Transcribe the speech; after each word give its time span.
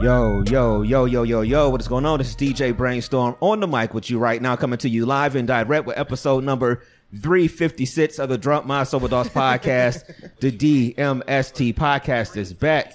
Yo, 0.00 0.42
yo, 0.48 0.80
yo, 0.80 1.04
yo, 1.04 1.22
yo, 1.24 1.42
yo, 1.42 1.68
what 1.68 1.78
is 1.78 1.86
going 1.86 2.06
on? 2.06 2.18
This 2.18 2.30
is 2.30 2.36
DJ 2.36 2.74
Brainstorm 2.74 3.36
on 3.40 3.60
the 3.60 3.68
mic 3.68 3.92
with 3.92 4.08
you 4.08 4.18
right 4.18 4.40
now, 4.40 4.56
coming 4.56 4.78
to 4.78 4.88
you 4.88 5.04
live 5.04 5.36
and 5.36 5.46
direct 5.46 5.84
with 5.84 5.98
episode 5.98 6.42
number 6.42 6.82
356 7.20 8.18
of 8.18 8.30
the 8.30 8.38
Drunk 8.38 8.64
Mind 8.64 8.88
Sober 8.88 9.08
Thoughts 9.08 9.28
Podcast. 9.34 10.06
the 10.40 10.50
DMST 10.50 11.74
podcast 11.74 12.38
is 12.38 12.54
back. 12.54 12.94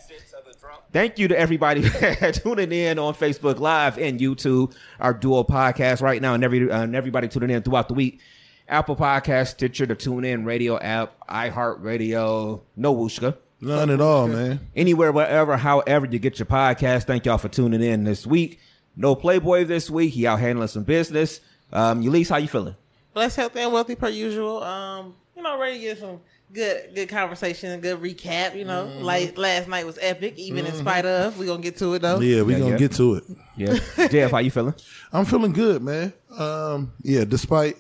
Thank 0.92 1.20
you 1.20 1.28
to 1.28 1.38
everybody 1.38 1.84
tuning 2.34 2.72
in 2.72 2.98
on 2.98 3.14
Facebook 3.14 3.60
Live 3.60 4.00
and 4.00 4.20
YouTube, 4.20 4.74
our 5.00 5.14
dual 5.14 5.46
podcast 5.46 6.02
right 6.02 6.20
now, 6.20 6.34
and 6.34 6.44
every 6.44 6.72
uh, 6.72 6.82
and 6.84 6.96
everybody 6.96 7.28
tuning 7.28 7.52
in 7.52 7.62
throughout 7.62 7.88
the 7.88 7.94
week. 7.94 8.20
Apple 8.68 8.96
Podcast, 8.96 9.50
Stitcher, 9.50 9.86
the 9.86 9.94
Tune 9.94 10.26
In 10.26 10.44
Radio 10.44 10.80
app, 10.80 11.14
iHeartRadio, 11.28 12.62
No 12.76 12.96
Wooshka. 12.96 13.38
None 13.66 13.90
at 13.90 14.02
all, 14.02 14.28
man. 14.28 14.60
Anywhere, 14.76 15.12
wherever, 15.12 15.58
however 15.58 16.06
you 16.06 16.20
get 16.20 16.38
your 16.40 16.46
podcast. 16.46 17.04
Thank 17.06 17.26
y'all 17.26 17.38
for 17.38 17.50
tuning 17.50 17.82
in 17.82 18.04
this 18.04 18.26
week. 18.28 18.60
No 18.96 19.16
Playboy 19.16 19.66
this 19.66 19.90
week. 19.90 20.14
He 20.14 20.28
out 20.28 20.40
handling 20.40 20.68
some 20.68 20.84
business. 20.84 21.42
Um, 21.74 22.02
Eulise, 22.04 22.30
how 22.30 22.38
you 22.38 22.48
feeling? 22.48 22.76
Blessed, 23.14 23.36
healthy, 23.38 23.60
and 23.62 23.74
wealthy 23.74 23.96
per 23.96 24.10
usual. 24.10 24.64
Um, 24.64 25.16
you 25.36 25.42
know, 25.42 25.60
ready 25.60 25.78
to 25.80 25.82
get 25.82 26.00
some 26.00 26.20
good, 26.54 26.92
good 26.96 27.10
conversation 27.10 27.72
and 27.72 27.82
good 27.82 28.00
recap. 28.02 28.56
You 28.56 28.66
know, 28.66 28.86
like 29.00 29.38
last 29.38 29.68
night 29.68 29.86
was 29.86 29.98
epic, 30.02 30.38
even 30.38 30.66
in 30.66 30.74
spite 30.74 31.06
of. 31.06 31.38
We 31.38 31.46
gonna 31.46 31.62
get 31.62 31.78
to 31.78 31.94
it 31.96 32.02
though. 32.04 32.20
Yeah, 32.20 32.44
we 32.44 32.54
Yeah, 32.54 32.60
gonna 32.60 32.72
yeah. 32.72 32.78
get 32.78 32.92
to 32.94 33.16
it. 33.16 33.24
Yeah. 33.58 34.08
Jeff, 34.08 34.32
how 34.32 34.38
you 34.38 34.52
feeling? 34.52 34.76
I'm 35.14 35.26
feeling 35.26 35.54
good, 35.54 35.82
man. 35.82 36.14
Um, 36.38 36.94
yeah, 37.02 37.24
despite 37.26 37.78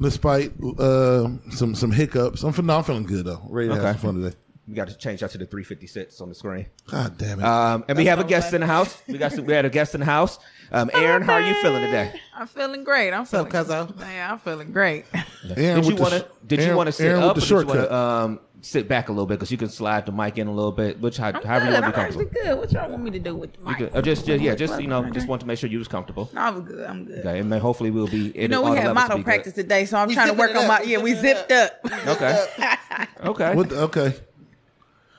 despite 0.00 0.52
uh, 0.78 1.28
some 1.50 1.74
some 1.74 1.90
hiccups, 1.90 2.42
I'm, 2.42 2.52
fe- 2.52 2.62
no, 2.62 2.78
I'm 2.78 2.84
feeling 2.84 3.04
good 3.04 3.24
though. 3.26 3.42
Ready 3.48 3.68
to 3.68 3.74
Okay. 3.74 3.84
have 3.86 4.00
some 4.00 4.14
fun 4.14 4.22
today. 4.22 4.36
We 4.66 4.74
got 4.74 4.88
to 4.88 4.96
change 4.96 5.20
that 5.20 5.30
to 5.32 5.38
the 5.38 5.44
356 5.44 6.20
on 6.22 6.30
the 6.30 6.34
screen. 6.34 6.66
God 6.90 7.18
damn 7.18 7.38
it! 7.38 7.44
Um, 7.44 7.84
and 7.86 7.98
we 7.98 8.06
have 8.06 8.18
a 8.18 8.22
what 8.22 8.24
I'm 8.24 8.28
guest 8.30 8.54
in 8.54 8.60
the 8.62 8.66
house. 8.66 9.02
We 9.06 9.18
got 9.18 9.32
some, 9.32 9.44
we 9.44 9.52
had 9.52 9.66
a 9.66 9.70
guest 9.70 9.94
in 9.94 10.00
the 10.00 10.06
house. 10.06 10.38
Um, 10.72 10.90
Erin, 10.94 11.22
how 11.22 11.34
are 11.34 11.40
you 11.42 11.54
feeling 11.60 11.82
today? 11.82 12.18
I'm 12.34 12.46
feeling 12.46 12.82
great. 12.82 13.12
I'm 13.12 13.20
up, 13.22 13.28
feeling, 13.28 13.52
cuzzo? 13.52 14.00
Yeah, 14.00 14.32
I'm 14.32 14.38
feeling 14.38 14.72
great. 14.72 15.04
Erin 15.14 15.54
Did 15.54 15.84
you 15.84 15.90
with 15.90 15.96
the 15.96 16.02
want 16.02 16.14
to? 16.14 16.20
sh- 16.20 16.46
Did 16.46 16.58
you 16.60 16.64
Erin- 16.66 16.76
want 16.78 16.86
to 16.86 16.92
sit 16.92 17.06
Erin 17.08 17.22
up, 17.22 17.24
or 17.24 17.34
with 17.34 17.42
did 17.44 17.50
you 17.50 17.56
want 17.56 17.68
shortcut? 17.68 17.88
to 17.90 17.94
um, 17.94 18.40
sit 18.62 18.88
back 18.88 19.10
a 19.10 19.12
little 19.12 19.26
bit 19.26 19.34
because 19.34 19.50
you 19.50 19.58
can 19.58 19.68
slide 19.68 20.06
the 20.06 20.12
mic 20.12 20.38
in 20.38 20.46
a 20.46 20.52
little 20.52 20.72
bit? 20.72 20.98
Which 20.98 21.18
how, 21.18 21.26
I'm 21.28 21.34
however 21.44 21.66
you 21.66 21.70
good. 21.72 21.82
want 21.82 21.84
to 21.84 21.84
I'm 21.84 21.92
be 21.92 22.06
actually 22.06 22.24
comfortable. 22.24 22.54
good. 22.54 22.58
What 22.60 22.72
y'all 22.72 22.90
want 22.90 23.02
me 23.04 23.10
to 23.10 23.18
do 23.18 23.36
with 23.36 23.52
the 23.52 23.58
mic? 23.60 23.76
could, 23.76 23.94
uh, 23.94 24.00
just, 24.00 24.24
just 24.24 24.42
yeah, 24.42 24.54
just 24.54 24.80
you 24.80 24.88
know, 24.88 25.00
Okay. 25.00 25.10
just 25.10 25.28
want 25.28 25.42
to 25.42 25.46
make 25.46 25.58
sure 25.58 25.68
you 25.68 25.78
was 25.78 25.88
comfortable. 25.88 26.30
No, 26.32 26.40
I'm 26.40 26.62
good. 26.62 26.86
I'm 26.88 27.04
good. 27.04 27.18
Okay, 27.18 27.38
and 27.38 27.52
then 27.52 27.60
hopefully 27.60 27.90
we'll 27.90 28.08
be. 28.08 28.32
You 28.34 28.48
know, 28.48 28.62
we 28.70 28.78
had 28.78 28.94
model 28.94 29.22
practice 29.22 29.52
today, 29.52 29.84
so 29.84 29.98
I'm 29.98 30.08
trying 30.08 30.28
to 30.28 30.34
zipping 30.34 30.38
work 30.38 30.50
it 30.52 30.56
on 30.56 30.64
up. 30.64 30.80
my. 30.80 30.84
We 30.86 30.92
Yeah, 30.92 30.98
we 31.02 31.12
zipping 31.14 31.30
it 31.30 31.48
zipped 31.50 31.52
up. 31.52 32.08
Okay. 32.08 32.46
Okay. 33.24 33.54
What? 33.54 33.72
Okay, 33.72 34.14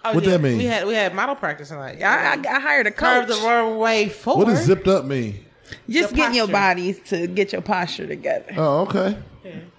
Oh, 0.05 0.13
What 0.13 0.23
that 0.25 0.41
mean? 0.41 0.57
We 0.57 0.65
had 0.65 0.85
we 0.85 0.93
had 0.93 1.13
model 1.13 1.35
practice 1.35 1.69
tonight. 1.69 2.01
I, 2.01 2.33
I, 2.35 2.55
I 2.55 2.59
hired 2.59 2.87
a 2.87 2.91
curve 2.91 3.27
the 3.27 3.35
wrong 3.35 3.77
way 3.77 4.09
forward. 4.09 4.45
what 4.45 4.53
does 4.53 4.65
zipped 4.65 4.87
up 4.87 5.05
mean? 5.05 5.43
Just 5.89 6.11
Your 6.11 6.17
getting 6.17 6.35
your 6.35 6.47
bodies 6.47 6.99
to 7.09 7.27
get 7.27 7.51
your 7.51 7.61
posture 7.61 8.05
together. 8.07 8.53
Oh, 8.55 8.81
okay. 8.81 9.17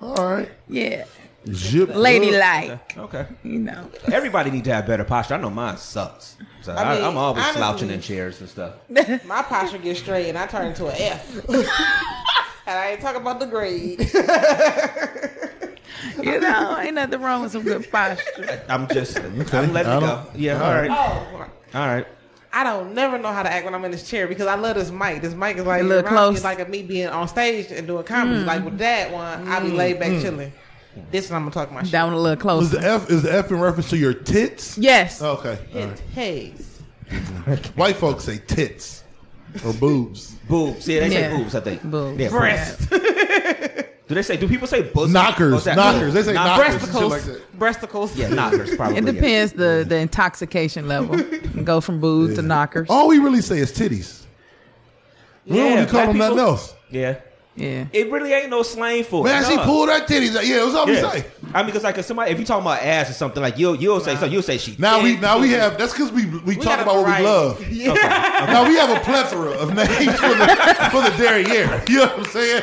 All 0.01 0.15
right. 0.15 0.49
Yeah, 0.69 1.05
Zip 1.53 1.95
ladylike. 1.95 2.97
Okay. 2.97 3.27
You 3.45 3.59
know. 3.59 3.89
Everybody 4.13 4.51
need 4.51 4.65
to 4.65 4.75
have 4.75 4.87
better 4.87 5.05
posture. 5.05 5.35
I 5.35 5.37
know 5.39 5.51
mine 5.51 5.77
sucks. 5.77 6.37
So 6.63 6.73
I 6.73 6.95
mean, 6.97 7.05
am 7.05 7.17
always 7.17 7.43
honestly- 7.45 7.61
slouching 7.61 7.91
in 7.91 8.01
chairs 8.01 8.41
and 8.41 8.49
stuff. 8.49 8.75
My 9.25 9.43
posture 9.43 9.79
gets 9.79 10.01
straight, 10.01 10.29
and 10.29 10.37
I 10.39 10.47
turn 10.47 10.67
into 10.67 10.87
an 10.87 10.97
F. 10.99 11.49
and 11.49 11.67
I 12.67 12.91
ain't 12.93 13.01
talking 13.01 13.21
about 13.21 13.39
the 13.39 13.47
grade. 13.47 14.01
You 16.23 16.41
know, 16.41 16.79
ain't 16.79 16.95
nothing 16.95 17.21
wrong 17.21 17.43
with 17.43 17.53
some 17.53 17.63
good 17.63 17.91
posture. 17.91 18.63
I'm 18.69 18.87
just. 18.89 19.19
I'm 19.19 19.39
letting 19.73 19.93
I 19.93 19.97
it 19.97 20.01
go. 20.01 20.27
Yeah. 20.35 20.63
All 20.63 20.75
right. 20.75 20.91
oh, 20.91 21.47
All 21.79 21.87
right. 21.87 22.07
I 22.53 22.65
don't 22.65 22.95
never 22.95 23.19
know 23.19 23.33
how 23.33 23.43
to 23.43 23.53
act 23.53 23.65
when 23.67 23.75
I'm 23.75 23.85
in 23.85 23.91
this 23.91 24.09
chair 24.09 24.27
because 24.27 24.47
I 24.47 24.55
love 24.55 24.77
this 24.77 24.91
mic. 24.91 25.21
This 25.21 25.35
mic 25.35 25.59
is 25.59 25.67
like 25.67 25.83
A 25.83 25.85
little 25.85 26.05
around 26.07 26.35
me, 26.35 26.41
close. 26.41 26.45
like 26.45 26.69
me 26.71 26.83
being 26.83 27.09
on 27.09 27.29
stage 27.29 27.71
and 27.71 27.87
doing 27.87 28.05
comedy. 28.05 28.41
Like 28.45 28.65
with 28.65 28.79
that 28.79 29.13
one, 29.13 29.47
I 29.49 29.61
be 29.61 29.69
laid 29.73 29.97
Mm. 29.97 30.01
back 30.01 30.23
chilling. 30.23 30.53
This 31.11 31.29
one 31.29 31.37
I'm 31.37 31.43
gonna 31.51 31.53
talk 31.67 31.71
my 31.73 31.83
shit. 31.83 31.93
Down 31.93 32.15
a 32.15 32.19
little 32.19 32.41
close. 32.41 32.65
Is 32.65 32.71
the 32.71 32.81
F 32.83 33.11
is 33.11 33.23
the 33.25 33.35
F 33.35 33.51
in 33.51 33.61
reference 33.61 33.91
to 33.91 33.99
your 33.99 34.15
tits? 34.15 34.79
Yes. 34.79 35.21
Okay. 35.21 35.59
All 35.75 35.87
right. 35.89 36.03
pays. 36.15 36.81
White 37.75 37.97
folks 37.97 38.25
say 38.25 38.39
tits 38.39 39.05
or 39.65 39.75
boobs. 39.75 40.33
Boobs. 40.49 40.89
Yeah, 40.89 41.01
they 41.01 41.11
say 41.11 41.37
boobs. 41.37 41.55
I 41.55 41.61
think. 41.61 41.83
Boobs. 41.83 42.19
Yeah, 42.19 42.29
Breast. 42.31 42.89
Do 44.09 44.15
they 44.15 44.23
say? 44.23 44.37
Do 44.37 44.47
people 44.47 44.69
say 44.69 44.83
bosom? 44.83 45.13
Knockers. 45.13 45.65
That? 45.65 45.77
Knockers. 45.77 46.15
They 46.15 46.23
say 46.23 46.33
Knock- 46.33 46.59
knockers. 46.59 46.77
Breasticles. 46.77 47.11
like 47.11 47.23
that. 47.23 47.59
Breasticles. 47.59 48.17
Yeah, 48.17 48.29
knockers. 48.29 48.75
Probably. 48.77 48.99
It 48.99 49.05
yeah. 49.05 49.13
depends 49.13 49.53
the 49.53 49.85
the 49.87 49.97
intoxication 49.97 50.87
level. 50.87 51.17
Go 51.65 51.81
from 51.81 52.01
boobs 52.01 52.37
to 52.37 52.43
knockers. 52.43 52.89
All 52.89 53.09
we 53.09 53.19
really 53.19 53.43
say 53.43 53.59
is 53.59 53.73
titties. 53.73 54.25
We 55.45 55.57
don't 55.57 55.67
Yeah, 55.67 55.75
really 55.75 55.87
call 55.87 55.93
black 55.93 56.09
them 56.09 56.19
nothing 56.19 56.39
else. 56.39 56.75
Yeah. 56.91 57.21
Yeah. 57.57 57.87
It 57.93 58.11
really 58.11 58.33
ain't 58.35 58.51
no 58.51 58.63
slang 58.63 59.03
for 59.03 59.27
it. 59.27 59.31
Man, 59.31 59.43
it. 59.43 59.47
she 59.47 59.57
no. 59.57 59.65
pulled 59.65 59.89
her 59.89 60.01
titties 60.01 60.37
out. 60.37 60.47
Yeah, 60.47 60.57
that's 60.57 60.75
all 60.75 60.87
we 60.87 60.97
say. 60.97 61.27
I 61.55 61.63
mean, 61.63 61.67
because 61.67 61.85
like 61.85 61.97
if 61.97 62.05
somebody, 62.05 62.31
if 62.31 62.39
you 62.39 62.45
talking 62.45 62.63
about 62.63 62.83
ass 62.83 63.09
or 63.09 63.15
something, 63.15 63.43
like 63.43 63.59
you'll 63.59 63.77
you'll 63.77 64.01
say 64.01 64.15
so 64.17 64.27
you'll 64.27 64.43
say 64.43 64.59
she. 64.59 64.77
Now 64.79 65.03
we 65.03 65.17
now 65.17 65.39
we 65.39 65.51
have 65.53 65.79
that's 65.79 65.95
because 65.95 66.13
we 66.13 66.27
we, 66.27 66.55
talk 66.55 66.81
about 66.81 66.97
what 66.97 67.19
we 67.19 67.25
love. 67.25 67.67
Yeah. 67.73 67.95
Now 67.95 68.69
we 68.69 68.77
have 68.77 68.91
a 68.91 69.01
plethora 69.01 69.53
of 69.53 69.75
names 69.75 69.89
for 69.89 70.29
the 70.29 70.89
for 70.93 71.03
the 71.03 71.15
derriere. 71.17 71.83
You 71.89 71.99
know 71.99 72.07
what 72.07 72.19
I'm 72.19 72.25
saying? 72.27 72.63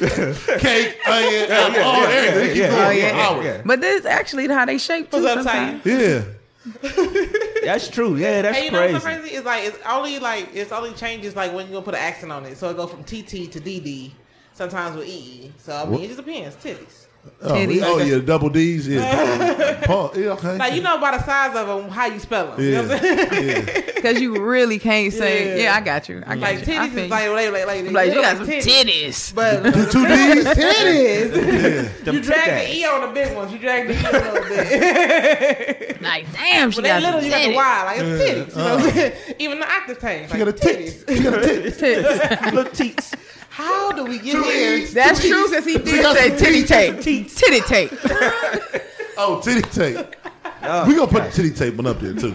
Cake, 0.58 0.96
onion, 1.06 1.46
Yeah, 1.48 1.68
yeah, 1.68 1.82
all 1.82 2.00
yeah, 2.00 2.08
everything. 2.08 2.46
yeah, 2.48 2.52
Keep 2.54 2.56
yeah, 2.56 2.68
going 2.70 2.80
Oh, 3.20 3.36
for 3.38 3.42
yeah. 3.44 3.50
hours. 3.52 3.62
But 3.66 3.80
this 3.80 4.00
is 4.00 4.06
actually 4.06 4.48
how 4.48 4.64
they 4.64 4.78
shape 4.78 5.10
too. 5.10 5.22
What's 5.22 5.36
up, 5.36 5.44
sometimes. 5.44 5.86
Yeah. 5.86 6.22
That's 7.64 7.88
true. 7.88 8.16
Yeah, 8.16 8.42
that's 8.42 8.56
And 8.56 8.66
you 8.66 8.70
know 8.70 8.78
crazy. 8.78 8.92
what's 8.94 9.04
so 9.04 9.10
crazy? 9.20 9.36
It's 9.36 9.46
like 9.46 9.64
it's 9.64 9.78
only 9.88 10.18
like 10.18 10.50
it's 10.54 10.72
only 10.72 10.92
changes 10.92 11.34
like 11.36 11.52
when 11.54 11.66
you 11.66 11.72
gonna 11.72 11.84
put 11.84 11.94
an 11.94 12.00
accent 12.00 12.32
on 12.32 12.44
it. 12.46 12.56
So 12.58 12.68
it 12.70 12.76
go 12.76 12.86
from 12.86 13.02
TT 13.04 13.50
to 13.52 13.60
DD. 13.60 14.12
Sometimes 14.52 14.96
with 14.96 15.06
EE. 15.08 15.52
So 15.58 15.74
I 15.74 15.84
mean, 15.86 16.02
it 16.02 16.08
just 16.08 16.18
depends. 16.24 16.56
Titties. 16.56 17.06
Oh, 17.42 17.54
we- 17.54 17.76
Titties. 17.78 17.82
oh 17.84 17.98
yeah, 17.98 18.18
double 18.18 18.48
D's. 18.50 18.86
Yeah. 18.88 19.80
Paul, 19.86 20.12
yeah, 20.14 20.28
okay. 20.32 20.56
Like 20.58 20.74
you 20.74 20.82
know 20.82 20.98
by 21.00 21.16
the 21.16 21.24
size 21.24 21.54
of 21.56 21.66
them, 21.66 21.88
how 21.90 22.06
you 22.06 22.18
spell 22.18 22.54
them. 22.56 22.60
Yeah. 22.62 22.82
what 22.82 22.92
I'm 22.92 22.98
saying? 23.00 23.66
yeah. 23.66 23.80
Because 24.00 24.18
you 24.22 24.42
really 24.42 24.78
can't 24.78 25.12
say, 25.12 25.58
Yeah. 25.58 25.64
yeah, 25.64 25.74
I 25.76 25.80
got 25.82 26.08
you. 26.08 26.22
I 26.26 26.34
got 26.34 26.38
Like 26.40 26.66
you. 26.66 26.74
I 26.74 26.88
titties 26.88 26.92
feel 26.94 27.04
is 27.04 27.10
like 27.10 27.30
like 27.30 27.52
like, 27.52 27.66
like, 27.66 27.92
like, 27.92 28.08
you 28.08 28.14
look 28.14 28.24
got 28.24 28.36
some 28.38 28.46
like 28.46 28.56
titties. 28.64 29.34
But 29.34 29.62
Two 29.92 30.06
D's. 30.06 30.44
titties. 30.46 32.04
Them 32.04 32.14
you 32.14 32.20
drag 32.22 32.44
tit 32.44 32.68
the 32.70 32.76
E 32.76 32.84
on 32.86 33.00
the 33.02 33.06
big 33.08 33.36
ones. 33.36 33.52
You 33.52 33.58
drag 33.58 33.88
the 33.88 33.92
E 33.94 33.96
a 33.98 34.12
little 34.12 34.48
bit. 34.48 36.00
Like, 36.00 36.32
damn, 36.32 36.70
she 36.70 36.76
But 36.76 36.82
they 36.82 36.88
got 36.88 37.02
some 37.02 37.14
literally 37.14 37.28
got 37.30 37.42
the 37.42 37.48
titties. 37.50 37.54
Y, 37.56 37.84
like 37.84 37.98
it's 38.00 38.22
titties. 38.22 38.56
You 38.56 38.62
know 38.64 38.76
what 38.76 38.96
uh-huh. 38.96 39.34
Even 39.38 39.60
the 39.60 39.70
octave 39.70 40.00
change. 40.00 40.30
She 40.30 40.38
Like 40.38 40.46
got 40.46 40.48
a 40.48 40.66
titties. 40.66 41.16
She 41.16 41.22
got 41.22 41.34
a 41.34 41.70
tit. 41.70 41.78
Tits. 41.78 42.52
Look 42.54 42.72
teats. 42.72 43.14
How 43.50 43.92
do 43.92 44.04
we 44.04 44.18
get 44.18 44.32
Two 44.32 44.42
here? 44.44 44.76
E's. 44.78 44.94
That's 44.94 45.20
true 45.20 45.44
E's. 45.44 45.50
because 45.50 45.64
he 45.66 45.78
did 45.78 46.02
got 46.02 46.16
say 46.16 46.30
titty 46.38 46.62
teeth. 46.62 47.04
tape. 47.04 47.28
Titty 47.30 47.60
tape. 47.60 47.92
Oh, 49.22 49.38
titty 49.42 49.60
tape. 49.60 50.16
Oh, 50.62 50.88
we 50.88 50.94
gonna 50.94 51.10
put 51.10 51.24
the 51.24 51.30
titty 51.30 51.50
tape 51.50 51.76
one 51.76 51.86
up 51.86 52.00
there 52.00 52.14
too. 52.14 52.34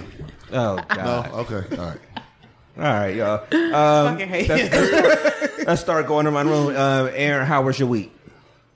Oh 0.52 0.76
god. 0.90 1.32
No, 1.32 1.38
okay, 1.40 1.76
all 1.78 1.86
right. 1.88 2.00
All 2.78 2.84
right, 2.84 3.16
y'all. 3.16 3.40
Um, 3.52 4.12
Fucking 4.14 4.28
hate 4.28 4.48
let's, 4.50 4.70
it. 4.72 5.68
let's 5.68 5.82
start 5.82 6.06
going 6.06 6.28
around 6.28 6.46
the 6.46 6.52
room. 6.52 6.76
Uh, 6.76 7.06
Erin, 7.14 7.48
how 7.48 7.64
was 7.64 7.80
your 7.80 7.88
week? 7.88 8.12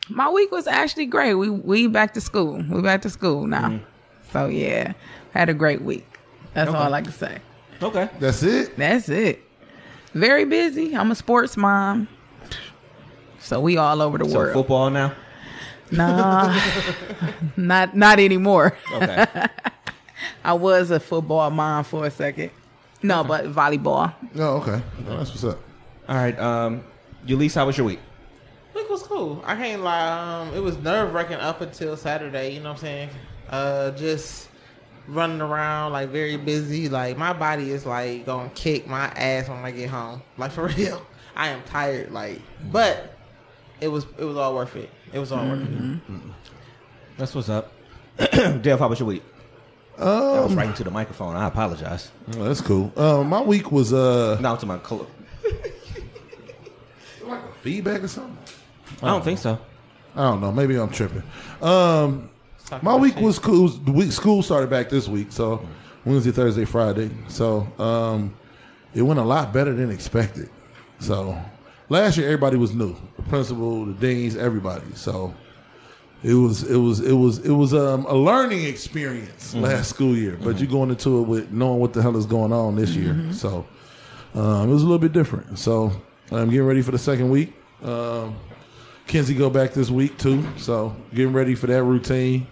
My 0.10 0.28
week 0.28 0.52
was 0.52 0.66
actually 0.66 1.06
great. 1.06 1.36
We 1.36 1.52
we 1.52 1.86
back 1.86 2.16
to 2.16 2.22
school. 2.22 2.64
We 2.68 2.82
back 2.82 3.04
to 3.04 3.12
school 3.12 3.46
now. 3.46 3.70
Mm-hmm. 3.70 3.84
So 4.32 4.48
yeah, 4.48 4.94
had 5.36 5.50
a 5.50 5.54
great 5.54 5.82
week. 5.84 6.08
That's 6.56 6.72
all 6.72 6.78
I 6.78 6.88
like 6.88 7.04
to 7.04 7.12
say. 7.12 7.38
Okay. 7.80 8.10
That's 8.20 8.42
it. 8.42 8.76
That's 8.76 9.08
it. 9.10 9.44
Very 10.14 10.46
busy. 10.46 10.96
I'm 10.96 11.12
a 11.12 11.16
sports 11.16 11.56
mom. 11.58 12.08
So 13.40 13.60
we 13.60 13.78
all 13.78 14.02
over 14.02 14.18
the 14.18 14.28
So 14.30 14.38
world. 14.38 14.54
football 14.54 14.90
now. 14.90 15.14
Nah, 15.92 16.60
not 17.58 17.96
not 17.96 18.20
anymore. 18.20 18.78
Okay. 18.94 19.26
I 20.44 20.54
was 20.54 20.92
a 20.92 21.00
football 21.00 21.50
mom 21.50 21.84
for 21.84 22.06
a 22.06 22.12
second. 22.12 22.52
No, 23.02 23.24
but 23.24 23.46
volleyball. 23.46 24.14
Oh, 24.36 24.58
okay. 24.58 24.82
That's 25.00 25.30
what's 25.32 25.44
up. 25.44 25.60
All 26.08 26.16
right. 26.16 26.38
Um, 26.38 26.84
Eulise, 27.26 27.56
how 27.56 27.66
was 27.66 27.78
your 27.78 27.88
week? 27.88 28.00
Week 28.76 28.90
was 28.90 29.04
cool. 29.04 29.42
I 29.46 29.56
can't 29.56 29.82
lie. 29.82 30.42
Um, 30.48 30.54
it 30.54 30.60
was 30.60 30.78
nerve 30.78 31.14
wracking 31.14 31.38
up 31.38 31.62
until 31.62 31.96
Saturday. 31.98 32.54
You 32.54 32.60
know 32.60 32.70
what 32.70 32.78
I'm 32.78 32.82
saying? 32.82 33.10
Uh, 33.50 33.92
just 33.92 34.50
running 35.08 35.42
around 35.42 35.94
like 35.94 36.10
very 36.10 36.38
busy. 36.38 36.88
Like 36.90 37.18
my 37.18 37.34
body 37.34 37.72
is 37.72 37.86
like 37.86 38.26
gonna 38.26 38.50
kick 38.54 38.86
my 38.88 39.06
ass 39.08 39.50
when 39.50 39.60
I 39.60 39.72
get 39.72 39.90
home. 39.90 40.22
Like 40.38 40.52
for 40.52 40.68
real. 40.78 41.06
I 41.36 41.50
am 41.50 41.64
tired. 41.64 42.12
Like, 42.12 42.42
but 42.72 43.16
it 43.82 43.88
was 43.88 44.06
it 44.18 44.24
was 44.24 44.38
all 44.38 44.56
worth 44.56 44.76
it. 44.76 44.90
It 45.14 45.20
was 45.20 45.32
all 45.32 45.46
worth 45.48 45.62
it. 45.62 46.00
That's 47.18 47.34
what's 47.36 47.50
up. 47.50 47.72
Dev, 48.62 48.80
how 48.80 48.88
was 48.88 49.00
your 49.00 49.08
week? 49.08 49.24
I 49.98 50.40
was 50.40 50.54
right 50.54 50.68
into 50.68 50.84
the 50.84 50.92
microphone. 50.92 51.36
I 51.36 51.48
apologize. 51.48 52.12
Oh, 52.38 52.44
that's 52.44 52.62
cool. 52.62 52.92
Uh, 52.96 53.24
my 53.24 53.42
week 53.42 53.72
was 53.72 53.92
uh 53.94 54.38
Now 54.40 54.56
to 54.56 54.66
my 54.66 54.78
color. 54.78 55.06
like 57.26 57.42
a 57.44 57.54
feedback 57.62 58.04
or 58.04 58.08
something. 58.08 58.38
I 59.02 59.08
don't 59.08 59.24
think 59.24 59.40
so. 59.40 59.60
I 60.16 60.24
don't 60.24 60.42
know. 60.42 60.52
Maybe 60.52 60.76
I'm 60.76 60.90
tripping. 60.90 61.24
Um, 61.62 62.30
Talk 62.66 62.84
my 62.84 62.92
about 62.92 63.02
week 63.02 63.14
shit. 63.16 63.24
was 63.24 63.40
cool. 63.40 63.68
The 63.70 63.92
week 63.92 64.12
school 64.12 64.42
started 64.44 64.70
back 64.70 64.90
this 64.90 65.08
week, 65.08 65.32
so 65.32 65.66
Wednesday, 66.06 66.32
Thursday, 66.32 66.66
Friday. 66.66 67.12
So 67.28 67.68
um, 67.78 68.36
it 68.94 69.02
went 69.02 69.20
a 69.20 69.24
lot 69.24 69.54
better 69.54 69.74
than 69.74 69.92
expected. 69.92 70.50
So 71.00 71.38
last 71.90 72.18
year 72.18 72.28
everybody 72.28 72.58
was 72.58 72.74
new, 72.74 72.96
the 73.16 73.24
principal, 73.24 73.86
the 73.86 73.94
deans, 73.94 74.36
everybody. 74.36 74.86
So 74.96 75.34
it 76.24 76.34
was 76.34 76.64
it 76.64 76.78
was 76.78 77.00
it 77.00 77.14
was 77.14 77.40
it 77.40 77.52
was 77.52 77.74
um, 77.74 78.06
a 78.06 78.14
learning 78.14 78.66
experience 78.66 79.54
last 79.56 79.90
school 79.90 80.16
year. 80.16 80.38
But 80.42 80.60
you're 80.60 80.70
going 80.70 80.90
into 80.90 81.20
it 81.20 81.28
with 81.28 81.52
knowing 81.52 81.80
what 81.80 81.94
the 81.94 82.02
hell 82.02 82.18
is 82.18 82.26
going 82.26 82.52
on 82.54 82.76
this 82.76 82.92
year. 82.92 83.16
So 83.34 83.66
um, 84.36 84.70
it 84.70 84.74
was 84.74 84.82
a 84.84 84.86
little 84.86 85.00
bit 85.00 85.14
different. 85.14 85.58
So 85.60 85.92
I'm 86.32 86.50
getting 86.50 86.66
ready 86.66 86.82
for 86.82 86.92
the 86.92 86.98
second 87.00 87.30
week. 87.30 87.54
Um, 87.84 88.36
Kenzie 89.08 89.34
go 89.34 89.50
back 89.50 89.72
this 89.74 89.90
week 89.90 90.18
too, 90.20 90.46
so 90.58 90.96
getting 91.14 91.34
ready 91.34 91.56
for 91.56 91.68
that 91.68 91.82
routine. 91.84 92.46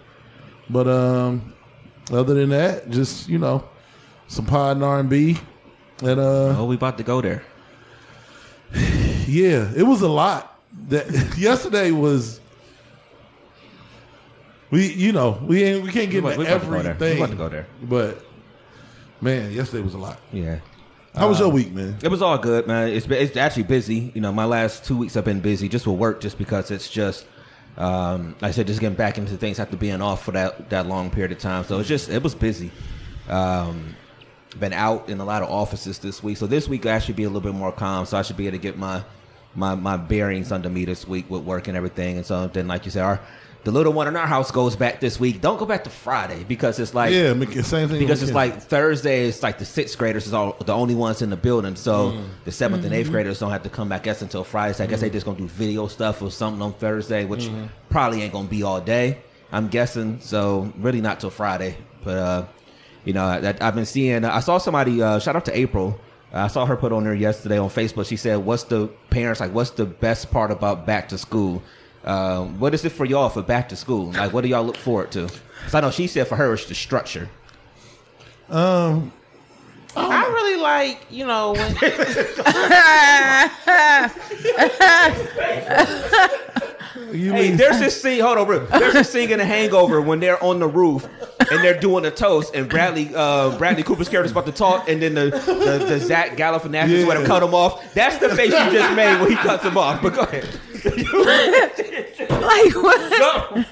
But 0.70 0.88
um, 0.88 1.54
other 2.10 2.34
than 2.34 2.48
that, 2.48 2.90
just 2.90 3.28
you 3.28 3.38
know, 3.38 3.62
some 4.26 4.44
pod 4.46 4.76
and 4.76 4.84
R 4.84 4.98
and 4.98 5.08
B, 5.08 5.38
and 6.02 6.18
uh, 6.18 6.56
Oh, 6.58 6.64
we 6.64 6.74
about 6.74 6.98
to 6.98 7.04
go 7.04 7.20
there. 7.20 7.44
Yeah, 9.28 9.70
it 9.76 9.82
was 9.82 10.02
a 10.02 10.08
lot. 10.08 10.58
That 10.88 11.06
yesterday 11.38 11.90
was. 11.90 12.40
We, 14.70 14.92
you 14.92 15.12
know, 15.12 15.38
we 15.42 15.62
ain't, 15.64 15.82
we 15.82 15.90
can't 15.90 16.10
get 16.10 16.22
We 16.22 16.30
into 16.32 16.40
we 16.40 16.46
about 16.46 16.60
to 16.60 16.66
go 16.66 16.82
there. 16.82 16.90
everything. 16.92 17.14
We 17.16 17.20
about 17.22 17.30
to 17.30 17.36
go 17.36 17.48
there. 17.48 17.66
But 17.82 18.22
man, 19.22 19.50
yesterday 19.52 19.82
was 19.82 19.94
a 19.94 19.98
lot. 19.98 20.18
Yeah. 20.30 20.58
How 21.14 21.28
was 21.28 21.40
your 21.40 21.48
week, 21.48 21.72
man? 21.72 21.96
It 22.02 22.08
was 22.08 22.20
all 22.20 22.36
good, 22.38 22.66
man. 22.66 22.88
It's 22.88 23.06
been, 23.06 23.20
it's 23.20 23.36
actually 23.36 23.62
busy. 23.64 24.12
You 24.14 24.20
know, 24.20 24.30
my 24.30 24.44
last 24.44 24.84
two 24.84 24.96
weeks 24.96 25.14
have 25.14 25.24
been 25.24 25.40
busy 25.40 25.68
just 25.68 25.86
with 25.86 25.98
work, 25.98 26.20
just 26.20 26.36
because 26.38 26.70
it's 26.70 26.88
just, 26.90 27.26
um, 27.78 28.36
like 28.40 28.50
I 28.50 28.52
said, 28.52 28.66
just 28.66 28.78
getting 28.78 28.94
back 28.96 29.16
into 29.18 29.36
things 29.38 29.58
after 29.58 29.76
being 29.76 30.02
off 30.02 30.22
for 30.22 30.32
that 30.32 30.68
that 30.70 30.86
long 30.86 31.10
period 31.10 31.32
of 31.32 31.38
time. 31.38 31.64
So 31.64 31.78
it's 31.78 31.88
just 31.88 32.08
it 32.10 32.22
was 32.22 32.34
busy. 32.34 32.70
Um, 33.28 33.96
been 34.60 34.72
out 34.72 35.08
in 35.08 35.20
a 35.20 35.24
lot 35.24 35.42
of 35.42 35.50
offices 35.50 35.98
this 35.98 36.22
week, 36.22 36.36
so 36.36 36.46
this 36.46 36.68
week 36.68 36.86
I 36.86 36.98
should 36.98 37.16
be 37.16 37.24
a 37.24 37.28
little 37.28 37.40
bit 37.40 37.54
more 37.54 37.72
calm. 37.72 38.06
So 38.06 38.16
I 38.18 38.22
should 38.22 38.36
be 38.36 38.46
able 38.46 38.58
to 38.58 38.62
get 38.62 38.78
my 38.78 39.02
my 39.54 39.74
my 39.74 39.96
bearings 39.96 40.52
under 40.52 40.68
me 40.68 40.84
this 40.84 41.06
week 41.08 41.28
with 41.30 41.42
work 41.42 41.68
and 41.68 41.76
everything. 41.76 42.16
And 42.16 42.26
so 42.26 42.46
then, 42.48 42.68
like 42.68 42.84
you 42.84 42.90
said, 42.90 43.02
our 43.02 43.20
the 43.64 43.72
little 43.72 43.92
one 43.92 44.06
in 44.06 44.14
our 44.16 44.26
house 44.26 44.50
goes 44.52 44.76
back 44.76 45.00
this 45.00 45.18
week. 45.18 45.40
Don't 45.40 45.58
go 45.58 45.66
back 45.66 45.82
to 45.84 45.90
Friday 45.90 46.44
because 46.44 46.78
it's 46.78 46.94
like 46.94 47.12
Yeah, 47.12 47.32
same 47.62 47.88
thing. 47.88 47.98
because 47.98 48.22
it's 48.22 48.32
like 48.32 48.62
Thursday 48.62 49.22
is 49.22 49.42
like 49.42 49.58
the 49.58 49.64
sixth 49.64 49.98
graders 49.98 50.26
is 50.26 50.32
all 50.32 50.56
the 50.64 50.72
only 50.72 50.94
ones 50.94 51.22
in 51.22 51.28
the 51.30 51.36
building, 51.36 51.74
so 51.74 52.12
Mm-hmm. 52.12 52.22
the 52.44 52.50
7th 52.52 52.84
and 52.84 52.92
eighth 52.94 53.10
graders 53.10 53.40
don't 53.40 53.50
have 53.50 53.64
to 53.64 53.68
come 53.68 53.88
back 53.88 54.04
guess 54.04 54.22
until 54.22 54.44
Friday. 54.44 54.74
So 54.74 54.84
I 54.84 54.86
guess 54.86 55.00
they 55.00 55.10
just 55.10 55.26
gonna 55.26 55.38
do 55.38 55.48
video 55.48 55.88
stuff 55.88 56.22
or 56.22 56.30
something 56.30 56.62
on 56.62 56.72
Thursday, 56.74 57.24
which 57.24 57.46
Mm-hmm. 57.46 57.64
probably 57.90 58.22
ain't 58.22 58.32
gonna 58.32 58.48
be 58.48 58.62
all 58.62 58.80
day. 58.80 59.18
I'm 59.50 59.68
guessing, 59.68 60.20
so 60.20 60.72
really 60.78 61.00
not 61.00 61.18
till 61.20 61.30
Friday. 61.30 61.76
But 62.04 62.16
uh, 62.16 62.44
you 63.08 63.14
know, 63.14 63.40
that 63.40 63.62
I've 63.62 63.74
been 63.74 63.86
seeing. 63.86 64.22
I 64.22 64.40
saw 64.40 64.58
somebody. 64.58 65.00
Uh, 65.00 65.18
shout 65.18 65.34
out 65.34 65.46
to 65.46 65.58
April. 65.58 65.98
I 66.30 66.48
saw 66.48 66.66
her 66.66 66.76
put 66.76 66.92
on 66.92 67.04
there 67.04 67.14
yesterday 67.14 67.56
on 67.56 67.70
Facebook. 67.70 68.06
She 68.06 68.18
said, 68.18 68.36
"What's 68.44 68.64
the 68.64 68.88
parents 69.08 69.40
like? 69.40 69.54
What's 69.54 69.70
the 69.70 69.86
best 69.86 70.30
part 70.30 70.50
about 70.50 70.84
back 70.84 71.08
to 71.08 71.16
school? 71.16 71.62
Uh, 72.04 72.44
what 72.44 72.74
is 72.74 72.84
it 72.84 72.92
for 72.92 73.06
y'all 73.06 73.30
for 73.30 73.40
back 73.40 73.70
to 73.70 73.76
school? 73.76 74.12
Like, 74.12 74.34
what 74.34 74.42
do 74.42 74.48
y'all 74.48 74.62
look 74.62 74.76
forward 74.76 75.10
to?" 75.12 75.22
Because 75.22 75.74
I 75.74 75.80
know 75.80 75.90
she 75.90 76.06
said 76.06 76.28
for 76.28 76.36
her 76.36 76.52
it's 76.52 76.66
the 76.66 76.74
structure. 76.74 77.30
um, 78.50 79.10
I 80.00 80.26
really 80.26 80.60
like, 80.60 81.00
you 81.10 81.26
know, 81.26 81.52
when 81.52 81.74
you 87.12 87.32
Hey, 87.32 87.48
mean 87.48 87.56
there's 87.56 87.78
this 87.78 88.00
scene. 88.00 88.20
Hold 88.20 88.38
on, 88.38 88.46
bro. 88.46 88.66
There's 88.66 88.94
this 88.94 89.10
scene 89.10 89.30
in 89.30 89.38
The 89.38 89.44
Hangover 89.44 90.00
when 90.00 90.20
they're 90.20 90.42
on 90.42 90.58
the 90.58 90.66
roof 90.68 91.06
and 91.50 91.64
they're 91.64 91.78
doing 91.78 92.04
a 92.04 92.10
toast, 92.10 92.54
and 92.54 92.68
Bradley 92.68 93.10
uh, 93.14 93.56
Bradley 93.56 93.82
Cooper's 93.82 94.08
character's 94.08 94.32
about 94.32 94.46
to 94.46 94.52
talk, 94.52 94.88
and 94.88 95.00
then 95.00 95.14
the 95.14 95.30
the, 95.30 95.84
the 95.86 96.00
Zach 96.00 96.36
Galifianakis 96.36 97.00
Yeah. 97.00 97.06
where 97.06 97.18
to 97.18 97.24
cut 97.26 97.42
him 97.42 97.54
off. 97.54 97.94
That's 97.94 98.18
the 98.18 98.28
face 98.30 98.52
you 98.52 98.70
just 98.70 98.94
made 98.94 99.18
when 99.20 99.30
he 99.30 99.36
cuts 99.36 99.64
him 99.64 99.76
off. 99.78 100.02
But 100.02 100.14
go 100.14 100.22
ahead. 100.22 100.48
Like 102.30 102.74
what? 102.76 103.18
Go. 103.18 103.64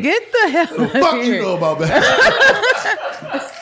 Get 0.00 0.32
the 0.32 0.48
hell 0.50 0.80
out 0.82 0.90
fuck 0.92 1.14
of 1.14 1.24
you 1.24 1.40
know 1.42 1.56
about 1.56 1.78
that? 1.80 3.52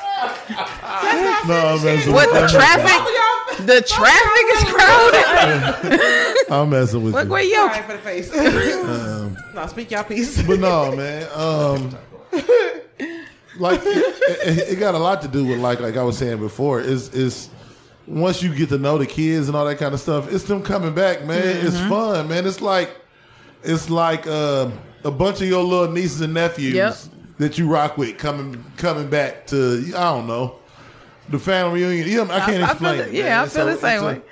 no, 1.47 1.55
I'm 1.77 1.85
messing 1.85 2.13
What 2.13 2.33
with 2.33 2.43
the 2.43 2.49
traffic? 2.59 3.67
The 3.67 3.83
traffic 3.83 4.47
is 4.55 4.65
crowded. 4.73 6.47
I'm 6.51 6.71
messing 6.71 7.03
with 7.03 7.15
Look 7.15 7.25
you. 7.25 7.31
where 7.31 7.43
you. 7.43 7.55
sorry 7.55 7.83
for 7.83 7.93
the 7.93 7.99
face. 7.99 8.33
no, 9.55 9.67
speak 9.69 9.91
y'all 9.91 10.05
piece. 10.05 10.43
But 10.43 10.61
no, 10.61 10.95
man. 10.97 11.29
Um, 11.35 11.97
like 13.59 13.81
it, 13.85 14.49
it- 14.59 14.69
it 14.73 14.79
got 14.79 14.95
a 14.95 14.99
lot 14.99 15.21
to 15.23 15.29
do 15.29 15.45
with 15.45 15.59
like 15.59 15.81
like 15.81 15.97
I 15.97 16.03
was 16.03 16.17
saying 16.19 16.39
before. 16.39 16.81
Is 16.81 17.13
is 17.15 17.49
once 18.07 18.43
you 18.43 18.55
get 18.55 18.69
to 18.71 18.79
know 18.79 18.99
the 18.99 19.07
kids 19.07 19.49
and 19.49 19.57
all 19.57 19.65
that 19.67 19.79
kind 19.79 19.95
of 19.95 20.01
stuff, 20.01 20.33
it's 20.33 20.45
them 20.45 20.63
coming 20.63 20.95
back, 20.95 21.25
man. 21.25 21.43
It's 21.67 21.79
fun, 21.81 22.29
man. 22.29 22.47
It's 22.47 22.61
like 22.61 22.97
it's 23.63 23.91
like 23.91 24.27
uh, 24.27 24.71
a 25.05 25.11
bunch 25.11 25.41
of 25.43 25.49
your 25.49 25.63
little 25.63 25.93
nieces 25.93 26.21
and 26.23 26.33
nephews 26.35 26.75
Yep. 26.75 26.97
That 27.41 27.59
you 27.59 27.67
rock 27.69 27.99
with 27.99 28.17
coming 28.19 28.63
coming 28.77 29.09
back 29.11 29.47
to 29.49 29.83
I 29.97 30.05
don't 30.15 30.27
know 30.29 30.57
the 31.29 31.39
family 31.39 31.83
reunion. 31.83 32.09
Yeah, 32.09 32.23
I 32.35 32.41
can't 32.41 32.63
I 32.63 32.75
feel 32.75 32.89
explain. 32.91 33.01
it. 33.01 33.09
it, 33.09 33.15
Yeah, 33.15 33.23
man. 33.25 33.39
I 33.39 33.47
feel 33.49 33.67
the 33.67 33.73
it's 33.73 33.81
same 33.81 34.03
a- 34.03 34.07
way. 34.07 34.23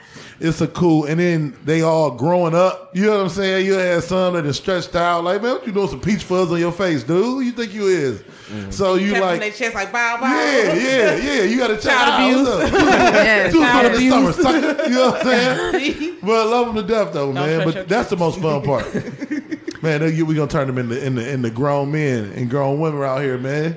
It's 0.41 0.61
a 0.61 0.69
cool, 0.69 1.05
and 1.07 1.19
then 1.19 1.57
they 1.65 1.83
all 1.83 2.13
growing 2.13 2.55
up. 2.55 2.95
You 2.95 3.07
know 3.07 3.17
what 3.17 3.23
I'm 3.23 3.29
saying? 3.29 3.67
You 3.67 3.73
had 3.73 4.05
some 4.05 4.35
that 4.35 4.47
is 4.47 4.57
stretched 4.57 4.95
out. 4.95 5.25
Like, 5.25 5.43
man, 5.43 5.55
what 5.55 5.67
you 5.67 5.73
doing 5.73 5.89
some 5.89 6.01
peach 6.01 6.23
fuzz 6.23 6.53
on 6.53 6.61
your 6.61 6.71
face, 6.71 7.03
dude? 7.03 7.25
Who 7.25 7.41
you 7.41 7.51
think 7.51 7.75
you 7.75 7.89
is? 7.89 8.21
Mm-hmm. 8.21 8.71
So 8.71 8.95
you 8.95 9.11
Kept 9.15 9.17
in 9.17 9.23
like, 9.31 9.41
their 9.41 9.51
chest 9.51 9.75
like 9.75 9.93
bow 9.93 10.17
bow. 10.21 10.27
yeah, 10.33 10.75
yeah, 10.75 11.17
yeah. 11.17 11.43
You 11.43 11.59
got 11.59 11.67
to 11.69 11.75
check 11.75 11.93
Child 11.93 12.09
out. 12.09 12.31
abuse. 12.31 12.73
What's 12.73 12.73
up? 12.73 13.13
Yeah, 13.15 13.51
Do 13.51 13.63
it 13.63 13.67
child 13.67 13.93
for 13.93 13.99
the 13.99 14.11
summer, 14.11 14.31
abuse. 14.31 14.43
sucker. 14.77 14.89
You 14.89 14.95
know 14.95 15.11
what 15.11 15.27
I'm 15.27 15.81
saying? 15.81 16.17
But 16.23 16.33
I 16.33 16.45
love 16.45 16.67
them 16.67 16.77
to 16.77 16.83
death, 16.95 17.13
though, 17.13 17.33
man. 17.33 17.49
trust 17.63 17.65
But 17.65 17.75
your 17.75 17.85
that's 17.85 18.11
the 18.11 18.17
most 18.17 18.41
fun 18.41 18.63
part. 18.63 18.85
man, 19.83 20.03
we 20.03 20.35
gonna 20.35 20.51
turn 20.51 20.67
them 20.67 20.79
into 20.79 21.05
into, 21.05 21.29
into 21.29 21.51
grown 21.51 21.93
men 21.93 22.33
and 22.33 22.51
grown 22.51 22.81
women 22.81 23.03
out 23.03 23.23
here, 23.23 23.39
man. 23.39 23.77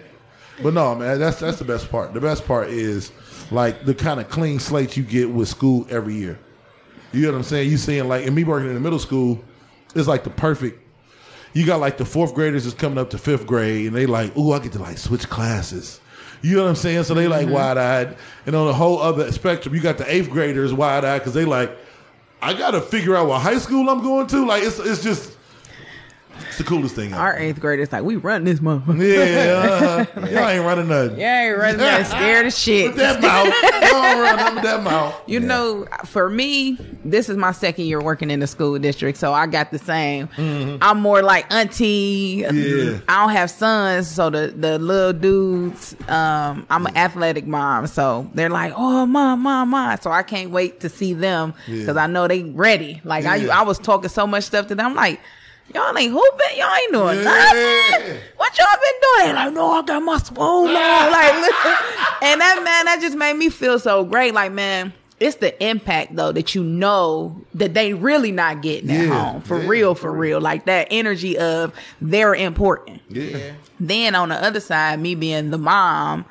But 0.62 0.74
no, 0.74 0.96
man, 0.96 1.20
that's 1.20 1.40
that's 1.40 1.60
the 1.60 1.66
best 1.66 1.90
part. 1.90 2.14
The 2.14 2.22
best 2.22 2.46
part 2.46 2.70
is 2.70 3.12
like 3.52 3.86
the 3.86 3.94
kind 3.94 4.20
of 4.20 4.30
clean 4.30 4.60
slate 4.60 4.96
you 4.96 5.04
get 5.04 5.30
with 5.30 5.48
school 5.48 5.86
every 5.90 6.16
year. 6.16 6.40
You 7.14 7.24
know 7.24 7.32
what 7.32 7.38
I'm 7.38 7.44
saying? 7.44 7.70
You 7.70 7.78
seeing 7.78 8.08
like, 8.08 8.26
and 8.26 8.36
me 8.36 8.44
working 8.44 8.70
in 8.70 8.76
the 8.76 8.80
middle 8.80 9.00
school, 9.00 9.44
it's 9.96 10.08
like 10.08 10.24
the 10.24 10.30
perfect. 10.30 10.80
You 11.54 11.66
got 11.66 11.82
like 11.82 11.98
the 11.98 12.06
fourth 12.06 12.34
graders 12.34 12.66
is 12.66 12.74
coming 12.74 12.98
up 12.98 13.10
to 13.10 13.18
fifth 13.18 13.46
grade, 13.46 13.88
and 13.88 13.96
they 13.96 14.06
like, 14.06 14.36
ooh, 14.38 14.54
I 14.54 14.60
get 14.60 14.72
to 14.74 14.80
like 14.80 14.98
switch 14.98 15.30
classes. 15.30 16.00
You 16.42 16.56
know 16.56 16.64
what 16.64 16.70
I'm 16.70 16.76
saying? 16.76 17.04
So 17.04 17.14
they 17.14 17.28
like 17.28 17.46
mm-hmm. 17.46 17.54
wide 17.54 17.78
eyed, 17.78 18.18
and 18.46 18.56
on 18.56 18.68
the 18.68 18.74
whole 18.74 19.00
other 19.00 19.32
spectrum, 19.32 19.76
you 19.76 19.82
got 19.82 19.98
the 19.98 20.12
eighth 20.12 20.30
graders 20.30 20.74
wide 20.74 21.04
eyed 21.04 21.20
because 21.20 21.34
they 21.34 21.46
like, 21.46 21.78
I 22.42 22.54
got 22.54 22.72
to 22.72 22.82
figure 22.82 23.16
out 23.16 23.28
what 23.28 23.42
high 23.42 23.60
school 23.60 23.90
I'm 23.90 24.02
going 24.02 24.28
to. 24.28 24.46
Like 24.46 24.64
it's 24.64 24.80
it's 24.80 25.04
just 25.04 25.38
It's 26.50 26.58
the 26.58 26.64
coolest 26.64 26.96
thing. 26.96 27.14
Our 27.14 27.34
Ever. 27.34 27.40
eighth 27.44 27.60
graders 27.60 27.92
like 27.92 28.04
we 28.04 28.16
run 28.16 28.44
this 28.44 28.60
motherfucker. 28.60 29.00
Yeah, 29.00 30.08
uh, 30.22 30.26
y'all 30.30 30.48
ain't 30.50 30.66
running 30.66 30.88
nothing. 30.88 31.20
Yeah, 31.20 31.48
ain't 31.50 31.58
running 31.58 31.78
that 31.78 32.08
scared 32.08 32.46
as 32.46 32.58
shit. 32.58 32.88
With 32.88 32.96
that 32.98 33.22
mouth, 33.22 33.48
y'all 33.92 34.22
run 34.22 34.56
with 34.56 34.64
that 34.64 34.84
mouth. 34.84 35.16
You 35.28 35.40
know, 35.40 35.86
for 36.06 36.30
me, 36.30 36.78
this 37.06 37.30
is 37.30 37.38
my 37.38 37.52
second 37.52 37.86
year 37.86 38.02
working 38.02 38.30
in 38.32 38.40
the 38.40 38.48
school 38.48 38.78
district, 38.80 39.18
so 39.18 39.34
I 39.34 39.48
got 39.48 39.72
the 39.72 39.80
same. 39.80 40.30
I'm 40.38 41.00
more 41.00 41.22
like 41.22 41.52
auntie. 41.54 42.44
Yeah. 42.52 43.00
I 43.08 43.26
don't 43.26 43.36
have 43.36 43.50
sons, 43.52 44.08
so 44.08 44.30
the 44.30 44.54
the 44.58 44.80
little 44.80 45.14
dudes. 45.14 45.96
Um, 46.08 46.66
I'm 46.70 46.86
an 46.86 46.96
athletic 46.98 47.46
mom, 47.48 47.88
so 47.88 48.30
they're 48.34 48.50
like, 48.50 48.74
"Oh, 48.76 49.06
mom, 49.06 49.42
mom, 49.42 49.70
mom." 49.70 49.98
So 50.02 50.12
I 50.12 50.24
can't 50.24 50.52
wait 50.52 50.80
to 50.82 50.90
see 50.90 51.14
them 51.14 51.54
because 51.66 51.96
Yeah. 51.96 52.04
I 52.04 52.08
know 52.08 52.28
they 52.28 52.44
ready. 52.44 53.02
Like 53.04 53.24
Yeah. 53.24 53.48
I, 53.56 53.60
I 53.60 53.62
was 53.64 53.80
talking 53.80 54.10
so 54.10 54.26
much 54.28 54.44
stuff 54.46 54.68
to 54.68 54.76
them. 54.76 54.86
I'm 54.88 54.96
like. 54.96 55.20
Y'all 55.74 55.98
ain't 55.98 56.12
hooping. 56.12 56.58
Y'all 56.58 56.74
ain't 56.76 56.92
doing 56.94 57.18
Yeah. 57.18 57.24
nothing. 57.24 58.18
What 58.38 58.58
y'all 58.58 58.68
been 58.74 59.26
doing? 59.26 59.36
Like, 59.36 59.54
no, 59.54 59.72
I 59.72 59.82
got 59.84 60.02
my 60.04 60.18
swole 60.18 60.68
now. 60.68 61.10
Like, 61.12 61.34
look. 61.36 61.56
and 62.24 62.42
that 62.42 62.62
man, 62.64 62.86
that 62.86 63.00
just 63.02 63.16
made 63.18 63.36
me 63.36 63.50
feel 63.50 63.80
so 63.80 64.04
great. 64.04 64.34
Like, 64.34 64.52
man, 64.52 64.94
it's 65.20 65.36
the 65.38 65.64
impact 65.64 66.16
though 66.16 66.32
that 66.32 66.56
you 66.56 66.64
know 66.64 67.40
that 67.54 67.74
they 67.76 67.94
really 67.94 68.32
not 68.32 68.62
getting 68.62 68.90
at 68.90 69.08
home 69.08 69.42
for 69.42 69.62
Yeah, 69.62 69.68
real, 69.68 69.96
for 69.96 70.12
real. 70.12 70.42
Like 70.42 70.66
that 70.66 70.88
energy 70.92 71.38
of 71.38 71.74
they're 72.02 72.34
important. 72.36 73.02
Yeah. 73.10 73.54
Then 73.80 74.16
on 74.16 74.30
the 74.30 74.36
other 74.44 74.60
side, 74.60 75.00
me 75.00 75.14
being 75.16 75.52
the 75.52 75.58
mom, 75.60 76.26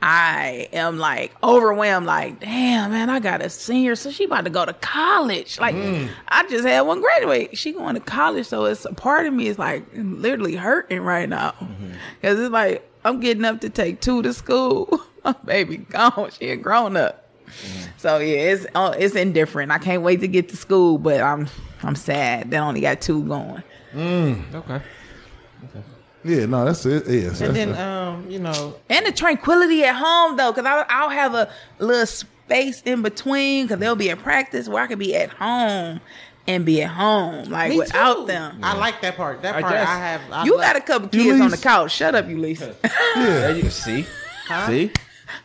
I 0.00 0.68
am 0.72 0.98
like 0.98 1.34
overwhelmed. 1.42 2.06
Like, 2.06 2.40
damn, 2.40 2.92
man, 2.92 3.10
I 3.10 3.18
got 3.18 3.42
a 3.42 3.50
senior, 3.50 3.96
so 3.96 4.10
she 4.10 4.24
about 4.24 4.44
to 4.44 4.50
go 4.50 4.64
to 4.64 4.72
college. 4.74 5.58
Like, 5.58 5.74
mm. 5.74 6.08
I 6.28 6.46
just 6.48 6.66
had 6.66 6.82
one 6.82 7.00
graduate. 7.00 7.58
She 7.58 7.72
going 7.72 7.94
to 7.94 8.00
college, 8.00 8.46
so 8.46 8.66
it's 8.66 8.84
a 8.84 8.94
part 8.94 9.26
of 9.26 9.34
me 9.34 9.48
is 9.48 9.58
like 9.58 9.84
literally 9.94 10.54
hurting 10.54 11.00
right 11.00 11.28
now 11.28 11.50
mm-hmm. 11.52 11.92
because 12.20 12.38
it's 12.38 12.52
like 12.52 12.88
I'm 13.04 13.18
getting 13.20 13.44
up 13.44 13.60
to 13.62 13.70
take 13.70 14.00
two 14.00 14.22
to 14.22 14.32
school. 14.32 15.00
My 15.24 15.34
baby 15.44 15.78
gone. 15.78 16.30
She 16.38 16.50
a 16.50 16.56
grown 16.56 16.96
up. 16.96 17.24
Mm. 17.46 17.88
So 17.96 18.18
yeah, 18.18 18.52
it's 18.52 18.66
uh, 18.74 18.94
it's 18.96 19.16
indifferent. 19.16 19.72
I 19.72 19.78
can't 19.78 20.02
wait 20.02 20.20
to 20.20 20.28
get 20.28 20.48
to 20.50 20.56
school, 20.56 20.98
but 20.98 21.20
I'm 21.20 21.48
I'm 21.82 21.96
sad. 21.96 22.50
They 22.50 22.58
only 22.58 22.82
got 22.82 23.00
two 23.00 23.24
going. 23.24 23.62
Mm. 23.92 24.54
Okay. 24.54 24.80
Yeah, 26.24 26.46
no, 26.46 26.64
that's 26.64 26.84
it. 26.86 27.06
Yes, 27.08 27.40
And 27.40 27.54
that's 27.54 27.54
then, 27.54 27.68
it. 27.70 27.78
um, 27.78 28.28
you 28.30 28.38
know, 28.40 28.74
And 28.90 29.06
the 29.06 29.12
tranquility 29.12 29.84
at 29.84 29.94
home 29.94 30.36
though, 30.36 30.52
because 30.52 30.66
I'll, 30.66 30.84
I'll 30.88 31.10
have 31.10 31.34
a 31.34 31.48
little 31.78 32.06
space 32.06 32.82
in 32.82 33.02
between 33.02 33.66
because 33.66 33.78
they'll 33.78 33.94
be 33.96 34.10
at 34.10 34.18
practice 34.18 34.68
where 34.68 34.82
I 34.82 34.86
could 34.88 34.98
be 34.98 35.14
at 35.14 35.30
home 35.30 36.00
and 36.46 36.64
be 36.64 36.82
at 36.82 36.90
home 36.90 37.44
like 37.50 37.70
me 37.70 37.78
without 37.78 38.20
too. 38.20 38.26
them. 38.26 38.58
I 38.62 38.74
like 38.76 39.00
that 39.02 39.16
part. 39.16 39.42
That 39.42 39.54
I 39.54 39.60
part 39.60 39.72
guess. 39.74 39.88
I 39.88 39.98
have. 39.98 40.20
I 40.32 40.44
you 40.44 40.52
love- 40.52 40.60
got 40.62 40.76
a 40.76 40.80
couple 40.80 41.08
You 41.18 41.24
kids 41.30 41.40
on 41.40 41.50
the 41.50 41.56
couch. 41.58 41.92
Shut 41.92 42.14
up, 42.14 42.28
you 42.28 42.38
Lisa. 42.38 42.74
There 43.14 43.56
you 43.56 43.70
see. 43.70 44.04
See? 44.66 44.90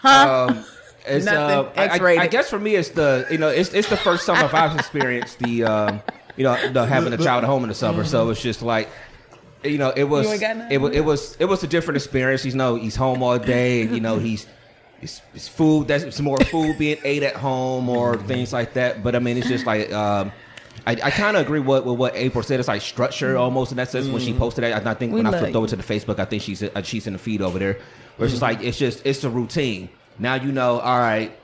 Um, 0.03 0.63
it's, 1.05 1.25
Nothing. 1.25 1.35
uh, 1.35 1.71
I- 1.75 1.81
I, 1.81 1.83
I 1.83 1.85
X-rated. 1.95 2.31
guess 2.31 2.49
for 2.49 2.59
me, 2.59 2.75
it's 2.75 2.89
the 2.89 3.27
you 3.29 3.37
know 3.37 3.49
it's 3.49 3.73
it's 3.73 3.89
the 3.89 3.97
first 3.97 4.25
summer 4.25 4.49
I've 4.53 4.75
experienced 4.79 5.39
the 5.39 5.63
um, 5.65 6.01
you 6.37 6.45
know 6.45 6.71
the 6.71 6.85
having 6.85 7.11
a 7.13 7.17
child 7.17 7.43
at 7.43 7.47
home 7.49 7.63
in 7.63 7.69
the 7.69 7.75
summer. 7.75 8.05
So 8.05 8.29
it's 8.29 8.41
just 8.41 8.61
like 8.61 8.87
you 9.63 9.77
know 9.77 9.91
it 9.95 10.03
was 10.05 10.25
You 10.27 10.31
ain't 10.33 10.41
got 10.41 10.57
nothing? 10.57 10.73
it 10.73 10.77
was 10.81 10.95
it 10.95 11.01
was 11.05 11.35
it 11.39 11.45
was 11.45 11.63
a 11.63 11.67
different 11.67 11.97
experience. 11.97 12.45
You 12.45 12.53
know 12.53 12.75
he's 12.75 12.95
home 12.95 13.21
all 13.23 13.37
day, 13.39 13.81
and 13.83 13.93
you 13.95 14.01
know 14.01 14.17
he's. 14.19 14.47
It's, 15.01 15.21
it's 15.35 15.49
food. 15.49 15.89
That's 15.89 16.05
it's 16.05 16.21
more 16.21 16.37
food 16.37 16.77
being 16.77 16.97
ate 17.03 17.23
at 17.23 17.35
home 17.35 17.89
or 17.89 18.15
things 18.15 18.53
like 18.53 18.73
that. 18.75 19.03
But 19.03 19.15
I 19.17 19.19
mean, 19.19 19.35
it's 19.37 19.49
just 19.49 19.65
like 19.65 19.91
um, 19.91 20.31
I, 20.87 20.91
I 20.93 21.11
kind 21.11 21.35
of 21.35 21.45
agree 21.45 21.59
with, 21.59 21.83
with 21.83 21.97
what 21.97 22.15
April 22.15 22.41
said. 22.41 22.59
It's 22.61 22.69
like 22.69 22.81
structure 22.81 23.35
almost 23.35 23.71
in 23.71 23.77
that 23.77 23.89
sense 23.91 24.07
when 24.07 24.21
she 24.21 24.33
posted 24.33 24.63
that. 24.63 24.87
I, 24.87 24.91
I 24.91 24.93
think 24.93 25.11
We 25.11 25.17
when 25.17 25.25
I 25.27 25.31
love 25.31 25.39
flipped 25.41 25.53
you. 25.55 25.57
over 25.57 25.67
to 25.67 25.75
the 25.75 25.83
Facebook, 25.83 26.19
I 26.19 26.25
think 26.25 26.41
she's 26.41 26.63
uh, 26.63 26.81
she's 26.83 27.05
in 27.05 27.13
the 27.13 27.19
feed 27.19 27.41
over 27.41 27.59
there. 27.59 27.79
Where 28.15 28.27
it's 28.27 28.31
just 28.33 28.41
like 28.41 28.61
it's 28.63 28.77
just 28.77 29.05
it's 29.05 29.25
a 29.25 29.29
routine. 29.29 29.89
Now 30.19 30.35
you 30.35 30.53
know. 30.53 30.79
All 30.79 30.99
right, 30.99 31.37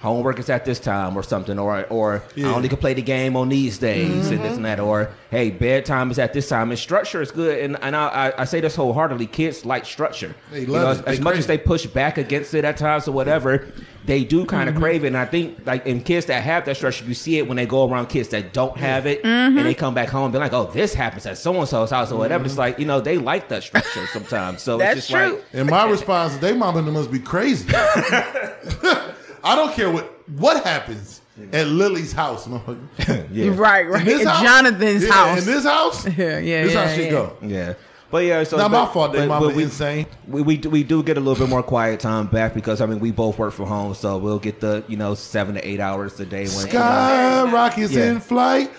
homework 0.00 0.38
is 0.38 0.48
at 0.48 0.64
this 0.64 0.78
time 0.78 1.16
or 1.16 1.22
something, 1.22 1.58
or 1.58 1.84
or 1.86 2.22
Yeah. 2.34 2.50
I 2.50 2.54
only 2.54 2.68
can 2.68 2.78
play 2.78 2.94
the 2.94 3.02
game 3.02 3.36
on 3.36 3.48
these 3.48 3.78
days 3.78 4.30
and 4.30 4.40
this 4.40 4.52
mm-hmm. 4.52 4.56
and 4.56 4.64
that, 4.64 4.80
or 4.80 5.10
hey, 5.30 5.50
bedtime 5.50 6.10
is 6.10 6.18
at 6.18 6.32
this 6.32 6.48
time. 6.48 6.70
And 6.70 6.78
structure 6.78 7.20
is 7.20 7.30
good, 7.30 7.58
and 7.58 7.76
and 7.82 7.96
I, 7.96 8.08
I, 8.08 8.42
I 8.42 8.44
say 8.44 8.60
this 8.60 8.76
wholeheartedly. 8.76 9.26
Kids 9.26 9.64
like 9.64 9.84
structure. 9.84 10.34
They 10.50 10.60
You 10.60 10.68
know, 10.68 10.88
it. 10.88 10.90
as, 10.90 11.02
They 11.02 11.12
as 11.12 11.20
much 11.20 11.36
as 11.36 11.46
they 11.46 11.58
push 11.58 11.86
back 11.86 12.18
against 12.18 12.54
it 12.54 12.64
at 12.64 12.76
times 12.76 13.08
or 13.08 13.12
whatever, 13.12 13.66
they 14.06 14.24
do 14.24 14.44
kind 14.44 14.68
of 14.68 14.74
Mm-hmm. 14.74 14.82
crave 14.82 15.04
it. 15.04 15.08
And 15.08 15.16
I 15.16 15.24
think 15.24 15.66
like 15.66 15.86
in 15.86 16.02
kids 16.02 16.26
that 16.26 16.42
have 16.42 16.64
that 16.66 16.76
structure, 16.76 17.04
you 17.04 17.14
see 17.14 17.38
it 17.38 17.48
when 17.48 17.56
they 17.56 17.66
go 17.66 17.90
around 17.90 18.06
kids 18.06 18.28
that 18.28 18.52
don't 18.52 18.76
have 18.76 19.06
it, 19.06 19.24
and 19.24 19.54
mm-hmm. 19.54 19.64
they 19.64 19.74
come 19.74 19.94
back 19.94 20.08
home, 20.08 20.30
they're 20.30 20.40
like, 20.40 20.52
oh, 20.52 20.70
this 20.72 20.94
happens 20.94 21.26
at 21.26 21.38
so 21.38 21.54
and 21.58 21.68
so's 21.68 21.90
house 21.90 22.12
or 22.12 22.18
whatever. 22.18 22.44
It's 22.44 22.52
mm-hmm. 22.52 22.60
like 22.60 22.78
you 22.78 22.86
know 22.86 23.00
they 23.00 23.18
like 23.18 23.48
that 23.48 23.62
structure 23.64 24.06
sometimes. 24.08 24.62
So 24.62 24.78
That's 24.78 24.98
it's 24.98 25.08
just 25.08 25.20
true. 25.20 25.36
like 25.36 25.44
And 25.52 25.68
my 25.68 25.88
response 25.90 26.34
is, 26.34 26.38
they 26.38 26.52
mama 26.52 26.82
them 26.82 26.94
must 26.94 27.10
be 27.10 27.18
crazy. 27.18 27.68
I 29.44 29.54
don't 29.56 29.72
care 29.74 29.90
what 29.90 30.04
what 30.30 30.64
happens 30.64 31.20
at 31.52 31.66
Lily's 31.68 32.12
house, 32.12 32.46
motherfucker. 32.46 33.28
yeah, 33.32 33.50
Right, 33.54 33.88
right. 33.88 34.06
In 34.06 34.26
house? 34.26 34.42
Jonathan's 34.42 35.04
Yeah, 35.04 35.12
house. 35.12 35.38
In 35.40 35.44
this 35.46 35.64
house? 35.64 36.06
Yeah, 36.18 36.38
yeah, 36.38 36.64
This 36.64 36.74
yeah, 36.74 36.86
how 36.88 36.94
shit 36.94 37.04
yeah. 37.06 37.10
go. 37.10 37.36
yeah. 37.42 37.74
But 38.10 38.24
yeah, 38.24 38.42
so 38.44 38.56
Not 38.56 38.70
but- 38.70 38.86
my 38.86 38.92
fault. 38.92 39.12
They 39.12 39.26
but- 39.28 39.40
but 39.40 39.54
we, 39.54 39.64
insane. 39.64 40.06
we 40.26 40.40
we 40.42 40.56
do, 40.56 40.70
we 40.70 40.82
do 40.82 41.02
get 41.02 41.16
a 41.18 41.20
little 41.20 41.38
bit 41.46 41.50
more 41.50 41.62
quiet 41.62 42.00
time 42.00 42.26
back 42.26 42.54
because 42.54 42.80
I 42.80 42.86
mean 42.86 43.00
we 43.00 43.10
both 43.12 43.38
work 43.38 43.52
from 43.52 43.66
home, 43.66 43.94
so 43.94 44.16
we'll 44.18 44.38
get 44.38 44.60
the 44.60 44.82
you 44.88 44.96
know 44.96 45.14
seven 45.14 45.54
to 45.56 45.68
eight 45.68 45.78
hours 45.80 46.18
a 46.18 46.24
day 46.26 46.40
when 46.44 46.48
Sky 46.68 47.50
rockets 47.52 47.92
Yeah. 47.92 48.12
in 48.12 48.20
flight. 48.20 48.70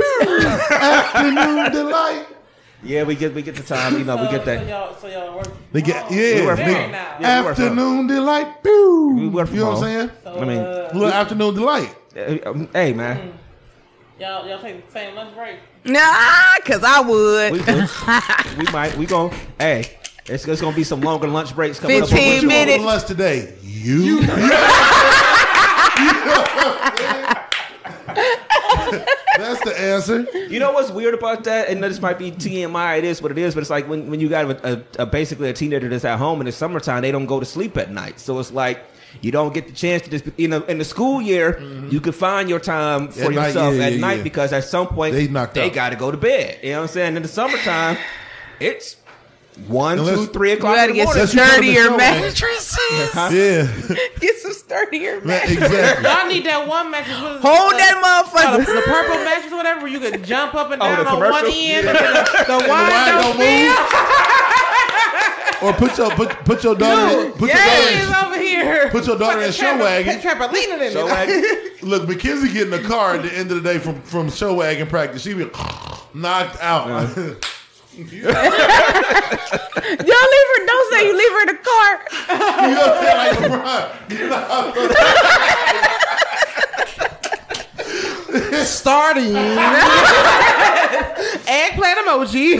Afternoon 0.00 1.72
delight. 1.72 2.26
Yeah 2.82 3.02
we 3.02 3.14
get 3.16 3.34
we 3.34 3.42
get 3.42 3.56
the 3.56 3.62
time 3.62 3.98
you 3.98 4.04
know 4.04 4.16
we 4.16 4.28
get 4.28 4.40
So 4.40 4.44
that 4.46 4.68
y'all, 4.68 4.94
so 4.94 5.08
y'all 5.08 5.36
work. 5.36 5.48
They 5.72 5.82
get 5.82 6.10
yeah. 6.10 6.40
We 6.40 6.46
work 6.46 6.58
from 6.58 6.72
home. 6.72 6.90
now. 6.92 7.16
Yeah, 7.20 7.40
we 7.40 7.46
work 7.46 7.56
from 7.56 7.66
home. 7.66 7.78
afternoon 7.78 8.06
delight. 8.06 8.62
Pew. 8.62 9.14
We 9.18 9.28
work 9.28 9.48
from 9.48 9.56
you 9.56 9.62
know 9.64 9.70
what 9.72 9.84
I'm 9.84 10.08
home. 10.08 10.10
saying? 10.24 10.42
I 10.42 10.44
mean, 10.44 10.58
Uh, 10.58 10.90
Little 10.94 11.12
afternoon 11.12 11.54
delight. 11.54 11.94
uh, 12.16 12.50
um, 12.50 12.68
hey 12.72 12.92
man, 12.92 13.38
y'all, 14.20 14.46
y'all 14.48 14.60
take 14.60 14.86
the 14.86 14.92
same 14.92 15.14
lunch 15.14 15.34
break. 15.34 15.56
Nah, 15.84 16.58
cause 16.64 16.82
I 16.84 17.00
would. 17.00 17.52
we 17.52 17.60
we, 17.60 18.64
we 18.66 18.72
might 18.72 18.96
we 18.96 19.06
gon' 19.06 19.32
hey. 19.58 19.94
It's, 20.30 20.46
it's 20.46 20.60
gonna 20.60 20.76
be 20.76 20.84
some 20.84 21.00
longer 21.00 21.26
lunch 21.26 21.54
breaks 21.54 21.80
coming 21.80 22.02
up. 22.02 22.08
15 22.10 22.20
What 22.20 22.42
you 22.42 22.48
want 22.48 22.66
minutes. 22.68 22.84
lunch 22.84 23.04
today? 23.06 23.54
You. 23.62 24.20
That's 29.38 29.64
the 29.64 29.80
answer. 29.80 30.26
You 30.48 30.58
know 30.58 30.72
what's 30.72 30.90
weird 30.90 31.14
about 31.14 31.44
that? 31.44 31.68
And 31.68 31.82
this 31.82 32.00
might 32.00 32.18
be 32.18 32.30
TMI. 32.30 32.98
It 32.98 33.04
is 33.04 33.22
what 33.22 33.30
it 33.30 33.38
is. 33.38 33.54
But 33.54 33.60
it's 33.60 33.70
like 33.70 33.88
when, 33.88 34.10
when 34.10 34.20
you 34.20 34.28
got 34.28 34.50
a, 34.64 34.84
a, 34.98 35.06
basically 35.06 35.48
a 35.48 35.52
teenager 35.52 35.88
that's 35.88 36.04
at 36.04 36.18
home 36.18 36.40
in 36.40 36.46
the 36.46 36.52
summertime, 36.52 37.02
they 37.02 37.12
don't 37.12 37.26
go 37.26 37.40
to 37.40 37.46
sleep 37.46 37.76
at 37.76 37.90
night. 37.90 38.18
So 38.20 38.38
it's 38.38 38.52
like 38.52 38.84
you 39.22 39.30
don't 39.30 39.54
get 39.54 39.66
the 39.66 39.72
chance 39.72 40.02
to 40.02 40.10
just 40.10 40.24
you 40.36 40.48
know 40.48 40.62
in 40.64 40.78
the 40.78 40.84
school 40.84 41.22
year 41.22 41.54
mm-hmm. 41.54 41.88
you 41.88 42.00
can 42.00 42.12
find 42.12 42.48
your 42.48 42.60
time 42.60 43.08
for 43.08 43.24
At 43.24 43.32
night, 43.32 43.46
yourself 43.46 43.74
yeah, 43.74 43.84
at 43.84 43.92
yeah, 43.94 43.98
night 44.00 44.18
yeah. 44.18 44.22
because 44.22 44.52
at 44.52 44.64
some 44.64 44.86
point 44.88 45.14
They 45.14 45.28
out. 45.28 45.54
got 45.54 45.90
to 45.90 45.96
go 45.96 46.10
to 46.10 46.16
bed. 46.16 46.58
You 46.62 46.72
know 46.72 46.78
what 46.78 46.82
I'm 46.82 46.88
saying? 46.88 47.16
In 47.16 47.22
the 47.22 47.28
summertime, 47.28 47.96
it's 48.60 48.96
one, 49.66 49.98
Unless- 49.98 50.16
two, 50.16 50.26
three 50.28 50.50
You 50.52 50.56
gotta 50.58 50.92
get 50.92 51.08
some 51.08 51.16
morning. 51.18 51.22
Unless 51.22 51.34
you 51.34 51.40
put 51.40 51.46
'em 51.48 51.48
in 51.48 51.54
sturdier 51.58 51.84
show, 51.84 51.96
man. 51.96 52.20
mattresses. 52.22 52.78
Yeah. 53.88 53.96
Get 54.20 54.38
some 54.38 54.52
sturdier 54.52 55.14
Man, 55.20 55.26
mattresses. 55.26 55.56
exactly. 55.58 56.04
Y'all 56.04 56.26
need 56.28 56.44
that 56.46 56.66
one 56.68 56.90
mattress. 56.90 57.16
Hold 57.16 57.72
the, 57.72 57.76
that 57.76 57.94
uh, 57.96 58.22
the, 58.22 58.38
motherfucker. 58.38 58.64
the 58.66 58.82
purple 58.82 59.16
mattress, 59.24 59.52
or 59.52 59.56
whatever, 59.56 59.86
you 59.88 60.00
can 60.00 60.22
jump 60.24 60.54
up 60.54 60.70
and 60.70 60.80
Oh, 60.82 60.86
down 60.86 61.04
the 61.04 61.10
on 61.10 61.20
one 61.20 61.44
end. 61.46 61.86
Yeah. 61.86 61.92
The, 61.92 62.44
the 62.44 62.58
The 62.58 62.68
wine 62.68 62.90
wine 62.90 63.12
don't 63.12 63.36
don't 63.36 63.38
move. 63.38 63.76
Or 65.60 65.72
put 65.72 65.98
your 65.98 66.10
put, 66.12 66.30
put 66.44 66.62
your 66.62 66.76
daughter 66.76 67.26
in, 67.26 67.32
put 67.32 67.48
yes. 67.48 67.90
your 67.90 67.98
He's 67.98 68.08
daughter 68.10 68.26
over 68.28 68.38
here. 68.40 68.88
Put 68.90 69.06
your 69.08 69.18
daughter 69.18 69.40
in 69.42 69.50
show 69.52 69.76
wagon. 69.76 70.20
Trampolining 70.20 70.80
in 70.86 70.92
So 70.92 71.08
it. 71.10 71.82
Look, 71.82 72.06
Mackenzie 72.08 72.52
get 72.52 72.62
in 72.62 72.70
the 72.70 72.78
car 72.82 73.16
at 73.16 73.22
the 73.22 73.32
end 73.36 73.50
of 73.50 73.60
the 73.62 73.68
day 73.72 73.78
from 73.80 74.00
from 74.02 74.30
show 74.30 74.54
wagon 74.54 74.86
practice. 74.86 75.22
She 75.22 75.34
be 75.34 75.50
knocked 76.14 76.60
out. 76.62 77.16
Y'all 77.98 78.06
leave 78.06 78.32
her. 80.52 80.66
Don't 80.66 80.86
say 80.92 81.00
you 81.06 81.14
leave 81.16 81.32
her 81.32 81.40
in 81.42 81.46
the 81.48 81.58
car. 81.64 81.90
you 82.30 82.74
know 82.74 82.86
what 82.86 82.98
I'm 82.98 83.02
saying? 83.02 83.18
Like 83.18 83.34
LeBron. 83.50 84.10
You 84.18 84.28
know 84.28 84.38
how- 84.38 84.72
Starting. 88.64 89.34
Eggplant 91.48 91.98
emoji. 92.06 92.56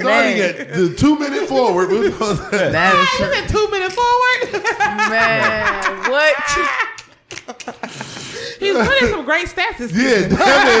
starting 0.00 0.38
at 0.40 0.56
the 0.74 0.94
two 0.96 1.18
minute 1.18 1.48
forward. 1.48 1.88
That 1.90 2.94
is 2.94 3.20
You 3.20 3.26
said 3.34 3.48
two 3.48 3.68
minutes 3.70 3.94
forward. 3.94 4.62
man. 5.10 6.10
What? 6.10 6.34
He's 8.58 8.74
putting 8.76 9.08
some 9.08 9.24
great 9.24 9.46
stats 9.48 9.78
this 9.78 9.92
yeah, 9.92 10.08
season. 10.08 10.36
Devin, 10.36 10.80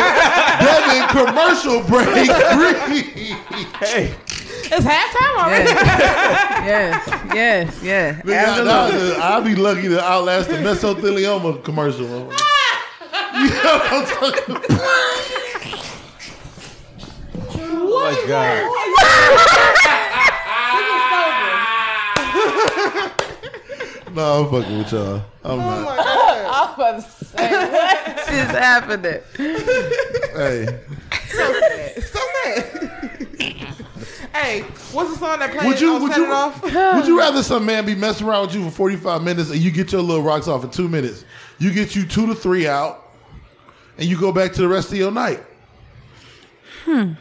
Devin 0.64 1.08
commercial 1.26 1.82
break. 1.84 2.30
hey, 3.80 4.14
It's 4.70 4.86
halftime 4.86 5.36
already. 5.36 5.70
Yes. 6.64 7.08
Yes. 7.34 7.80
Yes. 7.82 8.22
Nigga, 8.22 8.34
Absolutely. 8.34 9.16
I, 9.16 9.38
will 9.38 9.44
be 9.44 9.54
lucky 9.54 9.88
to 9.88 10.02
outlast 10.02 10.48
the 10.48 10.56
mesothelioma 10.56 11.62
commercial. 11.64 12.06
you 12.08 13.48
know 13.50 13.78
what 13.78 13.92
I'm 13.92 14.06
talking 14.06 14.56
about? 14.56 15.24
my 18.04 18.24
god. 18.28 18.70
No, 24.14 24.22
I'm 24.44 24.50
fucking 24.50 24.78
with 24.78 24.92
y'all. 24.92 25.22
I'm 25.42 25.50
oh 25.52 25.56
not. 25.56 26.13
I'm 26.76 26.94
about 26.94 27.04
to 27.04 27.24
say, 27.24 27.70
what 27.70 28.18
is 28.28 28.50
happening? 28.50 29.20
Hey, 30.34 30.80
So 31.28 32.20
sad. 32.42 32.90
hey, 34.32 34.60
what's 34.92 35.10
the 35.12 35.16
song 35.18 35.38
that 35.38 35.52
plays? 35.52 35.66
would 35.66 35.80
you 35.80 35.94
on 35.94 36.02
would 36.02 36.10
Set 36.12 36.18
you 36.18 36.24
It 36.26 36.30
Off? 36.30 36.62
would 36.62 37.06
you 37.06 37.18
rather 37.18 37.42
some 37.42 37.64
man 37.66 37.84
be 37.86 37.94
messing 37.94 38.26
around 38.26 38.46
with 38.46 38.54
you 38.56 38.64
for 38.64 38.70
45 38.70 39.22
minutes 39.22 39.50
and 39.50 39.60
you 39.60 39.70
get 39.70 39.92
your 39.92 40.02
little 40.02 40.22
rocks 40.22 40.48
off 40.48 40.64
in 40.64 40.70
two 40.70 40.88
minutes? 40.88 41.24
You 41.58 41.72
get 41.72 41.94
you 41.94 42.04
two 42.06 42.26
to 42.26 42.34
three 42.34 42.66
out, 42.66 43.02
and 43.96 44.08
you 44.08 44.18
go 44.18 44.32
back 44.32 44.52
to 44.54 44.60
the 44.62 44.68
rest 44.68 44.90
of 44.90 44.98
your 44.98 45.12
night. 45.12 45.40
Hmm. 46.84 47.12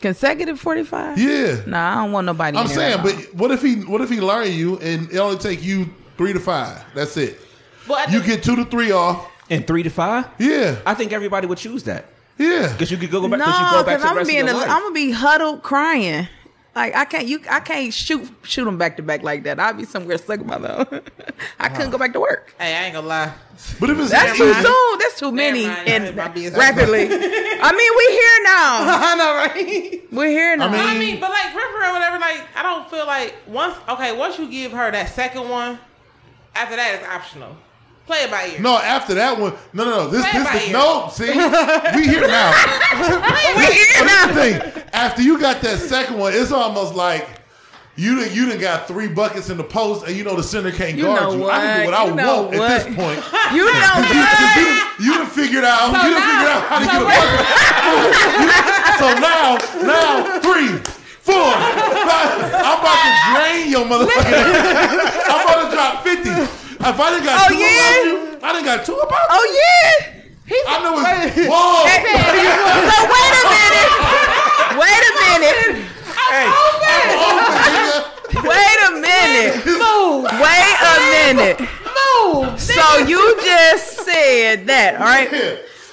Consecutive 0.00 0.60
45? 0.60 1.18
Yeah. 1.18 1.62
Nah, 1.66 1.92
I 1.92 1.94
don't 2.04 2.12
want 2.12 2.26
nobody. 2.26 2.58
I'm 2.58 2.68
saying, 2.68 3.00
but 3.02 3.14
what 3.34 3.50
if 3.50 3.62
he 3.62 3.76
what 3.84 4.02
if 4.02 4.10
he 4.10 4.20
learn 4.20 4.52
you 4.52 4.78
and 4.80 5.10
it 5.10 5.16
only 5.16 5.38
take 5.38 5.62
you 5.64 5.88
three 6.18 6.34
to 6.34 6.40
five? 6.40 6.84
That's 6.94 7.16
it. 7.16 7.40
But 7.86 8.10
You 8.10 8.22
get 8.22 8.42
two 8.42 8.56
to 8.56 8.64
three 8.64 8.92
off. 8.92 9.30
And 9.50 9.66
three 9.66 9.82
to 9.82 9.90
five? 9.90 10.26
Yeah, 10.38 10.76
I 10.86 10.94
think 10.94 11.12
everybody 11.12 11.46
would 11.46 11.58
choose 11.58 11.82
that. 11.84 12.06
yeah. 12.38 12.72
Because 12.72 12.90
you 12.90 12.96
could 12.96 13.10
go 13.10 13.28
back, 13.28 13.38
no, 13.38 13.44
cause 13.44 13.60
you 13.60 13.78
go 13.78 13.84
back 13.84 13.98
because 13.98 14.02
to 14.02 14.08
I'm 14.08 14.16
rest 14.16 14.30
being, 14.30 14.40
of 14.42 14.48
a, 14.48 14.50
your 14.52 14.60
life. 14.60 14.70
I'm 14.70 14.82
gonna 14.84 14.94
be 14.94 15.10
huddled 15.10 15.62
crying. 15.62 16.28
Like 16.74 16.96
I 16.96 17.04
can't, 17.04 17.26
you, 17.28 17.40
I 17.50 17.60
can't 17.60 17.92
shoot 17.92 18.26
shoot 18.42 18.64
them 18.64 18.78
back 18.78 18.96
to 18.96 19.02
back 19.02 19.22
like 19.22 19.44
that. 19.44 19.60
I'd 19.60 19.76
be 19.76 19.84
somewhere 19.84 20.16
stuck 20.16 20.40
in 20.40 20.46
my 20.46 20.56
though. 20.58 20.86
I 21.60 21.68
couldn't 21.68 21.90
go 21.90 21.98
back 21.98 22.14
to 22.14 22.20
work. 22.20 22.54
hey, 22.58 22.74
I 22.74 22.84
ain't 22.86 22.94
gonna 22.94 23.06
lie. 23.06 23.32
But 23.78 23.90
if 23.90 23.98
it's 23.98 24.10
That's 24.10 24.36
too 24.36 24.50
mind. 24.50 24.64
soon. 24.66 24.98
That's 24.98 25.18
too 25.20 25.30
many 25.30 25.66
mind. 25.66 25.88
and 25.88 26.16
My 26.16 26.24
rapidly. 26.24 27.02
I 27.12 27.70
mean, 27.70 27.92
we 27.98 28.06
here 28.12 28.44
now. 28.44 28.80
I 29.04 29.14
know, 29.14 29.34
right? 29.36 30.02
We're 30.10 30.30
here 30.30 30.56
now. 30.56 30.68
I 30.68 30.72
mean- 30.72 30.80
I 30.80 30.98
mean, 30.98 31.20
but 31.20 31.28
like 31.30 31.52
for 31.52 31.58
real, 31.58 31.92
whatever. 31.92 32.18
Like, 32.18 32.44
I 32.56 32.62
don't 32.62 32.88
feel 32.90 33.06
like 33.06 33.34
once. 33.46 33.76
Okay, 33.90 34.16
once 34.16 34.38
you 34.38 34.48
give 34.50 34.72
her 34.72 34.90
that 34.90 35.10
second 35.14 35.50
one, 35.50 35.78
after 36.56 36.76
that 36.76 36.94
it's 36.94 37.04
optional. 37.06 37.56
Play 38.06 38.18
it 38.24 38.30
by 38.30 38.46
ear. 38.48 38.60
No, 38.60 38.76
after 38.76 39.14
that 39.14 39.40
one, 39.40 39.54
no, 39.72 39.84
no, 39.84 39.90
no. 39.90 40.08
This, 40.08 40.20
Play 40.22 40.30
it 40.30 40.34
this, 40.34 40.44
by 40.44 40.52
this 40.52 40.66
ear. 40.68 40.72
no. 40.72 41.08
See, 41.10 41.24
we 41.96 42.04
here 42.06 42.26
now. 42.28 42.52
we 43.56 43.64
here 43.72 44.04
now. 44.04 44.26
The 44.28 44.34
thing. 44.34 44.82
After 44.92 45.22
you 45.22 45.38
got 45.40 45.62
that 45.62 45.78
second 45.78 46.18
one, 46.18 46.32
it's 46.34 46.52
almost 46.52 46.94
like 46.94 47.26
you 47.96 48.20
done, 48.20 48.34
you 48.34 48.48
done 48.48 48.58
got 48.60 48.86
three 48.88 49.08
buckets 49.08 49.48
in 49.50 49.56
the 49.56 49.64
post, 49.64 50.06
and 50.06 50.14
you 50.16 50.22
know 50.24 50.36
the 50.36 50.42
center 50.42 50.70
can't 50.70 50.96
You 50.98 51.04
guard 51.04 51.32
you. 51.38 51.48
I 51.48 51.60
can 51.60 51.80
do 51.80 51.84
what 51.86 51.94
I 51.94 52.04
You 52.06 52.14
want 52.14 52.52
what? 52.58 52.70
at 52.70 52.84
this 52.84 52.94
point. 52.94 53.20
You 53.54 53.64
know 53.66 53.72
what? 53.72 54.08
you, 54.10 54.20
you 54.20 54.66
you 54.66 55.12
you 55.12 55.18
done 55.18 55.30
figured 55.30 55.64
out. 55.64 55.92
So 55.94 56.08
you 56.08 56.14
done 56.14 56.20
now- 56.20 56.28
figured 56.28 56.50
out 56.50 56.62
how 56.68 56.78
to 56.80 56.84
so 56.84 56.90
get 56.90 57.00
a 57.00 57.04
bucket. 57.08 57.40
so 59.00 59.06
now, 59.20 59.56
now 59.86 60.40
three. 60.40 60.72
Four. 61.24 61.34
I'm 61.40 62.78
about 62.80 63.00
to 63.00 63.10
drain 63.32 63.70
your 63.70 63.84
motherfucker. 63.86 64.44
I'm 65.24 65.40
about 65.40 65.58
to 65.64 65.74
drop 65.74 66.04
50. 66.04 66.63
I 66.84 66.92
didn't 66.92 67.24
got 67.24 67.40
Oh, 67.40 67.48
two 67.48 67.56
yeah? 67.56 67.72
about 67.72 68.04
you, 68.04 68.38
I 68.44 68.52
didn't 68.52 68.64
got 68.66 68.84
two 68.84 68.92
about 68.92 69.26
oh, 69.30 69.40
you. 69.40 69.48
Oh 69.48 69.56
yeah. 69.56 70.12
I 70.68 70.76
know 70.84 71.00
it's 71.00 71.48
whoa. 71.48 71.88
So 72.92 73.00
wait 73.08 73.32
a 73.32 73.44
minute. 73.56 73.88
Wait 74.76 75.00
a 75.00 75.12
minute. 75.24 75.88
Hey, 76.12 76.44
oh, 76.46 76.84
oh, 77.16 78.12
Wait 78.44 78.78
a 78.84 79.00
minute. 79.00 79.64
Move, 79.64 80.28
Wait 80.28 80.76
a 80.84 80.94
minute. 81.08 81.56
move. 81.60 82.60
So 82.60 82.98
you 82.98 83.36
just 83.42 84.04
said 84.04 84.66
that, 84.66 84.96
all 85.00 85.06
right? 85.06 85.30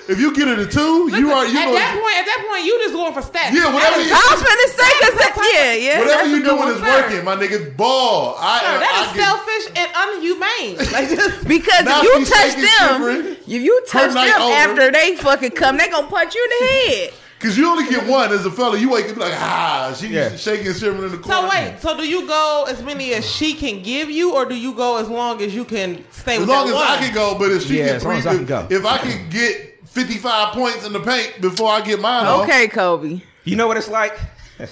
If 0.09 0.19
you 0.19 0.33
get 0.35 0.47
it 0.47 0.59
a 0.59 0.65
two, 0.67 1.09
you 1.13 1.31
are 1.31 1.45
you 1.45 1.57
at 1.57 1.65
know 1.65 1.73
that 1.73 1.93
point, 2.01 2.15
at 2.17 2.25
that 2.25 2.45
point, 2.49 2.65
you 2.65 2.73
just 2.83 2.93
going 2.93 3.13
for 3.13 3.21
stats. 3.21 3.53
Yeah, 3.53 3.71
whatever 3.73 4.01
you- 4.01 4.11
I 4.11 4.23
was 4.33 4.41
finna 4.41 4.67
say, 4.75 4.91
cause 4.99 5.47
yeah, 5.53 5.73
yeah. 5.73 5.99
whatever 5.99 6.27
you 6.27 6.43
doing 6.43 6.57
one. 6.57 6.67
is 6.69 6.79
sir. 6.79 7.01
working, 7.01 7.23
my 7.25 7.35
nigga. 7.35 7.75
Ball. 7.77 8.35
I, 8.39 8.59
Sir, 8.59 8.65
I, 8.65 8.77
that 8.79 8.91
I 8.91 9.01
is 9.07 9.15
get- 9.15 9.25
selfish 9.25 9.65
and 9.77 9.89
unhumane. 9.93 10.91
Like 10.91 11.09
just 11.09 11.47
Because 11.47 11.85
if 11.87 12.03
you 12.03 12.25
touch 12.25 12.55
them, 12.55 13.01
shivering. 13.01 13.37
if 13.47 13.61
you 13.61 13.83
touch 13.87 14.13
them 14.13 14.41
over. 14.41 14.53
after 14.55 14.91
they 14.91 15.15
fucking 15.15 15.51
come, 15.51 15.77
they 15.77 15.87
gonna 15.89 16.07
punch 16.07 16.35
you 16.35 16.43
in 16.43 16.49
the 16.67 16.73
head. 16.91 17.13
Cause 17.39 17.57
you 17.57 17.67
only 17.67 17.89
get 17.89 18.07
one 18.07 18.31
as 18.31 18.45
a 18.45 18.51
fella. 18.51 18.77
You 18.77 18.89
wake 18.91 19.09
up 19.09 19.17
like 19.17 19.33
ah, 19.35 19.95
she 19.99 20.07
Yeah. 20.09 20.35
shaking 20.35 20.67
and 20.67 20.75
shivering 20.75 21.03
in 21.05 21.11
the 21.11 21.17
corner. 21.17 21.41
So 21.41 21.49
wait, 21.49 21.75
so 21.79 21.97
do 21.97 22.07
you 22.07 22.27
go 22.27 22.65
as 22.69 22.83
many 22.83 23.13
as 23.13 23.27
she 23.29 23.53
can 23.55 23.81
give 23.81 24.11
you, 24.11 24.33
or 24.35 24.45
do 24.45 24.53
you 24.55 24.73
go 24.75 24.97
as 24.97 25.07
long 25.09 25.41
as 25.41 25.53
you 25.55 25.65
can 25.65 26.03
stay 26.11 26.33
as 26.35 26.41
with 26.41 26.49
long 26.49 26.67
that 26.67 26.75
as 26.75 26.75
one? 26.75 26.87
I 26.87 26.97
can 26.97 27.13
go, 27.15 27.37
but 27.39 27.51
if 27.51 27.65
she 27.65 27.79
Yeah, 27.79 27.85
get 27.85 27.95
as 27.95 28.03
long 28.03 28.13
three, 28.13 28.19
as 28.19 28.27
I 28.27 28.35
can 28.35 28.45
go. 28.45 28.67
if 28.69 28.85
I 28.85 28.97
can 28.99 29.29
get 29.29 29.70
fifty 29.91 30.17
five 30.17 30.53
points 30.53 30.85
in 30.85 30.93
the 30.93 30.99
paint 30.99 31.39
before 31.41 31.69
I 31.71 31.81
get 31.81 31.99
mine 31.99 32.25
off, 32.25 32.43
Okay, 32.43 32.67
Kobe. 32.67 33.21
You 33.43 33.55
know 33.55 33.67
what 33.67 33.77
it's 33.77 33.89
like? 33.89 34.17
no, 34.59 34.65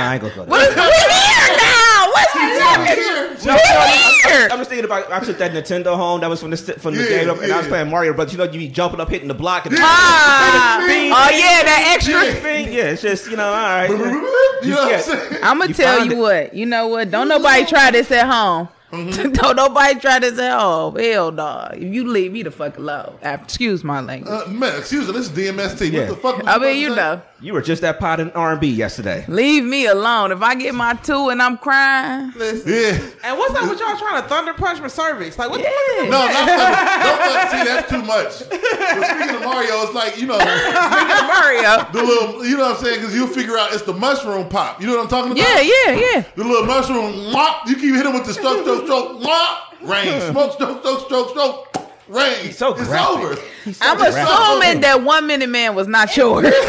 I 0.00 0.14
ain't 0.14 0.22
gonna 0.22 0.34
go 0.34 0.44
What 0.44 0.60
there. 0.60 0.70
is 0.70 0.76
we 0.76 0.82
here 0.82 1.56
now? 1.56 2.10
What's 2.12 2.32
happening? 2.32 3.46
No, 3.46 3.52
no, 3.52 3.54
We 3.54 3.60
I'm, 3.62 4.30
here. 4.30 4.48
I'm 4.52 4.58
just 4.58 4.68
thinking 4.70 4.84
about. 4.84 5.10
I 5.12 5.20
took 5.20 5.38
that 5.38 5.52
Nintendo 5.52 5.96
home. 5.96 6.20
That 6.20 6.28
was 6.30 6.40
from 6.40 6.50
the 6.50 6.56
from 6.56 6.94
the 6.94 7.02
Yeah, 7.02 7.08
game, 7.08 7.30
and 7.30 7.30
I 7.30 7.56
was 7.56 7.66
yeah. 7.66 7.68
playing 7.68 7.90
Mario. 7.90 8.12
But 8.12 8.32
you 8.32 8.38
know, 8.38 8.44
you 8.44 8.58
be 8.58 8.68
jumping 8.68 9.00
up, 9.00 9.08
hitting 9.08 9.28
the 9.28 9.34
block, 9.34 9.66
and 9.66 9.74
Ah, 9.78 10.78
oh 10.82 10.86
bing, 10.86 11.08
yeah, 11.08 11.62
that 11.64 11.92
extra. 11.96 12.14
Yeah. 12.14 12.34
thing. 12.34 12.72
Yeah, 12.72 12.84
it's 12.90 13.02
just 13.02 13.30
you 13.30 13.36
know, 13.36 13.46
all 13.48 13.52
right. 13.54 13.90
you 14.62 14.70
know 14.70 14.76
what 14.76 14.94
I'm 14.94 15.00
saying? 15.00 15.38
I'm 15.42 15.58
gonna 15.58 15.68
You 15.68 15.74
tell 15.74 15.98
found 15.98 16.10
you 16.10 16.16
it. 16.18 16.20
what. 16.20 16.54
You 16.54 16.66
know 16.66 16.86
what? 16.88 17.10
Don't 17.10 17.28
nobody 17.28 17.64
try 17.64 17.90
this 17.90 18.10
at 18.10 18.26
home. 18.30 18.68
Mm-hmm. 18.90 19.32
Don't 19.32 19.56
nobody 19.56 19.98
try 20.00 20.18
this 20.18 20.38
at 20.38 20.58
home. 20.58 20.96
Hell 20.96 21.30
no. 21.32 21.68
If 21.72 21.94
you 21.94 22.08
leave 22.08 22.32
me 22.32 22.42
the 22.42 22.50
fuck 22.50 22.76
alone. 22.78 23.16
After, 23.22 23.44
excuse 23.44 23.84
my 23.84 24.00
language. 24.00 24.32
Uh, 24.32 24.48
man, 24.48 24.78
excuse 24.78 25.06
me, 25.06 25.12
this 25.12 25.30
is 25.30 25.32
DMST. 25.32 25.92
Yeah. 25.92 26.00
What 26.00 26.08
the 26.08 26.16
fuck? 26.16 26.42
I 26.46 26.58
mean, 26.58 26.76
you 26.78 26.90
say? 26.90 26.96
know. 26.96 27.22
You 27.42 27.54
were 27.54 27.62
just 27.62 27.80
that 27.80 27.98
pod 27.98 28.20
and 28.20 28.30
R 28.34 28.52
and 28.52 28.60
B 28.60 28.68
yesterday. 28.68 29.24
Leave 29.26 29.64
me 29.64 29.86
alone. 29.86 30.30
If 30.30 30.42
I 30.42 30.54
get 30.56 30.74
my 30.74 30.92
two 30.92 31.30
and 31.30 31.40
I'm 31.40 31.56
crying, 31.56 32.32
Listen. 32.36 32.70
Yeah. 32.70 33.00
And 33.24 33.38
what's 33.38 33.54
up 33.54 33.70
with 33.70 33.80
y'all 33.80 33.96
trying 33.96 34.22
to 34.22 34.28
thunder 34.28 34.52
punch 34.52 34.78
my 34.80 34.88
cervix? 34.88 35.38
Like 35.38 35.48
what 35.48 35.58
the 35.58 35.64
fuck? 35.64 35.72
yeah. 35.96 36.04
No, 36.10 36.26
not 36.26 36.32
fucking, 36.34 37.06
don't 37.06 37.18
fucking 37.32 37.58
see 37.58 37.64
that's 37.64 37.90
too 37.90 38.02
much. 38.02 38.50
But 38.50 39.06
speaking 39.08 39.36
of 39.36 39.42
Mario, 39.42 39.82
it's 39.82 39.94
like 39.94 40.18
you 40.20 40.26
know 40.26 40.36
Mario. 40.36 41.86
the 41.92 42.02
little, 42.02 42.44
you 42.44 42.58
know 42.58 42.68
what 42.68 42.76
I'm 42.76 42.84
saying? 42.84 43.00
Because 43.00 43.14
you'll 43.14 43.26
figure 43.26 43.56
out 43.56 43.72
it's 43.72 43.82
the 43.82 43.94
mushroom 43.94 44.48
pop. 44.50 44.80
You 44.80 44.88
know 44.88 44.96
what 44.96 45.04
I'm 45.04 45.08
talking 45.08 45.32
about? 45.32 45.40
Yeah, 45.40 45.60
yeah, 45.60 46.10
yeah. 46.12 46.24
The 46.34 46.44
little 46.44 46.66
mushroom, 46.66 47.32
mwah, 47.32 47.66
you 47.66 47.76
keep 47.76 47.94
hitting 47.94 48.12
with 48.12 48.26
the 48.26 48.34
stroke, 48.34 48.64
stroke, 48.84 49.20
stroke, 49.20 49.22
mwah, 49.22 49.88
rain, 49.90 50.20
smoke, 50.30 50.52
stroke, 50.52 50.80
stroke, 50.80 51.00
stroke, 51.06 51.30
stroke, 51.30 51.76
rain. 52.08 52.52
so 52.52 52.74
it's 52.74 52.84
graphic. 52.88 53.18
over. 53.24 53.42
I'm 53.80 53.96
graphic. 53.98 54.24
assuming 54.24 54.80
that 54.82 55.02
one 55.04 55.26
minute 55.26 55.48
man 55.50 55.74
was 55.74 55.86
not 55.88 56.16
yours. 56.16 56.52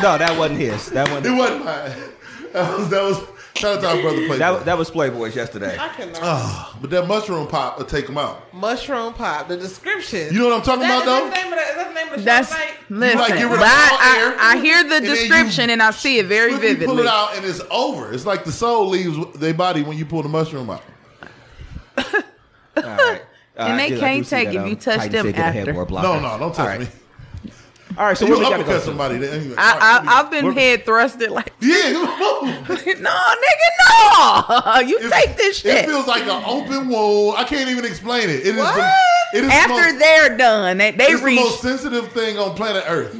No, 0.00 0.16
that 0.16 0.38
wasn't 0.38 0.60
his. 0.60 0.90
That 0.90 1.08
It 1.08 1.12
wasn't. 1.12 1.38
wasn't 1.38 1.64
mine. 1.64 1.92
That 2.52 2.78
was 2.78 2.88
that 2.90 3.02
was 3.02 3.18
shout 3.56 3.78
out 3.78 3.80
to 3.82 3.88
our 3.88 4.00
brother 4.00 4.16
Playboy. 4.18 4.38
That, 4.38 4.64
that 4.64 4.78
was 4.78 4.90
Playboy's 4.92 5.34
yesterday. 5.34 5.76
I 5.78 5.88
cannot. 5.88 6.18
Ah, 6.22 6.78
but 6.80 6.88
that 6.90 7.06
mushroom 7.08 7.48
pop 7.48 7.78
will 7.78 7.84
take 7.84 8.08
him 8.08 8.16
out. 8.16 8.54
Mushroom 8.54 9.12
pop. 9.12 9.48
The 9.48 9.56
description. 9.56 10.32
You 10.32 10.38
know 10.38 10.44
what 10.50 10.54
I'm 10.58 10.62
talking 10.62 10.82
that, 10.82 11.02
about 11.02 11.04
though? 11.04 11.28
that 11.28 11.34
the 11.34 11.42
name 11.42 11.52
of 11.52 11.58
the, 11.58 11.64
is 11.82 11.88
the 11.88 11.94
name 11.94 12.08
of 12.12 12.18
the 12.20 12.24
That's 12.24 12.48
show 12.48 12.54
tonight? 12.56 12.74
listen. 12.90 13.18
like, 13.18 13.28
get 13.34 13.42
rid 13.42 13.52
of 13.54 13.58
but 13.58 13.66
I, 13.68 14.36
I, 14.38 14.52
I 14.52 14.56
hear 14.62 14.84
the 14.84 14.94
and 14.96 15.04
description 15.04 15.70
and 15.70 15.82
I 15.82 15.90
see 15.90 16.18
it 16.20 16.26
very 16.26 16.52
Quickly 16.52 16.68
vividly. 16.74 16.86
pull 16.86 16.98
it 17.00 17.06
out 17.06 17.36
and 17.36 17.44
it's 17.44 17.60
over. 17.72 18.12
It's 18.12 18.24
like 18.24 18.44
the 18.44 18.52
soul 18.52 18.86
leaves 18.86 19.16
their 19.40 19.52
body 19.52 19.82
when 19.82 19.98
you 19.98 20.06
pull 20.06 20.22
the 20.22 20.28
mushroom 20.28 20.70
out. 20.70 20.82
All 22.84 22.96
right. 22.96 23.22
Uh, 23.58 23.62
And 23.62 23.72
I 23.80 23.88
they 23.90 23.98
can't 23.98 24.24
take 24.24 24.46
that, 24.50 24.54
if 24.54 24.60
um, 24.62 24.68
you 24.68 24.76
touch 24.76 24.96
Titan 24.98 25.12
them 25.12 25.26
said 25.26 25.34
get 25.34 25.68
a 25.68 25.70
after. 25.70 25.72
No, 26.00 26.20
no, 26.20 26.38
don't 26.38 26.54
touch 26.54 26.64
right. 26.64 26.78
me. 26.78 26.86
All 27.98 28.06
right, 28.06 28.16
so 28.16 28.24
You 28.24 28.34
what 28.34 28.38
we 28.38 28.44
got 28.44 28.50
to 28.50 28.56
go 28.58 28.60
uppercut 28.62 28.80
to? 28.82 28.86
somebody. 28.86 29.14
Anyway, 29.16 29.54
I, 29.58 29.72
all 29.72 29.78
I, 29.80 29.98
right, 29.98 30.06
I've 30.06 30.30
been 30.30 30.44
We're- 30.44 30.54
head 30.60 30.84
thrusted 30.86 31.30
like, 31.30 31.52
yeah, 31.60 31.90
no, 31.92 32.06
nigga, 32.68 33.68
no. 34.74 34.80
You 34.80 34.98
It- 35.00 35.10
take 35.12 35.36
this 35.36 35.64
It 35.64 35.86
feels 35.86 36.06
like 36.06 36.22
an 36.22 36.42
open 36.46 36.88
wound. 36.88 37.36
I 37.38 37.42
can't 37.44 37.68
even 37.68 37.84
explain 37.84 38.30
it. 38.30 38.46
It 38.46 38.54
is 38.54 38.56
What? 38.58 38.76
the 38.76 39.38
it 39.38 39.42
is 39.42 39.48
the 39.50 39.54
After 39.54 39.72
most, 39.72 39.98
they're 39.98 40.36
done, 40.38 40.78
they, 40.78 40.90
they 40.92 41.04
it's 41.06 41.20
the 41.20 41.26
reach, 41.26 41.40
most 41.40 41.60
sensitive 41.60 42.12
thing 42.12 42.38
on 42.38 42.54
planet 42.54 42.84
Earth. 42.86 43.16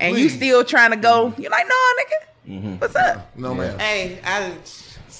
and 0.00 0.16
you 0.16 0.30
still 0.30 0.64
trying 0.64 0.92
to 0.92 0.96
go. 0.96 1.34
You're 1.36 1.50
like, 1.50 1.66
no, 1.68 1.74
Mm-hmm. 2.48 2.66
nigga, 2.68 2.80
what's 2.80 2.96
up? 2.96 3.36
No 3.36 3.54
man. 3.54 3.78
Hey, 3.78 4.18
I 4.24 4.40
done 4.40 4.58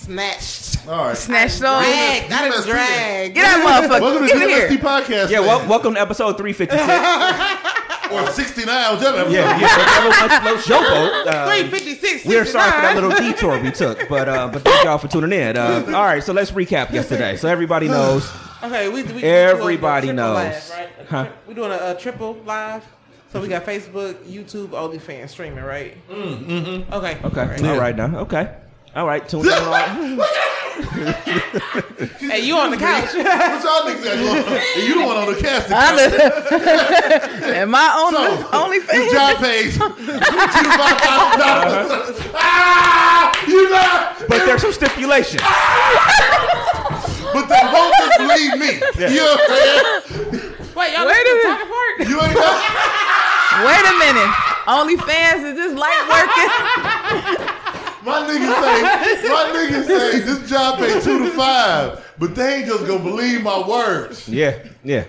snatched. 0.05 0.87
All 0.87 1.07
right. 1.09 1.17
Snatch 1.17 1.53
those. 1.59 1.61
Drag. 1.85 2.25
I 2.25 2.29
done 2.29 2.53
DMST. 2.53 2.65
drag. 2.67 3.35
Get 3.35 3.43
that 3.43 3.65
motherfucker. 3.89 4.01
Welcome 4.01 4.29
to 4.29 4.35
Get 4.35 4.49
DMST 4.49 4.69
here. 4.71 4.79
podcast. 4.79 5.31
Yeah, 5.31 5.41
man. 5.41 5.49
well, 5.49 5.69
welcome 5.69 5.95
to 5.95 6.01
episode 6.01 6.37
356. 6.37 6.75
or 8.13 8.31
sixty 8.33 8.65
nine, 8.67 8.97
whichever. 8.97 9.19
episode. 9.19 9.33
yeah, 9.33 9.59
yeah, 9.59 9.79
whatever 9.79 10.09
one 10.31 10.43
floats 10.43 10.69
your 10.69 10.81
boat. 10.81 11.27
Uh, 11.27 11.47
356. 11.47 12.27
We're 12.27 12.45
sorry 12.45 12.71
for 12.71 12.81
that 12.83 12.95
little 12.95 13.11
detour 13.11 13.61
we 13.61 13.71
took, 13.71 14.09
but 14.09 14.29
uh, 14.29 14.49
but 14.49 14.63
thank 14.63 14.85
y'all 14.85 14.99
for 14.99 15.09
tuning 15.09 15.33
in. 15.33 15.57
Uh, 15.57 15.83
all 15.89 16.05
right, 16.05 16.23
so 16.23 16.33
let's 16.33 16.51
recap 16.51 16.93
yesterday. 16.93 17.37
So 17.37 17.49
everybody 17.49 17.89
knows. 17.89 18.31
Okay, 18.63 18.89
we, 18.89 19.03
we 19.05 19.13
we 19.15 19.23
Everybody 19.23 20.09
doing 20.09 20.19
a 20.19 20.23
triple 20.23 20.35
knows. 20.35 20.71
Live, 20.71 20.79
right? 20.79 21.07
Huh? 21.09 21.25
tri- 21.25 21.33
We 21.49 21.55
doing 21.55 21.71
a, 21.73 21.91
a 21.93 21.97
triple 21.99 22.35
live. 22.45 22.85
So 23.33 23.41
we 23.41 23.49
got 23.49 23.65
Facebook, 23.65 24.15
YouTube, 24.27 24.69
OnlyFans 24.69 25.29
streaming, 25.31 25.65
right? 25.65 25.97
Mm, 26.09 26.47
mm-hmm. 26.47 26.93
Okay. 26.95 27.19
Okay, 27.25 27.41
All 27.41 27.47
right. 27.49 27.65
all 27.65 27.79
right 27.79 27.97
now. 27.97 28.19
Okay, 28.21 28.55
All 28.95 29.07
right, 29.07 29.27
tune 29.29 29.47
in. 29.47 29.53
on- 29.53 30.21
Hey, 32.19 32.41
you 32.45 32.57
on 32.59 32.71
the 32.73 32.77
couch? 32.77 33.15
what 33.15 33.15
y'all 33.15 33.87
niggas 33.87 34.03
got 34.05 34.17
going 34.19 34.43
on? 34.43 34.61
And 34.75 34.83
you 34.89 34.95
the 35.01 35.07
one 35.07 35.17
on 35.19 35.27
the 35.33 35.41
casting. 35.41 35.77
couch. 35.77 37.43
and 37.55 37.71
my 37.71 37.95
own 37.95 38.13
So, 38.13 38.49
only 38.59 38.79
the 38.81 38.85
fan. 38.87 39.11
job 39.13 39.37
page. 39.39 39.75
Two 39.79 39.89
five 40.75 40.99
five 41.01 41.39
dollars. 41.39 42.19
Ah, 42.35 43.31
you 43.47 43.71
know. 43.71 44.27
But 44.29 44.47
there's 44.47 44.63
some 44.63 44.73
stipulations. 44.73 45.43
But 47.33 47.47
they 47.47 47.63
won't 47.71 47.95
just 47.99 48.19
believe 48.19 48.59
me. 48.59 48.73
You 48.99 49.15
know 49.23 49.35
what 49.35 49.51
I'm 49.51 49.55
saying? 49.55 50.43
Wait, 50.75 50.91
y'all 50.93 51.07
Wait 51.07 51.15
a 51.15 51.23
to 51.23 51.35
minute. 51.35 51.55
talking 51.55 51.71
part? 51.71 51.95
You 52.11 52.19
ain't 52.19 52.35
know. 52.35 52.55
Wait 53.63 53.85
a 53.87 53.95
minute. 54.03 54.31
OnlyFans 54.67 55.45
is 55.45 55.55
this 55.55 55.73
light 55.79 56.03
working? 56.11 57.54
My 58.05 58.21
niggas 58.29 58.55
say, 58.63 59.29
my 59.29 59.53
niggas 59.55 59.87
say 59.87 60.19
this 60.21 60.49
job 60.51 60.79
pay 60.79 61.01
two 61.01 61.19
to 61.25 61.31
five, 61.31 62.05
but 62.19 62.35
they 62.35 62.57
ain't 62.57 62.67
just 62.67 62.87
gonna 62.87 63.03
believe 63.03 63.43
my 63.43 63.67
words. 63.67 64.29
Yeah, 64.29 64.59
yeah. 64.83 65.05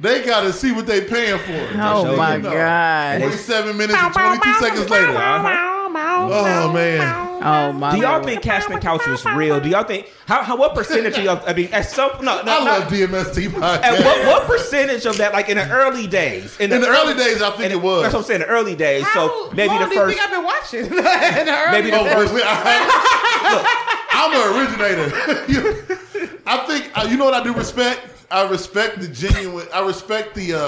They 0.00 0.24
gotta 0.24 0.52
see 0.52 0.72
what 0.72 0.86
they 0.86 1.02
paying 1.02 1.38
for. 1.38 1.80
Oh 1.80 2.16
my 2.16 2.36
No. 2.38 2.50
god. 2.50 3.20
47 3.20 3.76
minutes 3.76 3.96
and 3.98 4.12
22 4.12 4.54
seconds 4.54 4.90
later. 4.90 5.16
Uh-huh. 5.16 5.83
Oh 5.96 6.72
man. 6.72 7.42
Oh 7.42 7.72
my. 7.72 7.92
Do 7.92 7.98
y'all 8.00 8.18
God. 8.18 8.24
think 8.24 8.42
Casting 8.42 8.78
Couch 8.78 9.06
was 9.06 9.24
real? 9.26 9.60
Do 9.60 9.68
y'all 9.68 9.84
think 9.84 10.10
how, 10.26 10.42
how 10.42 10.56
what 10.56 10.74
percentage 10.74 11.16
of 11.18 11.24
y'all? 11.24 11.42
I 11.46 11.52
mean, 11.52 11.68
at 11.72 11.82
some 11.82 12.10
no 12.24 12.42
no. 12.42 12.52
I 12.52 12.58
no 12.58 12.64
love 12.64 12.84
DMST 12.84 13.52
at 13.62 14.04
what, 14.04 14.26
what 14.26 14.46
percentage 14.46 15.06
of 15.06 15.16
that, 15.18 15.32
like 15.32 15.48
in 15.48 15.56
the 15.56 15.68
early 15.70 16.06
days? 16.06 16.58
In 16.58 16.70
the 16.70 16.86
early 16.86 17.14
days, 17.14 17.42
I 17.42 17.50
think 17.50 17.64
in 17.66 17.72
it 17.72 17.82
was. 17.82 18.02
That's 18.02 18.14
what 18.14 18.20
I'm 18.20 18.26
saying. 18.26 18.40
The 18.40 18.46
early 18.46 18.74
days. 18.74 19.06
So 19.12 19.50
maybe 19.54 19.68
long 19.68 19.80
the 19.82 19.86
do 19.88 19.94
you 19.94 20.00
first. 20.00 20.16
think 20.16 20.26
I've 20.26 20.30
been 20.30 20.44
watching? 20.44 20.80
In 20.84 21.46
the 21.46 21.56
early 21.58 21.70
Maybe 21.72 21.90
the 21.90 21.98
Oh, 21.98 22.04
first. 22.04 22.32
wait, 22.34 22.42
wait, 22.42 22.44
I, 22.46 24.04
I'm 24.10 24.32
an 24.32 24.42
originator. 24.56 25.98
I 26.46 26.58
think 26.66 26.90
uh, 26.98 27.06
you 27.10 27.16
know 27.16 27.24
what 27.26 27.34
I 27.34 27.42
do 27.42 27.52
respect. 27.54 28.00
I 28.34 28.50
respect 28.50 29.00
the 29.00 29.08
genuine. 29.08 29.66
I 29.72 29.86
respect 29.86 30.34
the 30.34 30.54
uh, 30.54 30.58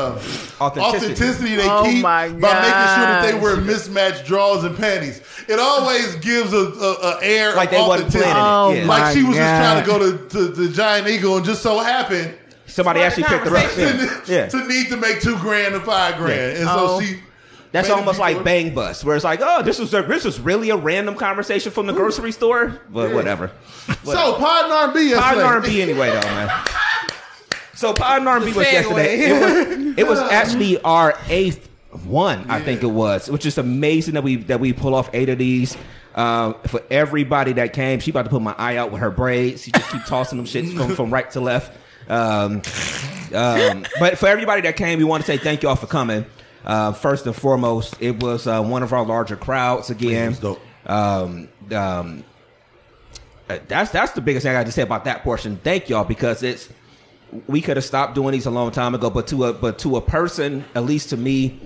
Authenticity. 0.61 0.81
authenticity 1.13 1.55
they 1.57 1.69
Oh 1.69 1.83
keep 1.85 2.03
my 2.03 2.29
by 2.29 2.35
making 2.35 2.41
sure 2.41 3.07
that 3.07 3.23
they 3.31 3.39
wear 3.39 3.57
mismatched 3.57 4.25
drawers 4.27 4.65
and 4.65 4.77
panties. 4.77 5.21
It 5.49 5.59
always 5.59 6.15
gives 6.17 6.53
a, 6.53 6.57
a, 6.57 6.93
a 6.93 7.19
air 7.23 7.55
Like 7.55 7.69
of 7.69 7.73
they 7.73 7.81
authenticity. 7.81 8.31
Oh 8.35 8.73
yeah. 8.73 8.87
like 8.87 9.15
she 9.17 9.23
was 9.25 9.37
just 9.37 9.61
trying 9.61 9.85
to 9.85 9.87
go 9.91 9.99
to, 9.99 10.29
to 10.29 10.49
the 10.49 10.69
Giant 10.73 11.09
Eagle 11.09 11.37
and 11.37 11.45
just 11.45 11.63
so 11.63 11.79
happened 11.81 12.35
Somebody 12.67 12.99
Smart 13.01 13.13
actually 13.13 13.25
picked 13.25 13.47
her 13.49 13.57
up. 13.57 13.65
conversation. 13.65 14.23
Yeah. 14.27 14.37
yeah. 14.37 14.49
to 14.49 14.69
need 14.69 14.89
to 14.89 14.97
make 14.97 15.21
two 15.21 15.37
grand 15.39 15.75
and 15.75 15.85
five 15.85 16.17
grand, 16.17 16.59
and 16.59 16.67
Oh. 16.69 17.01
she. 17.01 17.21
That's 17.73 17.91
almost 17.91 18.19
like 18.19 18.43
Bang 18.43 18.75
Bus, 18.75 19.05
where 19.05 19.17
it's 19.17 19.25
like, 19.25 19.41
oh, 19.43 19.63
this 19.63 19.79
was 19.79 19.93
a, 19.93 20.01
this 20.03 20.25
was 20.25 20.41
really 20.41 20.71
a 20.71 20.77
random 20.77 21.15
conversation 21.15 21.71
from 21.71 21.87
the 21.87 21.93
grocery 21.93 22.33
store, 22.33 22.81
but 22.89 23.13
whatever. 23.13 23.51
So 24.05 24.35
pod 24.39 24.65
and 24.65 24.73
R&B 24.73 25.11
yesterday. 25.11 25.21
Pod 25.21 25.33
and 25.35 25.43
R&B 25.43 25.83
anyway, 25.83 26.09
though, 26.09 26.21
man. 26.23 26.49
So 27.77 27.93
Pod 27.93 28.21
and 28.21 28.29
R&B 28.29 28.47
was 28.47 28.57
yesterday. 28.57 29.19
It 29.19 29.41
was 29.41 29.99
it 29.99 30.07
was 30.09 30.19
actually 30.33 30.81
our 30.81 31.19
eighth 31.29 31.69
one, 32.05 32.51
I 32.51 32.61
think 32.61 32.83
it 32.83 32.87
was, 32.87 33.31
which 33.31 33.47
is 33.47 33.59
amazing 33.59 34.15
that 34.15 34.23
we 34.23 34.37
that 34.37 34.61
we 34.61 34.73
pull 34.73 34.95
off 34.95 35.11
eight 35.13 35.29
of 35.29 35.39
these. 35.39 35.77
Um, 36.15 36.55
for 36.67 36.83
everybody 36.91 37.53
that 37.55 37.75
came, 37.75 38.01
she 38.01 38.11
about 38.11 38.25
to 38.25 38.31
put 38.31 38.41
my 38.41 38.55
eye 38.57 38.77
out 38.77 38.91
with 38.91 39.03
her 39.03 39.11
braids. 39.11 39.63
She 39.63 39.71
just 39.71 39.91
keep 39.91 40.05
tossing 40.07 40.39
them 40.39 40.47
shits 40.47 40.75
from, 40.75 40.97
from 40.97 41.13
right 41.13 41.31
to 41.33 41.41
left. 41.41 41.77
Um, 42.09 42.63
um, 43.35 43.87
but 44.01 44.17
for 44.17 44.27
everybody 44.27 44.63
that 44.63 44.77
came, 44.77 44.99
we 44.99 45.05
want 45.05 45.23
to 45.23 45.27
say 45.27 45.37
thank 45.37 45.63
you 45.63 45.69
all 45.69 45.77
for 45.77 45.87
coming. 45.87 46.25
Uh, 46.65 46.93
first 46.93 47.27
and 47.27 47.37
foremost, 47.37 47.97
it 48.01 48.23
was 48.23 48.47
uh, 48.47 48.63
one 48.63 48.83
of 48.83 48.95
our 48.95 49.05
larger 49.05 49.37
crowds 49.37 49.91
again. 49.91 50.35
Um, 50.87 51.49
um, 51.71 52.25
uh, 53.49 53.59
that's 53.69 53.91
that's 53.91 54.13
the 54.13 54.23
biggest 54.23 54.45
thing 54.45 54.57
I 54.57 54.59
got 54.61 54.67
to 54.67 54.73
say 54.73 54.83
about 54.83 55.05
that 55.05 55.23
portion. 55.23 55.59
Thank 55.63 55.91
y'all 55.91 56.05
because 56.05 56.43
it's 56.43 56.71
we 57.49 57.61
could 57.61 57.77
have 57.77 57.85
stopped 57.85 58.15
doing 58.15 58.33
these 58.33 58.47
a 58.47 58.51
long 58.51 58.71
time 58.71 58.95
ago, 58.95 59.11
but 59.11 59.27
to 59.29 59.47
a 59.47 59.53
but 59.53 59.79
to 59.81 59.97
a 59.97 60.01
person, 60.01 60.65
at 60.75 60.85
least 60.85 61.11
to 61.11 61.17
me, 61.17 61.59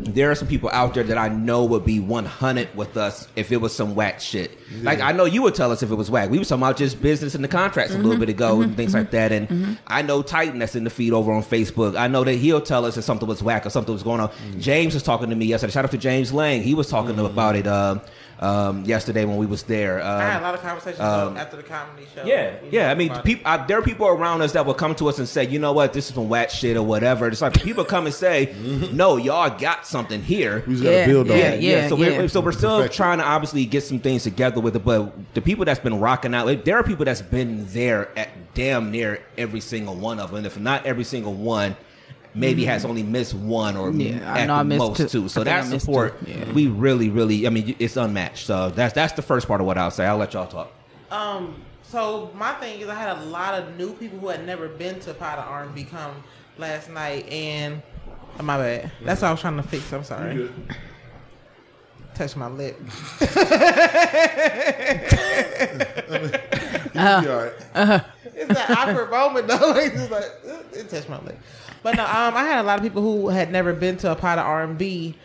there 0.00 0.30
are 0.30 0.34
some 0.34 0.48
people 0.48 0.68
out 0.70 0.94
there 0.94 1.04
that 1.04 1.16
I 1.16 1.28
know 1.28 1.64
would 1.64 1.84
be 1.84 2.00
one 2.00 2.24
hundred 2.24 2.74
with 2.76 2.96
us 2.96 3.28
if 3.36 3.52
it 3.52 3.58
was 3.58 3.74
some 3.74 3.94
whack 3.94 4.20
shit. 4.20 4.58
Like 4.82 5.00
I 5.00 5.12
know 5.12 5.24
you 5.24 5.42
would 5.42 5.54
tell 5.54 5.70
us 5.70 5.82
if 5.82 5.90
it 5.90 5.94
was 5.94 6.10
whack. 6.10 6.28
We 6.28 6.38
were 6.38 6.44
talking 6.44 6.62
about 6.62 6.76
just 6.76 7.00
business 7.00 7.34
and 7.34 7.44
the 7.44 7.48
contracts 7.48 7.94
a 7.94 7.96
little 7.96 8.12
mm-hmm. 8.12 8.20
bit 8.20 8.28
ago 8.30 8.60
and 8.60 8.70
mm-hmm. 8.70 8.76
things 8.76 8.94
like 8.94 9.12
that. 9.12 9.32
And 9.32 9.48
mm-hmm. 9.48 9.72
I 9.86 10.02
know 10.02 10.22
Titan 10.22 10.58
that's 10.58 10.74
in 10.74 10.84
the 10.84 10.90
feed 10.90 11.12
over 11.12 11.32
on 11.32 11.42
Facebook. 11.42 11.96
I 11.96 12.08
know 12.08 12.24
that 12.24 12.34
he'll 12.34 12.60
tell 12.60 12.84
us 12.84 12.96
if 12.96 13.04
something 13.04 13.28
was 13.28 13.42
whack 13.42 13.64
or 13.64 13.70
something 13.70 13.92
was 13.92 14.02
going 14.02 14.20
on. 14.20 14.28
Mm. 14.28 14.60
James 14.60 14.94
was 14.94 15.02
talking 15.04 15.30
to 15.30 15.36
me 15.36 15.46
yesterday. 15.46 15.72
Shout 15.72 15.84
out 15.84 15.92
to 15.92 15.98
James 15.98 16.32
Lang. 16.32 16.62
He 16.62 16.74
was 16.74 16.88
talking 16.88 17.18
about 17.18 17.54
it 17.56 17.66
um, 17.66 18.00
um, 18.40 18.84
yesterday 18.84 19.24
when 19.24 19.36
we 19.38 19.46
was 19.46 19.62
there. 19.62 20.00
Um, 20.00 20.06
I 20.20 20.22
had 20.24 20.40
a 20.40 20.44
lot 20.44 20.54
of 20.54 20.60
conversations 20.60 21.00
um, 21.00 21.36
after 21.36 21.56
the 21.56 21.62
comedy 21.62 22.06
show. 22.14 22.24
yeah, 22.24 22.56
yeah. 22.70 22.90
I 22.90 22.94
mean, 22.94 23.14
people. 23.22 23.42
I, 23.46 23.64
there 23.66 23.78
are 23.78 23.82
people 23.82 24.06
around 24.06 24.42
us 24.42 24.52
that 24.52 24.66
will 24.66 24.74
come 24.74 24.94
to 24.96 25.08
us 25.08 25.18
and 25.18 25.28
say, 25.28 25.46
"You 25.46 25.58
know 25.58 25.72
what? 25.72 25.92
This 25.92 26.08
is 26.08 26.14
some 26.14 26.28
whack 26.28 26.50
shit 26.50 26.76
or 26.76 26.82
whatever." 26.82 27.28
It's 27.28 27.40
like 27.40 27.54
people 27.62 27.84
come 27.84 28.06
and 28.06 28.14
say, 28.14 28.54
"No, 28.92 29.16
y'all 29.16 29.56
got 29.58 29.86
something 29.86 30.22
here." 30.22 30.62
We 30.66 30.74
just 30.74 30.84
gotta 30.84 30.96
Yeah, 30.96 31.06
build 31.06 31.30
on 31.30 31.36
yeah, 31.38 31.50
it. 31.52 31.60
yeah. 31.62 31.88
so 31.88 31.96
we're 31.96 32.28
so 32.28 32.40
we're 32.40 32.52
still 32.52 32.78
Perfect. 32.78 32.94
trying 32.94 33.18
to 33.18 33.24
obviously 33.24 33.64
get 33.64 33.82
some 33.84 33.98
things 34.00 34.24
together 34.24 34.60
with 34.60 34.76
it. 34.76 34.84
But 34.84 35.12
the 35.34 35.40
people 35.40 35.64
that's 35.64 35.80
been 35.80 35.98
rocking 36.00 36.34
out, 36.34 36.64
there 36.64 36.76
are 36.76 36.82
people 36.84 37.04
that's 37.04 37.22
been 37.22 37.66
there 37.72 38.10
at 38.18 38.28
damn 38.54 38.90
near 38.90 39.22
every 39.38 39.60
single 39.60 39.94
one 39.94 40.20
of 40.20 40.30
them. 40.30 40.44
If 40.44 40.58
not 40.58 40.84
every 40.84 41.04
single 41.04 41.34
one. 41.34 41.76
Maybe 42.36 42.62
mm-hmm. 42.62 42.70
has 42.70 42.84
only 42.84 43.02
missed 43.02 43.32
one 43.32 43.78
or 43.78 43.90
Yeah, 43.90 44.30
I 44.30 44.40
at 44.40 44.46
know 44.46 44.56
I 44.56 44.58
the 44.58 44.64
missed 44.64 44.78
most 44.78 44.96
two. 44.98 45.08
two. 45.08 45.28
So 45.28 45.40
I 45.40 45.44
that 45.44 45.64
support. 45.64 46.18
Yeah. 46.26 46.52
we 46.52 46.66
really, 46.66 47.08
really. 47.08 47.46
I 47.46 47.50
mean, 47.50 47.74
it's 47.78 47.96
unmatched. 47.96 48.46
So 48.46 48.68
that's 48.70 48.92
that's 48.92 49.14
the 49.14 49.22
first 49.22 49.48
part 49.48 49.62
of 49.62 49.66
what 49.66 49.78
I'll 49.78 49.90
say. 49.90 50.04
I'll 50.04 50.18
let 50.18 50.34
y'all 50.34 50.46
talk. 50.46 50.70
Um, 51.10 51.62
so 51.82 52.30
my 52.34 52.52
thing 52.54 52.80
is, 52.80 52.88
I 52.88 52.94
had 52.94 53.16
a 53.16 53.22
lot 53.24 53.54
of 53.54 53.76
new 53.78 53.94
people 53.94 54.18
who 54.18 54.28
had 54.28 54.44
never 54.44 54.68
been 54.68 55.00
to 55.00 55.14
Pod 55.14 55.38
and 55.38 55.48
R&B 55.48 55.84
come 55.84 56.22
last 56.58 56.90
night, 56.90 57.26
and 57.28 57.80
oh, 58.38 58.42
my 58.42 58.58
bad. 58.58 58.92
That's 59.02 59.22
what 59.22 59.28
I 59.28 59.30
was 59.30 59.40
trying 59.40 59.56
to 59.56 59.62
fix. 59.62 59.90
I'm 59.92 60.04
sorry. 60.04 60.50
Touch 62.14 62.36
my 62.36 62.48
lip. 62.48 62.78
You 66.96 67.02
all 67.02 67.20
right. 67.20 67.52
Uh-huh. 67.74 67.92
Uh-huh. 67.92 68.04
It's 68.36 68.50
an 68.50 68.76
awkward 68.76 69.10
moment 69.10 69.48
though. 69.48 69.74
It's 69.76 69.94
just 69.94 70.10
like 70.10 70.30
"Uh, 70.46 70.58
it 70.72 70.88
touched 70.90 71.08
my 71.08 71.20
leg. 71.22 71.36
But 71.82 71.96
no, 71.96 72.04
um, 72.04 72.34
I 72.34 72.44
had 72.44 72.60
a 72.60 72.62
lot 72.62 72.78
of 72.78 72.82
people 72.84 73.02
who 73.02 73.28
had 73.28 73.50
never 73.50 73.72
been 73.72 73.96
to 73.98 74.12
a 74.12 74.14
pod 74.14 74.38
and 74.38 74.46
R 74.46 74.62
and 74.64 74.76
B 74.78 75.16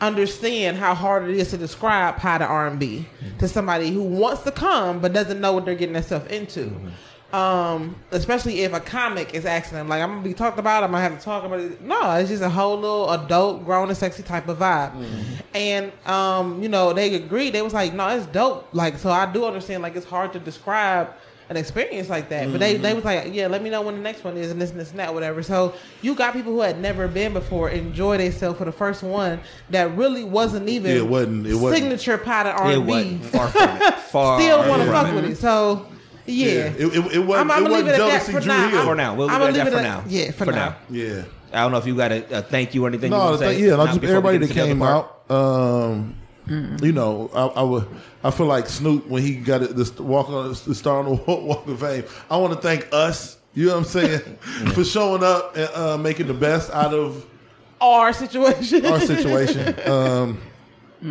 understand 0.00 0.76
how 0.76 0.94
hard 0.94 1.28
it 1.28 1.36
is 1.36 1.50
to 1.50 1.56
describe 1.56 2.16
pod 2.16 2.42
and 2.42 2.50
R 2.50 2.66
and 2.66 2.78
B 2.78 3.06
to 3.38 3.48
somebody 3.48 3.90
who 3.90 4.02
wants 4.02 4.42
to 4.42 4.50
come 4.52 5.00
but 5.00 5.12
doesn't 5.12 5.40
know 5.40 5.52
what 5.52 5.64
they're 5.64 5.74
getting 5.74 5.94
themselves 5.94 6.30
into. 6.30 6.72
Um, 7.32 7.96
especially 8.12 8.60
if 8.60 8.72
a 8.72 8.78
comic 8.78 9.34
is 9.34 9.44
asking 9.44 9.78
them, 9.78 9.88
like, 9.88 10.00
I'm 10.00 10.10
gonna 10.10 10.22
be 10.22 10.34
talked 10.34 10.60
about, 10.60 10.84
I'm 10.84 10.92
gonna 10.92 11.02
have 11.02 11.18
to 11.18 11.24
talk 11.24 11.42
about 11.42 11.58
it. 11.58 11.80
No, 11.80 12.12
it's 12.12 12.28
just 12.28 12.42
a 12.44 12.48
whole 12.48 12.76
little 12.78 13.10
adult, 13.10 13.64
grown 13.64 13.88
and 13.88 13.96
sexy 13.96 14.22
type 14.22 14.46
of 14.46 14.58
vibe. 14.58 14.92
And 15.52 15.90
um, 16.06 16.62
you 16.62 16.68
know, 16.68 16.92
they 16.92 17.12
agreed. 17.16 17.50
They 17.52 17.62
was 17.62 17.74
like, 17.74 17.92
no, 17.92 18.06
it's 18.08 18.26
dope. 18.26 18.68
Like, 18.72 18.98
so 18.98 19.10
I 19.10 19.30
do 19.32 19.46
understand. 19.46 19.82
Like, 19.82 19.96
it's 19.96 20.06
hard 20.06 20.32
to 20.34 20.38
describe 20.38 21.12
an 21.50 21.56
experience 21.56 22.08
like 22.08 22.28
that. 22.30 22.50
But 22.50 22.60
they 22.60 22.76
they 22.76 22.94
was 22.94 23.04
like, 23.04 23.34
yeah, 23.34 23.46
let 23.48 23.62
me 23.62 23.70
know 23.70 23.82
when 23.82 23.96
the 23.96 24.00
next 24.00 24.24
one 24.24 24.36
is, 24.36 24.50
and 24.50 24.60
this 24.60 24.70
and 24.70 24.80
this 24.80 24.90
and 24.90 24.98
that, 24.98 25.12
whatever. 25.12 25.42
So 25.42 25.74
you 26.02 26.14
got 26.14 26.32
people 26.32 26.52
who 26.52 26.60
had 26.60 26.80
never 26.80 27.06
been 27.08 27.32
before 27.32 27.70
enjoy 27.70 28.18
themselves 28.18 28.58
for 28.58 28.64
the 28.64 28.72
first 28.72 29.02
one 29.02 29.40
that 29.70 29.94
really 29.96 30.24
wasn't 30.24 30.68
even 30.68 30.90
Yeah, 30.90 30.98
it 30.98 31.06
wasn't- 31.08 31.46
it 31.46 31.54
wasn't- 31.54 31.82
signature 31.82 32.18
pod 32.18 32.46
and 32.46 32.56
R&B. 32.58 32.78
wasn't 32.78 33.24
far 33.26 33.48
from 33.48 33.76
it. 33.82 33.94
Far 33.94 34.40
Still 34.40 34.68
want 34.68 34.82
to 34.82 34.90
fuck 34.90 35.14
with 35.14 35.24
it. 35.26 35.36
So 35.36 35.86
yeah. 36.26 36.46
It, 36.46 36.80
it, 36.80 37.12
it 37.16 37.18
wasn't, 37.18 37.30
I'm, 37.30 37.50
I'm 37.50 37.50
it 37.50 37.50
gonna 37.50 37.60
leave 37.62 37.70
wasn't 37.70 37.88
it 37.88 37.92
at 37.92 37.98
that 37.98 38.08
jealousy 38.08 38.32
for 38.32 38.40
Drew 38.40 38.48
now. 38.48 38.68
Hill. 38.70 38.84
For 38.84 38.94
now, 38.94 39.14
we'll 39.14 39.30
I'm 39.30 39.40
leave 39.42 39.54
gonna 39.56 39.58
it 39.58 39.66
at 39.66 39.72
that 39.72 39.72
for 39.72 39.78
at- 39.78 39.82
now. 39.82 40.04
Yeah, 40.08 40.30
for, 40.30 40.44
For 40.46 40.52
now. 40.52 40.68
now. 40.68 40.76
Yeah. 40.90 41.24
I 41.52 41.58
don't 41.58 41.70
know 41.72 41.78
if 41.78 41.86
you 41.86 41.94
got 41.94 42.10
a, 42.10 42.38
a 42.38 42.42
thank 42.42 42.74
you 42.74 42.84
or 42.84 42.88
anything. 42.88 43.10
No, 43.10 43.18
wanna 43.18 43.38
th- 43.38 43.58
say 43.58 43.62
yeah, 43.68 43.76
just 43.86 44.02
everybody 44.02 44.38
that 44.38 44.50
came 44.50 44.82
out. 44.82 45.30
Um, 45.30 46.16
You 46.46 46.92
know, 46.92 47.30
I, 47.34 47.46
I 47.60 47.62
would. 47.62 47.86
I 48.22 48.30
feel 48.30 48.46
like 48.46 48.66
Snoop 48.68 49.06
when 49.08 49.22
he 49.22 49.36
got 49.36 49.62
it, 49.62 49.76
this 49.76 49.98
walk 49.98 50.28
on 50.28 50.48
the 50.50 50.74
star 50.74 50.98
on 50.98 51.04
the 51.06 51.22
walk 51.26 51.66
of 51.66 51.80
fame. 51.80 52.04
I 52.30 52.36
want 52.36 52.52
to 52.54 52.60
thank 52.60 52.88
us. 52.92 53.38
You 53.54 53.66
know 53.66 53.72
what 53.72 53.78
I'm 53.78 53.84
saying 53.84 54.20
for 54.74 54.84
showing 54.84 55.22
up 55.22 55.56
and 55.56 55.70
uh, 55.74 55.96
making 55.96 56.26
the 56.26 56.34
best 56.34 56.70
out 56.70 56.92
of 56.92 57.24
Our 57.80 58.12
situation. 58.12 58.84
our 58.86 59.00
situation. 59.00 59.74
Um, 59.90 60.40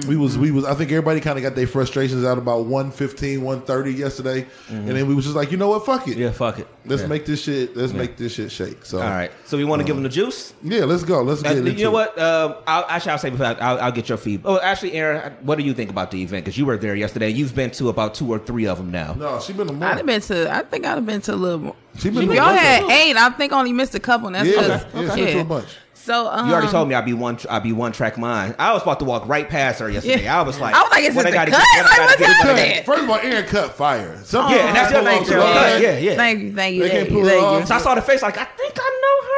we 0.07 0.15
was 0.17 0.37
we 0.37 0.49
was 0.51 0.65
I 0.65 0.73
think 0.73 0.89
everybody 0.91 1.19
kind 1.19 1.37
of 1.37 1.43
got 1.43 1.53
their 1.55 1.67
frustrations 1.67 2.25
out 2.25 2.37
about 2.39 2.65
115, 2.65 3.41
130 3.41 3.91
yesterday, 3.93 4.47
and 4.69 4.87
then 4.87 5.07
we 5.07 5.13
was 5.13 5.25
just 5.25 5.35
like, 5.35 5.51
you 5.51 5.57
know 5.57 5.67
what, 5.69 5.85
fuck 5.85 6.07
it, 6.07 6.17
Yeah, 6.17 6.31
fuck 6.31 6.57
it. 6.59 6.67
let's 6.85 7.03
Yeah. 7.03 7.07
make 7.09 7.25
this 7.25 7.43
shit, 7.43 7.77
let's 7.77 7.93
make 7.93 8.17
this 8.17 8.33
shit 8.33 8.51
shake. 8.51 8.85
So 8.85 8.97
All 8.99 9.03
right. 9.09 9.31
So 9.45 9.55
we 9.57 9.65
want 9.65 9.81
to 9.81 9.85
give 9.85 9.95
them 9.95 10.03
the 10.03 10.09
juice. 10.09 10.53
yeah, 10.63 10.85
let's 10.85 11.03
go, 11.03 11.21
let's 11.21 11.43
Uh, 11.43 11.53
get 11.53 11.77
you 11.77 11.83
know 11.85 11.91
what? 11.91 12.17
Um, 12.19 12.55
I'll, 12.65 12.85
actually, 12.89 13.11
I'll 13.11 13.17
say 13.19 13.29
before 13.29 13.45
I- 13.45 13.53
I'll, 13.53 13.79
I'll 13.81 13.91
get 13.91 14.09
your 14.09 14.17
feedback. 14.17 14.51
Oh, 14.51 14.59
actually, 14.61 14.93
Erin, 14.93 15.33
what 15.41 15.57
do 15.57 15.63
you 15.63 15.73
think 15.73 15.89
about 15.91 16.09
the 16.11 16.21
event? 16.21 16.45
Because 16.45 16.57
you 16.57 16.65
were 16.65 16.77
there 16.77 16.95
yesterday. 16.95 17.29
You've 17.29 17.53
been 17.53 17.69
to 17.71 17.89
about 17.89 18.15
two 18.15 18.31
or 18.31 18.39
three 18.39 18.65
of 18.67 18.77
them 18.77 18.89
now. 18.91 19.13
No, 19.13 19.39
she 19.39 19.53
been 19.53 19.69
a 19.69 19.73
I'd 19.73 19.79
month. 19.79 19.97
have 19.97 20.05
been 20.07 20.21
to. 20.21 20.51
I 20.55 20.63
think 20.63 20.85
I'd 20.85 20.95
have 20.95 21.05
been 21.05 21.21
to 21.21 21.33
a 21.33 21.35
little 21.35 21.59
more. 21.59 21.75
She 21.99 22.09
been 22.09 22.23
If 22.23 22.29
to 22.29 22.35
y'all 22.35 22.45
had 22.53 22.83
eight, 22.89 23.15
I 23.15 23.29
think 23.29 23.53
I 23.53 23.59
only 23.59 23.73
missed 23.73 23.93
a 23.93 23.99
couple. 23.99 24.27
And 24.27 24.35
that's 24.35 24.47
Yeah, 24.49 24.83
because 24.91 25.03
yeah, 25.09 25.15
she 25.15 25.25
been 25.25 25.33
to 25.35 25.41
a 25.41 25.45
bunch. 25.45 25.67
So 26.03 26.27
um, 26.27 26.47
You 26.49 26.53
already 26.53 26.67
told 26.69 26.89
me 26.89 26.95
I'd 26.95 27.05
be 27.05 27.13
one. 27.13 27.37
I'd 27.49 27.63
be 27.63 27.71
one 27.71 27.93
track 27.93 28.17
mind. 28.17 28.55
I 28.59 28.73
was 28.73 28.81
about 28.81 28.99
to 28.99 29.05
walk 29.05 29.25
right 29.25 29.47
past 29.47 29.79
her 29.79 29.89
yesterday. 29.89 30.23
Yeah. 30.23 30.37
I 30.37 30.41
was 30.43 30.59
like, 30.59 30.75
I 30.75 30.81
was 30.81 30.91
like, 30.91 31.03
is 31.05 31.15
what 31.15 31.25
this 31.25 31.33
I 31.33 31.45
the 31.45 31.51
cut? 31.51 31.63
get- 31.73 31.83
what 31.85 31.97
Like, 31.97 31.99
what's 32.07 32.15
get- 32.19 32.29
happening? 32.29 32.83
First 32.83 33.03
of 33.03 33.09
all, 33.09 33.15
Erin 33.19 33.45
cut 33.45 33.73
fire. 33.75 34.19
Some 34.25 34.51
Yeah, 34.51 34.67
and 34.67 34.75
that's 34.75 34.91
the 34.91 34.99
people 34.99 35.07
other 35.07 35.17
pull 35.17 35.25
thing, 35.25 35.37
off 35.39 35.71
too. 35.73 35.77
the 35.79 35.81
Yeah, 35.81 35.97
yeah. 35.99 36.15
Thank 36.15 36.39
you, 36.41 36.53
thank 36.53 36.75
you, 36.75 36.83
They 36.83 36.89
thank 36.89 37.09
you, 37.09 37.25
thank 37.25 37.59
you. 37.61 37.65
So 37.67 37.75
I 37.75 37.77
saw 37.77 37.95
the 37.95 38.01
face, 38.01 38.21
like 38.21 38.37
I 38.37 38.43
think 38.43 38.73
I 38.77 39.01
know 39.01 39.27
her. 39.27 39.33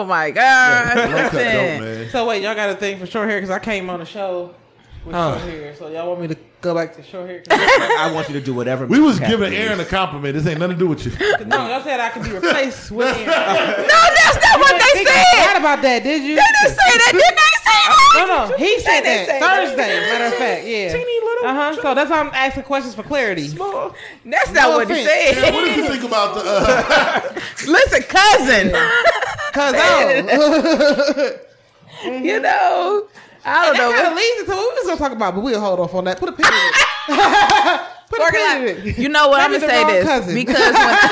Oh 0.00 0.04
my 0.06 0.30
god! 0.32 0.96
Low 0.96 1.04
cut 1.28 1.32
dope, 1.32 1.80
man. 1.80 2.10
So 2.10 2.26
wait, 2.26 2.42
y'all 2.42 2.56
got 2.56 2.70
a 2.70 2.74
thing 2.74 2.98
for 2.98 3.06
short 3.06 3.28
hair 3.28 3.36
because 3.38 3.50
I 3.50 3.60
came 3.60 3.88
on 3.88 4.00
the 4.00 4.04
show 4.06 4.52
with 5.08 5.16
short 5.16 5.40
hair. 5.40 5.74
So 5.76 5.88
y'all 5.88 6.08
want 6.08 6.20
me 6.20 6.28
to 6.28 6.36
go 6.60 6.74
back 6.74 6.94
to 6.96 7.02
short 7.02 7.28
hair? 7.28 7.42
I 7.50 8.10
want 8.14 8.28
you 8.28 8.34
to 8.34 8.40
do 8.40 8.54
whatever. 8.54 8.86
We 8.86 9.00
was 9.00 9.18
giving. 9.18 9.52
Erin 9.52 9.80
a 9.80 9.84
compliment. 9.84 10.34
This 10.34 10.46
ain't 10.46 10.60
nothing 10.60 10.76
to 10.76 10.80
do 10.80 10.86
with 10.88 11.04
you. 11.04 11.12
no, 11.46 11.68
y'all 11.68 11.82
said 11.82 11.98
I 12.00 12.10
could 12.10 12.22
be 12.24 12.30
replaced 12.32 12.90
with 12.90 13.06
Erin. 13.16 13.26
no, 13.26 13.34
that's 13.34 14.38
not 14.44 14.60
what 14.60 14.72
they 14.72 14.92
Think 15.04 15.08
bad 15.08 15.46
said. 15.52 15.56
about 15.58 15.82
that, 15.82 16.02
did 16.02 16.22
you? 16.22 16.36
They 16.36 16.42
didn't 16.62 16.76
say 16.76 16.98
that. 16.98 17.12
Didn't 17.12 17.36
they 17.36 17.54
say 17.64 17.80
No, 18.20 18.26
that? 18.26 18.50
no, 18.50 18.56
he 18.56 18.80
said 18.80 19.00
They 19.00 19.16
that 19.16 19.26
say 19.26 19.40
that. 19.40 19.56
Thursday. 19.66 20.00
Matter 20.12 20.24
of 20.26 20.34
fact, 20.34 20.64
yeah. 20.66 20.92
Teeny 20.92 21.20
little- 21.24 21.48
Uh 21.48 21.54
huh. 21.54 21.74
So 21.82 21.94
that's 21.94 22.10
why 22.10 22.20
I'm 22.20 22.30
asking 22.34 22.62
questions 22.64 22.94
for 22.94 23.02
clarity. 23.02 23.48
Small. 23.48 23.94
That's 24.24 24.52
not 24.52 24.70
No 24.70 24.76
what 24.78 24.88
he 24.90 25.04
said. 25.04 25.38
Erin, 25.38 25.54
what 25.54 25.64
did 25.64 25.76
you 25.76 25.88
think 25.88 26.04
about 26.04 26.34
the? 26.34 26.40
Uh, 26.44 27.40
Listen, 27.66 28.02
cousin. 28.02 28.70
Cause 29.52 29.74
oh, 29.78 31.38
you 32.04 32.38
know, 32.40 33.08
I 33.44 33.66
don't 33.66 33.76
know. 33.76 33.90
that 33.90 33.96
kind 33.96 34.06
of 34.08 34.12
what- 34.12 34.16
leads 34.16 34.40
into 34.40 34.50
what 34.52 34.60
we 34.60 34.66
was 34.80 34.86
gonna 34.86 34.98
talk 34.98 35.12
about, 35.12 35.34
but 35.34 35.42
we'll 35.42 35.60
hold 35.60 35.80
off 35.80 35.94
on 35.94 36.04
that. 36.04 36.18
Put 36.18 36.28
a 36.30 36.32
pin 36.32 36.46
in 36.46 36.52
it. 36.52 36.74
Put 38.10 38.20
a 38.20 38.30
pin 38.32 38.62
in 38.62 38.68
it. 38.88 38.98
you 38.98 39.08
know 39.08 39.28
what? 39.28 39.40
I'm 39.40 39.52
gonna 39.52 39.66
say 39.66 39.84
this 39.84 40.04
cousin. 40.06 40.34
because 40.34 40.74
when 40.74 40.98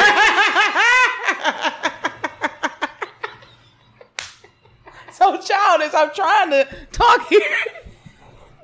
so 5.12 5.38
childish. 5.40 5.94
I'm 5.94 6.10
trying 6.14 6.50
to 6.50 6.68
talk 6.92 7.26
here. 7.28 7.40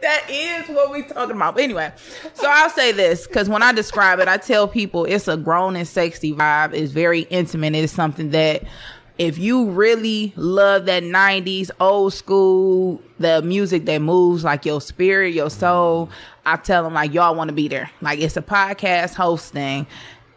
that 0.02 0.26
is 0.28 0.68
what 0.68 0.90
we're 0.90 1.06
talking 1.06 1.36
about. 1.36 1.54
But 1.54 1.64
anyway, 1.64 1.92
so 2.34 2.46
I'll 2.48 2.70
say 2.70 2.92
this 2.92 3.26
because 3.26 3.48
when 3.48 3.62
I 3.62 3.72
describe 3.72 4.18
it, 4.20 4.28
I 4.28 4.36
tell 4.36 4.68
people 4.68 5.04
it's 5.04 5.28
a 5.28 5.36
grown 5.36 5.76
and 5.76 5.86
sexy 5.86 6.32
vibe. 6.32 6.74
It's 6.74 6.92
very 6.92 7.20
intimate. 7.22 7.74
It's 7.74 7.92
something 7.92 8.30
that 8.30 8.62
if 9.18 9.38
you 9.38 9.70
really 9.70 10.32
love 10.36 10.86
that 10.86 11.02
90s 11.02 11.70
old 11.80 12.12
school, 12.12 13.00
the 13.18 13.42
music 13.42 13.84
that 13.84 13.98
moves 14.00 14.44
like 14.44 14.64
your 14.64 14.80
spirit, 14.80 15.34
your 15.34 15.50
soul, 15.50 16.10
I 16.44 16.56
tell 16.56 16.82
them 16.82 16.94
like 16.94 17.12
y'all 17.12 17.34
want 17.34 17.48
to 17.48 17.54
be 17.54 17.68
there. 17.68 17.90
Like 18.00 18.20
it's 18.20 18.36
a 18.36 18.42
podcast 18.42 19.14
hosting 19.14 19.86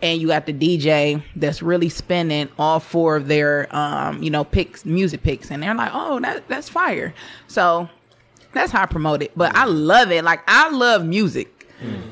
and 0.01 0.21
you 0.21 0.27
got 0.27 0.45
the 0.45 0.53
DJ 0.53 1.23
that's 1.35 1.61
really 1.61 1.89
spinning 1.89 2.49
all 2.59 2.79
four 2.79 3.15
of 3.15 3.27
their 3.27 3.73
um, 3.75 4.21
you 4.21 4.29
know, 4.29 4.43
picks, 4.43 4.85
music 4.85 5.23
picks, 5.23 5.51
and 5.51 5.63
they're 5.63 5.73
like, 5.73 5.91
oh, 5.93 6.19
that 6.19 6.47
that's 6.47 6.69
fire. 6.69 7.13
So 7.47 7.89
that's 8.51 8.71
how 8.71 8.83
I 8.83 8.85
promote 8.85 9.21
it. 9.23 9.31
But 9.35 9.55
I 9.55 9.65
love 9.65 10.11
it. 10.11 10.23
Like 10.23 10.41
I 10.47 10.69
love 10.69 11.05
music. 11.05 11.54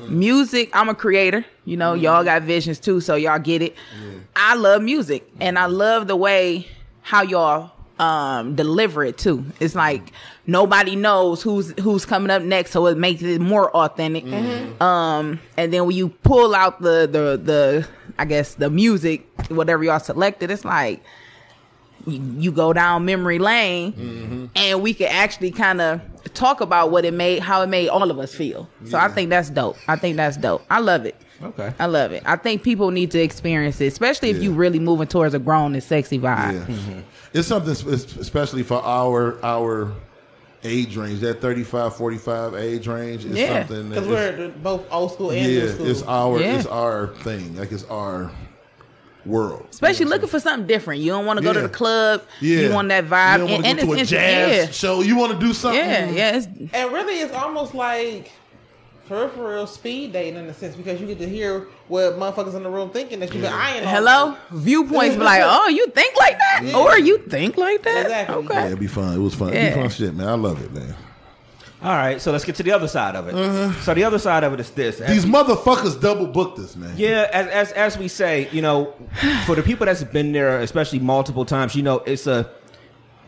Music, 0.08 0.70
I'm 0.72 0.88
a 0.88 0.94
creator. 0.94 1.44
You 1.64 1.76
know, 1.76 1.94
y'all 1.94 2.24
got 2.24 2.42
visions 2.42 2.78
too, 2.78 3.00
so 3.00 3.14
y'all 3.14 3.38
get 3.38 3.62
it. 3.62 3.74
I 4.36 4.54
love 4.54 4.82
music 4.82 5.28
and 5.40 5.58
I 5.58 5.66
love 5.66 6.06
the 6.06 6.16
way 6.16 6.66
how 7.02 7.22
y'all 7.22 7.70
um 7.98 8.56
deliver 8.56 9.04
it 9.04 9.16
too. 9.16 9.44
It's 9.60 9.74
like 9.76 10.12
nobody 10.46 10.96
knows 10.96 11.42
who's 11.42 11.72
who's 11.80 12.04
coming 12.04 12.30
up 12.30 12.42
next, 12.42 12.72
so 12.72 12.86
it 12.86 12.98
makes 12.98 13.22
it 13.22 13.40
more 13.40 13.70
authentic. 13.74 14.24
Um 14.80 15.40
and 15.56 15.72
then 15.72 15.86
when 15.86 15.96
you 15.96 16.08
pull 16.08 16.54
out 16.54 16.82
the 16.82 17.08
the 17.10 17.40
the 17.42 17.88
I 18.18 18.24
guess 18.24 18.54
the 18.54 18.68
music, 18.70 19.26
whatever 19.48 19.84
y'all 19.84 20.00
selected, 20.00 20.50
it's 20.50 20.64
like 20.64 21.02
you, 22.06 22.22
you 22.38 22.52
go 22.52 22.72
down 22.72 23.04
memory 23.04 23.38
lane 23.38 23.92
mm-hmm. 23.92 24.46
and 24.56 24.82
we 24.82 24.94
could 24.94 25.06
actually 25.08 25.50
kind 25.50 25.80
of 25.80 26.00
talk 26.34 26.60
about 26.60 26.90
what 26.90 27.04
it 27.04 27.14
made 27.14 27.40
how 27.40 27.62
it 27.62 27.68
made 27.68 27.88
all 27.88 28.10
of 28.10 28.18
us 28.18 28.34
feel 28.34 28.68
so 28.86 28.98
i 28.98 29.08
think 29.08 29.30
that's 29.30 29.50
dope 29.50 29.76
i 29.88 29.96
think 29.96 30.16
that's 30.16 30.36
dope 30.36 30.62
i 30.70 30.80
love 30.80 31.04
it 31.06 31.16
Okay. 31.42 31.72
i 31.78 31.86
love 31.86 32.12
it 32.12 32.22
i 32.26 32.36
think 32.36 32.62
people 32.62 32.90
need 32.90 33.10
to 33.10 33.20
experience 33.20 33.80
it 33.80 33.86
especially 33.86 34.30
if 34.30 34.42
you 34.42 34.50
Yeah. 34.52 34.58
really 34.58 34.78
moving 34.78 35.06
towards 35.06 35.34
a 35.34 35.38
grown 35.38 35.74
and 35.74 35.82
sexy 35.82 36.18
vibe 36.18 36.52
yeah. 36.52 36.58
Mm-hmm. 36.60 36.72
Mm-hmm. 36.72 37.00
It's 37.34 37.48
something 37.48 37.72
especially 37.72 38.62
for 38.62 38.80
our 38.84 39.44
our 39.44 39.92
age 40.62 40.96
range. 40.96 41.20
That 41.20 41.40
35, 41.40 41.96
45 41.96 42.54
age 42.54 42.86
range 42.86 43.24
is 43.24 43.36
Yeah, 43.36 43.66
something 43.66 43.90
that 43.90 43.94
Because 44.02 44.08
we're 44.08 44.48
both 44.62 44.86
old 44.90 45.12
school 45.12 45.30
and 45.32 45.40
yeah, 45.40 45.46
new 45.60 45.68
school. 45.68 45.86
it's 45.88 46.02
our 46.04 46.40
Yeah. 46.40 46.56
it's 46.58 46.66
our 46.66 47.08
thing. 47.08 47.56
Like 47.56 47.72
it's 47.72 47.84
our 47.84 48.30
world. 49.26 49.66
especially 49.70 50.06
looking 50.06 50.28
for 50.28 50.38
something 50.40 50.66
different 50.66 51.00
you 51.00 51.10
don't 51.10 51.26
want 51.26 51.38
to 51.38 51.42
go 51.44 51.52
to 51.52 51.60
the 51.62 51.68
club 51.68 52.22
Yeah, 52.40 52.60
you 52.60 52.72
want 52.72 52.88
that 52.88 53.04
vibe 53.06 53.32
You 53.32 53.38
don't 53.38 53.50
want 53.52 53.66
and, 53.66 53.78
to 53.78 53.80
and 53.82 53.88
go 53.88 53.94
to 53.94 53.98
a 53.98 54.02
it's 54.02 54.10
jazz 54.10 54.66
yeah. 54.66 54.70
show. 54.72 55.00
You 55.00 55.16
want 55.16 55.32
to 55.32 55.38
do 55.38 55.52
something. 55.52 55.78
yeah 55.80 56.10
yeah 56.10 56.36
it's, 56.36 56.46
and 56.46 56.92
really, 56.92 57.20
it's 57.20 57.32
almost 57.32 57.74
like 57.74 58.30
peripheral 59.08 59.66
speed 59.66 60.12
dating 60.14 60.36
in 60.40 60.46
a 60.46 60.54
sense 60.54 60.74
because 60.76 60.98
you 60.98 61.06
get 61.06 61.18
to 61.18 61.28
hear 61.28 61.66
what 61.88 62.14
motherfuckers 62.14 62.54
in 62.54 62.62
the 62.62 62.70
room 62.70 62.88
thinking 62.88 63.20
that 63.20 63.32
you've 63.34 63.42
been 63.42 63.52
eyeing. 63.52 63.84
all 63.84 63.90
hello 63.94 64.36
viewpoints 64.52 65.14
be 65.16 65.22
like 65.32 65.42
oh 65.44 65.68
you 65.68 65.86
think 65.88 66.16
like 66.16 66.38
that 66.38 66.72
or 66.74 66.98
you 66.98 67.18
think 67.28 67.58
like 67.58 67.82
that 67.82 68.02
Exactly. 68.04 68.34
okay 68.36 68.54
Yeah, 68.54 68.66
it'd 68.68 68.80
be 68.80 68.86
fun. 68.86 69.14
It 69.14 69.18
was 69.18 69.34
fun. 69.34 69.52
It'd 69.52 69.74
be 69.74 69.80
fun 69.80 69.90
shit, 69.90 70.14
man. 70.14 70.26
I 70.28 70.32
love 70.34 70.62
it, 70.64 70.72
man. 70.72 70.94
All 71.84 71.94
right, 71.94 72.18
so 72.18 72.32
let's 72.32 72.46
get 72.46 72.54
to 72.54 72.62
the 72.62 72.72
other 72.72 72.88
side 72.88 73.14
of 73.14 73.28
it. 73.28 73.34
Uh-huh. 73.34 73.72
So 73.82 73.92
the 73.92 74.04
other 74.04 74.18
side 74.18 74.42
of 74.42 74.54
it 74.54 74.60
is 74.60 74.70
this: 74.70 75.02
As. 75.02 75.10
These 75.10 75.26
we- 75.26 75.32
motherfuckers 75.32 76.00
double 76.00 76.26
booked 76.26 76.58
us, 76.58 76.76
man. 76.76 76.94
Yeah, 76.96 77.28
as, 77.30 77.46
as 77.48 77.72
as 77.72 77.98
we 77.98 78.08
say, 78.08 78.48
you 78.52 78.62
know, 78.62 78.94
for 79.44 79.54
the 79.54 79.62
people 79.62 79.84
that's 79.84 80.02
been 80.02 80.32
there, 80.32 80.60
especially 80.60 81.00
multiple 81.00 81.44
times, 81.44 81.74
you 81.74 81.82
know, 81.82 81.98
it's 81.98 82.26
a 82.26 82.50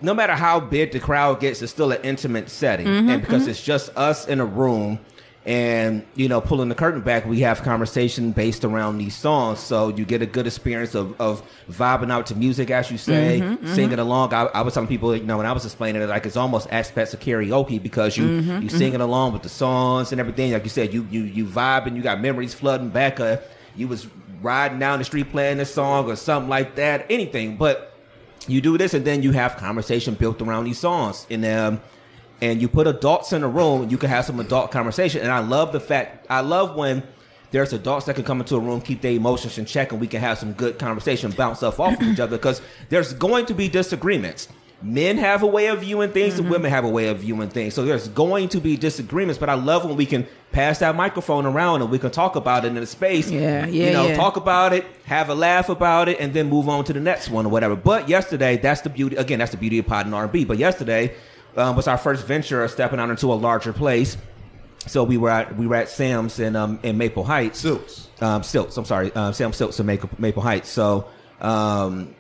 no 0.00 0.14
matter 0.14 0.34
how 0.34 0.58
big 0.58 0.92
the 0.92 1.00
crowd 1.00 1.38
gets, 1.40 1.60
it's 1.60 1.70
still 1.70 1.92
an 1.92 2.00
intimate 2.02 2.48
setting, 2.48 2.86
mm-hmm, 2.86 3.10
and 3.10 3.20
because 3.20 3.42
mm-hmm. 3.42 3.50
it's 3.50 3.62
just 3.62 3.94
us 3.94 4.26
in 4.26 4.40
a 4.40 4.46
room, 4.46 5.00
and 5.46 6.04
you 6.16 6.28
know, 6.28 6.40
pulling 6.40 6.68
the 6.68 6.74
curtain 6.74 7.02
back, 7.02 7.24
we 7.24 7.40
have 7.40 7.62
conversation 7.62 8.32
based 8.32 8.64
around 8.64 8.98
these 8.98 9.14
songs, 9.14 9.60
so 9.60 9.88
you 9.90 10.04
get 10.04 10.20
a 10.20 10.26
good 10.26 10.44
experience 10.44 10.96
of 10.96 11.18
of 11.20 11.40
vibing 11.70 12.10
out 12.10 12.26
to 12.26 12.34
music, 12.34 12.68
as 12.70 12.90
you 12.90 12.98
say, 12.98 13.56
singing 13.64 14.00
along. 14.00 14.34
I, 14.34 14.46
I 14.46 14.62
was 14.62 14.74
telling 14.74 14.88
people, 14.88 15.14
you 15.16 15.22
know, 15.22 15.36
when 15.36 15.46
I 15.46 15.52
was 15.52 15.64
explaining 15.64 16.02
it, 16.02 16.08
like 16.08 16.26
it's 16.26 16.36
almost 16.36 16.66
aspects 16.72 17.14
of 17.14 17.20
karaoke 17.20 17.80
because 17.80 18.16
you 18.16 18.26
you 18.60 18.68
singing 18.68 19.00
along 19.00 19.34
with 19.34 19.42
the 19.44 19.48
songs 19.48 20.10
and 20.10 20.20
everything. 20.20 20.52
Like 20.52 20.64
you 20.64 20.70
said, 20.70 20.92
you 20.92 21.06
you 21.12 21.22
you 21.22 21.46
vibing, 21.46 21.94
you 21.94 22.02
got 22.02 22.20
memories 22.20 22.52
flooding 22.52 22.88
back. 22.88 23.20
Uh, 23.20 23.36
you 23.76 23.86
was 23.86 24.08
riding 24.42 24.80
down 24.80 24.98
the 24.98 25.04
street 25.04 25.30
playing 25.30 25.58
this 25.58 25.72
song 25.72 26.10
or 26.10 26.16
something 26.16 26.50
like 26.50 26.74
that, 26.74 27.06
anything, 27.08 27.56
but 27.56 27.92
you 28.48 28.60
do 28.60 28.76
this 28.76 28.94
and 28.94 29.04
then 29.04 29.22
you 29.22 29.30
have 29.30 29.56
conversation 29.56 30.14
built 30.14 30.40
around 30.42 30.64
these 30.64 30.78
songs 30.78 31.26
and 31.30 31.44
um 31.44 31.80
and 32.42 32.60
you 32.60 32.68
put 32.68 32.86
adults 32.86 33.32
in 33.32 33.42
a 33.42 33.48
room 33.48 33.88
you 33.88 33.96
can 33.98 34.10
have 34.10 34.24
some 34.24 34.38
adult 34.40 34.70
conversation 34.70 35.20
and 35.22 35.30
i 35.30 35.38
love 35.38 35.72
the 35.72 35.80
fact 35.80 36.26
i 36.30 36.40
love 36.40 36.76
when 36.76 37.02
there's 37.50 37.72
adults 37.72 38.06
that 38.06 38.14
can 38.14 38.24
come 38.24 38.40
into 38.40 38.56
a 38.56 38.60
room 38.60 38.80
keep 38.80 39.00
their 39.00 39.12
emotions 39.12 39.56
in 39.58 39.64
check 39.64 39.92
and 39.92 40.00
we 40.00 40.06
can 40.06 40.20
have 40.20 40.36
some 40.38 40.52
good 40.52 40.78
conversation 40.78 41.30
bounce 41.30 41.58
stuff 41.58 41.80
off 41.80 41.94
of 41.94 42.02
each 42.02 42.20
other 42.20 42.36
because 42.36 42.60
there's 42.90 43.12
going 43.14 43.46
to 43.46 43.54
be 43.54 43.68
disagreements 43.68 44.48
men 44.82 45.16
have 45.16 45.42
a 45.42 45.46
way 45.46 45.68
of 45.68 45.80
viewing 45.80 46.10
things 46.12 46.34
Mm-hmm. 46.34 46.42
and 46.42 46.50
women 46.50 46.70
have 46.70 46.84
a 46.84 46.88
way 46.88 47.08
of 47.08 47.20
viewing 47.20 47.48
things 47.48 47.72
so 47.72 47.84
there's 47.86 48.08
going 48.08 48.50
to 48.50 48.60
be 48.60 48.76
disagreements 48.76 49.38
but 49.38 49.48
i 49.48 49.54
love 49.54 49.86
when 49.86 49.96
we 49.96 50.04
can 50.04 50.26
pass 50.52 50.80
that 50.80 50.94
microphone 50.94 51.46
around 51.46 51.80
and 51.80 51.90
we 51.90 51.98
can 51.98 52.10
talk 52.10 52.36
about 52.36 52.66
it 52.66 52.68
in 52.68 52.76
a 52.76 52.84
space 52.86 53.30
Yeah, 53.30 53.64
yeah, 53.66 53.86
you 53.86 53.92
know 53.92 54.08
yeah. 54.08 54.16
talk 54.16 54.36
about 54.36 54.74
it, 54.74 54.84
have 55.04 55.28
a 55.30 55.34
laugh 55.34 55.68
about 55.70 56.08
it, 56.10 56.18
and 56.20 56.34
then 56.34 56.48
move 56.50 56.68
on 56.68 56.84
to 56.84 56.92
the 56.92 57.00
next 57.00 57.28
one 57.30 57.44
or 57.46 57.48
whatever. 57.50 57.76
But 57.76 58.08
yesterday, 58.08 58.56
that's 58.56 58.80
the 58.80 58.88
beauty. 58.88 59.16
Again, 59.16 59.38
that's 59.40 59.50
the 59.50 59.58
beauty 59.58 59.78
of 59.80 59.86
pod 59.86 60.06
and 60.06 60.14
R&B. 60.14 60.44
But 60.46 60.56
yesterday 60.56 61.14
um, 61.56 61.76
was 61.76 61.88
our 61.88 61.98
first 61.98 62.26
venture 62.26 62.62
of 62.62 62.70
stepping 62.70 63.00
out 63.00 63.10
into 63.10 63.32
a 63.32 63.34
larger 63.34 63.72
place. 63.72 64.16
So 64.86 65.02
we 65.02 65.16
were 65.16 65.30
at 65.30 65.56
we 65.56 65.66
were 65.66 65.76
at 65.76 65.88
Sam's 65.88 66.38
in 66.38 66.54
um 66.54 66.78
in 66.82 66.96
Maple 66.96 67.24
Heights. 67.24 67.58
Silks. 67.60 68.08
Um, 68.20 68.42
Silks. 68.42 68.76
I'm 68.76 68.84
sorry, 68.84 69.12
um, 69.14 69.32
Sam 69.32 69.52
Silks 69.52 69.80
in 69.80 69.86
Maple, 69.86 70.08
Maple 70.18 70.42
Heights. 70.42 70.68
So 70.68 71.08
um, 71.40 72.14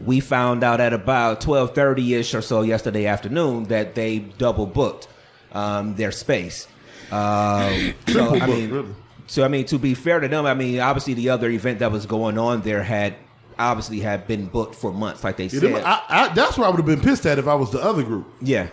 we 0.00 0.20
found 0.20 0.62
out 0.62 0.80
at 0.80 0.92
about 0.92 1.40
twelve 1.40 1.74
thirty 1.74 2.14
ish 2.14 2.34
or 2.34 2.42
so 2.42 2.62
yesterday 2.62 3.06
afternoon 3.06 3.64
that 3.64 3.94
they 3.94 4.18
double 4.18 4.66
booked 4.66 5.08
um, 5.52 5.94
their 5.96 6.12
space. 6.12 6.66
Um, 7.10 7.94
so 8.08 8.34
I 8.36 8.46
mean, 8.46 8.70
really? 8.70 8.94
so 9.26 9.42
I 9.44 9.48
mean, 9.48 9.64
to 9.66 9.78
be 9.78 9.94
fair 9.94 10.20
to 10.20 10.28
them, 10.28 10.44
I 10.46 10.54
mean, 10.54 10.78
obviously 10.80 11.14
the 11.14 11.30
other 11.30 11.48
event 11.48 11.78
that 11.78 11.90
was 11.90 12.04
going 12.06 12.36
on 12.38 12.60
there 12.62 12.82
had 12.82 13.14
obviously 13.58 14.00
had 14.00 14.26
been 14.26 14.46
booked 14.46 14.74
for 14.74 14.92
months, 14.92 15.24
like 15.24 15.36
they 15.36 15.44
Yeah, 15.46 15.60
said. 15.60 15.84
I, 15.84 16.02
I, 16.08 16.34
that's 16.34 16.56
where 16.58 16.66
I 16.66 16.70
would 16.70 16.78
have 16.78 16.86
been 16.86 17.00
pissed 17.00 17.26
at 17.26 17.38
if 17.38 17.46
I 17.46 17.54
was 17.54 17.70
the 17.70 17.82
other 17.82 18.02
group. 18.02 18.26
Yeah. 18.40 18.68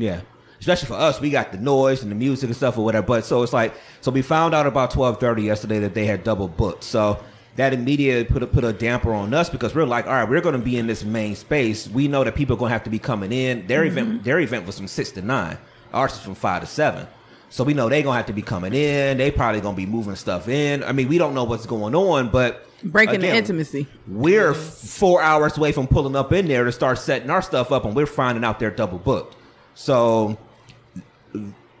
Yeah. 0.00 0.20
Especially 0.58 0.88
for 0.88 0.94
us, 0.94 1.20
we 1.20 1.30
got 1.30 1.52
the 1.52 1.58
noise 1.58 2.02
and 2.02 2.10
the 2.10 2.14
music 2.14 2.48
and 2.48 2.56
stuff 2.56 2.76
or 2.76 2.84
whatever. 2.84 3.06
But 3.06 3.24
so 3.24 3.42
it's 3.42 3.52
like, 3.52 3.74
so 4.00 4.10
we 4.10 4.22
found 4.22 4.54
out 4.54 4.66
about 4.66 4.90
twelve 4.90 5.18
thirty 5.18 5.42
yesterday 5.42 5.78
that 5.80 5.94
they 5.94 6.06
had 6.06 6.22
double 6.22 6.48
booked. 6.48 6.84
So 6.84 7.22
that 7.56 7.72
immediately 7.72 8.24
put 8.24 8.42
a, 8.42 8.46
put 8.46 8.64
a 8.64 8.72
damper 8.72 9.12
on 9.12 9.32
us 9.32 9.48
because 9.50 9.74
we're 9.74 9.84
like, 9.84 10.06
all 10.06 10.12
right, 10.12 10.28
we're 10.28 10.40
going 10.40 10.58
to 10.58 10.64
be 10.64 10.76
in 10.76 10.86
this 10.86 11.04
main 11.04 11.34
space. 11.34 11.88
We 11.88 12.08
know 12.08 12.24
that 12.24 12.34
people 12.34 12.56
are 12.56 12.58
going 12.58 12.70
to 12.70 12.74
have 12.74 12.84
to 12.84 12.90
be 12.90 12.98
coming 12.98 13.32
in. 13.32 13.66
Their 13.66 13.84
event, 13.84 14.08
mm-hmm. 14.08 14.22
their 14.22 14.40
event 14.40 14.66
was 14.66 14.76
from 14.76 14.86
six 14.86 15.10
to 15.12 15.22
nine. 15.22 15.58
Ours 15.92 16.12
is 16.12 16.20
from 16.20 16.34
five 16.34 16.60
to 16.60 16.66
seven. 16.66 17.06
So 17.50 17.64
we 17.64 17.74
know 17.74 17.88
they're 17.88 18.02
gonna 18.02 18.16
have 18.16 18.26
to 18.26 18.32
be 18.32 18.42
coming 18.42 18.72
in. 18.72 19.18
They 19.18 19.32
probably 19.32 19.60
gonna 19.60 19.76
be 19.76 19.84
moving 19.84 20.14
stuff 20.14 20.48
in. 20.48 20.84
I 20.84 20.92
mean, 20.92 21.08
we 21.08 21.18
don't 21.18 21.34
know 21.34 21.42
what's 21.42 21.66
going 21.66 21.96
on, 21.96 22.30
but 22.30 22.66
Breaking 22.82 23.20
the 23.20 23.34
intimacy. 23.34 23.88
We're 24.06 24.54
four 24.54 25.20
hours 25.20 25.58
away 25.58 25.72
from 25.72 25.86
pulling 25.86 26.16
up 26.16 26.32
in 26.32 26.46
there 26.46 26.64
to 26.64 26.72
start 26.72 26.98
setting 26.98 27.28
our 27.28 27.42
stuff 27.42 27.72
up, 27.72 27.84
and 27.84 27.94
we're 27.94 28.06
finding 28.06 28.44
out 28.44 28.60
they're 28.60 28.70
double 28.70 28.98
booked. 28.98 29.36
So 29.80 30.36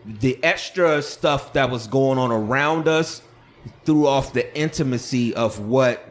the 0.06 0.42
extra 0.42 1.02
stuff 1.02 1.52
that 1.52 1.68
was 1.68 1.86
going 1.86 2.16
on 2.16 2.32
around 2.32 2.88
us 2.88 3.20
threw 3.84 4.06
off 4.06 4.32
the 4.32 4.58
intimacy 4.58 5.34
of 5.34 5.58
what 5.60 6.02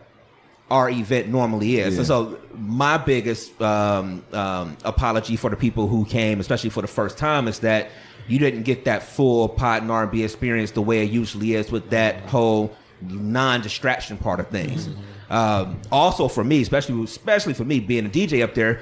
our 0.70 0.88
event 0.88 1.30
normally 1.30 1.80
is. 1.80 1.96
Yeah. 1.96 1.98
And 1.98 2.08
so 2.08 2.40
my 2.54 3.00
biggest 3.00 3.60
um, 3.60 4.24
um, 4.34 4.78
apology 4.86 5.36
for 5.36 5.50
the 5.50 5.56
people 5.56 5.88
who 5.88 6.06
came, 6.06 6.40
especially 6.40 6.70
for 6.70 6.82
the 6.82 6.88
first 6.88 7.18
time, 7.18 7.48
is 7.48 7.58
that 7.62 7.90
you 8.28 8.38
didn't 8.38 8.64
get 8.64 8.86
that 8.86 9.02
full 9.02 9.50
pod 9.50 9.82
and 9.82 9.90
R&B 9.90 10.24
experience 10.24 10.70
the 10.70 10.84
way 10.84 11.04
it 11.04 11.10
usually 11.10 11.56
is 11.56 11.72
with 11.72 11.90
that 11.90 12.22
whole 12.26 12.72
non-distraction 13.02 14.18
part 14.18 14.40
of 14.40 14.48
things. 14.50 14.90
Um, 15.32 15.82
also 15.92 16.28
for 16.28 16.44
me, 16.44 16.62
especially 16.62 17.04
especially 17.04 17.56
for 17.56 17.66
me 17.66 17.80
being 17.80 18.06
a 18.06 18.10
DJ 18.10 18.44
up 18.44 18.54
there, 18.54 18.80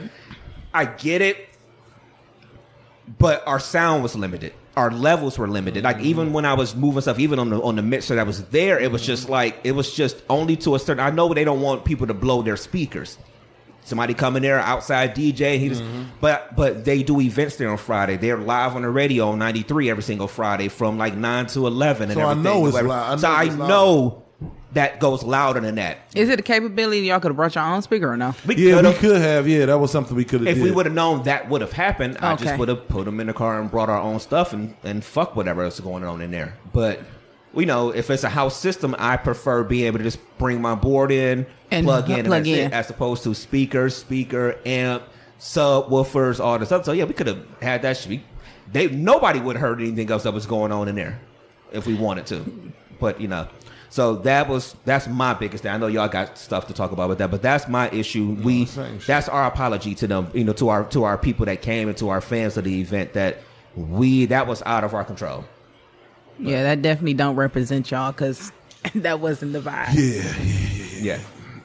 I 0.74 0.84
get 0.84 1.22
it 1.22 1.48
but 3.20 3.46
our 3.48 3.60
sound 3.60 4.04
was 4.04 4.16
limited. 4.16 4.54
Our 4.76 4.92
levels 4.92 5.40
were 5.40 5.48
limited. 5.48 5.84
Like 5.84 6.00
even 6.00 6.26
mm-hmm. 6.26 6.34
when 6.36 6.46
I 6.46 6.54
was 6.54 6.76
moving 6.76 7.02
stuff, 7.02 7.20
even 7.20 7.40
on 7.40 7.50
the 7.50 7.62
on 7.62 7.76
the 7.76 7.82
mixer 7.82 8.16
that 8.16 8.28
was 8.28 8.44
there, 8.46 8.80
it 8.80 8.92
was 8.92 9.06
just 9.06 9.24
mm-hmm. 9.24 9.32
like 9.32 9.60
it 9.64 9.72
was 9.72 9.94
just 9.94 10.22
only 10.30 10.56
to 10.58 10.76
a 10.76 10.80
certain. 10.80 11.04
I 11.04 11.10
know 11.10 11.34
they 11.34 11.44
don't 11.44 11.62
want 11.62 11.86
people 11.86 12.08
to 12.08 12.14
blow 12.14 12.42
their 12.42 12.58
speakers. 12.58 13.18
Somebody 13.84 14.14
coming 14.14 14.42
there 14.42 14.60
outside 14.60 15.16
DJ, 15.16 15.58
he 15.58 15.70
just, 15.70 15.82
mm-hmm. 15.82 16.04
but 16.20 16.56
but 16.56 16.84
they 16.84 17.04
do 17.04 17.22
events 17.22 17.56
there 17.56 17.70
on 17.70 17.78
Friday. 17.78 18.18
They're 18.18 18.38
live 18.38 18.76
on 18.76 18.82
the 18.82 18.90
radio 18.90 19.30
on 19.30 19.40
ninety 19.40 19.64
three 19.64 19.90
every 19.90 20.04
single 20.04 20.28
Friday 20.28 20.68
from 20.68 20.98
like 20.98 21.16
nine 21.16 21.48
to 21.48 21.66
eleven. 21.66 22.12
And 22.12 22.20
So 22.20 22.22
I 22.22 22.32
everything, 22.32 22.44
know 22.44 22.68
it's. 22.68 22.78
I 22.78 22.82
know 22.82 23.18
so 23.18 23.32
I 23.32 23.46
know 23.46 24.27
that 24.74 25.00
goes 25.00 25.24
louder 25.24 25.60
than 25.62 25.76
that. 25.76 25.98
Is 26.14 26.30
it 26.30 26.40
a 26.40 26.44
capability 26.44 27.02
y'all 27.08 27.20
could 27.20 27.30
have 27.30 27.36
brought 27.38 27.56
your 27.56 27.64
own 27.64 27.82
speaker 27.82 28.12
or 28.12 28.18
no? 28.18 28.36
We 28.46 28.56
Yeah, 28.56 28.76
we 28.78 28.82
could've- 28.82 28.98
could 29.00 29.22
have. 29.22 29.48
Yeah, 29.48 29.66
that 29.68 29.80
was 29.80 29.92
something 29.92 30.16
we 30.16 30.26
could 30.26 30.42
have. 30.46 30.58
if 30.58 30.62
we 30.64 30.72
would 30.72 30.86
have 30.86 30.94
known 30.96 31.24
that 31.24 31.50
would 31.50 31.62
have 31.62 31.72
happened, 31.74 32.18
I 32.22 32.36
just 32.36 32.58
would 32.60 32.68
have 32.70 32.88
put 32.88 33.06
them 33.06 33.20
in 33.20 33.28
the 33.28 33.34
car 33.34 33.60
and 33.60 33.72
brought 33.72 33.90
our 33.90 34.00
own 34.02 34.20
stuff 34.20 34.54
and, 34.54 34.76
and 34.84 35.04
fuck 35.04 35.36
whatever 35.36 35.64
else 35.64 35.76
is 35.76 35.80
going 35.82 36.04
on 36.04 36.22
in 36.22 36.32
there. 36.32 36.54
But 36.74 37.00
we 37.54 37.66
know 37.66 37.90
if 37.92 38.10
it's 38.10 38.24
a 38.26 38.30
house 38.30 38.56
system, 38.58 38.94
I 39.00 39.18
prefer 39.18 39.64
being 39.64 39.86
able 39.86 40.00
to 40.00 40.04
just 40.04 40.20
bring 40.38 40.62
my 40.62 40.76
board 40.76 41.12
in, 41.12 41.46
And 41.72 41.86
plug 41.86 42.10
in, 42.10 42.20
and 42.20 42.28
plug 42.28 42.44
that's 42.44 42.50
it, 42.58 42.60
in. 42.66 42.74
as 42.74 42.90
opposed 42.90 43.24
to 43.24 43.34
speakers, 43.34 43.96
speaker, 43.96 44.58
amp, 44.66 45.04
subwoofers, 45.40 46.40
all 46.40 46.60
this 46.60 46.70
stuff. 46.70 46.86
So 46.86 46.92
yeah, 46.92 47.06
we 47.06 47.14
could 47.14 47.28
have 47.28 47.40
had 47.62 47.82
that. 47.84 47.98
Shit. 47.98 48.20
They 48.72 48.88
nobody 48.88 49.40
would 49.40 49.56
have 49.56 49.62
heard 49.62 49.80
anything 49.82 50.12
else 50.12 50.24
that 50.24 50.34
was 50.34 50.46
going 50.46 50.72
on 50.72 50.88
in 50.88 50.96
there 50.96 51.20
if 51.72 51.88
we 51.88 51.94
wanted 51.96 52.26
to. 52.28 52.72
But 53.00 53.22
you 53.22 53.28
know. 53.28 53.48
So 53.90 54.16
that 54.18 54.50
was 54.50 54.76
that's 54.86 55.08
my 55.08 55.34
biggest 55.34 55.64
thing. 55.64 55.72
I 55.72 55.78
know 55.78 55.88
y'all 55.88 56.08
got 56.10 56.38
stuff 56.38 56.68
to 56.68 56.74
talk 56.74 56.92
about 56.92 57.10
with 57.10 57.18
that, 57.20 57.32
but 57.32 57.42
that's 57.42 57.68
my 57.68 57.90
issue. 57.92 58.38
we 58.44 58.66
that's 58.66 59.30
our 59.30 59.46
apology 59.46 59.96
to 59.96 60.08
them, 60.08 60.30
you 60.34 60.44
know, 60.44 60.54
to 60.54 60.70
our 60.70 60.84
to 60.90 61.04
our 61.04 61.18
people 61.18 61.46
that 61.46 61.62
came 61.62 61.88
and 61.88 61.98
to 61.98 62.10
our 62.10 62.22
fans 62.22 62.58
of 62.58 62.66
the 62.66 62.82
event 62.82 63.14
that 63.14 63.38
we 63.76 64.26
that 64.28 64.46
was 64.48 64.62
out 64.66 64.84
of 64.84 64.94
our 64.94 65.04
control. 65.04 65.46
Yeah, 66.40 66.64
that 66.64 66.82
definitely 66.82 67.16
don't 67.16 67.36
represent 67.36 67.90
y'all 67.90 68.12
because 68.12 68.52
that 68.96 69.20
wasn't 69.20 69.54
the 69.54 69.60
vibe. 69.60 69.94
Yeah, 69.96 70.44
yeah, 70.44 71.20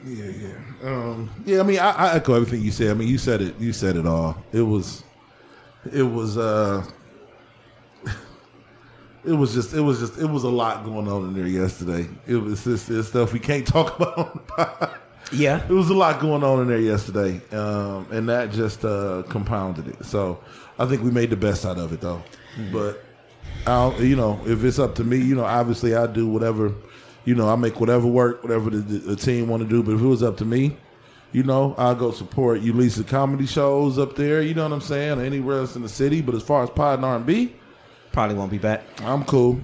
Yeah. 0.05 0.25
yeah, 0.25 0.47
yeah. 0.47 0.89
Um, 0.89 1.29
yeah, 1.45 1.59
I 1.59 1.63
mean, 1.63 1.79
I, 1.79 1.91
I 1.91 2.15
echo 2.15 2.33
everything 2.33 2.61
you 2.61 2.71
said. 2.71 2.91
I 2.91 2.93
mean, 2.93 3.07
you 3.07 3.17
said 3.17 3.41
it. 3.41 3.57
You 3.59 3.71
said 3.71 3.95
it 3.95 4.05
all. 4.05 4.35
It 4.51 4.61
was, 4.61 5.03
it 5.93 6.03
was, 6.03 6.37
uh, 6.37 6.85
it 9.25 9.33
was 9.33 9.53
just, 9.53 9.73
it 9.73 9.81
was 9.81 9.99
just, 9.99 10.17
it 10.17 10.25
was 10.25 10.43
a 10.43 10.49
lot 10.49 10.83
going 10.83 11.07
on 11.07 11.23
in 11.25 11.33
there 11.33 11.47
yesterday. 11.47 12.07
It 12.27 12.35
was 12.35 12.63
this, 12.63 12.85
this 12.85 13.07
stuff 13.07 13.33
we 13.33 13.39
can't 13.39 13.65
talk 13.75 13.95
about 13.99 14.17
on 14.17 14.31
the 14.33 14.39
pod. 14.39 14.99
Yeah. 15.31 15.63
It 15.63 15.71
was 15.71 15.89
a 15.89 15.93
lot 15.93 16.19
going 16.19 16.43
on 16.43 16.61
in 16.61 16.67
there 16.67 16.79
yesterday, 16.79 17.41
um, 17.55 18.07
and 18.11 18.29
that 18.29 18.51
just 18.51 18.85
uh, 18.85 19.23
compounded 19.29 19.87
it. 19.87 20.05
So 20.05 20.39
I 20.77 20.85
think 20.85 21.01
we 21.01 21.11
made 21.11 21.29
the 21.29 21.37
best 21.37 21.65
out 21.65 21.77
of 21.77 21.93
it, 21.93 22.01
though. 22.01 22.21
But 22.71 23.03
I'll, 23.65 23.99
you 24.01 24.15
know, 24.15 24.39
if 24.45 24.63
it's 24.63 24.79
up 24.79 24.95
to 24.95 25.03
me, 25.03 25.17
you 25.17 25.35
know, 25.35 25.45
obviously 25.45 25.95
I 25.95 26.07
do 26.07 26.27
whatever, 26.27 26.73
you 27.25 27.35
know, 27.35 27.49
I 27.49 27.55
make 27.55 27.79
whatever 27.79 28.07
work, 28.07 28.43
whatever 28.43 28.69
the, 28.69 28.77
the, 28.77 29.15
team 29.15 29.47
want 29.47 29.63
to 29.63 29.69
do. 29.69 29.81
But 29.81 29.95
if 29.95 30.01
it 30.01 30.05
was 30.05 30.21
up 30.21 30.37
to 30.37 30.45
me, 30.45 30.77
you 31.31 31.43
know, 31.43 31.73
I'll 31.77 31.95
go 31.95 32.11
support 32.11 32.61
Eulise 32.61 33.07
comedy 33.07 33.47
shows 33.47 33.97
up 33.97 34.15
there. 34.15 34.41
You 34.41 34.53
know 34.53 34.63
what 34.63 34.73
I'm 34.73 34.81
saying? 34.81 35.19
Or 35.19 35.23
anywhere 35.23 35.59
else 35.59 35.75
in 35.75 35.81
the 35.81 35.89
city. 35.89 36.21
But 36.21 36.35
as 36.35 36.43
far 36.43 36.63
as 36.63 36.69
pod 36.69 36.99
and 36.99 37.05
R&B, 37.05 37.55
Probably 38.13 38.35
won't 38.35 38.51
be 38.51 38.57
back. 38.59 38.83
I'm 39.03 39.25
cool. 39.25 39.59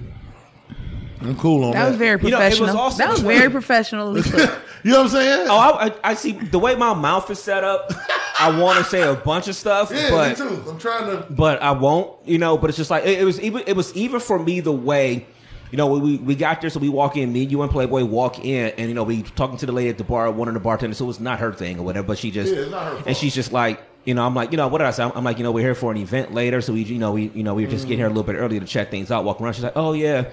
I'm 1.22 1.36
cool 1.36 1.64
on 1.64 1.72
that. 1.72 1.82
That 1.84 1.88
was 1.90 1.96
very 1.98 2.20
You 2.22 2.30
know, 2.30 2.40
it 2.40 2.48
was 2.50 2.58
professional. 2.58 2.90
that 2.90 3.08
was 3.10 3.20
very 3.20 3.50
professional. 3.58 4.16
You 4.82 4.92
know 4.92 5.02
what 5.02 5.04
I'm 5.04 5.08
saying? 5.10 5.46
Oh, 5.50 5.58
I, 5.58 5.86
I, 5.88 5.94
I 6.02 6.14
see 6.14 6.32
the 6.32 6.58
way 6.58 6.74
my 6.74 6.94
mouth 6.94 7.30
is 7.30 7.38
set 7.38 7.62
up. 7.64 7.92
I 8.40 8.58
want 8.58 8.78
to 8.78 8.84
say 8.84 9.02
a 9.02 9.14
bunch 9.14 9.46
of 9.46 9.54
stuff, 9.54 9.90
yeah, 9.92 10.08
but 10.08 10.30
me 10.30 10.48
too. 10.48 10.70
I'm 10.70 10.78
trying 10.78 11.04
to. 11.10 11.26
but 11.28 11.60
I 11.60 11.72
won't. 11.72 12.16
You 12.26 12.38
know, 12.38 12.56
but 12.56 12.70
it's 12.70 12.78
just 12.78 12.90
like 12.90 13.04
it, 13.04 13.20
it 13.20 13.24
was 13.24 13.38
even 13.42 13.62
it 13.66 13.76
was 13.76 13.94
even 13.94 14.20
for 14.20 14.38
me 14.38 14.60
the 14.60 14.72
way. 14.72 15.26
You 15.70 15.76
know, 15.76 15.86
we, 15.98 16.16
we 16.16 16.34
got 16.34 16.62
there, 16.62 16.70
so 16.70 16.80
we 16.80 16.88
walk 16.88 17.18
in. 17.18 17.30
Me, 17.30 17.42
you, 17.44 17.60
and 17.60 17.70
Playboy 17.70 18.04
walk 18.04 18.42
in, 18.42 18.72
and 18.78 18.88
you 18.88 18.94
know, 18.94 19.04
we 19.04 19.20
talking 19.22 19.58
to 19.58 19.66
the 19.66 19.72
lady 19.72 19.90
at 19.90 19.98
the 19.98 20.04
bar, 20.04 20.30
one 20.30 20.48
of 20.48 20.54
the 20.54 20.60
bartenders. 20.60 20.96
So 20.96 21.10
it's 21.10 21.20
not 21.20 21.40
her 21.40 21.52
thing 21.52 21.78
or 21.78 21.82
whatever, 21.82 22.06
but 22.08 22.16
she 22.16 22.30
just 22.30 22.50
Yeah, 22.50 22.60
it's 22.62 22.70
not 22.70 22.84
her 22.84 22.94
fault. 22.94 23.06
and 23.06 23.16
she's 23.18 23.34
just 23.34 23.52
like, 23.52 23.82
you 24.04 24.14
know, 24.14 24.24
I'm 24.24 24.34
like, 24.34 24.50
you 24.50 24.56
know, 24.56 24.66
what 24.68 24.78
did 24.78 24.86
I 24.86 24.90
say? 24.92 25.02
I'm, 25.04 25.12
I'm 25.14 25.24
like, 25.24 25.38
you 25.38 25.44
know, 25.44 25.52
we're 25.52 25.60
here 25.64 25.74
for 25.74 25.90
an 25.92 25.98
event 25.98 26.32
later, 26.32 26.60
so 26.60 26.72
we, 26.72 26.82
you 26.82 26.98
know, 26.98 27.12
we, 27.12 27.28
you 27.34 27.42
know, 27.42 27.54
we 27.54 27.64
were 27.64 27.70
just 27.70 27.84
getting 27.86 27.98
here 27.98 28.06
a 28.06 28.10
little 28.10 28.22
bit 28.24 28.36
earlier 28.36 28.60
to 28.60 28.66
check 28.66 28.90
things 28.90 29.10
out, 29.10 29.24
walk 29.24 29.40
around. 29.40 29.52
She's 29.54 29.64
like, 29.64 29.76
oh 29.76 29.92
yeah, 29.92 30.28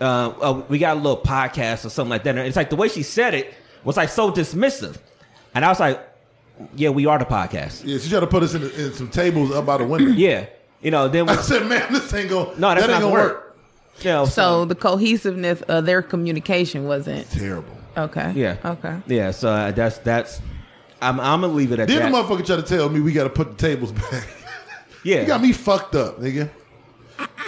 uh, 0.00 0.32
oh, 0.40 0.64
we 0.68 0.78
got 0.78 0.96
a 0.96 1.00
little 1.00 1.16
podcast 1.20 1.84
or 1.84 1.88
something 1.88 2.10
like 2.10 2.22
that. 2.24 2.36
And 2.36 2.46
it's 2.46 2.56
like 2.56 2.70
the 2.70 2.76
way 2.76 2.88
she 2.88 3.02
said 3.02 3.34
it 3.34 3.52
was 3.84 3.96
like 3.96 4.08
so 4.08 4.30
dismissive, 4.30 4.98
and 5.54 5.64
I 5.64 5.68
was 5.68 5.80
like, 5.80 6.00
yeah, 6.76 6.90
we 6.90 7.06
are 7.06 7.18
the 7.18 7.24
podcast. 7.24 7.82
Yeah, 7.84 7.98
she 7.98 8.08
tried 8.08 8.20
to 8.20 8.26
put 8.26 8.42
us 8.42 8.54
in, 8.54 8.62
in 8.62 8.92
some 8.92 9.08
tables 9.08 9.50
up 9.50 9.66
by 9.66 9.78
the 9.78 9.84
window. 9.84 10.12
Yeah, 10.16 10.46
you 10.80 10.90
know, 10.90 11.08
then 11.08 11.26
we, 11.26 11.32
I 11.32 11.36
said, 11.42 11.66
man, 11.66 11.92
this 11.92 12.12
ain't 12.14 12.30
gonna. 12.30 12.50
no, 12.58 12.68
that's 12.74 12.80
that 12.80 12.80
not 12.80 12.80
ain't 12.80 12.88
gonna 12.88 13.00
gonna 13.00 13.12
work. 13.12 13.32
work. 13.34 13.48
You 14.00 14.10
know, 14.10 14.24
so 14.26 14.64
the 14.64 14.74
cohesiveness 14.74 15.60
of 15.62 15.84
their 15.86 16.02
communication 16.02 16.86
wasn't 16.86 17.28
Terrible. 17.30 17.76
okay. 17.96 18.32
Yeah. 18.34 18.56
Okay. 18.64 18.98
Yeah. 19.06 19.30
So 19.32 19.50
uh, 19.50 19.70
that's 19.72 19.98
that's. 19.98 20.40
I'm 21.02 21.20
I'm 21.20 21.40
gonna 21.42 21.52
leave 21.52 21.72
it 21.72 21.80
at 21.80 21.88
Then 21.88 21.98
that. 21.98 22.10
the 22.12 22.16
motherfucker 22.16 22.46
tried 22.46 22.56
to 22.56 22.62
tell 22.62 22.88
me 22.88 23.00
we 23.00 23.12
got 23.12 23.24
to 23.24 23.30
put 23.30 23.56
the 23.58 23.68
tables 23.68 23.92
back. 23.92 24.26
yeah. 25.04 25.20
you 25.20 25.26
got 25.26 25.42
me 25.42 25.52
fucked 25.52 25.94
up, 25.94 26.18
nigga. 26.20 26.48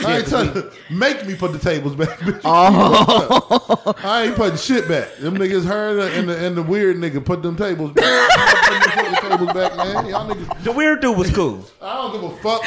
I 0.07 0.19
ain't 0.19 0.29
trying 0.29 0.53
to 0.55 0.71
make 0.91 1.25
me 1.27 1.35
put 1.35 1.53
the 1.53 1.59
tables 1.59 1.95
back. 1.97 2.19
bitch. 2.19 2.41
Oh. 2.45 3.95
I 4.05 4.25
ain't 4.25 4.37
putting 4.37 4.57
shit 4.59 4.87
back. 4.89 5.17
Them 5.17 5.37
niggas 5.37 5.65
heard 5.65 6.13
and 6.13 6.29
the 6.29 6.37
and 6.47 6.57
the 6.57 6.63
weird 6.63 6.97
nigga 6.99 7.25
put 7.25 7.43
them 7.43 7.57
tables 7.57 7.93
back. 7.93 8.05
I'm 8.33 8.91
putting 8.91 9.13
the 9.13 9.21
tables 9.37 9.53
back, 9.53 9.77
man. 9.77 10.07
Y'all 10.07 10.29
niggas. 10.29 10.65
the 10.65 10.73
weird 10.73 11.01
dude 11.01 11.17
was 11.17 11.31
cool. 11.31 11.65
I 11.81 11.95
don't 11.95 12.13
give 12.13 12.23
a 12.25 12.37
fuck. 12.43 12.63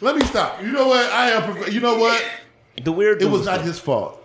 Let 0.00 0.14
me 0.16 0.24
stop. 0.26 0.62
You 0.62 0.70
know 0.70 0.86
what? 0.88 1.10
I 1.12 1.30
am. 1.32 1.42
prof- 1.52 1.72
You 1.72 1.80
know 1.80 1.96
what? 1.98 2.24
The 2.82 2.92
weird. 2.92 3.16
It 3.16 3.24
Dude 3.24 3.32
was 3.32 3.46
not 3.46 3.56
cool. 3.58 3.66
his 3.66 3.78
fault. 3.80 4.24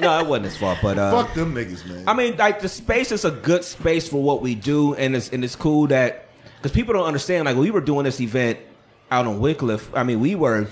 No, 0.00 0.18
it 0.18 0.26
wasn't 0.26 0.46
his 0.46 0.56
fault. 0.56 0.78
But 0.82 0.98
uh, 0.98 1.10
Fuck 1.10 1.34
them 1.34 1.54
niggas, 1.54 1.86
man. 1.88 2.04
I 2.06 2.14
mean, 2.14 2.36
like 2.36 2.60
the 2.60 2.68
space 2.68 3.12
is 3.12 3.24
a 3.24 3.30
good 3.30 3.64
space 3.64 4.08
for 4.08 4.22
what 4.22 4.42
we 4.42 4.54
do, 4.54 4.94
and 4.94 5.16
it's 5.16 5.30
and 5.30 5.44
it's 5.44 5.56
cool 5.56 5.86
that 5.88 6.28
because 6.56 6.72
people 6.72 6.94
don't 6.94 7.06
understand. 7.06 7.46
Like 7.46 7.56
we 7.56 7.70
were 7.70 7.80
doing 7.80 8.04
this 8.04 8.20
event 8.20 8.58
out 9.10 9.26
on 9.26 9.40
Wycliffe. 9.40 9.90
I 9.94 10.02
mean, 10.04 10.20
we 10.20 10.34
were 10.34 10.66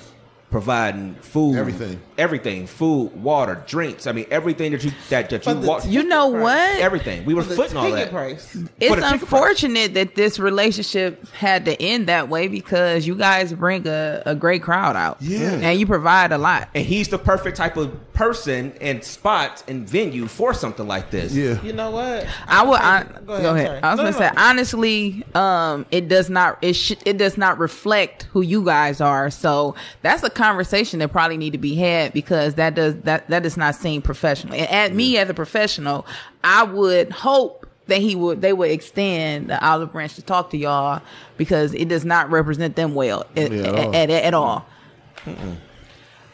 providing 0.50 1.14
food, 1.16 1.56
Everything. 1.56 2.00
everything, 2.18 2.66
food, 2.66 3.08
water, 3.22 3.62
drinks. 3.66 4.06
I 4.06 4.12
mean, 4.12 4.26
everything 4.30 4.72
that 4.72 4.84
you 4.84 4.92
that 5.10 5.28
that 5.30 5.44
you 5.44 5.54
walk. 5.56 5.84
You 5.86 6.04
know 6.04 6.28
what? 6.28 6.78
Everything. 6.78 7.24
We 7.24 7.34
were 7.34 7.42
footing 7.42 7.76
all 7.76 7.90
that. 7.90 8.10
price. 8.10 8.54
It's 8.54 8.70
the 8.78 8.78
ticket 8.88 9.04
unfortunate 9.04 9.94
that 9.94 10.14
this 10.14 10.38
relationship 10.38 11.28
had 11.32 11.64
to 11.66 11.80
end 11.82 12.06
that 12.08 12.28
way 12.28 12.48
because 12.48 13.06
you 13.06 13.16
guys 13.16 13.52
bring 13.52 13.86
a, 13.86 14.22
a 14.24 14.34
great 14.34 14.62
crowd 14.62 14.96
out. 14.96 15.18
Yeah. 15.20 15.50
And 15.50 15.78
you 15.80 15.86
provide 15.86 16.32
a 16.32 16.38
lot. 16.38 16.68
And 16.74 16.86
he's 16.86 17.08
the 17.08 17.18
perfect 17.18 17.56
type 17.56 17.76
of 17.76 17.92
person 18.12 18.72
and 18.80 19.02
spot 19.04 19.62
and 19.68 19.86
venue 19.86 20.26
for 20.26 20.54
something 20.54 20.86
like 20.86 21.10
this. 21.10 21.34
yeah. 21.34 21.60
You 21.62 21.72
know 21.72 21.90
what? 21.90 22.26
I 22.46 22.64
would. 22.64 22.78
I, 22.80 23.02
Go 23.02 23.24
go 23.26 23.54
ahead, 23.54 23.66
ahead. 23.66 23.84
I 23.84 23.90
was 23.90 23.98
No, 23.98 24.04
gonna 24.04 24.10
no, 24.12 24.18
say 24.18 24.30
no. 24.34 24.42
honestly, 24.42 25.24
um, 25.34 25.86
it 25.90 26.08
does 26.08 26.30
not. 26.30 26.58
It 26.62 26.74
sh- 26.74 26.92
it 27.04 27.18
does 27.18 27.36
not 27.36 27.58
reflect 27.58 28.22
who 28.32 28.40
you 28.40 28.64
guys 28.64 29.00
are. 29.00 29.28
So 29.30 29.74
that's 30.02 30.22
a 30.22 30.30
conversation 30.46 31.00
that 31.00 31.10
probably 31.10 31.36
need 31.36 31.50
to 31.50 31.58
be 31.58 31.74
had 31.74 32.12
because 32.12 32.54
that 32.54 32.74
does 32.74 32.94
that 33.02 33.28
that 33.28 33.42
does 33.42 33.56
not 33.56 33.74
seem 33.74 34.02
professional. 34.02 34.54
And 34.54 34.68
at 34.70 34.94
me 34.94 35.18
as 35.18 35.28
a 35.28 35.34
professional, 35.34 36.06
I 36.44 36.62
would 36.62 37.10
hope 37.10 37.66
that 37.86 37.98
he 37.98 38.14
would 38.14 38.40
they 38.40 38.52
would 38.52 38.70
extend 38.70 39.50
the 39.50 39.64
olive 39.64 39.92
branch 39.92 40.14
to 40.14 40.22
talk 40.22 40.50
to 40.50 40.56
y'all 40.56 41.02
because 41.36 41.74
it 41.74 41.88
does 41.88 42.04
not 42.04 42.30
represent 42.30 42.76
them 42.76 42.94
well 42.94 43.26
at, 43.36 43.50
Yeah, 43.50 43.66
at, 43.66 43.94
at, 43.94 44.10
at 44.10 44.34
all. 44.34 44.66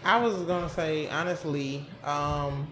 I 0.05 0.21
was 0.21 0.37
gonna 0.43 0.69
say 0.69 1.09
honestly, 1.09 1.87
um, 2.05 2.69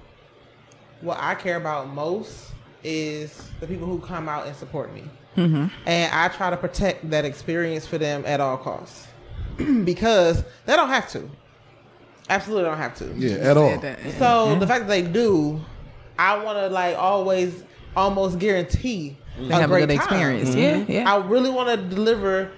what 1.01 1.19
I 1.21 1.35
care 1.35 1.57
about 1.57 1.89
most 1.89 2.53
is 2.83 3.51
the 3.61 3.67
people 3.67 3.87
who 3.87 3.99
come 4.01 4.29
out 4.29 4.47
and 4.47 4.57
support 4.57 4.93
me, 4.93 5.05
mm-hmm. 5.37 5.67
and 5.87 6.15
I 6.15 6.29
try 6.29 6.51
to 6.51 6.57
protect 6.57 7.09
that 7.11 7.25
experience 7.25 7.87
for 7.87 7.99
them 7.99 8.25
at 8.27 8.41
all 8.41 8.57
costs 8.57 9.07
because 9.85 10.45
they 10.67 10.77
don't 10.77 10.89
have 10.89 11.09
to. 11.11 11.29
absolutely 12.29 12.65
don't 12.65 12.79
have 12.79 12.95
to. 12.97 13.13
Yeah, 13.17 13.37
at 13.37 13.57
all. 13.57 13.69
Said 13.81 13.83
that. 13.83 14.19
So 14.19 14.59
the 14.59 14.67
fact 14.67 14.87
that 14.87 14.89
they 14.89 15.03
do, 15.03 15.61
I 16.19 16.43
want 16.43 16.59
to 16.59 16.69
like 16.69 16.97
always 16.97 17.63
almost 17.97 18.39
guarantee 18.39 19.17
They 19.39 19.47
have 19.47 19.65
a 19.65 19.67
great 19.69 19.89
good 19.89 19.97
time. 19.97 20.07
experience. 20.07 20.51
Mm-hmm. 20.51 20.93
Yeah, 20.93 21.01
yeah. 21.03 21.13
I 21.13 21.25
really 21.27 21.51
want 21.51 21.69
to 21.71 21.77
deliver 21.95 22.53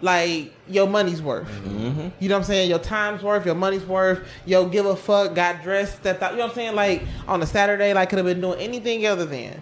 like 0.00 0.54
your 0.68 0.86
money's 0.86 1.20
worth. 1.20 1.48
Mm-hmm. 1.48 2.08
You 2.20 2.28
know 2.28 2.36
what 2.36 2.40
I'm 2.40 2.44
saying? 2.44 2.70
Your 2.70 2.78
time's 2.78 3.22
worth, 3.22 3.44
your 3.44 3.56
money's 3.56 3.84
worth. 3.84 4.26
Yo, 4.46 4.66
give 4.68 4.86
a 4.86 4.94
fuck. 4.96 5.34
Got 5.34 5.62
dressed, 5.62 5.96
stepped 5.96 6.22
out. 6.22 6.32
You 6.32 6.38
know 6.38 6.44
what 6.44 6.50
I'm 6.50 6.54
saying? 6.54 6.74
Like 6.76 7.02
on 7.26 7.42
a 7.42 7.46
Saturday, 7.46 7.92
like 7.92 8.08
could 8.08 8.18
have 8.18 8.26
been 8.26 8.40
doing 8.40 8.60
anything 8.60 9.06
other 9.06 9.26
than. 9.26 9.60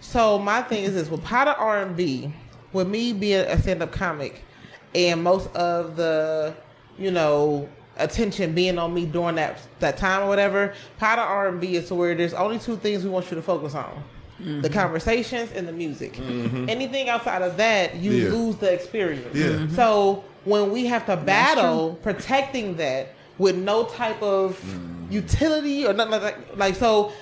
So 0.00 0.38
my 0.38 0.62
thing 0.62 0.84
is 0.84 0.94
this: 0.94 1.08
with 1.08 1.24
Pod 1.24 1.48
and 1.48 1.56
R&B, 1.58 2.32
with 2.72 2.86
me 2.86 3.12
being 3.14 3.40
a 3.40 3.60
stand-up 3.60 3.90
comic, 3.90 4.44
and 4.94 5.22
most 5.22 5.54
of 5.54 5.96
the, 5.96 6.54
you 6.98 7.10
know, 7.10 7.68
attention 7.96 8.54
being 8.54 8.78
on 8.78 8.94
me 8.94 9.04
during 9.06 9.34
that 9.36 9.58
that 9.80 9.96
time 9.96 10.22
or 10.22 10.28
whatever, 10.28 10.72
Pod 10.98 11.18
and 11.18 11.28
R&B 11.28 11.76
is 11.76 11.88
to 11.88 11.94
where 11.94 12.14
there's 12.14 12.34
only 12.34 12.58
two 12.58 12.76
things 12.76 13.04
we 13.04 13.10
want 13.10 13.30
you 13.30 13.34
to 13.36 13.42
focus 13.42 13.74
on. 13.74 14.02
Mm-hmm. 14.40 14.60
The 14.60 14.70
conversations 14.70 15.50
and 15.52 15.66
the 15.66 15.72
music. 15.72 16.12
Mm-hmm. 16.14 16.68
Anything 16.68 17.08
outside 17.08 17.42
of 17.42 17.56
that, 17.56 17.96
you 17.96 18.12
Yeah. 18.12 18.30
lose 18.30 18.56
the 18.56 18.72
experience. 18.72 19.34
Yeah. 19.34 19.46
Mhm. 19.46 19.74
So 19.74 20.22
when 20.44 20.70
we 20.70 20.86
have 20.86 21.06
to 21.06 21.16
battle 21.16 21.98
protecting 22.02 22.76
that 22.76 23.14
with 23.38 23.56
no 23.56 23.84
type 23.84 24.22
of 24.22 24.60
mm. 24.64 25.10
utility 25.12 25.84
or 25.86 25.92
nothing 25.92 26.12
like 26.12 26.22
that, 26.22 26.56
like 26.58 26.74
so, 26.76 27.12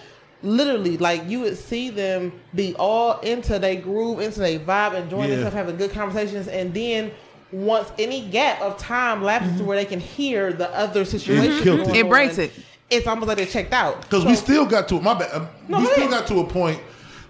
literally, 0.43 0.99
like 0.99 1.27
you 1.27 1.41
would 1.41 1.57
see 1.57 1.89
them 1.89 2.33
be 2.55 2.75
all 2.79 3.19
into 3.21 3.59
their 3.59 3.77
groove, 3.77 4.21
into 4.21 4.41
their 4.41 4.59
vibe, 4.59 4.95
enjoying 4.95 5.31
Yeah. 5.31 5.37
themselves, 5.37 5.57
having 5.57 5.77
good 5.77 5.93
conversations, 5.93 6.49
and 6.49 6.75
then. 6.75 7.13
Once 7.53 7.91
any 7.99 8.23
gap 8.29 8.61
of 8.61 8.77
time 8.77 9.23
lapses 9.23 9.59
to 9.59 9.65
where 9.65 9.77
they 9.77 9.85
can 9.85 10.01
hear 10.01 10.53
the 10.53 10.69
other 10.77 11.05
situation, 11.05 11.63
killed 11.63 11.81
it. 11.81 11.97
It 11.97 12.09
breaks 12.09 12.39
it. 12.39 12.53
It's 12.91 13.07
almost 13.07 13.29
like 13.29 13.37
they 13.39 13.47
checked 13.47 13.73
out. 13.73 14.03
Because 14.03 14.25
we 14.25 14.35
still 14.35 14.67
got 14.67 14.89
to 14.89 15.01
my 15.01 15.15
bad. 15.15 15.33
um, 15.33 15.49
No, 15.69 15.79
we 15.81 15.87
still 15.87 15.99
ahead. 16.09 16.11
got 16.11 16.27
to 16.29 16.41
a 16.41 16.45
point. 16.47 16.81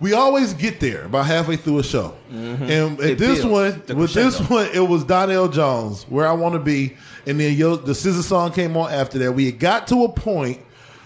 We 0.01 0.12
always 0.12 0.53
get 0.53 0.79
there 0.81 1.05
about 1.07 1.25
halfway 1.27 1.57
through 1.57 1.79
a 1.79 1.83
show, 1.83 2.14
and 2.31 2.62
at 2.62 2.69
Mm-hmm. 2.99 3.03
It 3.03 3.19
this 3.19 3.43
one, 3.45 3.83
with 3.97 4.12
this 4.12 4.39
one, 4.51 4.69
it 4.75 4.87
was 4.87 5.05
Donell 5.05 5.49
Jones, 5.49 6.05
"Where 6.11 6.27
I 6.29 6.33
Want 6.33 6.53
to 6.55 6.59
Be," 6.61 6.95
and 7.27 7.41
then 7.41 7.57
yo, 7.57 7.77
the 7.77 7.95
scissor 7.95 8.23
song 8.23 8.53
came 8.53 8.77
on 8.77 8.93
after 8.93 9.19
that. 9.21 9.33
We 9.33 9.47
had 9.47 9.59
got 9.59 9.87
to 9.89 10.05
a 10.05 10.09
point 10.12 10.61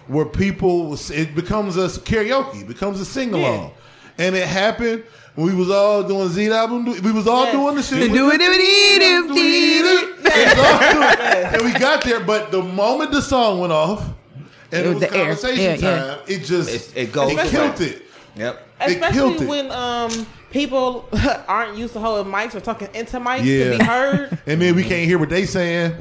where 0.09 0.25
people 0.25 0.95
it 1.13 1.37
becomes 1.37 1.77
a 1.77 1.87
karaoke, 1.87 2.67
becomes 2.67 3.01
a 3.01 3.05
sing 3.05 3.33
along, 3.33 3.71
and 4.19 4.35
it 4.35 4.49
happened. 4.49 5.05
When 5.35 5.47
We 5.47 5.55
was 5.55 5.71
all 5.71 6.03
doing 6.03 6.29
Z 6.29 6.51
album. 6.51 6.85
We 7.03 7.13
was 7.13 7.27
all 7.27 7.45
Yes. 7.45 7.55
doing 7.55 7.75
the 7.77 7.83
shit. 7.83 8.13
Do 8.13 8.31
it, 8.31 8.39
do 8.39 8.39
it, 8.39 8.39
do 8.39 8.45
it, 8.53 9.29
do 9.29 9.37
it. 9.37 10.25
We 10.29 10.45
was 10.45 10.59
all 10.59 10.79
doing 10.93 11.09
it. 11.13 11.55
and 11.55 11.63
we 11.65 11.73
got 11.79 12.03
there, 12.05 12.21
but 12.21 12.51
the 12.51 12.63
moment 12.63 13.13
the 13.13 13.23
song 13.23 13.61
went 13.61 13.73
off, 13.73 14.03
and 14.73 14.81
it, 14.81 14.87
It 14.87 14.87
was 14.87 14.95
was 14.95 15.01
the 15.11 15.17
air. 15.17 15.25
conversation 15.27 15.65
Yeah, 15.65 15.75
yeah. 15.75 16.05
time, 16.07 16.19
it 16.27 16.39
just 16.45 16.69
It's- 16.69 16.93
it 16.95 17.13
goes 17.13 17.31
it 17.33 17.35
away. 17.35 17.49
killed 17.51 17.81
it. 17.81 18.03
Yep. 18.37 18.67
Especially 18.81 19.35
it. 19.35 19.49
when 19.49 19.71
um 19.73 20.27
people 20.51 21.09
aren't 21.49 21.77
used 21.77 21.93
to 21.95 22.01
holding 22.01 22.33
mics 22.33 22.55
or 22.55 22.61
talking 22.61 22.89
into 22.95 23.19
mics 23.21 23.45
Yeah. 23.45 23.73
to 23.73 23.79
be 23.79 23.85
heard. 23.85 24.39
And 24.47 24.63
then 24.63 24.75
we 24.75 24.83
can't 24.85 25.05
hear 25.05 25.19
what 25.19 25.29
they 25.29 25.45
saying. 25.47 25.93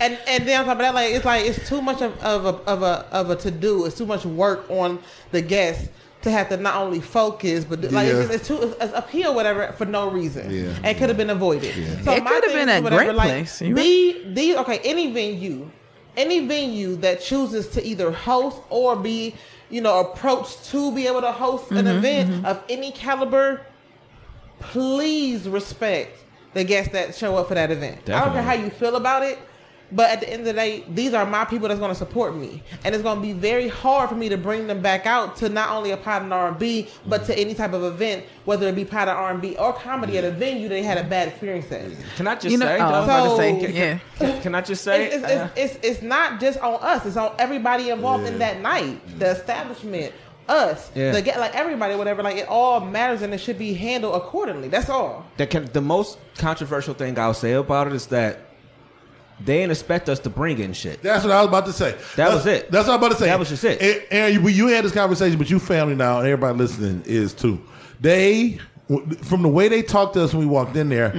and 0.00 0.18
and 0.26 0.46
then 0.46 0.60
on 0.60 0.64
top 0.66 0.74
of 0.76 0.78
that, 0.78 0.94
like 0.94 1.12
it's 1.12 1.24
like 1.24 1.44
it's 1.44 1.68
too 1.68 1.82
much 1.82 2.00
of, 2.00 2.16
of 2.22 2.46
a 2.46 2.48
of 2.70 2.82
a 2.82 3.06
of 3.10 3.30
a 3.30 3.36
to 3.36 3.50
do. 3.50 3.84
It's 3.84 3.96
too 3.98 4.06
much 4.06 4.24
work 4.24 4.64
on 4.70 5.00
the 5.32 5.42
guest 5.42 5.88
to 6.22 6.30
have 6.30 6.48
to 6.50 6.56
not 6.56 6.76
only 6.76 7.00
focus, 7.00 7.64
but 7.64 7.80
like 7.92 8.06
Yeah. 8.08 8.14
it's, 8.14 8.20
just, 8.20 8.32
it's 8.34 8.48
too 8.48 8.62
it's, 8.62 8.76
it's 8.84 8.94
uphill 8.94 9.34
whatever 9.34 9.72
for 9.78 9.84
no 9.84 10.10
reason. 10.10 10.50
Yeah. 10.50 10.74
and 10.84 10.96
could 10.96 11.08
have 11.08 11.16
been 11.16 11.30
avoided. 11.30 11.74
So 12.04 12.12
It 12.12 12.24
could 12.26 12.44
have 12.44 12.52
been 12.52 12.68
is 12.68 12.78
a 12.80 12.82
whatever, 12.82 13.04
great 13.04 13.14
like, 13.16 13.28
place. 13.30 13.60
You 13.62 13.74
The 13.74 14.22
the 14.32 14.56
okay 14.58 14.78
any 14.84 15.12
venue, 15.12 15.70
any 16.16 16.46
venue 16.46 16.96
that 16.96 17.20
chooses 17.20 17.68
to 17.68 17.84
either 17.84 18.10
host 18.12 18.58
or 18.70 18.96
be 18.96 19.34
you 19.70 19.80
know 19.80 20.00
approached 20.00 20.66
to 20.70 20.92
be 20.94 21.06
able 21.06 21.20
to 21.22 21.32
host 21.32 21.70
an 21.70 21.78
Mm-hmm, 21.86 21.98
event 21.98 22.46
of 22.46 22.62
any 22.68 22.90
caliber, 22.92 23.60
please 24.60 25.48
respect 25.48 26.18
the 26.54 26.64
guests 26.64 26.92
that 26.92 27.14
show 27.14 27.36
up 27.36 27.48
for 27.48 27.54
that 27.54 27.70
event. 27.70 28.08
I 28.10 28.24
don't 28.24 28.32
care 28.34 28.42
how 28.42 28.52
you 28.54 28.70
feel 28.70 28.96
about 28.96 29.22
it, 29.22 29.38
but 29.94 30.10
at 30.10 30.20
the 30.20 30.28
end 30.30 30.40
of 30.40 30.46
the 30.46 30.52
day, 30.54 30.84
these 30.88 31.12
are 31.14 31.24
my 31.26 31.44
people 31.44 31.68
that's 31.68 31.78
going 31.80 31.90
to 31.92 31.94
support 31.94 32.34
me, 32.34 32.62
and 32.84 32.94
it's 32.94 33.02
going 33.02 33.16
to 33.16 33.22
be 33.22 33.32
very 33.32 33.68
hard 33.68 34.08
for 34.08 34.14
me 34.14 34.28
to 34.30 34.36
bring 34.36 34.66
them 34.66 34.80
back 34.80 35.06
out 35.06 35.36
to 35.36 35.48
not 35.48 35.70
only 35.70 35.90
a 35.90 35.96
pod 35.96 36.22
and 36.22 36.32
R 36.32 36.48
and 36.48 36.58
B, 36.58 36.88
but 37.06 37.24
to 37.26 37.38
any 37.38 37.54
type 37.54 37.72
of 37.72 37.84
event, 37.84 38.24
whether 38.44 38.66
it 38.68 38.74
be 38.74 38.84
pod 38.84 39.08
and 39.08 39.18
R 39.18 39.30
and 39.30 39.40
B 39.42 39.54
or 39.56 39.72
comedy 39.72 40.18
at 40.18 40.24
a 40.24 40.30
venue 40.30 40.68
they 40.68 40.82
had 40.82 40.98
a 40.98 41.04
bad 41.04 41.28
experience 41.28 41.70
at. 41.70 41.90
Can 42.16 42.26
I 42.26 42.34
just 42.34 42.46
You 42.48 42.58
know, 42.58 42.66
say? 42.66 42.78
oh, 42.80 42.84
I 42.84 42.90
was 43.00 43.04
about 43.04 43.30
to 43.30 43.36
say, 43.36 43.60
So- 43.60 43.68
yeah. 43.68 43.98
Can, 44.18 44.42
can 44.42 44.54
I 44.54 44.60
just 44.62 44.82
say? 44.82 45.06
It's, 45.06 45.14
it's, 45.16 45.24
uh, 45.24 45.48
it's, 45.56 45.74
it's, 45.76 45.84
it's 45.86 46.02
not 46.02 46.40
just 46.40 46.58
on 46.60 46.78
us; 46.82 47.04
it's 47.06 47.16
on 47.16 47.34
everybody 47.38 47.90
involved 47.90 48.24
in 48.26 48.38
that 48.38 48.60
night, 48.60 49.00
the 49.18 49.30
establishment. 49.30 50.12
Us, 50.48 50.90
Yeah. 50.96 51.12
the 51.12 51.22
get 51.22 51.38
like 51.38 51.54
everybody, 51.54 51.94
whatever, 51.94 52.20
like 52.22 52.36
it 52.36 52.48
all 52.48 52.80
matters 52.80 53.22
and 53.22 53.32
it 53.32 53.38
should 53.38 53.58
be 53.58 53.74
handled 53.74 54.16
accordingly. 54.16 54.66
That's 54.68 54.90
all. 54.90 55.24
the, 55.36 55.46
can, 55.46 55.66
the 55.66 55.80
most 55.80 56.18
controversial 56.36 56.94
thing 56.94 57.16
I'll 57.16 57.32
say 57.32 57.52
about 57.52 57.86
it 57.86 57.92
is 57.92 58.06
that 58.06 58.40
they 59.44 59.58
didn't 59.58 59.70
expect 59.72 60.08
us 60.08 60.18
to 60.20 60.30
bring 60.30 60.58
in 60.58 60.72
shit. 60.72 61.02
That's 61.02 61.24
what 61.24 61.32
I 61.32 61.40
was 61.40 61.48
about 61.48 61.66
to 61.66 61.72
say. 61.72 61.92
That's- 62.16 62.34
was 62.34 62.46
it. 62.46 62.70
That's 62.70 62.86
what 62.86 62.94
I 62.94 62.96
was 62.96 63.06
about 63.06 63.12
to 63.12 63.18
say. 63.22 63.26
That 63.26 63.38
was 63.38 63.48
just 63.48 63.64
it. 63.64 63.80
And, 63.80 64.02
and 64.10 64.34
you, 64.34 64.48
you 64.48 64.66
had 64.68 64.84
this 64.84 64.92
conversation, 64.92 65.38
but 65.38 65.50
you 65.50 65.58
family 65.58 65.94
now, 65.94 66.18
and 66.18 66.26
everybody 66.28 66.56
listening 66.58 67.02
is 67.06 67.34
too. 67.34 67.60
They, 68.00 68.58
from 69.22 69.42
the 69.42 69.48
way 69.48 69.68
they 69.68 69.82
talked 69.82 70.14
to 70.14 70.24
us 70.24 70.32
when 70.34 70.40
we 70.40 70.46
walked 70.52 70.76
in 70.76 70.88
there, 70.88 71.12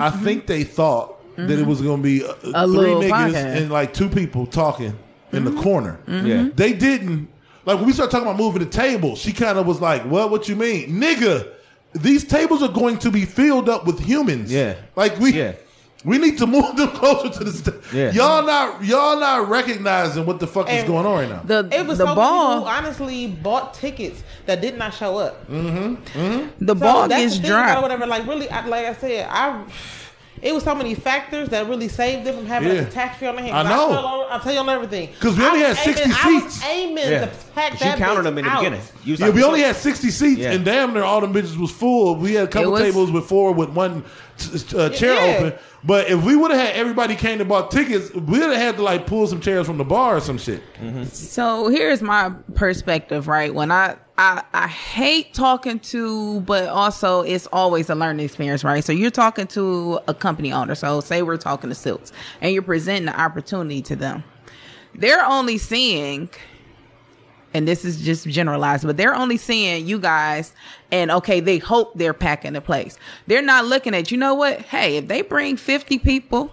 I 0.00 0.10
think 0.10 0.46
they 0.46 0.64
thought 0.64 1.16
that 1.36 1.58
it 1.58 1.66
was 1.66 1.80
going 1.80 1.98
to 1.98 2.02
be 2.02 2.24
uh, 2.24 2.34
Mm-hmm, 2.34 2.54
A 2.54 2.66
three 2.66 2.90
niggas 2.90 3.10
podcast. 3.10 3.56
and 3.56 3.70
like 3.70 3.94
two 3.94 4.08
people 4.08 4.46
talking 4.46 4.96
in 5.32 5.44
Mm-hmm. 5.44 5.54
the 5.56 5.62
corner. 5.62 5.98
Yeah. 6.06 6.48
They 6.54 6.72
didn't. 6.72 7.28
Like 7.66 7.76
when 7.76 7.86
we 7.86 7.92
started 7.92 8.10
talking 8.10 8.26
about 8.26 8.38
moving 8.38 8.62
the 8.64 8.68
table, 8.70 9.16
she 9.16 9.32
kind 9.32 9.58
of 9.58 9.66
was 9.66 9.80
like, 9.80 10.02
"What? 10.04 10.30
What 10.30 10.48
you 10.48 10.56
mean, 10.56 10.90
nigga? 11.00 11.52
These 11.92 12.24
tables 12.24 12.62
are 12.62 12.68
going 12.72 12.98
to 13.00 13.10
be 13.10 13.24
filled 13.26 13.68
up 13.68 13.86
with 13.86 14.00
humans. 14.00 14.50
Yeah. 14.52 14.76
like 14.96 15.18
we." 15.18 15.32
Yeah. 15.32 15.52
We 16.04 16.16
need 16.18 16.38
to 16.38 16.46
move 16.46 16.76
them 16.76 16.88
closer 16.94 17.28
to 17.38 17.44
the 17.44 17.52
stage. 17.52 17.74
Yeah. 17.92 18.10
Y'all 18.12 18.46
not 18.46 18.82
y'all 18.84 19.20
not 19.20 19.48
recognizing 19.48 20.24
what 20.24 20.40
the 20.40 20.46
fuck 20.46 20.70
is 20.70 20.84
going 20.84 21.04
on 21.04 21.12
right 21.12 21.28
now. 21.28 21.42
The 21.44 21.68
It 21.72 21.86
was 21.86 21.98
the 21.98 22.06
so 22.06 22.14
ball 22.14 22.54
people 22.60 22.70
who 22.70 22.76
honestly 22.78 23.26
bought 23.26 23.74
tickets 23.74 24.22
that 24.46 24.60
did 24.62 24.78
not 24.78 24.94
show 24.94 25.18
up. 25.18 25.46
Mm-hmm, 25.48 25.94
mm-hmm. 26.18 26.64
the 26.64 26.74
So 26.74 26.80
ball 26.80 27.08
that's 27.08 27.22
gets 27.22 27.36
the 27.36 27.42
thing 27.42 27.50
about 27.52 27.64
it, 27.64 27.66
dropped. 27.72 27.82
Whatever, 27.82 28.06
like 28.06 28.26
really, 28.26 28.48
I, 28.48 28.66
like 28.66 28.86
I 28.86 28.94
said, 28.94 29.26
I. 29.30 29.64
It 30.42 30.54
was 30.54 30.64
so 30.64 30.74
many 30.74 30.94
factors 30.94 31.50
that 31.50 31.66
really 31.68 31.88
saved 31.88 32.24
them 32.26 32.34
from 32.34 32.46
having 32.46 32.68
Yeah. 32.72 32.80
a 32.80 32.84
catastrophe 32.86 33.26
on 33.26 33.36
their 33.36 33.44
hands. 33.44 33.56
I 33.56 33.62
know. 33.70 34.26
I'll 34.30 34.40
tell 34.40 34.54
you 34.54 34.60
on 34.60 34.70
everything. 34.70 35.10
'Cause 35.20 35.36
we 35.36 35.44
only 35.44 35.58
had 35.60 35.70
was 35.70 35.78
60 35.80 36.02
aiming- 36.02 36.16
I 36.18 36.32
was 36.32 36.42
seats. 36.54 36.64
aiming 36.66 36.96
Yeah. 37.10 37.20
to 37.20 37.30
pack 37.54 37.70
'Cause 37.72 37.80
that 37.80 37.98
you 37.98 38.04
counted 38.06 38.22
them 38.22 38.38
in 38.38 38.46
the 38.46 38.50
out. 38.50 38.60
beginning. 38.60 38.80
You 39.04 39.16
yeah, 39.16 39.26
like, 39.26 39.34
we 39.34 39.44
only 39.44 39.60
had 39.60 39.76
sixty 39.76 40.10
seats, 40.10 40.40
Yeah. 40.40 40.52
and 40.52 40.64
damn 40.64 40.94
near 40.94 41.02
all 41.04 41.20
the 41.20 41.26
bitches 41.26 41.58
was 41.58 41.70
full. 41.70 42.14
We 42.16 42.34
had 42.34 42.44
a 42.44 42.48
couple 42.48 42.70
was- 42.72 42.80
tables 42.80 43.10
with 43.10 43.26
four 43.26 43.52
with 43.52 43.68
one 43.68 44.00
t- 44.00 44.08
uh, 44.74 44.88
chair 44.90 45.14
Yeah. 45.14 45.36
open. 45.36 45.58
But 45.82 46.08
if 46.10 46.22
we 46.24 46.36
would 46.36 46.50
have 46.50 46.60
had 46.60 46.76
everybody 46.76 47.16
came 47.16 47.38
to 47.38 47.44
bought 47.44 47.70
tickets, 47.70 48.12
we 48.14 48.38
would 48.38 48.50
have 48.50 48.56
had 48.56 48.76
to 48.76 48.82
like 48.82 49.06
pull 49.06 49.26
some 49.26 49.40
chairs 49.40 49.66
from 49.66 49.78
the 49.78 49.84
bar 49.84 50.16
or 50.16 50.20
some 50.20 50.36
shit. 50.38 50.62
So 51.12 51.68
here's 51.68 52.02
my 52.02 52.30
perspective, 52.54 53.28
right? 53.28 53.54
When 53.54 53.70
I, 53.70 53.96
I 54.18 54.42
I 54.52 54.66
hate 54.68 55.32
talking 55.32 55.78
to, 55.80 56.40
but 56.42 56.68
also 56.68 57.22
it's 57.22 57.46
always 57.52 57.88
a 57.88 57.94
learning 57.94 58.24
experience, 58.26 58.62
right? 58.62 58.84
So 58.84 58.92
you're 58.92 59.10
talking 59.10 59.46
to 59.48 60.00
a 60.06 60.12
company 60.12 60.52
owner. 60.52 60.74
So 60.74 61.00
say 61.00 61.22
we're 61.22 61.38
talking 61.38 61.70
to 61.70 61.74
Silks, 61.74 62.12
and 62.42 62.52
you're 62.52 62.62
presenting 62.62 63.06
the 63.06 63.18
opportunity 63.18 63.80
to 63.82 63.96
them. 63.96 64.22
They're 64.94 65.24
only 65.24 65.56
seeing, 65.56 66.28
and 67.52 67.66
this 67.66 67.84
is 67.84 68.00
just 68.00 68.26
generalized, 68.28 68.86
but 68.86 68.96
they're 68.96 69.14
only 69.14 69.36
seeing 69.36 69.86
you 69.86 69.98
guys, 69.98 70.54
and 70.92 71.10
okay, 71.10 71.40
they 71.40 71.58
hope 71.58 71.92
they're 71.94 72.14
packing 72.14 72.52
the 72.52 72.60
place. 72.60 72.98
They're 73.26 73.42
not 73.42 73.64
looking 73.66 73.94
at, 73.94 74.10
you 74.10 74.18
know 74.18 74.34
what? 74.34 74.60
Hey, 74.60 74.98
if 74.98 75.08
they 75.08 75.22
bring 75.22 75.56
50 75.56 75.98
people 75.98 76.52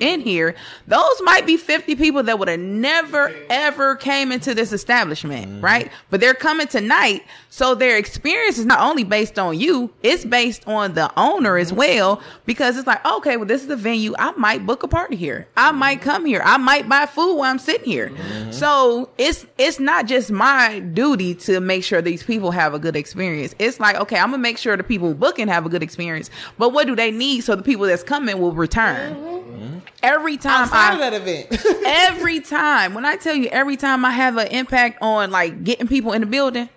in 0.00 0.20
here, 0.20 0.54
those 0.86 1.22
might 1.22 1.46
be 1.46 1.56
50 1.56 1.94
people 1.96 2.22
that 2.24 2.38
would 2.38 2.48
have 2.48 2.60
never 2.60 3.32
ever 3.48 3.96
came 3.96 4.32
into 4.32 4.54
this 4.54 4.72
establishment, 4.72 5.46
mm-hmm. 5.46 5.64
right? 5.64 5.92
But 6.10 6.20
they're 6.20 6.34
coming 6.34 6.66
tonight, 6.66 7.22
so 7.56 7.74
their 7.74 7.96
experience 7.96 8.58
is 8.58 8.66
not 8.66 8.80
only 8.80 9.02
based 9.02 9.38
on 9.38 9.58
you, 9.58 9.90
it's 10.02 10.26
based 10.26 10.68
on 10.68 10.92
the 10.92 11.10
owner 11.18 11.56
as 11.56 11.68
mm-hmm. 11.68 11.78
well 11.78 12.22
because 12.44 12.76
it's 12.76 12.86
like, 12.86 13.02
okay, 13.06 13.38
well 13.38 13.46
this 13.46 13.62
is 13.62 13.68
the 13.68 13.76
venue, 13.76 14.14
I 14.18 14.32
might 14.32 14.66
book 14.66 14.82
a 14.82 14.88
party 14.88 15.16
here. 15.16 15.48
I 15.56 15.70
mm-hmm. 15.70 15.78
might 15.78 16.02
come 16.02 16.26
here. 16.26 16.42
I 16.44 16.58
might 16.58 16.86
buy 16.86 17.06
food 17.06 17.36
while 17.36 17.50
I'm 17.50 17.58
sitting 17.58 17.90
here. 17.90 18.10
Mm-hmm. 18.10 18.52
So, 18.52 19.08
it's 19.16 19.46
it's 19.56 19.80
not 19.80 20.06
just 20.06 20.30
my 20.30 20.80
duty 20.80 21.34
to 21.46 21.60
make 21.60 21.82
sure 21.82 22.02
these 22.02 22.22
people 22.22 22.50
have 22.50 22.74
a 22.74 22.78
good 22.78 22.94
experience. 22.94 23.54
It's 23.58 23.80
like, 23.80 23.96
okay, 23.96 24.18
I'm 24.18 24.32
to 24.32 24.38
make 24.38 24.58
sure 24.58 24.76
the 24.76 24.84
people 24.84 25.14
booking 25.14 25.48
have 25.48 25.64
a 25.64 25.70
good 25.70 25.82
experience, 25.82 26.28
but 26.58 26.74
what 26.74 26.86
do 26.86 26.94
they 26.94 27.10
need 27.10 27.40
so 27.40 27.56
the 27.56 27.62
people 27.62 27.86
that's 27.86 28.02
coming 28.02 28.38
will 28.38 28.52
return? 28.52 29.82
Every 30.02 30.36
time 30.36 30.64
Outside 30.64 30.90
I, 30.90 30.92
of 30.92 30.98
that 31.00 31.14
event, 31.14 31.82
every 31.86 32.40
time 32.40 32.92
when 32.92 33.06
I 33.06 33.16
tell 33.16 33.34
you 33.34 33.48
every 33.48 33.78
time 33.78 34.04
I 34.04 34.10
have 34.10 34.36
an 34.36 34.48
impact 34.48 34.98
on 35.00 35.30
like 35.30 35.64
getting 35.64 35.88
people 35.88 36.12
in 36.12 36.20
the 36.20 36.26
building, 36.26 36.68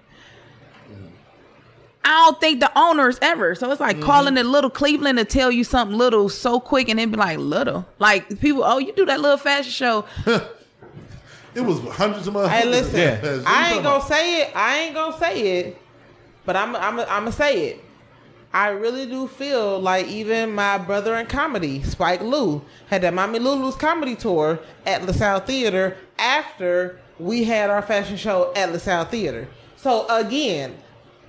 I 2.03 2.09
don't 2.25 2.39
think 2.39 2.59
the 2.59 2.71
owners 2.77 3.19
ever. 3.21 3.55
So 3.55 3.69
it's 3.71 3.79
like 3.81 3.97
Mm-hmm. 3.97 4.05
calling 4.05 4.33
the 4.35 4.43
little 4.43 4.69
Cleveland 4.69 5.17
to 5.19 5.25
tell 5.25 5.51
you 5.51 5.63
something 5.63 5.97
little 5.97 6.29
so 6.29 6.59
quick 6.59 6.89
and 6.89 6.97
then 6.97 7.11
be 7.11 7.17
like 7.17 7.37
little. 7.37 7.85
Like 7.99 8.39
people, 8.39 8.63
oh, 8.63 8.77
you 8.79 8.93
do 8.93 9.05
that 9.05 9.19
little 9.19 9.37
fashion 9.37 9.71
show. 9.71 10.05
It 11.55 11.61
was 11.61 11.79
hundreds 11.95 12.27
of 12.27 12.35
motherfuckers. 12.35 12.47
Hey, 12.49 12.67
listen, 12.69 12.99
Yeah. 12.99 13.41
I 13.45 13.73
ain't 13.73 13.83
gonna 13.83 13.95
about? 13.97 14.07
say 14.07 14.41
it. 14.43 14.51
I 14.55 14.79
ain't 14.81 14.93
gonna 14.93 15.17
say 15.17 15.59
it, 15.59 15.81
but 16.45 16.55
I'm 16.55 16.75
I'm 16.75 16.99
I'm 16.99 17.05
gonna 17.07 17.31
say 17.31 17.69
it. 17.69 17.83
I 18.53 18.69
really 18.69 19.07
do 19.07 19.27
feel 19.27 19.79
like 19.79 20.07
even 20.07 20.53
my 20.53 20.77
brother 20.77 21.15
in 21.15 21.25
comedy, 21.25 21.81
Spike 21.81 22.21
Lee, 22.21 22.61
had 22.87 23.01
that 23.01 23.15
Mommy 23.15 23.39
Lulu's 23.39 23.75
comedy 23.75 24.15
tour 24.15 24.59
at 24.85 25.03
LaSalle 25.05 25.39
Theater 25.41 25.97
after 26.19 26.99
we 27.17 27.43
had 27.45 27.69
our 27.71 27.81
fashion 27.81 28.15
show 28.15 28.53
at 28.55 28.71
LaSalle 28.71 29.05
Theater. 29.05 29.47
So 29.75 30.05
again, 30.07 30.77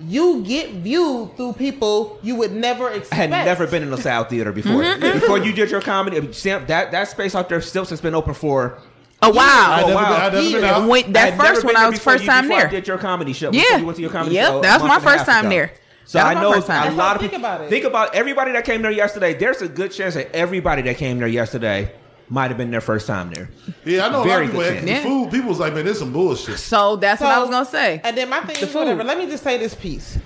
you 0.01 0.43
get 0.45 0.71
viewed 0.71 1.37
through 1.37 1.53
people 1.55 2.19
you 2.23 2.35
would 2.37 2.53
never 2.53 2.89
I 2.89 2.95
expect. 2.95 3.15
had 3.15 3.31
never 3.31 3.67
been 3.67 3.83
in 3.83 3.91
the 3.91 3.99
South 3.99 4.31
Theater 4.31 4.53
before. 4.53 4.73
Mm-hmm, 4.83 5.03
mm-hmm. 5.03 5.21
Before 5.21 5.39
you 5.39 5.53
did 5.53 5.71
your 5.71 5.81
comedy, 5.83 6.19
that 6.21 6.67
that 6.91 7.09
space 7.09 7.35
out 7.35 7.49
there 7.49 7.61
still 7.61 7.85
has 7.85 8.01
been 8.01 8.15
open 8.15 8.35
for 8.35 8.79
A 9.23 9.27
I 9.27 9.31
while. 9.31 9.87
never, 9.89 9.95
wow. 9.95 10.31
been, 10.31 10.53
been 10.53 10.89
When, 10.89 11.13
that 11.13 11.37
first 11.39 11.61
been 11.63 11.67
one, 11.67 11.75
there 11.75 11.85
I 11.85 11.91
was 11.91 11.99
first 12.01 12.25
time 12.25 12.45
before 12.45 12.57
I 12.59 12.61
there. 12.63 12.71
did 12.71 12.89
your 12.89 12.99
comedy 12.99 13.33
show. 13.33 13.51
Yeah. 13.53 13.63
before 13.63 13.79
you 13.81 13.85
went 13.87 13.97
to 13.97 14.03
your 14.03 14.11
comedy 14.11 14.35
Yep, 14.37 14.47
show. 14.49 14.59
a 14.59 14.63
that 14.63 14.81
was 14.81 14.89
my 14.89 14.97
and 14.97 15.05
a 15.05 15.09
half 15.09 15.19
first 15.19 15.27
time 15.31 15.47
ago. 15.47 15.55
there. 15.57 15.73
So 16.07 16.19
That 16.19 16.37
I 16.37 16.41
know 16.41 16.53
a 16.55 16.61
That's 16.61 16.69
lot 16.69 17.09
how 17.09 17.15
of 17.15 17.21
think 17.21 17.33
people 17.33 17.45
about 17.47 17.61
it. 17.61 17.71
think 17.71 17.85
about 17.85 18.15
everybody 18.17 18.53
that 18.53 18.65
came 18.65 18.83
there 18.83 18.91
yesterday. 18.91 19.35
There's 19.35 19.63
a 19.63 19.69
good 19.69 19.93
chance 19.93 20.15
that 20.15 20.35
everybody 20.35 20.83
that 20.83 20.97
came 20.97 21.19
there 21.19 21.29
yesterday 21.29 21.93
might 22.31 22.49
have 22.49 22.57
been 22.57 22.71
their 22.71 22.81
first 22.81 23.07
time 23.07 23.31
there. 23.33 23.51
Yeah, 23.85 24.07
I 24.07 24.11
know 24.11 24.23
Very 24.23 24.47
a 24.47 24.49
lot 24.49 24.49
of 24.49 24.51
people. 24.53 24.61
good 24.63 24.75
Had, 24.77 24.87
chance. 24.87 25.03
the 25.03 25.09
food, 25.11 25.31
people 25.33 25.49
was 25.51 25.59
like, 25.59 25.75
man, 25.75 25.85
this 25.85 25.99
some 25.99 26.13
bullshit. 26.13 26.59
So 26.59 26.97
that's 26.97 27.21
what 27.21 27.31
I 27.31 27.41
was 27.41 27.51
gonna 27.51 27.67
say. 27.67 28.01
And 28.05 28.17
then 28.17 28.29
my 28.31 28.41
thing 28.41 28.57
The 28.61 28.67
is 28.69 28.75
whatever. 28.75 29.01
food. 29.01 29.07
Let 29.07 29.19
me 29.19 29.27
just 29.27 29.43
say 29.45 29.59
this 29.59 29.75
piece. 29.75 30.17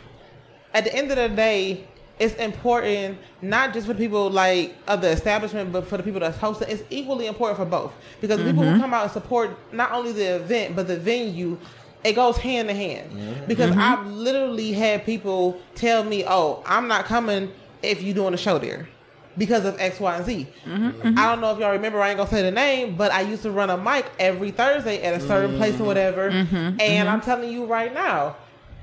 At 0.73 0.85
the 0.85 0.95
end 0.95 1.11
of 1.11 1.17
the 1.17 1.29
day, 1.35 1.85
it's 2.19 2.35
important 2.37 3.19
not 3.43 3.73
just 3.73 3.87
for 3.89 3.95
people 3.95 4.31
like 4.31 4.77
of 4.87 5.01
the 5.01 5.09
establishment, 5.09 5.73
but 5.73 5.87
for 5.89 5.97
the 5.97 6.03
people 6.03 6.21
that's 6.21 6.37
hosting. 6.39 6.69
It's 6.69 6.83
equally 6.91 7.27
important 7.27 7.59
for 7.59 7.65
both 7.65 7.93
because 8.21 8.39
people 8.41 8.63
Mm-hmm. 8.63 8.75
who 8.75 8.81
come 8.81 8.95
out 8.95 9.03
and 9.05 9.13
support 9.13 9.51
not 9.73 9.91
only 9.93 10.13
the 10.13 10.37
event 10.37 10.77
but 10.77 10.87
the 10.87 10.97
venue. 10.99 11.59
It 12.05 12.13
goes 12.17 12.37
hand 12.37 12.69
in 12.69 12.77
hand 12.77 13.47
because 13.49 13.71
Mm-hmm. 13.71 13.81
I've 13.81 14.07
literally 14.09 14.73
had 14.73 15.07
people 15.07 15.59
tell 15.75 16.05
me, 16.05 16.23
"Oh, 16.29 16.63
I'm 16.67 16.87
not 16.87 17.07
coming 17.07 17.51
if 17.83 18.03
you're 18.03 18.15
doing 18.15 18.35
a 18.35 18.37
show 18.37 18.59
there." 18.59 18.89
Because 19.37 19.65
of 19.65 19.79
X, 19.81 19.99
Y, 19.99 20.17
and 20.17 20.25
Z. 20.25 20.47
Mm-hmm, 20.65 21.19
I 21.19 21.27
don't 21.27 21.41
know 21.41 21.53
if 21.53 21.59
y'all 21.59 21.73
remember. 21.73 22.01
I 22.01 22.11
ain't 22.11 22.19
gonna 22.19 22.31
say 22.31 22.43
the 22.43 22.51
name, 22.53 22.95
but 22.97 23.11
I 23.13 23.23
used 23.23 23.43
to 23.43 23.51
run 23.51 23.69
a 23.71 23.77
mic 23.77 24.07
every 24.19 24.51
Thursday 24.53 25.03
at 25.03 25.21
a 25.21 25.27
certain 25.27 25.57
place 25.57 25.79
or 25.81 25.85
whatever. 25.85 26.31
Mm-hmm, 26.31 26.81
And 26.81 27.09
I'm 27.09 27.21
telling 27.21 27.51
you 27.53 27.65
right 27.65 27.93
now, 27.93 28.37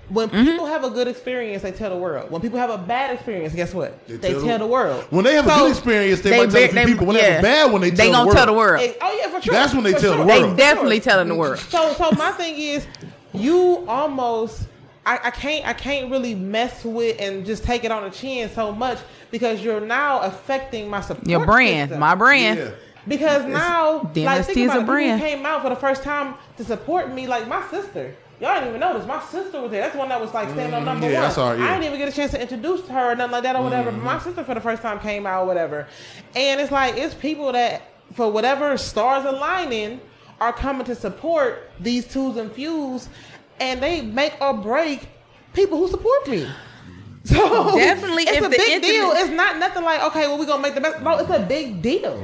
when 0.09 0.29
people 0.29 0.65
have 0.65 0.83
a 0.83 0.89
good 0.89 1.07
experience, 1.07 1.63
they 1.63 1.71
tell 1.71 1.89
the 1.89 1.95
world. 1.95 2.29
When 2.31 2.41
people 2.41 2.59
have 2.59 2.69
a 2.69 2.77
bad 2.77 3.11
experience, 3.13 3.55
guess 3.55 3.73
what? 3.73 4.05
They, 4.07 4.17
tell 4.17 4.41
tell, 4.41 4.57
the- 4.57 4.65
the 4.65 4.67
world. 4.67 5.05
When 5.09 5.23
they 5.23 5.35
have 5.35 5.47
a 5.47 5.49
So- 5.49 5.57
good 5.59 5.71
experience, 5.71 6.19
they, 6.19 6.31
They 6.31 6.37
might 6.37 6.51
tell 6.51 6.59
be- 6.59 6.63
a 6.63 6.67
few 6.67 6.75
they- 6.75 6.85
people. 6.85 7.07
When 7.07 7.15
they 7.15 7.23
have 7.23 7.39
a 7.39 7.43
bad 7.43 7.71
one, 7.71 7.79
they 7.79 7.89
tell 7.91 7.97
They 7.97 8.05
the 8.07 8.11
gonna 8.11 8.25
world. 8.25 8.35
tell 8.37 8.45
the 8.47 8.53
world. 8.53 8.81
It- 8.81 8.97
oh 9.01 9.17
yeah, 9.21 9.29
for 9.29 9.41
sure. 9.41 9.53
That's 9.53 9.73
when 9.73 9.83
they 9.85 9.93
For 9.93 9.99
tell 9.99 10.11
the 10.17 10.25
world. 10.25 10.29
They 10.29 10.49
For 10.49 10.55
definitely 10.57 10.99
telling 10.99 11.29
the 11.29 11.35
world. 11.35 11.59
So, 11.59 11.93
so 11.93 12.11
my 12.17 12.31
thing 12.33 12.57
is, 12.57 12.85
you 13.33 13.85
almost, 13.87 14.63
I, 15.05 15.17
I 15.23 15.31
can't, 15.31 15.65
I 15.65 15.71
can't 15.73 16.11
really 16.11 16.35
mess 16.35 16.83
with 16.83 17.15
and 17.21 17.45
just 17.45 17.63
take 17.63 17.85
it 17.85 17.91
on 17.91 18.03
the 18.03 18.09
chin 18.09 18.49
so 18.53 18.73
much 18.73 18.97
because 19.31 19.63
you're 19.63 19.81
now 19.81 20.19
affecting 20.21 20.89
my 20.89 21.01
support. 21.01 21.27
Your 21.27 21.45
brand, 21.45 21.89
system. 21.89 21.99
my 21.99 22.15
brand. 22.15 22.59
Yeah. 22.59 22.71
Because 23.07 23.45
now, 23.45 24.01
DMST 24.13 24.25
like, 24.25 24.45
think 24.45 24.57
is 24.59 24.65
about 24.65 24.77
a 24.77 24.81
it, 24.81 24.85
brand. 24.85 25.21
Came 25.21 25.45
out 25.45 25.63
for 25.63 25.69
the 25.69 25.75
first 25.75 26.03
time 26.03 26.35
to 26.57 26.63
support 26.63 27.11
me, 27.11 27.25
like 27.27 27.47
my 27.47 27.67
sister. 27.69 28.13
Y'all 28.39 28.53
didn't 28.55 28.69
even 28.69 28.79
notice. 28.79 29.07
My 29.07 29.21
sister 29.23 29.61
was 29.61 29.71
there. 29.71 29.81
That's 29.81 29.93
the 29.93 29.99
one 29.99 30.09
that 30.09 30.19
was 30.21 30.33
like 30.33 30.49
standing 30.49 30.73
on 30.73 30.85
number 30.85 31.07
Mm, 31.07 31.11
yeah, 31.11 31.21
one. 31.21 31.29
I 31.29 31.33
saw 31.33 31.49
her, 31.51 31.57
yeah. 31.57 31.63
I 31.65 31.73
didn't 31.73 31.83
even 31.85 31.99
get 31.99 32.09
a 32.09 32.11
chance 32.11 32.31
to 32.31 32.41
introduce 32.41 32.87
her 32.87 33.11
or 33.11 33.15
nothing 33.15 33.31
like 33.33 33.43
that 33.43 33.55
or 33.55 33.63
whatever. 33.63 33.91
But 33.91 34.01
my 34.03 34.15
Mm-hmm. 34.15 34.23
sister 34.29 34.43
for 34.43 34.53
the 34.55 34.61
first 34.61 34.81
time 34.81 34.99
came 34.99 35.25
out 35.27 35.43
or 35.43 35.45
whatever. 35.47 35.87
And 36.35 36.59
it's 36.61 36.71
like 36.71 36.95
it's 36.97 37.13
people 37.15 37.51
that 37.53 37.81
for 38.13 38.31
whatever 38.31 38.77
stars 38.77 39.25
aligning 39.25 39.99
are 40.39 40.53
coming 40.53 40.85
to 40.85 40.95
support 40.95 41.69
these 41.79 42.07
twos 42.07 42.35
and 42.37 42.51
fews 42.51 43.09
and 43.59 43.81
they 43.81 44.01
make 44.01 44.33
or 44.41 44.53
break 44.55 45.07
people 45.53 45.77
who 45.77 45.87
support 45.87 46.27
me. 46.27 46.47
So 47.23 47.75
Definitely, 47.77 48.23
it's 48.23 48.31
if 48.37 48.45
a 48.45 48.49
the 48.49 48.57
big 48.57 48.81
deal. 48.81 49.11
It's 49.11 49.29
not 49.29 49.57
nothing 49.59 49.83
like 49.83 50.01
okay, 50.05 50.27
well 50.27 50.39
we're 50.39 50.45
gonna 50.47 50.61
make 50.63 50.73
the 50.75 50.81
best. 50.81 51.01
No, 51.03 51.17
it's 51.19 51.29
a 51.29 51.39
big 51.39 51.81
deal. 51.81 52.21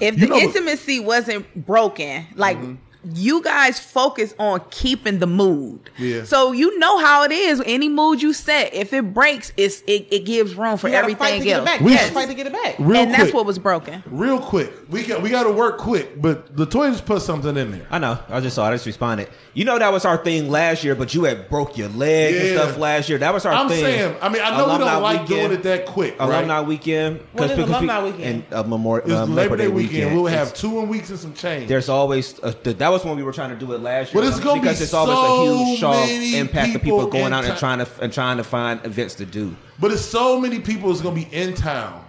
If 0.00 0.14
You 0.14 0.20
the 0.20 0.26
know- 0.28 0.38
intimacy 0.38 1.00
wasn't 1.00 1.66
broken, 1.66 2.26
like 2.34 2.56
mm-hmm. 2.56 2.74
You 3.14 3.42
guys 3.42 3.80
focus 3.80 4.34
on 4.38 4.60
keeping 4.70 5.18
the 5.20 5.26
mood. 5.26 5.88
Yeah. 5.98 6.24
So 6.24 6.52
you 6.52 6.78
know 6.78 6.98
how 6.98 7.24
it 7.24 7.32
is. 7.32 7.62
Any 7.64 7.88
mood 7.88 8.20
you 8.20 8.32
set, 8.32 8.74
if 8.74 8.92
it 8.92 9.14
breaks, 9.14 9.52
it's 9.56 9.80
it, 9.86 10.06
it 10.10 10.24
gives 10.26 10.54
room 10.54 10.76
for 10.76 10.88
You 10.88 10.94
gotta 10.94 11.08
fight 11.16 11.18
to 11.18 11.24
everything 11.24 11.44
get 11.44 11.56
else. 11.56 11.62
it 11.62 11.64
back. 11.66 11.80
We- 11.80 11.92
You 11.92 11.98
gotta 11.98 12.12
fight 12.12 12.28
to 12.28 12.34
get 12.34 12.46
it 12.46 12.52
back. 12.52 12.76
Real 12.78 12.96
and 13.02 13.08
quick, 13.10 13.18
that's 13.22 13.32
what 13.34 13.46
was 13.46 13.58
broken. 13.58 14.02
real 14.06 14.38
quick. 14.38 14.72
We 14.90 15.02
got 15.04 15.22
we 15.22 15.30
got 15.30 15.44
to 15.44 15.50
work 15.52 15.78
quick, 15.78 16.20
but 16.20 16.54
Latoya 16.56 16.90
just 16.92 17.06
put 17.06 17.22
something 17.22 17.56
in 17.56 17.70
there. 17.72 17.86
I 17.90 17.98
know. 17.98 18.18
I 18.28 18.40
just 18.40 18.56
saw. 18.56 18.66
it. 18.66 18.70
I 18.70 18.74
just 18.74 18.86
responded. 18.86 19.28
You 19.54 19.64
know 19.64 19.78
that 19.78 19.92
was 19.92 20.04
our 20.04 20.16
thing 20.16 20.48
last 20.50 20.84
year, 20.84 20.94
but 20.94 21.14
you 21.14 21.24
had 21.24 21.48
broke 21.48 21.76
your 21.78 21.88
leg 21.88 22.34
and 22.34 22.58
stuff 22.58 22.76
last 22.78 23.08
year. 23.08 23.18
That 23.18 23.32
was 23.34 23.44
our 23.46 23.52
I'm 23.52 23.68
thing. 23.68 23.82
saying. 23.82 24.16
I 24.20 24.28
mean, 24.28 24.42
I 24.42 24.50
know 24.50 24.64
we 24.66 24.70
Alumni 24.72 24.92
don't 24.92 25.02
like 25.02 25.20
weekend. 25.22 25.28
doing 25.48 25.52
it 25.58 25.62
that 25.64 25.86
quick. 25.86 26.16
Alumni 26.20 26.58
right? 26.58 26.66
weekend. 26.66 27.20
When 27.32 27.50
is 27.50 27.56
because 27.56 27.70
Alumni 27.70 28.04
we- 28.04 28.10
weekend? 28.12 28.44
And 28.44 28.54
uh, 28.54 28.62
Memorial 28.64 29.06
It's 29.10 29.14
uh, 29.16 29.24
Labor 29.24 29.56
Day 29.56 29.68
weekend. 29.68 29.92
weekend. 29.94 30.14
We'll 30.16 30.26
It's- 30.28 30.48
have 30.48 30.54
two 30.56 30.78
in 30.80 30.88
weeks 30.88 31.10
and 31.10 31.18
some 31.18 31.34
change. 31.34 31.68
There's 31.68 31.88
always 31.88 32.38
a, 32.42 32.52
th- 32.52 32.78
that 32.78 32.89
was 32.90 33.04
when 33.04 33.16
we 33.16 33.22
were 33.22 33.32
trying 33.32 33.50
to 33.50 33.56
do 33.56 33.72
it 33.72 33.80
last 33.80 34.12
year. 34.12 34.22
But 34.22 34.28
it's 34.28 34.40
gonna 34.40 34.60
because 34.60 34.78
be 34.78 34.84
it's 34.84 34.94
always 34.94 35.16
so 35.16 35.42
a 35.42 35.64
huge 35.66 35.78
show 35.80 35.90
many 35.92 36.36
impact 36.36 36.74
of 36.76 36.82
people 36.82 36.98
people 36.98 37.10
going 37.10 37.32
out 37.32 37.44
and 37.44 37.54
ti- 37.54 37.58
trying 37.60 37.78
to 37.78 37.88
and 38.00 38.12
trying 38.12 38.36
to 38.36 38.44
find 38.44 38.84
events 38.84 39.14
to 39.16 39.26
do. 39.26 39.56
But 39.78 39.90
it's 39.92 40.02
so 40.04 40.40
many 40.40 40.60
people 40.60 40.88
that's 40.90 41.00
gonna 41.00 41.14
be 41.14 41.28
in 41.32 41.54
town 41.54 42.04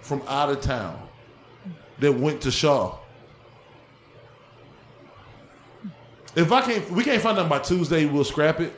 from 0.00 0.22
out 0.28 0.50
of 0.50 0.60
town 0.60 0.98
that 2.00 2.12
went 2.12 2.40
to 2.42 2.50
Shaw. 2.50 2.98
If 6.36 6.50
I 6.50 6.62
can't, 6.62 6.90
we 6.90 7.04
can't 7.04 7.22
find 7.22 7.38
them 7.38 7.48
by 7.48 7.60
Tuesday. 7.60 8.06
We'll 8.06 8.24
scrap 8.24 8.60
it. 8.60 8.72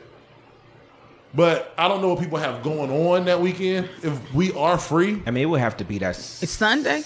But 1.33 1.73
I 1.77 1.87
don't 1.87 2.01
know 2.01 2.09
what 2.09 2.19
people 2.19 2.37
have 2.37 2.63
going 2.63 2.89
on 2.89 3.25
that 3.25 3.41
weekend. 3.41 3.89
If 4.03 4.33
we 4.33 4.53
are 4.53 4.77
free, 4.77 5.21
I 5.25 5.31
mean, 5.31 5.43
it 5.43 5.45
would 5.47 5.59
have 5.59 5.77
to 5.77 5.83
be 5.85 5.97
that. 5.99 6.11
It's 6.17 6.51
Sunday. 6.51 7.03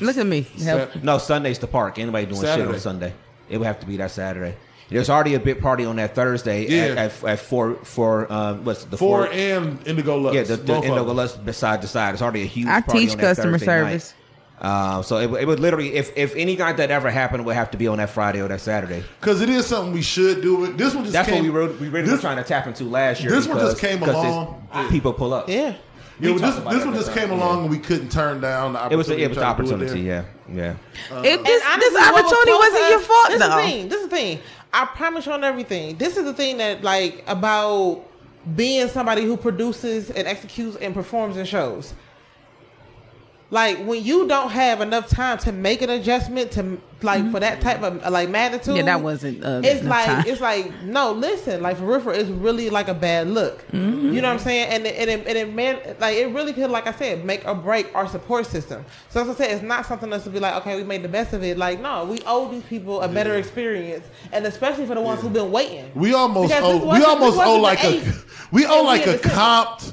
Look 0.00 0.16
at 0.16 0.26
me. 0.26 0.46
Sat- 0.56 1.02
No, 1.04 1.18
Sunday's 1.18 1.58
the 1.58 1.66
park. 1.66 1.98
Anybody 1.98 2.26
doing 2.26 2.40
shit 2.40 2.66
on 2.66 2.78
Sunday? 2.80 3.12
It 3.52 3.58
would 3.58 3.66
have 3.66 3.80
to 3.80 3.86
be 3.86 3.98
that 3.98 4.10
Saturday. 4.10 4.56
There's 4.88 5.08
already 5.08 5.34
a 5.34 5.40
big 5.40 5.60
party 5.60 5.84
on 5.84 5.96
that 5.96 6.14
Thursday 6.14 6.66
Yeah. 6.66 6.82
at, 6.92 6.98
at, 6.98 7.24
at 7.24 7.38
four 7.40 7.74
four 7.84 8.30
um 8.32 8.64
what's 8.64 8.84
the 8.84 8.96
four 8.96 9.26
four, 9.26 9.32
and 9.32 9.86
Indigo 9.86 10.16
Lux. 10.18 10.34
yeah 10.34 10.42
the, 10.42 10.56
the 10.56 10.64
both 10.64 10.84
Indigo. 10.84 11.12
Lux 11.12 11.32
beside 11.34 11.82
the 11.82 11.86
side. 11.88 12.14
It's 12.14 12.22
already 12.22 12.42
a 12.42 12.46
huge. 12.46 12.66
I 12.68 12.80
party 12.80 13.00
teach 13.00 13.10
on 13.12 13.16
that 13.18 13.22
customer 13.36 13.52
Thursday 13.58 13.66
night. 13.82 13.88
service. 13.90 14.14
Uh, 14.60 15.02
so 15.02 15.16
it, 15.18 15.28
would- 15.28 15.40
it 15.42 15.46
would 15.46 15.58
literally, 15.60 15.94
if 15.94 16.16
if 16.16 16.36
any 16.36 16.56
night 16.56 16.76
that 16.76 16.90
ever 16.90 17.10
happened, 17.10 17.44
would 17.46 17.56
have 17.56 17.70
to 17.72 17.76
be 17.78 17.88
on 17.88 17.98
that 17.98 18.10
Friday 18.10 18.40
or 18.40 18.48
that 18.48 18.60
Saturday. 18.60 19.02
Because 19.20 19.40
it 19.40 19.48
is 19.48 19.66
something 19.66 19.92
we 19.92 20.02
should 20.02 20.40
do. 20.40 20.64
It. 20.66 20.76
This 20.78 20.94
one 20.94 21.04
just 21.04 21.12
That's 21.14 21.28
came, 21.28 21.38
what 21.38 21.42
we 21.44 21.50
were 21.50 21.66
we 21.80 21.88
really 21.88 22.02
this, 22.06 22.12
were 22.16 22.20
trying 22.20 22.36
to 22.36 22.44
tap 22.44 22.66
into 22.66 22.84
last 22.84 23.20
year. 23.22 23.30
this 23.32 23.48
one 23.48 23.58
just 23.58 23.76
because- 23.76 23.90
came 23.90 23.98
because 23.98 24.14
along. 24.14 24.68
People 24.90 25.12
pull 25.14 25.34
up. 25.34 25.48
Yeah. 25.48 25.74
Yeah, 26.20 26.32
We 26.32 26.38
this 26.40 26.54
this 26.56 26.84
one 26.84 26.94
just 26.94 27.12
came 27.14 27.28
time, 27.28 27.38
along 27.38 27.56
yeah. 27.56 27.62
and 27.62 27.70
we 27.70 27.78
couldn't 27.78 28.10
turn 28.12 28.40
down 28.40 28.74
the 28.74 28.86
It 28.90 28.96
was 28.96 29.08
opportunity. 29.10 29.22
it 29.24 29.28
was 29.28 29.36
to 29.36 29.40
try 29.40 29.48
it 29.48 29.52
opportunity. 29.52 30.02
there. 30.08 30.24
Yeah, 30.48 30.74
yeah. 31.10 31.16
Uh, 31.16 31.22
it, 31.24 31.44
this 31.44 31.62
honestly, 31.66 31.80
this 31.90 31.92
what 31.94 32.12
was 32.12 32.32
opportunity 32.32 32.52
wasn't 32.52 32.84
to 32.84 32.90
your 32.90 33.00
fault 33.00 33.28
this 33.28 33.38
though. 33.40 33.46
Is 33.46 33.54
the 33.54 33.70
thing. 33.70 33.88
This 33.88 34.00
is 34.02 34.08
the 34.08 34.16
thing. 34.16 34.38
I 34.72 34.86
promise 34.86 35.26
you 35.26 35.32
on 35.32 35.44
everything. 35.44 35.96
This 35.96 36.16
is 36.16 36.24
the 36.24 36.34
thing 36.34 36.58
that 36.58 36.82
like 36.82 37.24
about 37.26 38.02
being 38.56 38.88
somebody 38.88 39.22
who 39.24 39.36
produces 39.36 40.10
and 40.10 40.26
executes 40.28 40.76
and 40.76 40.94
performs 40.94 41.36
in 41.36 41.44
shows. 41.46 41.94
Like 43.52 43.84
when 43.84 44.02
you 44.02 44.26
don't 44.26 44.48
have 44.48 44.80
enough 44.80 45.10
time 45.10 45.36
to 45.40 45.52
make 45.52 45.82
an 45.82 45.90
adjustment 45.90 46.52
to 46.52 46.80
like 47.02 47.30
for 47.30 47.38
that 47.38 47.60
type 47.60 47.82
of 47.82 48.02
like 48.10 48.30
magnitude. 48.30 48.76
Yeah, 48.76 48.84
that 48.84 49.02
wasn't, 49.02 49.44
uh, 49.44 49.60
it's 49.62 49.84
like 49.84 50.06
time. 50.06 50.24
it's 50.26 50.40
like 50.40 50.72
no, 50.84 51.12
listen, 51.12 51.60
like 51.60 51.76
for 51.76 51.84
real, 51.84 52.00
for 52.00 52.14
it's 52.14 52.30
really 52.30 52.70
like 52.70 52.88
a 52.88 52.94
bad 52.94 53.28
look. 53.28 53.58
Mm-hmm. 53.68 54.14
You 54.14 54.22
know 54.22 54.28
what 54.28 54.34
I'm 54.34 54.38
saying? 54.38 54.68
And 54.70 54.86
it, 54.86 54.96
and 54.96 55.10
it, 55.10 55.26
and 55.26 55.36
it 55.36 55.52
meant 55.52 56.00
like 56.00 56.16
it 56.16 56.28
really 56.28 56.54
could, 56.54 56.70
like 56.70 56.86
I 56.86 56.92
said, 56.92 57.26
make 57.26 57.46
or 57.46 57.54
break 57.54 57.94
our 57.94 58.08
support 58.08 58.46
system. 58.46 58.86
So 59.10 59.20
as 59.20 59.28
I 59.28 59.34
said, 59.34 59.50
it's 59.50 59.62
not 59.62 59.84
something 59.84 60.08
that's 60.08 60.24
to 60.24 60.30
be 60.30 60.40
like, 60.40 60.54
okay, 60.62 60.74
we 60.76 60.84
made 60.84 61.02
the 61.02 61.10
best 61.10 61.34
of 61.34 61.44
it. 61.44 61.58
Like 61.58 61.78
no, 61.78 62.06
we 62.06 62.20
owe 62.24 62.50
these 62.50 62.64
people 62.64 63.02
a 63.02 63.08
better 63.08 63.34
experience, 63.34 64.06
and 64.32 64.46
especially 64.46 64.86
for 64.86 64.94
the 64.94 65.02
ones 65.02 65.20
who've 65.20 65.30
been 65.30 65.52
waiting. 65.52 65.90
We 65.94 66.14
almost 66.14 66.54
Because 66.54 66.82
owe. 66.82 66.90
We 66.90 67.04
almost 67.04 67.38
owe 67.38 67.60
like 67.60 67.84
a. 67.84 68.14
We 68.50 68.64
owe 68.64 68.82
like 68.84 69.06
a 69.06 69.12
had 69.12 69.22
the 69.22 69.28
comped. 69.28 69.92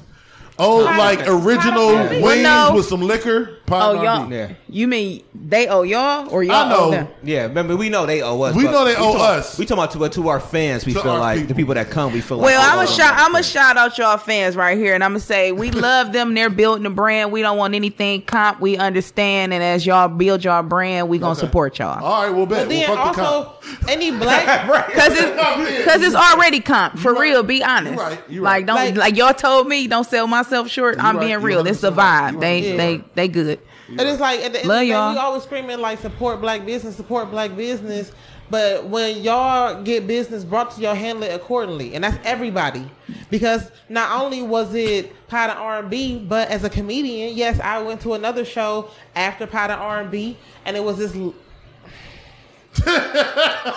Oh, 0.59 0.77
like 0.79 1.27
original 1.27 1.93
kind 1.93 2.09
wings 2.09 2.23
Well, 2.23 2.69
no. 2.71 2.75
with 2.75 2.85
some 2.85 3.01
liquor. 3.01 3.55
Oh, 3.71 4.01
y'all. 4.01 4.31
Yeah. 4.31 4.53
You 4.67 4.87
mean 4.87 5.23
they 5.35 5.67
owe 5.67 5.83
y'all 5.83 6.27
or 6.29 6.41
y'all 6.43 6.55
I 6.55 6.69
know. 6.69 6.79
owe 6.85 6.91
them? 6.91 7.07
Yeah, 7.23 7.43
remember 7.43 7.75
we 7.77 7.87
know 7.89 8.05
they 8.07 8.21
owe 8.23 8.41
us. 8.41 8.55
We 8.55 8.63
but 8.65 8.71
know 8.71 8.83
they 8.85 8.95
owe 8.95 9.13
talking- 9.13 9.21
us. 9.21 9.59
We 9.59 9.65
talking 9.65 9.83
about 9.95 10.11
to, 10.13 10.21
to 10.21 10.27
our 10.29 10.39
fans. 10.39 10.85
We 10.87 10.93
To 10.93 11.01
feel 11.01 11.11
our 11.11 11.19
like 11.19 11.35
the 11.41 11.45
people. 11.47 11.55
people 11.55 11.73
that 11.75 11.89
come. 11.91 12.11
We 12.13 12.21
feel 12.21 12.37
like. 12.37 12.45
Well, 12.45 12.59
like 12.59 12.73
I'm 12.73 12.83
a 12.83 12.87
shout. 12.87 13.13
I'm 13.15 13.35
a 13.35 13.43
shout 13.43 13.77
out 13.77 13.95
y'all 13.97 14.17
fans 14.17 14.55
right 14.55 14.75
here, 14.77 14.95
and 14.95 15.03
I'm 15.03 15.11
gonna 15.11 15.19
say 15.19 15.51
we 15.51 15.69
love 15.87 16.11
them. 16.13 16.33
They're 16.33 16.49
building 16.49 16.85
a 16.87 16.89
brand. 16.89 17.31
We 17.31 17.41
don't 17.43 17.57
want 17.57 17.75
anything 17.75 18.23
comp. 18.23 18.59
We 18.59 18.75
understand, 18.75 19.53
and 19.53 19.63
as 19.63 19.85
y'all 19.85 20.07
build 20.07 20.43
y'all 20.43 20.63
brand, 20.63 21.07
we 21.07 21.19
gonna 21.19 21.31
Okay. 21.33 21.39
support 21.41 21.77
y'all 21.79 22.03
All 22.03 22.23
right, 22.23 22.31
we'll 22.35 22.47
bet. 22.47 22.63
But 22.65 22.69
then 22.69 22.89
we'll 22.89 22.97
fuck 22.97 23.15
the 23.15 23.21
also 23.23 23.49
comp. 23.61 23.87
any 23.89 24.09
black 24.11 24.87
because 24.87 25.13
it's 25.15 25.77
because 25.77 26.01
it's 26.01 26.15
already 26.15 26.59
comp 26.59 26.97
for 26.97 27.13
right. 27.13 27.21
real. 27.21 27.43
Be 27.43 27.63
honest. 27.63 27.93
You 27.93 27.99
right. 28.01 28.19
You 28.29 28.41
Like 28.41 28.51
right. 28.53 28.65
don't 28.65 28.75
Like- 28.75 28.95
like, 28.97 29.15
y'all 29.17 29.33
told 29.33 29.67
me 29.67 29.85
don't 29.87 30.05
sell 30.05 30.25
myself 30.51 30.69
short. 30.69 30.97
You 30.97 31.03
I'm 31.03 31.17
right. 31.17 31.27
being 31.27 31.41
real. 31.41 31.65
It's 31.67 31.81
the 31.81 31.91
100% 31.91 31.97
right. 31.97 32.33
vibe. 32.33 32.39
They 32.39 32.61
100% 32.73 32.77
they 32.77 33.03
they 33.15 33.27
good. 33.27 33.59
And 33.89 34.01
it's 34.01 34.19
like 34.19 34.41
at 34.41 34.53
the 34.53 34.59
end 34.59 34.67
Love 34.67 34.77
of 34.77 34.81
the 34.81 34.85
day, 34.85 34.91
y'all. 34.91 35.11
we 35.13 35.17
always 35.17 35.43
screaming 35.43 35.79
like 35.79 35.99
support 35.99 36.41
black 36.41 36.65
business, 36.65 36.95
support 36.95 37.31
black 37.31 37.55
business. 37.55 38.11
But 38.51 38.85
when 38.85 39.21
y'all 39.21 39.83
get 39.83 40.07
business 40.07 40.43
brought 40.43 40.71
to 40.71 40.81
y'all, 40.81 40.95
handle 40.95 41.23
it 41.23 41.33
accordingly, 41.35 41.93
and 41.93 42.03
that's 42.03 42.17
everybody. 42.23 42.89
Because 43.29 43.69
not 43.89 44.19
only 44.19 44.41
was 44.41 44.73
it 44.73 45.13
Pod 45.27 45.51
and 45.51 45.59
R 45.59 45.79
and 45.79 45.89
B, 45.89 46.17
but 46.17 46.47
as 46.49 46.63
a 46.63 46.69
comedian, 46.69 47.35
yes, 47.37 47.59
I 47.59 47.79
went 47.81 48.01
to 48.01 48.13
another 48.15 48.43
show 48.43 48.89
after 49.15 49.45
Pod 49.45 49.69
and 49.69 49.79
R 49.79 50.01
and 50.01 50.09
B, 50.09 50.35
and 50.65 50.75
it 50.75 50.83
was 50.83 50.97
this. 50.97 51.15
l- 51.15 51.35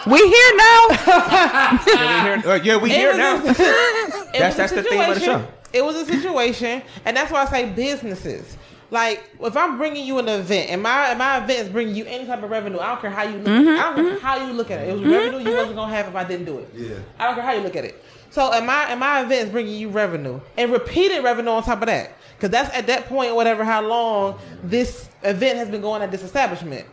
We 0.06 0.18
here 0.28 0.56
now. 0.56 0.86
Yeah, 1.86 2.36
we 2.36 2.42
here, 2.42 2.50
uh, 2.52 2.60
yeah, 2.62 2.76
we 2.76 2.90
here 2.90 3.16
now. 3.16 3.36
a- 3.44 3.50
it 3.50 3.56
That's- 3.56 4.56
that's 4.56 4.72
the 4.72 4.82
theme 4.82 5.00
of 5.00 5.14
the 5.14 5.20
show. 5.20 5.46
It 5.72 5.84
was 5.84 5.96
a 5.96 6.04
situation, 6.06 6.82
and 7.04 7.16
that's 7.16 7.30
why 7.30 7.42
I 7.42 7.46
say 7.46 7.70
businesses. 7.70 8.56
Like 8.90 9.24
if 9.40 9.56
I'm 9.56 9.78
bringing 9.78 10.06
you 10.06 10.18
an 10.18 10.28
event, 10.28 10.70
and 10.70 10.82
my 10.82 11.08
and 11.08 11.18
my 11.18 11.38
event 11.38 11.60
is 11.60 11.68
bringing 11.70 11.94
you 11.94 12.04
any 12.04 12.26
type 12.26 12.42
of 12.42 12.50
revenue, 12.50 12.78
I 12.78 12.88
don't 12.88 13.00
care 13.00 13.10
how 13.10 13.22
you 13.22 13.38
look. 13.38 13.46
Mm-hmm, 13.46 13.68
At 13.68 13.74
it. 13.74 13.80
I 13.80 13.82
don't 13.82 13.94
care 13.94 14.04
mm-hmm. 14.04 14.26
how 14.26 14.46
you 14.46 14.52
look 14.52 14.70
at 14.70 14.80
it. 14.80 14.88
It 14.88 14.92
was 14.92 15.00
mm-hmm, 15.00 15.10
revenue 15.10 15.38
you 15.38 15.44
mm-hmm. 15.44 15.56
wasn't 15.56 15.76
gonna 15.76 15.94
have 15.94 16.08
if 16.08 16.14
I 16.14 16.24
didn't 16.24 16.44
do 16.44 16.58
it. 16.58 16.70
Yeah. 16.74 16.96
I 17.18 17.24
don't 17.26 17.34
care 17.34 17.44
how 17.44 17.52
you 17.52 17.62
look 17.62 17.76
at 17.76 17.86
it. 17.86 18.04
So 18.28 18.52
and 18.52 18.66
my 18.66 18.84
and 18.90 19.00
my 19.00 19.22
event 19.22 19.46
is 19.46 19.50
bringing 19.50 19.78
you 19.78 19.88
revenue 19.88 20.40
and 20.58 20.70
repeated 20.70 21.24
revenue 21.24 21.50
on 21.50 21.62
top 21.62 21.80
of 21.80 21.86
that, 21.86 22.12
because 22.36 22.50
that's 22.50 22.74
at 22.76 22.86
that 22.88 23.06
point, 23.06 23.34
whatever 23.34 23.64
how 23.64 23.80
long 23.80 24.38
this 24.62 25.08
event 25.22 25.56
has 25.56 25.70
been 25.70 25.80
going 25.80 26.02
at 26.02 26.10
this 26.10 26.22
establishment. 26.22 26.86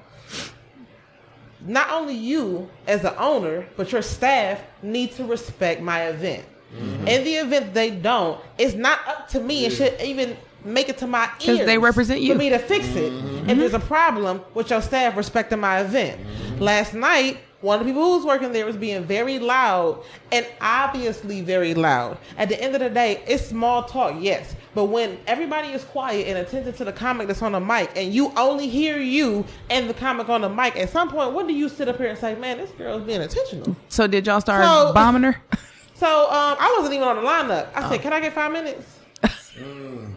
Not 1.61 1.91
only 1.91 2.15
you 2.15 2.69
as 2.87 3.01
the 3.01 3.17
owner, 3.21 3.67
but 3.75 3.91
your 3.91 4.01
staff 4.01 4.61
need 4.81 5.11
to 5.13 5.25
respect 5.25 5.81
my 5.81 6.07
event. 6.07 6.45
Mm-hmm. 6.75 7.07
In 7.07 7.23
the 7.23 7.33
event 7.35 7.73
they 7.73 7.91
don't, 7.91 8.39
it's 8.57 8.75
not 8.75 8.99
up 9.07 9.27
to 9.29 9.39
me. 9.39 9.65
It 9.65 9.71
should 9.71 9.99
even 10.01 10.37
make 10.63 10.89
it 10.89 10.97
to 10.99 11.07
my 11.07 11.27
'Cause 11.27 11.47
ears 11.47 11.65
they 11.65 11.77
represent 11.77 12.21
you. 12.21 12.33
for 12.33 12.37
me 12.39 12.49
to 12.49 12.59
fix 12.59 12.87
it. 12.89 13.05
If 13.05 13.13
mm-hmm. 13.13 13.59
there's 13.59 13.73
a 13.73 13.79
problem 13.79 14.41
with 14.53 14.69
your 14.69 14.81
staff 14.81 15.15
respecting 15.15 15.59
my 15.59 15.79
event, 15.81 16.19
mm-hmm. 16.19 16.61
last 16.61 16.93
night 16.93 17.39
one 17.61 17.79
of 17.79 17.85
the 17.85 17.91
people 17.91 18.03
who 18.03 18.15
was 18.15 18.25
working 18.25 18.53
there 18.53 18.65
was 18.65 18.77
being 18.77 19.03
very 19.03 19.37
loud 19.37 20.01
and 20.31 20.45
obviously 20.61 21.41
very 21.41 21.73
loud. 21.73 22.17
At 22.37 22.47
the 22.49 22.61
end 22.61 22.73
of 22.73 22.79
the 22.79 22.89
day, 22.89 23.21
it's 23.27 23.47
small 23.47 23.83
talk, 23.83 24.15
yes, 24.17 24.55
but 24.73 24.85
when 24.85 25.17
everybody 25.27 25.69
is 25.69 25.83
quiet 25.83 26.27
and 26.27 26.37
attentive 26.37 26.77
to 26.77 26.85
the 26.85 26.93
comic 26.93 27.27
that's 27.27 27.41
on 27.41 27.51
the 27.51 27.59
mic, 27.59 27.91
and 27.95 28.13
you 28.13 28.31
only 28.37 28.69
hear 28.69 28.97
you 28.97 29.43
and 29.69 29.89
the 29.89 29.93
comic 29.93 30.29
on 30.29 30.41
the 30.41 30.49
mic, 30.49 30.77
at 30.77 30.89
some 30.89 31.09
point, 31.09 31.33
when 31.33 31.47
do 31.47 31.53
you 31.53 31.67
sit 31.67 31.89
up 31.89 31.97
here 31.97 32.07
and 32.07 32.17
say, 32.17 32.35
"Man, 32.35 32.57
this 32.57 32.71
girl's 32.71 33.03
being 33.03 33.21
intentional"? 33.21 33.75
So 33.89 34.07
did 34.07 34.25
y'all 34.27 34.39
start 34.39 34.63
So- 34.63 34.93
bombing 34.93 35.23
her? 35.23 35.41
So 35.99 36.07
um, 36.07 36.55
I 36.59 36.75
wasn't 36.77 36.95
even 36.95 37.07
on 37.07 37.17
the 37.17 37.21
lineup. 37.21 37.67
I 37.75 37.89
said, 37.89 37.99
oh. 37.99 38.03
"Can 38.03 38.13
I 38.13 38.21
get 38.21 38.33
five 38.33 38.51
minutes?" 38.51 38.97
Mm. 39.59 40.13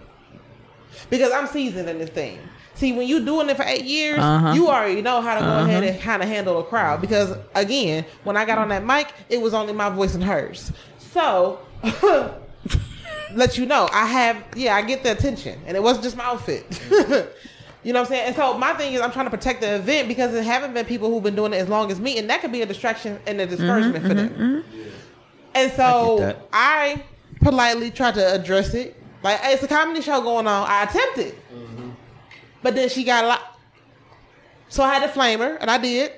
because 1.10 1.32
I'm 1.32 1.48
seasoned 1.48 1.88
in 1.88 1.98
this 1.98 2.10
thing. 2.10 2.38
See, 2.74 2.92
when 2.92 3.08
you're 3.08 3.24
doing 3.24 3.48
it 3.48 3.56
for 3.56 3.64
eight 3.64 3.84
years, 3.84 4.20
Uh-huh. 4.20 4.52
you 4.52 4.68
already 4.68 5.02
know 5.02 5.20
how 5.20 5.34
to 5.34 5.40
go 5.40 5.64
ahead 5.64 5.82
uh-huh. 5.82 5.92
and 5.94 6.00
kind 6.00 6.22
of 6.22 6.28
handle 6.28 6.60
a 6.60 6.64
crowd. 6.64 7.00
Because 7.00 7.36
again, 7.56 8.04
when 8.22 8.36
I 8.36 8.44
got 8.44 8.58
on 8.58 8.68
that 8.68 8.84
mic, 8.84 9.12
it 9.28 9.40
was 9.40 9.52
only 9.52 9.72
my 9.72 9.88
voice 9.88 10.14
and 10.14 10.22
hers. 10.22 10.70
So. 11.12 11.58
let 13.34 13.58
you 13.58 13.66
know, 13.66 13.88
I 13.92 14.06
have, 14.06 14.44
yeah, 14.54 14.76
I 14.76 14.82
get 14.82 15.02
the 15.02 15.12
attention, 15.12 15.60
and 15.66 15.76
it 15.76 15.82
wasn't 15.82 16.04
just 16.04 16.16
my 16.16 16.24
outfit. 16.24 16.66
you 17.82 17.92
know 17.92 18.00
what 18.00 18.06
I'm 18.06 18.06
saying? 18.06 18.26
And 18.26 18.36
so 18.36 18.56
my 18.58 18.74
thing 18.74 18.92
is, 18.94 19.00
I'm 19.00 19.10
trying 19.10 19.26
to 19.26 19.30
protect 19.30 19.60
the 19.60 19.76
event 19.76 20.08
because 20.08 20.32
there 20.32 20.42
haven't 20.42 20.74
been 20.74 20.84
people 20.84 21.10
who've 21.10 21.22
been 21.22 21.34
doing 21.34 21.52
it 21.52 21.56
as 21.56 21.68
long 21.68 21.90
as 21.90 21.98
me, 21.98 22.18
and 22.18 22.28
that 22.30 22.40
could 22.40 22.52
be 22.52 22.62
a 22.62 22.66
distraction 22.66 23.18
and 23.26 23.40
a 23.40 23.46
discouragement 23.46 24.04
mm-hmm, 24.04 24.08
for 24.08 24.14
them. 24.14 24.28
Mm-hmm, 24.30 24.42
mm-hmm. 24.42 24.92
And 25.54 25.72
so 25.72 26.34
I 26.52 27.02
I, 27.02 27.04
politely 27.44 27.90
tried 27.90 28.14
to 28.14 28.34
address 28.34 28.74
it. 28.74 28.96
Like, 29.22 29.38
hey, 29.40 29.52
it's 29.54 29.62
a 29.62 29.68
comedy 29.68 30.00
show 30.02 30.20
going 30.20 30.46
on. 30.46 30.66
I 30.68 30.84
attempted. 30.84 31.36
But 32.62 32.74
then 32.74 32.88
she 32.88 33.04
got 33.04 33.24
a 33.24 33.28
lot. 33.28 33.58
So 34.68 34.82
I 34.82 34.94
had 34.94 35.02
to 35.06 35.08
flame 35.12 35.40
her, 35.40 35.56
and 35.56 35.70
I 35.70 35.78
did. 35.78 36.12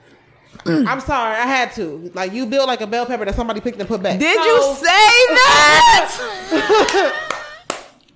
I'm 0.66 1.00
sorry, 1.00 1.34
I 1.36 1.46
had 1.46 1.72
to. 1.74 2.10
Like, 2.14 2.32
you 2.32 2.46
built 2.46 2.66
like 2.68 2.80
a 2.80 2.86
bell 2.86 3.06
pepper 3.06 3.24
that 3.24 3.34
somebody 3.34 3.60
picked 3.60 3.78
and 3.80 3.88
put 3.88 4.02
back. 4.02 4.18
Did 4.20 4.36
So- 4.36 4.44
you 4.44 4.74
say 4.76 4.84
that? 5.34 7.20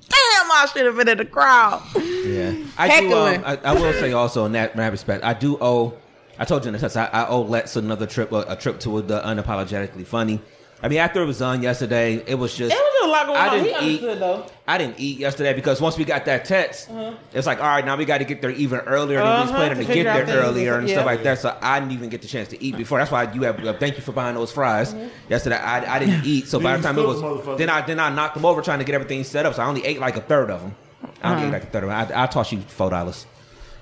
Damn, 0.09 0.51
I 0.51 0.67
should 0.73 0.87
have 0.87 0.97
been 0.97 1.09
in 1.09 1.19
the 1.19 1.25
crowd. 1.25 1.83
Yeah, 1.97 2.55
I 2.79 3.01
do. 3.01 3.13
Um, 3.13 3.43
I, 3.45 3.59
I 3.65 3.73
will 3.75 3.93
say 3.95 4.13
also 4.13 4.45
in 4.47 4.53
that, 4.53 4.73
in 4.73 4.79
that 4.79 4.91
respect, 4.93 5.25
I 5.25 5.35
do 5.35 5.59
owe. 5.61 5.95
I 6.39 6.45
told 6.45 6.65
you 6.65 6.69
in 6.69 6.73
the 6.75 6.79
text, 6.79 6.97
I, 6.97 7.07
I 7.07 7.27
owe 7.29 7.43
Lex 7.43 7.77
another 7.77 8.07
trip, 8.07 8.31
a, 8.33 8.45
a 8.49 8.57
trip 8.57 8.79
to 8.81 9.03
the 9.03 9.21
unapologetically 9.21 10.07
funny. 10.07 10.41
I 10.81 10.89
mean, 10.89 10.99
after 10.99 11.21
it 11.21 11.27
was 11.27 11.39
done 11.41 11.61
yesterday, 11.63 12.23
it 12.27 12.37
was 12.37 12.55
just. 12.55 12.73
It 12.73 12.79
was 12.79 13.09
a 13.09 13.11
lot 13.11 13.27
going 13.27 13.39
I 13.39 13.49
on. 13.49 13.59
He 13.65 13.99
didn't 13.99 14.11
eat. 14.15 14.19
though. 14.21 14.47
I 14.67 14.79
didn't 14.79 15.01
eat 15.01 15.19
yesterday 15.19 15.53
because 15.53 15.81
once 15.81 15.99
we 15.99 16.05
got 16.05 16.25
that 16.27 16.45
text, 16.45 16.89
it's 17.33 17.47
like, 17.49 17.59
all 17.59 17.67
right, 17.67 17.85
now 17.85 17.97
we 17.97 18.05
got 18.05 18.19
to 18.19 18.25
get 18.25 18.41
there 18.43 18.51
even 18.53 18.79
earlier 18.81 19.19
than 19.19 19.27
we 19.27 19.41
was 19.41 19.49
Uh-huh, 19.49 19.57
planning 19.59 19.79
to 19.79 19.85
to 19.87 19.95
get 19.95 20.05
there 20.05 20.25
things 20.27 20.37
earlier 20.37 20.79
and 20.79 20.89
yeah. 20.89 20.95
stuff 20.95 21.07
like 21.07 21.23
that. 21.25 21.41
So 21.41 21.57
I 21.61 21.81
didn't 21.81 21.93
even 21.93 22.11
get 22.11 22.23
the 22.23 22.29
chance 22.29 22.49
to 22.51 22.63
eat 22.63 22.77
before. 22.77 22.99
That's 22.99 23.11
why 23.11 23.33
you 23.33 23.43
have. 23.43 23.65
Uh, 23.65 23.73
thank 23.75 23.97
you 23.97 24.03
for 24.03 24.13
buying 24.13 24.37
those 24.37 24.53
fries 24.53 24.95
yesterday. 25.29 25.57
I, 25.57 25.97
I 25.97 25.99
didn't 25.99 26.25
eat, 26.25 26.47
so 26.47 26.61
by 26.61 26.77
the 26.77 26.83
time 26.83 26.97
it 26.97 27.05
was, 27.07 27.19
stupid 27.19 27.45
motherfucker. 27.45 27.59
then 27.59 27.71
I 27.71 27.81
then 27.81 27.99
I 27.99 28.11
knocked 28.11 28.35
them 28.35 28.45
over 28.45 28.63
trying 28.63 28.79
to 28.79 28.85
get 28.85 28.95
everything 28.95 29.25
set 29.25 29.47
up. 29.47 29.55
So 29.55 29.63
I 29.63 29.67
only 29.67 29.85
ate 29.85 29.99
like 29.99 30.17
a 30.17 30.21
third 30.21 30.49
of 30.51 30.61
them. 30.61 30.77
I 31.23 31.35
only 31.35 31.49
ate 31.49 31.53
like 31.53 31.63
a 31.65 31.67
third 31.67 31.83
of 31.85 31.89
them. 31.91 31.99
I, 32.15 32.23
I 32.25 32.27
tossed 32.27 32.53
you 32.53 32.61
four 32.61 32.91
dollars. 32.91 33.27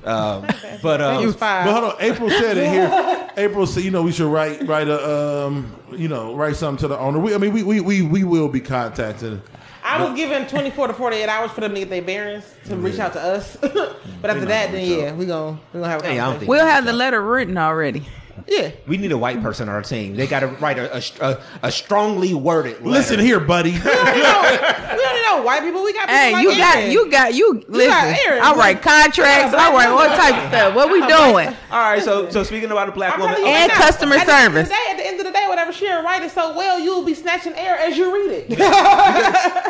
Um, 0.06 0.46
but 0.82 1.00
um, 1.00 1.22
It 1.22 1.26
was 1.26 1.36
five. 1.36 1.66
But 1.66 1.72
hold 1.72 1.92
on, 1.94 1.96
April 2.00 2.30
said 2.30 2.56
it 2.56 2.68
here. 2.68 3.30
April 3.36 3.66
said, 3.66 3.84
you 3.84 3.90
know, 3.90 4.02
we 4.02 4.12
should 4.12 4.30
write 4.32 4.66
write 4.66 4.88
a 4.88 5.46
um, 5.46 5.74
you 5.92 6.08
know, 6.08 6.34
write 6.34 6.56
something 6.56 6.80
to 6.82 6.88
the 6.88 6.98
owner. 6.98 7.18
We, 7.18 7.34
I 7.34 7.38
mean, 7.38 7.52
we 7.52 7.62
we 7.62 7.80
we, 7.80 8.02
we 8.02 8.24
will 8.24 8.48
be 8.48 8.60
contacted. 8.60 9.42
I 9.82 10.02
was 10.02 10.16
given 10.16 10.48
24 10.48 10.88
to 10.88 10.94
48 10.94 11.28
hours 11.28 11.50
for 11.52 11.60
them 11.60 11.72
to 11.74 11.78
get 11.80 11.90
their 11.90 12.02
bearings 12.02 12.44
to 12.64 12.76
reach 12.76 12.98
out 12.98 13.12
to 13.12 13.20
us. 13.20 13.56
but 13.60 14.30
after 14.30 14.46
that, 14.46 14.72
then 14.72 14.84
yeah, 14.88 15.12
we 15.14 15.26
gonna 15.26 15.58
we 15.72 15.78
gonna 15.80 15.88
have 15.88 16.02
a 16.02 16.06
Hey, 16.06 16.16
conversation. 16.18 16.48
We'll 16.48 16.66
have 16.66 16.84
the 16.84 16.92
letter 16.92 17.22
written 17.22 17.56
already. 17.56 18.04
Yeah. 18.48 18.70
we 18.86 18.96
need 18.96 19.10
a 19.12 19.18
white 19.18 19.42
person 19.42 19.68
on 19.68 19.74
our 19.74 19.82
team. 19.82 20.14
They 20.14 20.26
got 20.28 20.40
to 20.40 20.46
write 20.46 20.78
a, 20.78 20.96
a, 20.96 21.02
a, 21.20 21.40
a 21.64 21.72
strongly 21.72 22.32
worded. 22.32 22.74
Letter. 22.78 22.88
Listen 22.90 23.18
here, 23.20 23.40
buddy. 23.40 23.72
we 23.72 23.78
already 23.78 25.22
know 25.22 25.42
white 25.42 25.62
people. 25.62 25.82
We 25.82 25.92
got 25.92 26.02
people 26.08 26.14
Hey, 26.14 26.32
like 26.32 26.42
you 26.44 26.56
got 26.56 26.90
you 26.92 27.10
got 27.10 27.34
you 27.34 27.64
listen. 27.68 27.92
Erin. 28.26 28.42
I 28.42 28.54
write 28.54 28.82
contracts. 28.82 29.52
I 29.54 29.72
write 29.72 29.88
all 29.88 30.06
type 30.16 30.34
of 30.44 30.48
stuff. 30.50 30.74
What 30.76 30.90
we 30.92 31.00
doing? 31.06 31.48
All 31.70 31.80
right, 31.90 32.02
so 32.02 32.30
so 32.30 32.42
speaking 32.44 32.70
about 32.70 32.88
a 32.88 32.92
black 32.92 33.14
I'm 33.14 33.20
woman, 33.20 33.36
And 33.36 33.46
right 33.46 33.66
now, 33.68 33.74
customer 33.74 34.14
at 34.14 34.20
the 34.26 34.32
the 34.32 34.38
service. 34.42 34.68
day- 34.68 34.74
At 34.90 34.96
the 34.96 35.06
end 35.06 35.20
of 35.20 35.26
the 35.26 35.32
day, 35.32 35.44
whatever 35.48 35.72
Sharon 35.72 36.04
write 36.04 36.22
it 36.22 36.30
so 36.30 36.56
well, 36.56 36.78
you'll 36.78 37.04
be 37.04 37.14
snatching 37.14 37.52
air 37.54 37.76
as 37.78 37.96
you 37.98 38.14
read 38.14 38.44
it. 38.48 38.48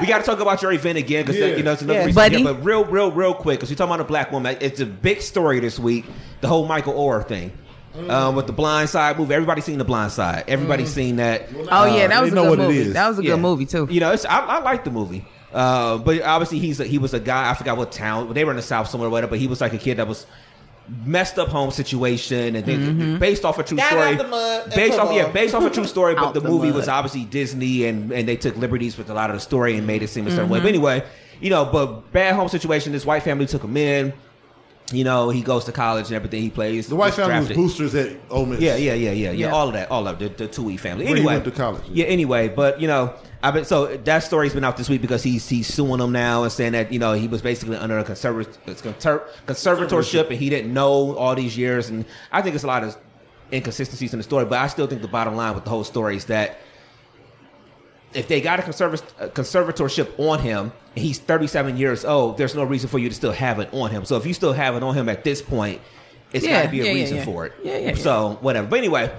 we 0.00 0.06
got 0.06 0.18
to 0.18 0.22
talk 0.24 0.40
about 0.40 0.60
your 0.62 0.72
event 0.72 0.98
again 0.98 1.24
because 1.24 1.40
Yeah. 1.40 1.56
you 1.56 1.62
know 1.62 1.72
it's 1.72 1.82
another 1.82 2.00
Yeah. 2.00 2.04
reason. 2.06 2.14
Buddy. 2.20 2.36
here, 2.42 2.44
but 2.54 2.64
real, 2.64 2.84
real, 2.84 3.10
real 3.10 3.34
quick 3.34 3.58
because 3.58 3.70
we 3.70 3.76
talking 3.76 3.94
about 3.94 4.04
a 4.04 4.08
black 4.08 4.30
woman. 4.32 4.56
It's 4.60 4.80
a 4.80 4.86
big 4.86 5.22
story 5.22 5.60
this 5.60 5.78
week. 5.78 6.04
The 6.42 6.48
whole 6.48 6.66
Michael 6.66 6.94
Oher 6.94 7.26
thing. 7.26 7.52
Um, 8.08 8.36
with 8.36 8.46
the 8.46 8.52
Blind 8.52 8.88
Side 8.90 9.18
movie, 9.18 9.34
everybody's 9.34 9.64
seen 9.64 9.78
the 9.78 9.84
Blind 9.84 10.12
Side. 10.12 10.44
Everybody's 10.48 10.92
seen 10.92 11.16
that. 11.16 11.48
Oh 11.70 11.84
yeah, 11.86 12.06
that 12.08 12.16
they 12.16 12.20
was 12.22 12.32
a 12.32 12.34
know 12.34 12.42
good 12.50 12.58
what 12.58 12.68
movie. 12.68 12.78
is. 12.78 12.92
That 12.94 13.08
was 13.08 13.18
a 13.18 13.22
Yeah. 13.24 13.30
good 13.32 13.40
movie 13.40 13.66
too. 13.66 13.86
You 13.90 14.00
know, 14.00 14.12
it's, 14.12 14.24
I, 14.24 14.38
I 14.40 14.58
like 14.60 14.84
the 14.84 14.90
movie. 14.90 15.24
Uh, 15.52 15.96
but 15.98 16.20
obviously 16.22 16.58
he's 16.58 16.80
a, 16.80 16.84
he 16.84 16.98
was 16.98 17.14
a 17.14 17.20
guy. 17.20 17.50
I 17.50 17.54
forgot 17.54 17.76
what 17.78 17.90
town. 17.92 18.32
They 18.34 18.44
were 18.44 18.50
in 18.50 18.56
the 18.56 18.62
South 18.62 18.88
somewhere, 18.88 19.08
or 19.08 19.10
whatever. 19.12 19.30
But 19.30 19.38
he 19.38 19.46
was 19.46 19.60
like 19.60 19.72
a 19.72 19.78
kid 19.78 19.96
that 19.96 20.06
was 20.06 20.26
messed 21.04 21.38
up 21.38 21.48
home 21.48 21.70
situation, 21.70 22.54
and 22.56 22.64
then 22.66 23.18
based 23.18 23.44
off 23.44 23.58
a 23.58 23.62
true 23.62 23.76
Got 23.76 23.88
story. 23.90 24.02
out 24.12 24.18
the 24.18 24.24
mud 24.28 24.70
based 24.74 24.98
off, 24.98 25.12
yeah, 25.14 25.28
based 25.28 25.54
off 25.54 25.64
a 25.64 25.70
true 25.70 25.86
story. 25.86 26.14
But 26.14 26.32
the, 26.34 26.40
the 26.40 26.48
movie 26.48 26.68
mud. 26.68 26.76
was 26.76 26.88
obviously 26.88 27.24
Disney, 27.24 27.86
and 27.86 28.12
and 28.12 28.28
they 28.28 28.36
took 28.36 28.56
liberties 28.56 28.98
with 28.98 29.08
a 29.10 29.14
lot 29.14 29.30
of 29.30 29.36
the 29.36 29.40
story 29.40 29.76
and 29.76 29.86
made 29.86 30.02
it 30.02 30.08
seem 30.08 30.26
a 30.26 30.30
certain 30.30 30.44
Mm-hmm. 30.44 30.52
way. 30.52 30.60
But 30.60 30.68
anyway, 30.68 31.04
you 31.40 31.50
know, 31.50 31.64
but 31.64 32.12
bad 32.12 32.34
home 32.34 32.48
situation. 32.48 32.92
This 32.92 33.06
white 33.06 33.22
family 33.22 33.46
took 33.46 33.62
him 33.64 33.76
in. 33.76 34.12
You 34.92 35.02
know, 35.02 35.30
he 35.30 35.42
goes 35.42 35.64
to 35.64 35.72
college 35.72 36.06
and 36.06 36.14
everything. 36.14 36.42
He 36.42 36.50
plays. 36.50 36.86
The 36.86 36.94
white 36.94 37.14
family 37.14 37.48
was 37.48 37.56
boosters 37.56 37.94
at 37.96 38.16
Ole 38.30 38.46
Miss. 38.46 38.60
Yeah, 38.60 38.76
yeah, 38.76 38.94
yeah, 38.94 39.10
yeah, 39.10 39.32
yeah. 39.32 39.46
Yeah. 39.48 39.52
All 39.52 39.66
of 39.66 39.74
that, 39.74 39.90
all 39.90 40.06
of 40.06 40.20
the, 40.20 40.28
the 40.28 40.46
Tuohy 40.46 40.78
family. 40.78 41.06
Where 41.06 41.14
he 41.16 41.20
Anyway, 41.22 41.34
went 41.34 41.44
to 41.44 41.50
college. 41.50 41.82
Yeah, 41.90 42.04
anyway, 42.06 42.48
but 42.48 42.80
you 42.80 42.86
know, 42.86 43.12
I've 43.42 43.54
been 43.54 43.64
so 43.64 43.96
that 43.96 44.22
story's 44.22 44.54
been 44.54 44.62
out 44.62 44.76
this 44.76 44.88
week 44.88 45.00
because 45.00 45.24
he's 45.24 45.48
he's 45.48 45.66
suing 45.66 45.98
them 45.98 46.12
now 46.12 46.44
and 46.44 46.52
saying 46.52 46.72
that 46.72 46.92
you 46.92 47.00
know 47.00 47.14
he 47.14 47.26
was 47.26 47.42
basically 47.42 47.76
under 47.76 47.98
a 47.98 48.04
conservative 48.04 48.56
conservatorship 48.64 50.28
and 50.30 50.38
he 50.38 50.50
didn't 50.50 50.72
know 50.72 51.16
all 51.16 51.34
these 51.34 51.56
years, 51.58 51.88
and 51.88 52.04
I 52.30 52.42
think 52.42 52.54
it's 52.54 52.64
a 52.64 52.68
lot 52.68 52.84
of 52.84 52.96
inconsistencies 53.52 54.12
in 54.12 54.18
the 54.20 54.24
story. 54.24 54.44
But 54.44 54.60
I 54.60 54.68
still 54.68 54.86
think 54.86 55.02
the 55.02 55.08
bottom 55.08 55.34
line 55.34 55.54
with 55.54 55.64
the 55.64 55.70
whole 55.70 55.84
story 55.84 56.16
is 56.16 56.26
that 56.26 56.58
if 58.14 58.28
they 58.28 58.40
got 58.40 58.60
a, 58.60 58.62
conserv- 58.62 59.02
conservatorship 59.32 60.18
on 60.18 60.38
him 60.38 60.72
he's 60.96 61.18
37 61.18 61.76
years 61.76 62.04
old, 62.04 62.38
there's 62.38 62.54
no 62.54 62.64
reason 62.64 62.88
for 62.88 62.98
you 62.98 63.08
to 63.08 63.14
still 63.14 63.32
have 63.32 63.58
it 63.60 63.68
on 63.72 63.90
him. 63.90 64.04
So 64.04 64.16
if 64.16 64.26
you 64.26 64.34
still 64.34 64.52
have 64.52 64.74
it 64.76 64.82
on 64.82 64.94
him 64.94 65.08
at 65.08 65.22
this 65.24 65.42
point, 65.42 65.80
it's 66.32 66.44
Yeah, 66.44 66.60
got 66.60 66.66
to 66.66 66.70
be 66.70 66.80
a 66.80 66.84
yeah, 66.86 66.92
reason 66.92 67.16
yeah. 67.18 67.24
for 67.24 67.46
it. 67.46 67.52
Yeah, 67.62 67.78
yeah. 67.78 67.94
So 67.94 68.38
whatever. 68.40 68.66
But 68.66 68.78
anyway, 68.80 69.12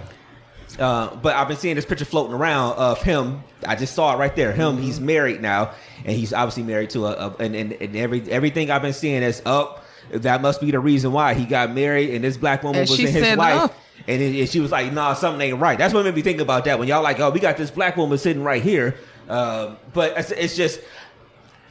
uh, 0.80 1.15
but 1.15 1.36
I've 1.36 1.47
been 1.47 1.57
seeing 1.57 1.75
this 1.75 1.86
picture 1.86 2.05
floating 2.05 2.34
around 2.36 2.73
of 2.73 3.01
him. 3.01 3.43
I 3.65 3.75
just 3.75 3.95
saw 3.95 4.13
it 4.13 4.17
right 4.17 4.36
there. 4.36 4.51
Him. 4.51 4.73
Mm-hmm. 4.73 4.84
He's 4.84 4.99
married 4.99 5.41
now, 5.41 5.71
and 6.05 6.15
he's 6.15 6.34
obviously 6.34 6.63
married 6.63 6.89
to 6.91 7.05
a, 7.07 7.11
a 7.13 7.36
and, 7.39 7.55
and, 7.55 7.71
and 7.73 7.95
every 7.95 8.30
everything 8.30 8.69
I've 8.69 8.82
been 8.82 8.93
seeing 8.93 9.23
is 9.23 9.41
up. 9.45 9.86
that 10.11 10.41
must 10.41 10.61
be 10.61 10.71
the 10.71 10.80
reason 10.80 11.11
why 11.11 11.34
he 11.34 11.45
got 11.45 11.73
married, 11.73 12.13
and 12.13 12.23
this 12.23 12.38
black 12.38 12.63
woman 12.63 12.82
And 12.82 12.89
was 12.89 12.99
in 12.99 13.07
his. 13.07 13.36
"Oh." 13.39 13.73
And, 14.07 14.21
it, 14.21 14.39
and 14.39 14.49
she 14.49 14.59
was 14.59 14.71
like, 14.71 14.93
"Nah, 14.93 15.13
something 15.15 15.41
ain't 15.49 15.59
right." 15.59 15.78
That's 15.78 15.93
what 15.93 16.05
made 16.05 16.15
me 16.15 16.21
think 16.21 16.39
about 16.39 16.65
that. 16.65 16.78
When 16.80 16.88
y'all 16.88 17.01
like, 17.03 17.19
"Oh, 17.19 17.30
we 17.30 17.39
got 17.39 17.57
this 17.57 17.71
black 17.71 17.97
woman 17.97 18.17
sitting 18.17 18.43
right 18.43 18.61
here," 18.61 18.95
uh, 19.28 19.75
but 19.93 20.13
it's, 20.17 20.32
it's 20.32 20.55
just 20.55 20.80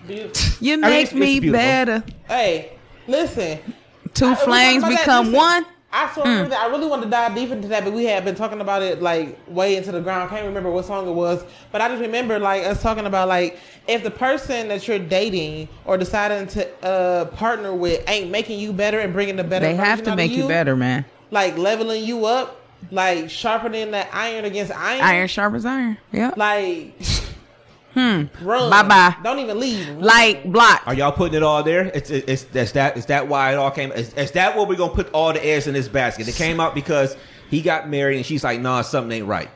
You 0.08 0.72
mean, 0.78 0.80
make 0.80 1.06
it's- 1.06 1.14
me 1.14 1.40
better. 1.50 2.04
Hey, 2.28 2.72
listen. 3.06 3.58
Two 4.14 4.28
I- 4.28 4.34
flames 4.34 4.82
talking 4.82 4.96
become 4.98 5.26
listen, 5.26 5.36
one. 5.38 5.66
I 5.92 6.12
sort 6.12 6.26
of 6.28 6.52
I 6.52 6.66
really 6.66 6.86
want 6.88 7.02
to 7.04 7.08
dive 7.08 7.34
deep 7.34 7.50
into 7.50 7.68
that, 7.68 7.84
but 7.84 7.92
we 7.94 8.04
had 8.04 8.22
been 8.24 8.34
talking 8.34 8.60
about 8.60 8.82
it 8.82 9.00
like 9.00 9.38
way 9.48 9.76
into 9.76 9.92
the 9.92 10.00
ground. 10.00 10.28
Can't 10.28 10.44
remember 10.46 10.70
what 10.70 10.84
song 10.84 11.08
it 11.08 11.12
was, 11.12 11.42
but 11.72 11.80
I 11.80 11.88
just 11.88 12.02
remember 12.02 12.38
like 12.38 12.64
us 12.64 12.82
talking 12.82 13.06
about 13.06 13.28
like 13.28 13.58
if 13.88 14.02
the 14.02 14.10
person 14.10 14.68
that 14.68 14.86
you're 14.86 14.98
dating 14.98 15.68
or 15.86 15.96
deciding 15.96 16.48
to 16.48 16.84
uh, 16.84 17.24
partner 17.26 17.72
with 17.72 18.02
ain't 18.08 18.30
making 18.30 18.58
you 18.60 18.72
better 18.74 18.98
and 19.00 19.12
bringing 19.14 19.36
the 19.36 19.44
better, 19.44 19.64
They 19.64 19.74
have 19.74 20.02
to 20.02 20.14
make 20.16 20.32
you 20.32 20.46
better, 20.46 20.76
man. 20.76 21.06
like 21.30 21.56
leveling 21.56 22.04
you 22.04 22.26
up, 22.26 22.60
like 22.90 23.30
sharpening 23.30 23.92
that 23.92 24.10
iron 24.12 24.44
against 24.44 24.72
iron. 24.72 25.00
Iron 25.00 25.28
sharp 25.28 25.54
as 25.54 25.64
iron. 25.64 25.96
Yeah. 26.12 26.32
Like, 26.36 26.94
hmm, 27.96 28.46
run. 28.46 28.70
Bye-bye. 28.70 29.16
Don't 29.22 29.38
even 29.38 29.58
leave. 29.58 29.88
Run. 29.88 30.00
Like 30.00 30.44
block. 30.44 30.82
Are 30.86 30.94
y'all 30.94 31.12
putting 31.12 31.34
it 31.34 31.42
all 31.42 31.62
there? 31.62 31.90
It's 31.94 32.10
it's, 32.10 32.26
it's 32.28 32.42
that's 32.44 32.72
that 32.72 32.96
is 32.96 33.06
that 33.06 33.26
why 33.26 33.52
it 33.52 33.56
all 33.56 33.70
came? 33.70 33.90
Is, 33.92 34.12
is 34.14 34.30
that 34.32 34.56
where 34.56 34.66
we're 34.66 34.76
gonna 34.76 34.94
put 34.94 35.10
all 35.12 35.32
the 35.32 35.44
eggs 35.44 35.66
in 35.66 35.74
this 35.74 35.88
basket? 35.88 36.28
It 36.28 36.34
came 36.34 36.60
out 36.60 36.74
because 36.74 37.16
he 37.50 37.62
got 37.62 37.88
married 37.88 38.16
and 38.16 38.26
she's 38.26 38.44
like, 38.44 38.60
nah, 38.60 38.82
something 38.82 39.16
ain't 39.16 39.26
right. 39.26 39.48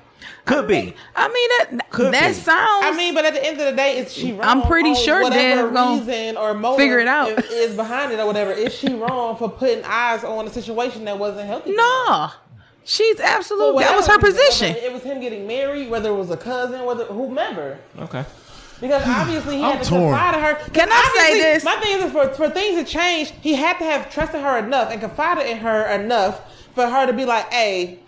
Could 0.46 0.66
be. 0.66 0.94
I 1.14 1.28
mean 1.28 1.48
that 1.58 1.90
Could 1.90 2.14
that 2.14 2.28
be. 2.28 2.34
sounds. 2.34 2.86
I 2.86 2.94
mean, 2.96 3.14
but 3.14 3.24
at 3.24 3.34
the 3.34 3.46
end 3.46 3.60
of 3.60 3.66
the 3.66 3.76
day, 3.76 3.98
is 3.98 4.12
she 4.12 4.32
wrong? 4.32 4.42
I'm 4.42 4.62
pretty 4.62 4.90
on 4.90 4.96
sure 4.96 5.22
whatever 5.22 5.70
Dad's 5.70 6.06
reason 6.06 6.36
or 6.36 6.54
motive 6.54 6.78
figure 6.78 6.98
it 6.98 7.08
out. 7.08 7.28
Is, 7.28 7.50
is 7.50 7.76
behind 7.76 8.12
it 8.12 8.18
or 8.18 8.26
whatever. 8.26 8.52
Is 8.52 8.74
she 8.74 8.94
wrong 8.94 9.36
for 9.36 9.48
putting 9.50 9.84
eyes 9.84 10.24
on 10.24 10.46
a 10.46 10.50
situation 10.50 11.04
that 11.04 11.18
wasn't 11.18 11.46
healthy? 11.46 11.72
no, 11.72 12.30
she's 12.90 13.16
For 13.16 13.22
absolutely. 13.22 13.84
That 13.84 13.96
was 13.96 14.06
her 14.06 14.18
position. 14.18 14.74
It 14.76 14.92
was 14.92 15.02
him 15.02 15.20
getting 15.20 15.46
married, 15.46 15.88
whether 15.90 16.10
it 16.10 16.14
was 16.16 16.30
a 16.30 16.36
cousin, 16.36 16.84
whether 16.84 17.04
whomever. 17.04 17.78
Okay. 17.98 18.24
Because 18.80 19.02
obviously 19.06 19.58
he 19.58 19.62
I'm 19.64 19.76
had 19.76 19.82
to 19.84 19.88
torn. 19.90 20.02
confide 20.14 20.34
in 20.34 20.40
her. 20.40 20.70
Can 20.72 20.88
I 20.90 21.14
say 21.18 21.38
this? 21.40 21.64
My 21.64 21.76
thing 21.76 22.00
is 22.00 22.10
for 22.12 22.28
for 22.34 22.48
things 22.50 22.82
to 22.82 22.90
change, 22.90 23.32
he 23.42 23.54
had 23.54 23.78
to 23.78 23.84
have 23.84 24.10
trusted 24.10 24.40
her 24.40 24.58
enough 24.58 24.90
and 24.90 25.00
confided 25.00 25.46
in 25.50 25.58
her 25.58 25.86
enough 25.88 26.40
for 26.74 26.86
her 26.88 27.06
to 27.06 27.12
be 27.12 27.24
like, 27.26 27.52
"Hey, 27.52 27.98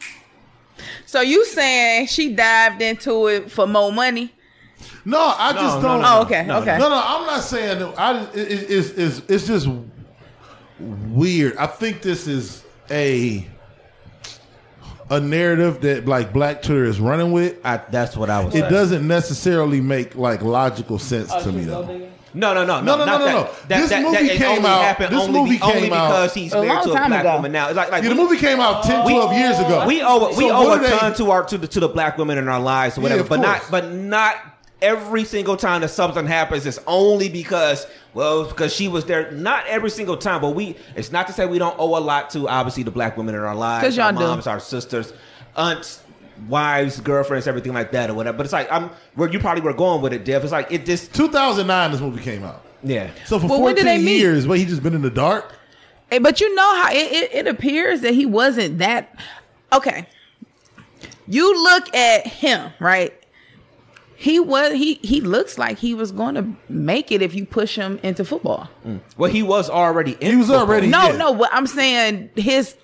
So 1.07 1.21
you 1.21 1.45
saying 1.45 2.07
she 2.07 2.35
dived 2.35 2.81
into 2.81 3.27
it 3.29 3.51
for 3.51 3.67
more 3.67 3.93
money? 3.93 4.33
No, 5.05 5.35
I 5.37 5.53
No, 5.53 5.61
just 5.61 5.77
no, 5.77 5.83
don't. 5.83 6.01
no, 6.03 6.19
Oh, 6.19 6.23
okay, 6.23 6.45
no, 6.47 6.59
okay. 6.61 6.79
No, 6.79 6.89
no, 6.89 7.03
I'm 7.05 7.27
not 7.27 7.43
saying 7.43 7.79
that. 7.81 7.95
I 7.99 8.23
it, 8.33 8.37
it, 8.37 8.71
it's, 8.71 8.91
it's 8.93 9.23
it's 9.29 9.47
just 9.47 9.69
weird. 10.81 11.57
I 11.57 11.67
think 11.67 12.03
this 12.03 12.27
is 12.27 12.65
a 12.91 13.47
a 15.13 15.21
narrative 15.21 15.81
that 15.83 16.07
like 16.07 16.33
Black 16.33 16.63
Twitter 16.63 16.85
is 16.85 16.99
running 17.01 17.33
with. 17.33 17.57
I, 17.65 17.77
that's 17.91 18.17
what 18.17 18.31
I 18.31 18.45
was. 18.45 18.55
It 18.55 18.61
saying. 18.61 18.73
doesn't 18.73 19.07
necessarily 19.07 19.81
make 19.81 20.15
like 20.17 20.43
logical 20.43 20.99
sense 20.99 21.31
oh, 21.33 21.43
to 21.45 21.53
me 21.53 21.65
though. 21.65 21.85
gold. 21.85 22.09
No, 22.35 22.55
no, 22.55 22.65
no, 22.65 22.81
No, 22.81 22.97
no, 22.97 23.05
no, 23.05 23.19
no, 23.19 23.27
no. 23.27 23.51
That, 23.69 23.81
This 23.83 23.91
that, 23.91 24.03
movie 24.03 24.27
that, 24.29 24.37
came 24.39 24.65
out- 24.65 24.99
this 24.99 25.13
only, 25.13 25.39
movie 25.39 25.57
be- 25.59 25.63
only 25.63 25.81
came 25.83 25.93
out- 25.93 26.09
because 26.09 26.33
he's 26.35 26.53
married 26.55 26.69
long 26.69 26.85
to 26.85 26.91
a 26.91 26.95
black 26.95 27.21
ago. 27.21 27.35
woman 27.35 27.53
now. 27.53 27.69
It's 27.69 27.77
like, 27.77 27.91
like 27.93 28.03
Yeah, 28.05 28.09
the 28.09 28.15
movie 28.15 28.39
came 28.39 28.59
out 28.59 28.85
10, 28.85 29.03
12 29.07 29.33
years 29.35 29.59
ago. 29.59 29.85
we 29.87 30.01
owe 30.03 30.29
we 30.31 30.49
So 30.49 30.51
owe 30.51 30.67
what 30.69 30.83
a 30.83 30.95
are 30.95 31.11
they- 31.11 31.17
to 31.19 31.31
our 31.31 31.45
to 31.45 31.59
the 31.59 31.67
to 31.67 31.81
the 31.81 31.89
black 31.89 32.17
women 32.17 32.39
in 32.39 32.49
our 32.49 32.59
lives 32.61 32.97
or 32.97 33.03
whatever, 33.03 33.21
of 33.21 33.29
but 33.29 33.41
not 33.41 33.63
but 33.71 33.93
not 33.93 34.37
every 34.83 35.25
single 35.25 35.57
time 35.57 35.81
that 35.81 35.89
something 35.89 36.27
happens. 36.27 36.67
It's 36.67 36.81
only 36.87 37.29
because 37.31 37.87
well 38.13 38.45
because 38.45 38.75
she 38.75 38.89
was 38.89 39.07
there. 39.07 39.31
Not 39.31 39.67
every 39.67 39.89
single 39.91 40.17
time, 40.19 40.41
but 40.43 40.51
we. 40.51 40.77
It's 40.97 41.11
not 41.13 41.27
to 41.29 41.33
say 41.33 41.47
we 41.47 41.59
don't 41.59 41.77
owe 41.79 41.97
a 41.97 42.01
lot 42.01 42.29
to 42.31 42.49
obviously 42.49 42.83
the 42.83 42.91
black 42.91 43.17
women 43.17 43.35
in 43.35 43.41
our 43.41 43.55
lives. 43.55 43.85
'Cause 43.85 43.97
y'all 43.97 44.07
our 44.07 44.13
do. 44.13 44.19
moms, 44.19 44.47
our 44.47 44.61
sisters, 44.61 45.13
aunts. 45.57 46.01
Wives, 46.49 46.99
girlfriends, 46.99 47.47
everything 47.47 47.73
like 47.73 47.93
that, 47.93 48.11
or 48.11 48.15
whatever. 48.15 48.37
But 48.37 48.47
it's 48.47 48.53
like 48.53 48.67
I'm 48.73 48.91
where 49.15 49.31
you 49.31 49.39
probably 49.39 49.61
were 49.63 49.75
going 49.75 50.01
with 50.03 50.13
it, 50.13 50.25
Dev. 50.25 50.43
It's 50.43 50.51
like 50.51 50.73
it 50.73 50.85
just 50.85 51.15
2009, 51.15 51.93
this 51.93 52.01
movie 52.01 52.21
came 52.23 52.43
out. 52.43 52.63
yeah. 52.83 53.11
So 53.27 53.39
for 53.39 53.47
Well, 53.47 53.61
when 53.63 53.75
did 53.77 53.85
14 53.85 54.01
they 54.01 54.05
meet? 54.05 54.19
years, 54.19 54.47
but 54.47 54.59
he 54.59 54.65
just 54.65 54.83
been 54.83 54.95
in 54.95 55.03
the 55.03 55.11
dark. 55.11 55.55
Eh, 56.11 56.19
But 56.19 56.41
you 56.41 56.53
know 56.57 56.83
how 56.83 56.91
it, 56.91 56.97
it, 57.13 57.35
it 57.35 57.47
appears 57.47 58.01
that 58.01 58.15
he 58.15 58.27
wasn't 58.27 58.79
that. 58.79 59.15
Okay. 59.73 60.07
You 61.29 61.63
look 61.63 61.95
at 61.95 62.27
him, 62.27 62.73
right? 62.81 63.13
He 64.23 64.39
was 64.39 64.73
he 64.75 65.01
he 65.03 65.21
looks 65.21 65.59
like 65.59 65.79
he 65.79 65.95
was 65.95 66.13
going 66.13 66.37
to 66.37 66.45
make 66.69 67.11
it 67.11 67.23
if 67.23 67.35
you 67.35 67.45
push 67.45 67.75
him 67.75 67.99
into 68.05 68.25
football. 68.25 68.69
Mm. 68.87 69.01
Well, 69.17 69.29
he 69.31 69.43
was 69.43 69.69
already 69.69 70.13
in. 70.21 70.31
He 70.31 70.37
was 70.37 70.47
football. 70.47 70.61
already- 70.67 70.87
No, 70.87 71.09
Yeah. 71.11 71.17
no, 71.17 71.31
what 71.33 71.51
I'm 71.53 71.67
saying 71.67 72.31
his 72.37 72.77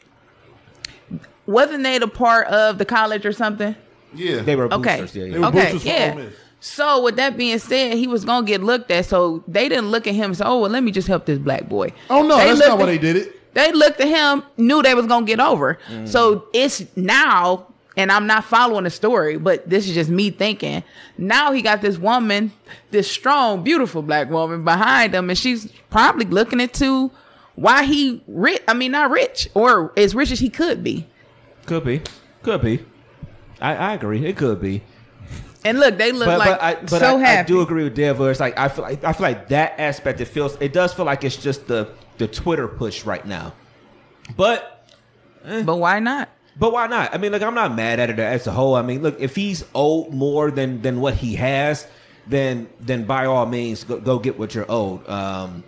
wasn't 1.47 1.83
they 1.85 1.97
a 1.97 2.07
part 2.09 2.47
of 2.49 2.79
the 2.79 2.85
college 2.85 3.25
or 3.25 3.33
something? 3.33 3.75
Yeah, 4.15 4.41
They 4.41 4.57
were 4.57 4.73
Okay. 4.73 5.01
boosters. 5.01 5.17
Yeah, 5.17 5.25
yeah. 5.27 5.39
were 5.39 5.47
Okay, 5.47 5.73
boosters 5.73 5.85
yeah. 5.85 6.15
So 6.61 7.03
with 7.05 7.15
that 7.17 7.37
being 7.37 7.59
said, 7.59 7.93
he 7.95 8.09
was 8.09 8.25
gonna 8.25 8.45
get 8.47 8.63
looked 8.63 8.91
at. 8.91 9.05
So 9.07 9.45
they 9.47 9.69
didn't 9.69 9.91
look 9.93 10.07
at 10.09 10.15
him 10.15 10.35
So 10.35 10.45
"Oh, 10.45 10.59
well, 10.61 10.71
let 10.71 10.83
me 10.83 10.91
just 10.91 11.07
help 11.07 11.25
this 11.27 11.39
black 11.39 11.69
boy." 11.69 11.93
Oh 12.11 12.23
no, 12.23 12.37
They 12.39 12.47
that's 12.47 12.59
looked 12.59 12.69
not 12.71 12.79
why 12.81 12.87
they 12.87 12.99
did 12.99 13.17
it. 13.17 13.55
They 13.55 13.71
looked 13.73 14.01
at 14.01 14.09
him, 14.09 14.43
knew 14.57 14.83
they 14.83 14.95
was 14.95 15.07
gonna 15.07 15.25
get 15.25 15.39
over. 15.39 15.79
Mm. 15.89 16.09
So 16.09 16.47
it's 16.53 16.85
now, 16.97 17.67
and 17.99 18.13
I'm 18.13 18.29
not 18.29 18.45
following 18.45 18.85
the 18.85 18.91
story, 18.91 19.39
but 19.39 19.69
this 19.69 19.89
is 19.89 19.95
just 19.95 20.09
me 20.09 20.31
thinking. 20.31 20.85
Now 21.19 21.51
he 21.51 21.63
got 21.63 21.83
this 21.83 21.99
woman, 21.99 22.53
this 22.93 23.11
strong, 23.11 23.65
beautiful 23.65 24.03
black 24.03 24.31
woman 24.31 24.63
behind 24.63 25.17
him, 25.17 25.29
and 25.29 25.37
she's 25.37 25.71
probably 25.91 26.25
looking 26.25 26.61
into 26.61 27.11
why 27.57 27.83
he 27.83 28.23
rich. 28.29 28.63
I 28.69 28.75
mean, 28.75 28.93
not 28.93 29.11
rich 29.11 29.51
or 29.53 29.93
as 29.97 30.15
rich 30.15 30.31
as 30.31 30.39
he 30.39 30.49
could 30.49 30.85
be. 30.85 31.09
Could 31.67 31.85
be. 31.85 32.01
Could 32.45 32.63
be. 32.63 32.85
I, 33.61 33.75
I 33.75 33.95
agree. 33.95 34.25
It 34.25 34.37
could 34.37 34.61
be. 34.61 34.85
And 35.65 35.81
look, 35.81 35.99
they 35.99 36.13
look 36.13 36.27
But, 36.27 36.39
like 36.39 36.51
but, 36.51 36.63
I, 36.63 36.75
but 36.77 37.01
so 37.01 37.17
I, 37.17 37.19
happy. 37.19 37.41
I 37.41 37.43
do 37.43 37.63
agree 37.63 37.83
with 37.83 37.97
Dev. 37.97 38.21
Where 38.21 38.31
it's 38.31 38.39
like 38.39 38.57
I 38.57 38.69
feel 38.69 38.85
like 38.85 39.03
I 39.03 39.13
feel 39.13 39.23
like 39.25 39.49
that 39.49 39.75
aspect. 39.81 40.21
It 40.21 40.27
feels. 40.27 40.57
It 40.61 40.73
does 40.73 40.95
feel 40.95 41.05
like 41.05 41.25
it's 41.25 41.37
just 41.37 41.67
the 41.67 41.91
the 42.19 42.29
Twitter 42.29 42.69
push 42.69 43.05
right 43.05 43.27
now. 43.27 43.55
But 44.37 44.87
eh. 45.45 45.65
But 45.65 45.77
why 45.79 45.99
not? 45.99 46.29
But 46.59 46.73
why 46.73 46.87
not? 46.87 47.15
I 47.15 47.19
mean, 47.19 47.33
look, 47.33 47.43
I'm 47.43 47.55
not 47.55 47.75
mad 47.75 48.01
at 48.01 48.11
it 48.11 48.19
as 48.19 48.47
a 48.47 48.51
whole. 48.51 48.75
I 48.75 48.83
mean, 48.83 49.03
look, 49.03 49.21
if 49.21 49.37
he's 49.37 49.65
owed 49.75 50.13
more 50.13 50.51
than 50.51 50.83
than 50.83 51.01
what 51.01 51.15
he 51.15 51.37
has, 51.37 51.87
then 52.27 52.69
then 52.81 53.05
by 53.05 53.27
all 53.27 53.47
means 53.47 53.85
go, 53.85 53.99
go 54.01 54.19
get 54.19 54.39
what 54.39 54.55
you're 54.55 54.67
owed. 54.69 55.09
Um, 55.09 55.63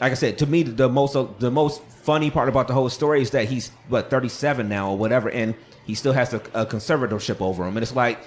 like 0.00 0.12
I 0.12 0.14
said, 0.14 0.38
to 0.38 0.46
me, 0.46 0.62
the 0.62 0.88
most 0.88 1.16
the 1.40 1.50
most 1.50 1.82
funny 1.82 2.30
part 2.30 2.48
about 2.48 2.68
the 2.68 2.74
whole 2.74 2.88
story 2.88 3.20
is 3.20 3.30
that 3.30 3.46
he's 3.48 3.70
what 3.88 4.10
37 4.10 4.68
now 4.68 4.90
or 4.90 4.96
whatever, 4.98 5.28
and 5.30 5.54
he 5.84 5.94
still 5.94 6.12
has 6.12 6.32
a, 6.32 6.36
a 6.54 6.64
conservatorship 6.66 7.40
over 7.40 7.64
him, 7.66 7.76
and 7.76 7.82
it's 7.82 7.94
like. 7.94 8.18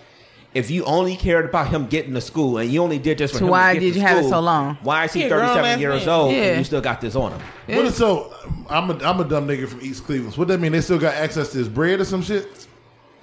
If 0.54 0.70
you 0.70 0.84
only 0.84 1.16
cared 1.16 1.45
about 1.45 1.70
him 1.70 1.88
getting 1.88 2.14
to 2.14 2.20
school 2.22 2.58
and 2.58 2.70
you 2.70 2.84
only 2.84 2.99
did 2.99 3.18
this 3.20 3.32
for 3.32 3.38
So 3.38 3.45
him, 3.45 3.52
why 3.52 3.74
to 3.74 3.80
get 3.80 3.86
did 3.86 3.93
to 3.93 3.99
you 3.99 4.06
have 4.06 4.26
it 4.26 4.30
so 4.30 4.39
long? 4.41 4.78
Why 4.84 5.06
is 5.06 5.14
he 5.14 5.24
He 5.24 5.30
37 5.30 5.80
years 5.80 6.06
man. 6.06 6.10
old 6.10 6.34
Yeah. 6.34 6.41
and 6.43 6.58
you 6.58 6.64
still 6.66 6.82
got 6.82 6.99
this 6.99 7.16
on 7.16 7.32
him? 7.32 7.41
What 7.68 7.86
is 7.86 7.95
so? 7.95 8.34
I'm 8.70 8.89
a 8.89 8.95
I'm 9.04 9.20
a 9.22 9.24
dumb 9.24 9.47
nigga 9.47 9.68
from 9.70 9.80
East 9.82 10.04
Cleveland. 10.06 10.34
So 10.34 10.39
what 10.39 10.49
that 10.49 10.60
mean? 10.60 10.74
They 10.74 10.82
still 10.82 10.99
got 10.99 11.14
access 11.16 11.52
to 11.54 11.58
his 11.58 11.70
bread 11.70 12.02
or 12.02 12.06
some 12.06 12.22
shit? 12.22 12.68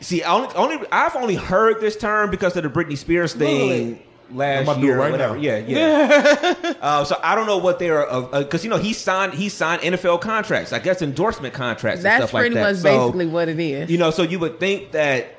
See, 0.01 0.23
I 0.23 0.33
only, 0.33 0.55
only 0.55 0.87
I've 0.91 1.17
only 1.17 1.35
heard 1.35 1.81
this 1.81 1.97
term 1.97 2.31
because 2.31 2.57
of 2.57 2.63
the 2.63 2.71
Britney 2.71 2.97
Spears 2.97 3.35
thing 3.35 4.01
I'm 4.31 4.37
last 4.37 4.63
about 4.63 4.75
to 4.77 4.81
do 4.81 4.87
year 4.87 4.95
it 4.95 4.99
or 4.99 5.01
right 5.01 5.11
whatever. 5.13 5.35
now. 5.37 5.41
Yeah, 5.43 5.59
yeah. 5.59 6.75
uh, 6.81 7.05
so 7.05 7.19
I 7.23 7.35
don't 7.35 7.47
know 7.47 7.59
what 7.59 7.79
they're 7.79 8.07
because 8.33 8.65
you 8.65 8.71
know 8.71 8.77
he 8.79 8.93
signed 8.95 9.35
he 9.35 9.49
signed 9.51 9.83
NFL 9.83 10.21
contracts, 10.23 10.73
I 10.73 10.79
guess 10.79 11.03
endorsement 11.03 11.53
contracts. 11.53 11.99
and 11.99 12.07
That's 12.07 12.23
stuff 12.25 12.33
like 12.35 12.43
pretty 12.43 12.55
that. 12.55 12.63
much 12.63 12.77
So, 12.77 12.85
basically 12.85 13.27
what 13.27 13.49
it 13.49 13.59
is. 13.61 13.91
You 13.91 13.99
know, 13.99 14.11
so 14.11 14.23
you 14.23 14.39
would 14.39 14.59
think 14.61 14.93
that 14.93 15.38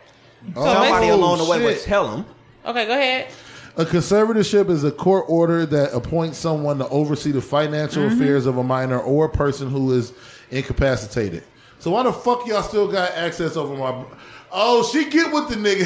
Oh, 0.55 0.73
somebody 0.73 1.09
along 1.09 1.37
the 1.39 1.45
way 1.45 1.63
would 1.63 1.75
shit. 1.75 1.83
tell 1.85 2.15
him. 2.17 2.25
Okay, 2.65 2.85
go 2.85 2.93
ahead. 2.93 3.31
A 3.77 3.85
conservatorship 3.85 4.69
is 4.69 4.83
a 4.83 4.91
court 4.91 5.25
order 5.29 5.65
that 5.65 5.93
appoints 5.93 6.37
someone 6.37 6.77
to 6.79 6.87
oversee 6.89 7.31
the 7.31 7.41
financial 7.41 8.03
Mm-hmm. 8.03 8.21
affairs 8.21 8.45
of 8.45 8.57
a 8.57 8.63
minor 8.63 8.99
or 8.99 9.25
a 9.25 9.29
person 9.29 9.69
who 9.69 9.93
is 9.93 10.11
incapacitated. 10.51 11.43
So 11.79 11.91
why 11.91 12.03
the 12.03 12.11
fuck 12.11 12.45
y'all 12.45 12.61
still 12.61 12.91
got 12.91 13.11
access 13.11 13.55
over 13.55 13.75
my? 13.75 14.03
Oh, 14.51 14.83
she 14.91 15.09
get 15.09 15.31
with 15.31 15.49
the 15.49 15.55
nigga. 15.55 15.85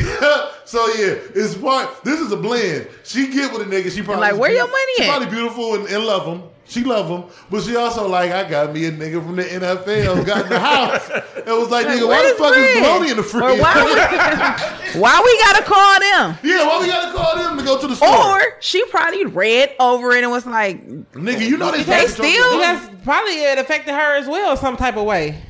so 0.66 0.86
yeah, 0.95 1.16
it's 1.36 1.55
part. 1.55 2.03
This 2.03 2.20
is 2.20 2.32
a 2.32 2.38
blend. 2.38 2.88
She 3.03 3.28
get 3.28 3.51
with 3.51 3.68
the 3.70 3.76
nigga. 3.76 3.91
She 3.91 4.01
probably 4.01 4.22
Like, 4.22 4.38
where 4.39 4.51
your 4.51 4.68
money 4.68 4.93
She 4.97 5.03
at? 5.03 5.09
probably 5.09 5.28
beautiful 5.30 5.76
and, 5.76 5.88
and 5.88 6.05
love 6.05 6.26
him. 6.26 6.43
She 6.66 6.82
love 6.82 7.09
him, 7.09 7.30
but 7.51 7.61
she 7.64 7.76
also 7.76 8.07
like 8.07 8.32
I 8.32 8.49
got 8.49 8.74
me 8.74 8.86
a 8.86 8.91
nigga 8.91 9.22
from 9.24 9.36
the 9.36 9.43
NFL 9.43 10.26
got 10.26 10.43
in 10.45 10.49
the 10.49 10.59
house. 10.61 11.09
It 11.09 11.45
was 11.47 11.70
like, 11.70 11.86
nigga, 11.88 12.07
why 12.07 12.24
the 12.24 12.38
Where's 12.38 12.38
fuck 12.39 12.55
is 12.55 12.72
Fred? 12.72 12.84
Bologna 12.84 13.09
in 13.11 13.18
the 13.18 13.22
Or 13.22 13.26
fridge? 13.26 13.59
why, 13.59 14.93
we, 14.95 14.99
why 15.01 15.22
we 15.26 15.39
gotta 15.41 15.64
call 15.66 15.99
them? 15.99 16.38
yeah, 16.41 16.66
why 16.66 16.80
we 16.80 16.88
gotta 16.88 17.14
call 17.16 17.36
them 17.36 17.57
to 17.57 17.64
go 17.66 17.82
to 17.82 17.88
the 17.88 17.95
store? 17.97 18.09
Or 18.09 18.41
she 18.61 18.84
probably 18.86 19.26
read 19.26 19.76
over 19.78 20.11
it 20.14 20.24
and 20.24 20.32
was 20.32 20.45
like, 20.45 20.88
nigga, 21.11 21.41
you 21.45 21.57
know 21.57 21.70
they, 21.70 21.84
They 21.84 21.93
taking 22.07 22.07
still- 22.07 22.26
your 22.57 22.57
money. 22.66 22.80
Because 22.80 23.03
probably 23.03 23.43
it 23.43 23.57
affected 23.59 23.93
her 23.93 24.16
as 24.16 24.28
well, 24.28 24.55
some 24.55 24.78
type 24.78 24.95
of 24.95 25.03
way. 25.03 25.43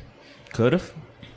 Could 0.52 0.72
have. 0.72 0.92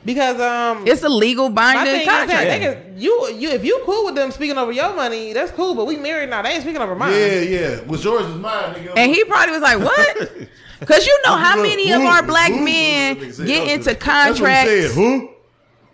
Because 0.08 0.40
um, 0.40 0.86
it's 0.86 1.02
a 1.02 1.08
legal 1.10 1.50
my 1.50 1.74
binding 1.74 1.92
thing 1.92 2.00
is 2.00 2.06
that 2.06 2.28
contract. 2.28 2.48
they 2.48 2.58
can, 2.60 2.98
you 2.98 3.28
you 3.34 3.50
if 3.50 3.62
you 3.62 3.82
cool 3.84 4.06
with 4.06 4.14
them 4.14 4.30
speaking 4.30 4.56
over 4.56 4.72
your 4.72 4.96
money, 4.96 5.34
that's 5.34 5.52
cool. 5.52 5.74
But 5.74 5.86
we 5.86 5.96
married 5.96 6.30
now; 6.30 6.40
they 6.40 6.52
ain't 6.52 6.62
speaking 6.62 6.80
over 6.80 6.94
mine. 6.94 7.12
Yeah, 7.12 7.40
yeah. 7.40 7.76
What's 7.80 8.02
yours 8.04 8.24
is 8.24 8.36
mine, 8.36 8.72
nigga. 8.72 8.94
And 8.96 9.14
he 9.14 9.22
probably 9.24 9.52
was 9.52 9.60
like, 9.60 9.78
"What?" 9.80 10.32
Because 10.80 11.06
you 11.06 11.20
know 11.26 11.36
how 11.36 11.60
many 11.60 11.92
of 11.92 12.00
our 12.00 12.22
black 12.22 12.52
men 12.52 13.16
Who? 13.16 13.26
Nigga 13.26 13.34
said, 13.34 13.46
get 13.48 13.68
into 13.68 13.90
what- 13.90 14.00
that's 14.00 14.40
what 14.40 14.46
contracts. 14.46 14.94
Who? 14.94 15.30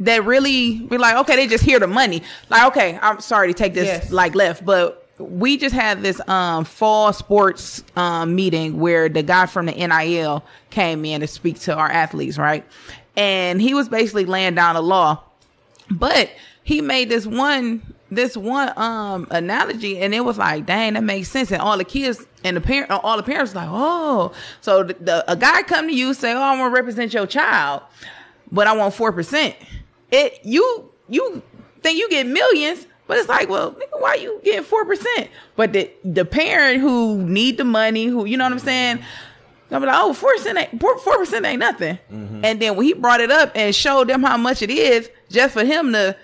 that 0.01 0.25
really 0.25 0.79
be 0.81 0.97
like, 0.97 1.17
okay, 1.17 1.35
they 1.35 1.49
just 1.49 1.65
hear 1.65 1.81
the 1.81 1.87
money. 1.89 2.23
Like, 2.51 2.67
okay, 2.69 2.99
I'm 3.03 3.19
sorry 3.21 3.49
to 3.49 3.55
take 3.55 3.75
this 3.75 3.87
Yes. 3.87 4.13
like 4.13 4.37
left, 4.37 4.65
but 4.65 5.09
we 5.19 5.57
just 5.57 5.75
had 5.75 6.03
this 6.03 6.21
um 6.29 6.65
fall 6.65 7.13
sports 7.13 7.83
um 7.97 8.37
meeting 8.37 8.79
where 8.79 9.09
the 9.09 9.23
guy 9.25 9.47
from 9.47 9.67
the 9.67 9.73
NIL 9.73 10.45
came 10.71 11.05
in 11.05 11.21
to 11.21 11.27
speak 11.27 11.59
to 11.61 11.75
our 11.75 11.91
athletes, 11.91 12.39
right? 12.39 12.65
And 13.17 13.61
he 13.61 13.75
was 13.75 13.89
basically 13.89 14.25
laying 14.25 14.55
down 14.55 14.77
a 14.77 14.81
law. 14.81 15.23
But 15.91 16.31
he 16.63 16.81
made 16.81 17.09
this 17.09 17.27
one 17.27 17.95
this 18.11 18.37
one 18.37 18.73
um 18.77 19.27
analogy 19.31 20.01
and 20.01 20.15
it 20.15 20.21
was 20.21 20.39
like, 20.39 20.67
dang, 20.67 20.95
that 20.95 21.03
makes 21.03 21.29
sense. 21.29 21.51
And 21.51 21.61
all 21.61 21.77
the 21.77 21.85
kids 21.85 22.25
and 22.43 22.57
the 22.57 22.61
parent 22.61 22.91
all 22.91 23.17
the 23.17 23.23
parents 23.23 23.55
like, 23.55 23.69
oh. 23.71 24.33
So 24.61 24.85
the, 24.85 24.95
the 24.95 25.31
a 25.31 25.37
guy 25.37 25.63
come 25.63 25.89
to 25.89 25.95
you 25.95 26.15
say, 26.15 26.33
Oh, 26.33 26.41
I 26.41 26.59
want 26.59 26.71
to 26.71 26.75
represent 26.75 27.13
your 27.13 27.27
child, 27.27 27.83
but 28.51 28.67
I 28.67 28.75
want 28.75 28.95
four 28.95 29.13
percent. 29.13 29.57
It 30.11 30.41
you 30.45 30.91
you 31.09 31.43
think 31.83 31.99
you 31.99 32.09
get 32.09 32.27
millions, 32.27 32.87
but 33.07 33.19
it's 33.19 33.29
like, 33.29 33.49
well, 33.49 33.73
nigga, 33.73 34.01
why 34.01 34.15
you 34.15 34.41
getting 34.43 34.65
four 34.65 34.85
percent? 34.85 35.29
But 35.57 35.73
the 35.73 35.91
the 36.05 36.25
parent 36.25 36.81
who 36.81 37.23
need 37.23 37.59
the 37.59 37.65
money, 37.65 38.07
who 38.07 38.25
you 38.25 38.37
know 38.37 38.45
what 38.45 38.53
I'm 38.53 38.59
saying, 38.59 39.01
I'm 39.71 39.83
like, 39.83 39.97
oh, 39.99 40.13
four 40.13 40.33
percent 40.35 40.59
ain't 40.59 40.81
four 40.81 40.97
percent 41.19 41.45
ain't 41.47 41.59
nothing. 41.61 41.99
And 42.11 42.61
then 42.61 42.77
when 42.77 42.87
he 42.87 42.93
brought 42.93 43.21
it 43.21 43.31
up 43.31 43.53
and 43.55 43.75
showed 43.75 44.09
them 44.09 44.23
how 44.23 44.37
much 44.37 44.63
it 44.63 44.71
is, 44.71 45.09
just 45.31 45.55
for 45.55 45.65
him 45.65 45.93
to 45.93 46.17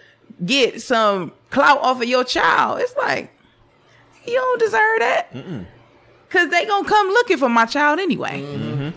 get 0.45 0.81
some 0.83 1.33
clout 1.51 1.79
off 1.81 2.01
of 2.01 2.09
your 2.09 2.23
child, 2.25 2.81
it's 2.81 2.95
like 2.97 3.33
you 4.27 4.35
don't 4.35 4.61
deserve 4.61 4.99
that. 5.01 5.33
Cause 6.29 6.49
they 6.49 6.65
gonna 6.65 6.89
come 6.89 7.09
looking 7.09 7.39
for 7.39 7.49
my 7.49 7.67
child 7.67 7.99
anyway. 7.99 8.41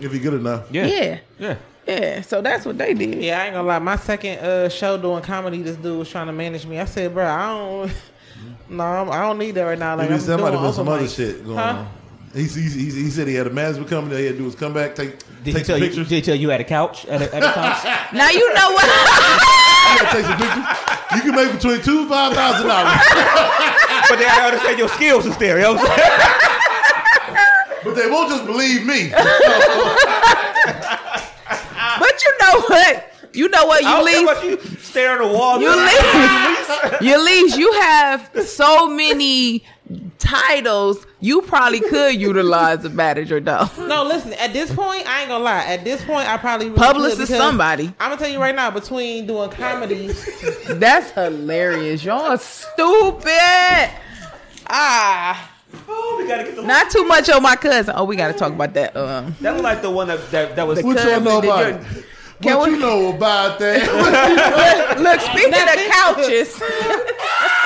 If 0.00 0.12
you're 0.12 0.22
good 0.22 0.34
enough. 0.40 0.70
Yeah. 0.70 0.86
Yeah. 0.86 1.18
Yeah. 1.38 1.56
Yeah. 1.88 2.20
So 2.22 2.40
that's 2.40 2.64
what 2.64 2.78
they 2.78 2.94
did. 2.94 3.20
Yeah, 3.22 3.40
I 3.42 3.46
ain't 3.46 3.54
gonna 3.54 3.66
lie. 3.66 3.78
My 3.80 3.96
second 3.96 4.38
uh, 4.38 4.68
show 4.68 4.96
doing 4.98 5.22
comedy, 5.22 5.60
this 5.62 5.76
dude 5.76 5.98
was 5.98 6.08
trying 6.08 6.28
to 6.28 6.32
manage 6.32 6.64
me. 6.64 6.78
I 6.78 6.84
said, 6.84 7.12
bro, 7.12 7.26
I 7.26 7.46
don't. 7.48 7.92
No, 8.68 8.82
I'm- 8.82 9.10
I 9.10 9.20
don't 9.20 9.38
need 9.38 9.52
that 9.52 9.62
right 9.62 9.78
now. 9.78 9.94
Like, 9.96 10.08
Maybe 10.10 10.14
I'm 10.14 10.20
somebody 10.20 10.56
doing 10.56 10.66
put 10.68 10.74
some 10.74 10.88
other 10.88 11.08
shit 11.08 11.44
going 11.44 11.56
Huh? 11.56 11.62
on. 11.64 11.88
He, 12.34 12.42
he, 12.44 12.60
he, 12.62 12.90
he 12.90 13.10
said 13.10 13.28
he 13.28 13.34
had 13.34 13.46
a 13.46 13.50
management 13.50 13.88
company. 13.88 14.16
All 14.16 14.20
he 14.20 14.26
had 14.26 14.34
to 14.34 14.38
do 14.38 14.44
was 14.44 14.54
come 14.56 14.72
back, 14.74 14.94
take 14.96 15.16
Did 15.44 15.54
take 15.54 15.64
tell 15.64 15.76
some 15.76 15.82
you? 15.82 15.88
pictures. 15.88 16.08
Did 16.08 16.16
he 16.16 16.22
tell 16.22 16.34
you 16.34 16.50
at 16.50 16.60
a 16.60 16.64
couch 16.64 17.06
at 17.06 17.22
a, 17.22 17.32
at 17.34 17.42
a 17.44 17.52
couch? 17.52 17.84
Now 18.12 18.28
you 18.30 18.52
know 18.54 18.72
what? 18.72 18.84
You 19.84 20.00
gotta 20.00 20.16
take 20.16 20.24
some 20.26 20.38
pictures. 20.38 20.64
You 21.14 21.20
can 21.22 21.34
make 21.36 21.52
between 21.52 21.80
two 21.82 21.98
and 22.00 22.08
five 22.08 22.32
thousand 22.34 22.66
dollars, 22.66 22.90
but 24.08 24.16
they 24.16 24.24
gotta 24.24 24.44
understand 24.46 24.78
your 24.78 24.88
skills 24.88 25.26
is 25.26 25.36
there. 25.36 25.58
You 25.58 25.64
know 25.64 25.74
what 25.74 25.90
I'm 25.90 25.98
but 27.84 27.94
they 27.94 28.08
won't 28.10 28.30
just 28.30 28.46
believe 28.46 28.86
me. 28.86 29.10
but 29.10 29.24
you 32.24 32.32
know 32.40 32.60
what? 32.62 33.12
You 33.32 33.48
know 33.48 33.66
what? 33.66 33.82
You 33.82 33.88
I 33.88 33.90
don't 34.00 34.08
care 34.08 34.18
leave. 34.18 34.26
what 34.26 34.44
you 34.44 34.58
stare 34.78 35.12
at 35.12 35.18
the 35.18 35.26
wall. 35.28 35.60
You 35.60 35.70
leave. 35.70 37.02
you 37.02 37.18
leave. 37.24 37.56
You 37.58 37.72
have 37.82 38.30
so 38.46 38.88
many 38.88 39.62
titles. 40.18 41.06
You 41.24 41.40
probably 41.40 41.80
could 41.80 42.16
utilize 42.20 42.84
a 42.84 42.90
manager 42.90 43.40
though. 43.40 43.66
No, 43.78 44.04
listen. 44.04 44.34
At 44.34 44.52
this 44.52 44.70
point, 44.74 45.08
I 45.08 45.20
ain't 45.20 45.28
gonna 45.30 45.42
lie. 45.42 45.64
At 45.64 45.82
this 45.82 46.04
point, 46.04 46.28
I 46.28 46.36
probably 46.36 46.66
really 46.66 46.78
Publicist 46.78 47.16
could 47.16 47.26
because 47.28 47.38
somebody. 47.38 47.86
I'm 47.98 48.10
gonna 48.10 48.18
tell 48.18 48.28
you 48.28 48.38
right 48.38 48.54
now. 48.54 48.70
Between 48.70 49.26
doing 49.26 49.48
comedy, 49.48 50.08
That's 50.68 51.12
hilarious. 51.12 52.04
Y'all 52.04 52.26
are 52.26 52.36
stupid. 52.36 53.90
Ah, 54.66 55.50
Oh, 55.88 56.16
we 56.20 56.28
gotta 56.28 56.44
get 56.44 56.56
the. 56.56 56.62
not 56.62 56.90
too 56.90 57.04
much 57.04 57.28
on 57.30 57.42
my 57.42 57.56
cousin. 57.56 57.94
Oh, 57.96 58.04
we 58.04 58.16
got 58.16 58.28
to 58.28 58.34
talk 58.38 58.52
about 58.52 58.74
that. 58.74 58.94
Um, 58.96 59.34
That 59.40 59.54
was 59.54 59.62
like 59.62 59.80
the 59.82 59.90
one 59.90 60.08
that 60.08 60.30
that, 60.30 60.56
that 60.56 60.66
was. 60.66 60.82
What 60.82 61.02
y'all 61.04 61.20
know 61.22 61.38
about 61.38 61.68
you- 61.68 61.98
it? 62.00 62.04
Can 62.42 62.58
What 62.58 62.68
we- 62.68 62.74
you 62.74 62.80
know 62.80 63.14
about 63.14 63.58
that? 63.60 64.98
look, 65.00 65.20
speaking 65.20 65.54
of 65.54 65.78
couches, 65.90 66.60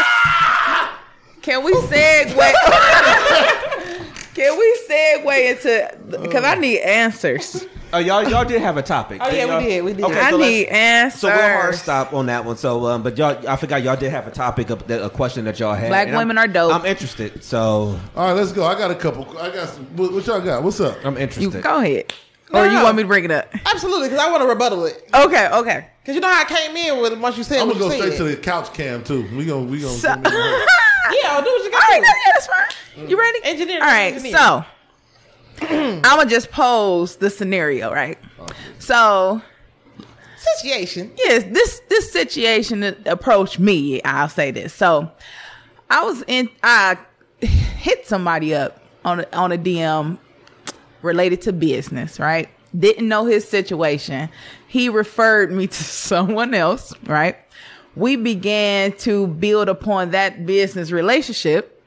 can 1.43 1.64
we 1.64 1.72
segue? 1.72 2.34
can 4.34 4.59
we 4.59 4.78
segue 4.89 5.51
into? 5.51 6.18
Because 6.22 6.45
I 6.45 6.55
need 6.57 6.80
answers. 6.80 7.64
Oh, 7.91 7.99
y'all 7.99 8.28
y'all 8.28 8.45
did 8.45 8.61
have 8.61 8.76
a 8.76 8.82
topic. 8.82 9.18
Oh, 9.22 9.30
yeah, 9.30 9.45
we 9.47 9.51
Y'all- 9.51 9.61
did, 9.62 9.84
we 9.84 9.93
did. 9.95 10.05
Okay, 10.05 10.20
I 10.20 10.30
so 10.30 10.36
need 10.36 10.66
answers. 10.66 11.20
So 11.20 11.28
we'll 11.28 11.39
hard 11.39 11.74
stop 11.74 12.12
on 12.12 12.26
that 12.26 12.45
one. 12.45 12.59
So, 12.59 12.84
um, 12.86 13.03
but 13.03 13.16
y'all, 13.16 13.49
I 13.49 13.57
forgot 13.57 13.82
y'all 13.82 13.97
did 13.97 14.11
have 14.11 14.26
a 14.26 14.30
topic, 14.30 14.68
of 14.68 14.91
a 14.91 15.09
question 15.09 15.47
that 15.47 15.59
y'all 15.59 15.74
had. 15.74 15.89
Black 15.89 16.09
and 16.09 16.16
I'm- 16.16 16.26
women 16.26 16.36
are 16.36 16.49
dope. 16.49 16.74
I'm 16.74 16.84
interested. 16.84 17.43
So 17.43 17.99
All 18.14 18.26
right, 18.28 18.32
let's 18.32 18.53
go. 18.53 18.66
I 18.66 18.78
got 18.78 18.91
a 18.91 18.95
couple. 18.95 19.26
I 19.39 19.51
got 19.51 19.70
some. 19.70 19.84
What, 19.97 20.12
what 20.12 20.26
y'all 20.26 20.41
got? 20.41 20.62
What's 20.62 20.80
up? 20.80 20.99
I'm 21.03 21.16
interested. 21.16 21.41
You 21.41 21.49
interested. 21.49 21.66
go 21.66 21.80
ahead, 21.80 22.12
or 22.53 22.66
you 22.66 22.72
no. 22.74 22.84
want 22.84 22.97
me 22.97 23.05
to 23.05 23.09
bring 23.09 23.24
it 23.24 23.30
up? 23.30 23.49
absolutely, 23.64 24.09
because 24.11 24.22
I 24.22 24.30
want 24.30 24.43
to 24.43 24.49
rebuttal 24.49 24.84
it. 24.84 25.09
Okay, 25.14 25.49
okay. 25.51 25.86
Because 26.03 26.14
you 26.14 26.20
know 26.20 26.28
how 26.32 26.43
I 26.43 26.45
came 26.45 26.76
in 26.76 27.01
with 27.01 27.12
it 27.12 27.18
once 27.18 27.39
you 27.39 27.45
said 27.45 27.61
I'm 27.61 27.68
gonna 27.68 27.78
go 27.78 27.86
you 27.86 27.93
straight 27.97 28.11
said. 28.12 28.18
to 28.18 28.24
the 28.24 28.36
couch 28.36 28.74
cam 28.74 29.03
too. 29.03 29.22
We 29.34 29.47
gonna 29.47 29.64
we 29.64 29.80
gonna. 29.80 29.95
So, 29.95 30.14
give 31.11 31.16
me 31.16 31.18
the- 31.22 31.28
yeah, 31.28 31.40
do 31.40 31.50
what 31.50 31.64
you 31.64 31.70
got 31.70 31.82
right, 31.82 32.00
to 32.00 32.06
yeah, 32.06 32.32
that's 32.32 32.46
fine. 32.46 33.09
You 33.09 33.16
mm. 33.16 33.20
ready? 33.20 33.38
Engineer, 33.44 33.80
All 33.80 33.86
right, 33.88 34.14
engineer. 34.14 34.36
so 34.36 34.64
I'm 35.62 36.02
gonna 36.02 36.30
just 36.30 36.50
pose 36.50 37.16
the 37.16 37.30
scenario, 37.30 37.92
right? 37.92 38.18
So 38.78 39.42
Situation. 40.56 41.12
yes, 41.16 41.44
this 41.52 41.80
this 41.88 42.12
situation 42.12 42.82
approached 43.06 43.59
me. 43.59 44.00
I'll 44.02 44.28
say 44.28 44.50
this. 44.50 44.72
So 44.72 45.11
I 45.90 46.04
was 46.04 46.22
in. 46.26 46.48
I 46.62 46.96
hit 47.40 48.06
somebody 48.06 48.54
up 48.54 48.80
on 49.04 49.20
a, 49.20 49.26
on 49.32 49.52
a 49.52 49.59
DM 49.59 50.18
related 51.02 51.42
to 51.42 51.52
business, 51.52 52.18
right? 52.20 52.48
Didn't 52.78 53.09
know 53.09 53.24
his 53.26 53.48
situation. 53.48 54.28
He 54.68 54.88
referred 54.88 55.50
me 55.52 55.66
to 55.68 55.84
someone 55.84 56.54
else, 56.54 56.94
right? 57.04 57.36
We 57.99 58.14
began 58.16 58.92
to 58.99 59.26
build 59.26 59.68
upon 59.68 60.12
that 60.12 60.46
business 60.46 60.92
relationship, 60.92 61.82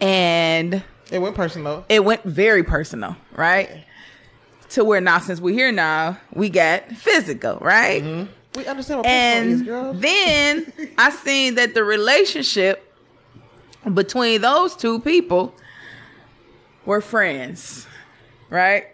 and 0.00 0.82
It 1.10 1.20
went 1.20 1.34
personal. 1.34 1.84
it 1.88 2.04
went 2.04 2.22
very 2.24 2.62
personal, 2.62 3.16
right? 3.34 3.84
To 4.70 4.84
where 4.84 5.00
now, 5.00 5.18
since 5.20 5.40
we're 5.40 5.54
here 5.54 5.72
now, 5.72 6.18
we 6.34 6.50
got 6.50 6.86
physical, 6.92 7.56
right? 7.60 8.02
Mm-hmm. 8.02 8.58
We 8.58 8.66
understand 8.66 8.98
what 8.98 9.06
personal 9.06 9.48
is, 9.52 9.58
And 9.60 9.66
girl. 9.66 9.92
then 9.94 10.72
I 10.98 11.08
seen 11.10 11.54
that 11.54 11.72
the 11.72 11.82
relationship 11.84 12.92
between 13.94 14.42
those 14.42 14.76
two 14.76 15.00
people 15.00 15.54
were 16.84 17.00
friends, 17.00 17.86
right? 18.50 18.86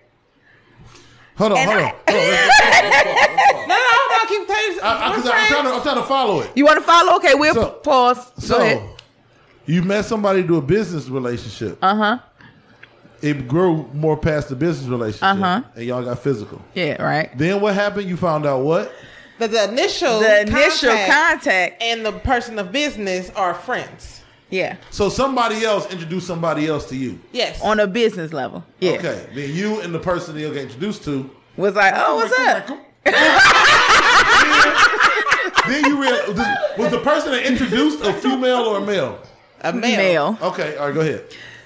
Hold 1.38 1.52
on, 1.52 1.58
And 1.58 1.70
hold 1.70 1.82
on. 1.84 1.92
Hold 2.08 2.18
on. 2.18 3.68
no, 3.68 3.74
no, 3.74 3.80
hold 3.80 4.20
on. 4.20 4.28
Keep 4.28 4.46
telling 4.46 4.80
I, 4.82 5.10
I, 5.10 5.14
'cause 5.14 5.26
I'm, 5.26 5.46
trying 5.48 5.64
to, 5.64 5.70
I'm 5.70 5.82
trying 5.82 5.96
to 5.96 6.02
follow 6.02 6.40
it. 6.40 6.50
You 6.56 6.64
want 6.64 6.78
to 6.78 6.84
follow? 6.84 7.16
Okay, 7.16 7.34
we'll 7.34 7.54
So- 7.54 7.70
pause. 7.82 8.16
Go 8.40 8.40
So, 8.46 8.60
ahead. 8.60 8.82
you 9.66 9.82
met 9.82 10.04
somebody 10.04 10.46
to 10.46 10.56
a 10.56 10.62
business 10.62 11.08
relationship. 11.08 11.78
Uh 11.82 11.94
huh. 11.94 12.18
It 13.20 13.48
grew 13.48 13.88
more 13.94 14.16
past 14.16 14.48
the 14.48 14.56
business 14.56 14.88
relationship, 14.88 15.24
Uh-huh. 15.42 15.62
and 15.74 15.84
y'all 15.84 16.04
got 16.04 16.20
physical. 16.20 16.60
Yeah, 16.74 17.02
right. 17.02 17.36
Then 17.36 17.60
what 17.60 17.74
happened? 17.74 18.08
You 18.08 18.16
found 18.16 18.46
out 18.46 18.60
what? 18.62 18.92
That 19.38 19.50
the 19.52 19.64
initial 19.68 20.20
The 20.20 20.42
initial 20.42 20.90
contact 20.90 21.12
contact. 21.44 21.82
and 21.82 22.04
the 22.06 22.12
person 22.12 22.58
of 22.58 22.70
business 22.72 23.30
are 23.36 23.54
friends. 23.54 24.17
Yeah, 24.50 24.76
So 24.90 25.08
somebody 25.10 25.64
else 25.64 25.90
introduced 25.92 26.26
somebody 26.26 26.66
else 26.66 26.88
to 26.88 26.96
you. 26.96 27.20
Yes. 27.32 27.60
on 27.60 27.80
a 27.80 27.86
business 27.86 28.32
level. 28.32 28.64
Yeah. 28.80 28.92
Okay. 28.92 29.26
Then 29.34 29.54
you 29.54 29.80
and 29.80 29.94
the 29.94 29.98
person 29.98 30.34
that 30.34 30.40
you 30.40 30.52
get 30.54 30.62
introduced 30.62 31.04
to. 31.04 31.30
Was 31.58 31.74
like, 31.74 31.92
oh, 31.96 32.16
what's 32.16 32.38
up? 32.38 32.68
Then 35.68 35.84
you 35.84 36.00
real 36.00 36.34
was 36.78 36.90
the 36.90 37.00
person 37.02 37.32
that 37.32 37.44
introduced 37.46 38.02
a 38.02 38.12
female 38.14 38.62
or 38.64 38.78
a 38.78 38.86
male? 38.86 39.20
a 39.60 39.72
male. 39.72 39.96
Male. 40.32 40.38
Okay. 40.40 40.76
All 40.76 40.86
right. 40.86 40.94
Go 40.94 41.00
ahead. 41.00 41.24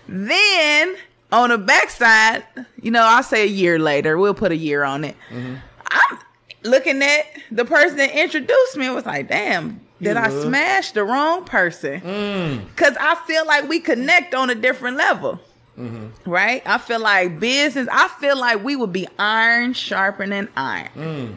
Then 0.08 0.96
on 1.30 1.50
the 1.50 1.58
backside, 1.58 2.42
you 2.80 2.90
know, 2.90 3.02
I'll 3.02 3.22
say 3.22 3.42
a 3.44 3.46
year 3.46 3.78
later. 3.78 4.18
We'll 4.18 4.34
put 4.34 4.50
a 4.50 4.56
year 4.56 4.82
on 4.82 5.04
it. 5.04 5.14
Mm-hmm. 5.30 5.54
I'm 5.90 6.18
looking 6.64 7.00
at 7.02 7.26
the 7.50 7.64
person 7.64 7.96
that 7.98 8.10
introduced 8.10 8.76
me 8.76 8.86
and 8.86 8.94
was 8.94 9.06
like, 9.06 9.28
damn, 9.28 9.80
did 10.02 10.16
I 10.16 10.28
Yeah. 10.30 10.42
smash 10.42 10.90
the 10.92 11.04
wrong 11.04 11.44
person? 11.44 12.00
Mm. 12.00 12.66
Because 12.68 12.96
I 13.00 13.14
feel 13.26 13.46
like 13.46 13.68
we 13.68 13.80
connect 13.80 14.34
on 14.34 14.50
a 14.50 14.54
different 14.54 14.96
level. 14.96 15.40
Mm-hmm. 15.78 16.30
Right? 16.30 16.62
I 16.66 16.76
feel 16.78 17.00
like 17.00 17.40
business, 17.40 17.88
I 17.90 18.08
feel 18.20 18.36
like 18.38 18.62
we 18.62 18.76
would 18.76 18.92
be 18.92 19.08
iron 19.18 19.72
sharpening 19.72 20.48
iron. 20.56 20.88
Mm. 20.96 21.34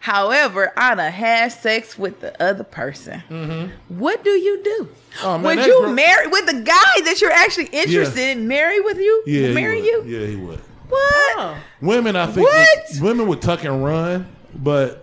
However, 0.00 0.72
I 0.76 0.94
done 0.96 1.12
had 1.12 1.52
sex 1.52 1.96
with 1.96 2.20
the 2.20 2.40
other 2.42 2.64
person. 2.64 3.22
Mm-hmm. 3.30 3.98
What 3.98 4.24
do 4.24 4.30
you 4.30 4.62
do? 4.64 4.88
Oh, 5.22 5.38
man, 5.38 5.42
would 5.58 5.66
you 5.66 5.88
marry 5.90 6.26
with 6.26 6.46
the 6.46 6.60
guy 6.62 7.00
that 7.04 7.18
you're 7.20 7.30
actually 7.30 7.66
interested 7.66 8.18
Yeah. 8.20 8.32
in? 8.32 8.48
Marry 8.48 8.80
with 8.80 8.98
you? 8.98 9.22
Yeah. 9.26 9.52
marry 9.52 9.80
you? 9.80 10.02
Yeah, 10.06 10.26
he 10.26 10.34
would. 10.36 10.58
What? 10.88 11.36
Oh. 11.38 11.56
Women, 11.80 12.16
I 12.16 12.26
think, 12.26 12.46
What? 12.48 12.68
would- 12.94 13.02
women 13.02 13.26
would 13.28 13.40
tuck 13.42 13.64
and 13.64 13.84
run, 13.84 14.26
but 14.54 15.01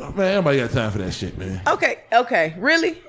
man, 0.00 0.18
everybody 0.38 0.58
got 0.58 0.70
time 0.70 0.90
for 0.90 0.98
that 0.98 1.12
shit, 1.12 1.36
man. 1.38 1.62
Okay, 1.66 2.00
okay, 2.12 2.54
really? 2.58 3.02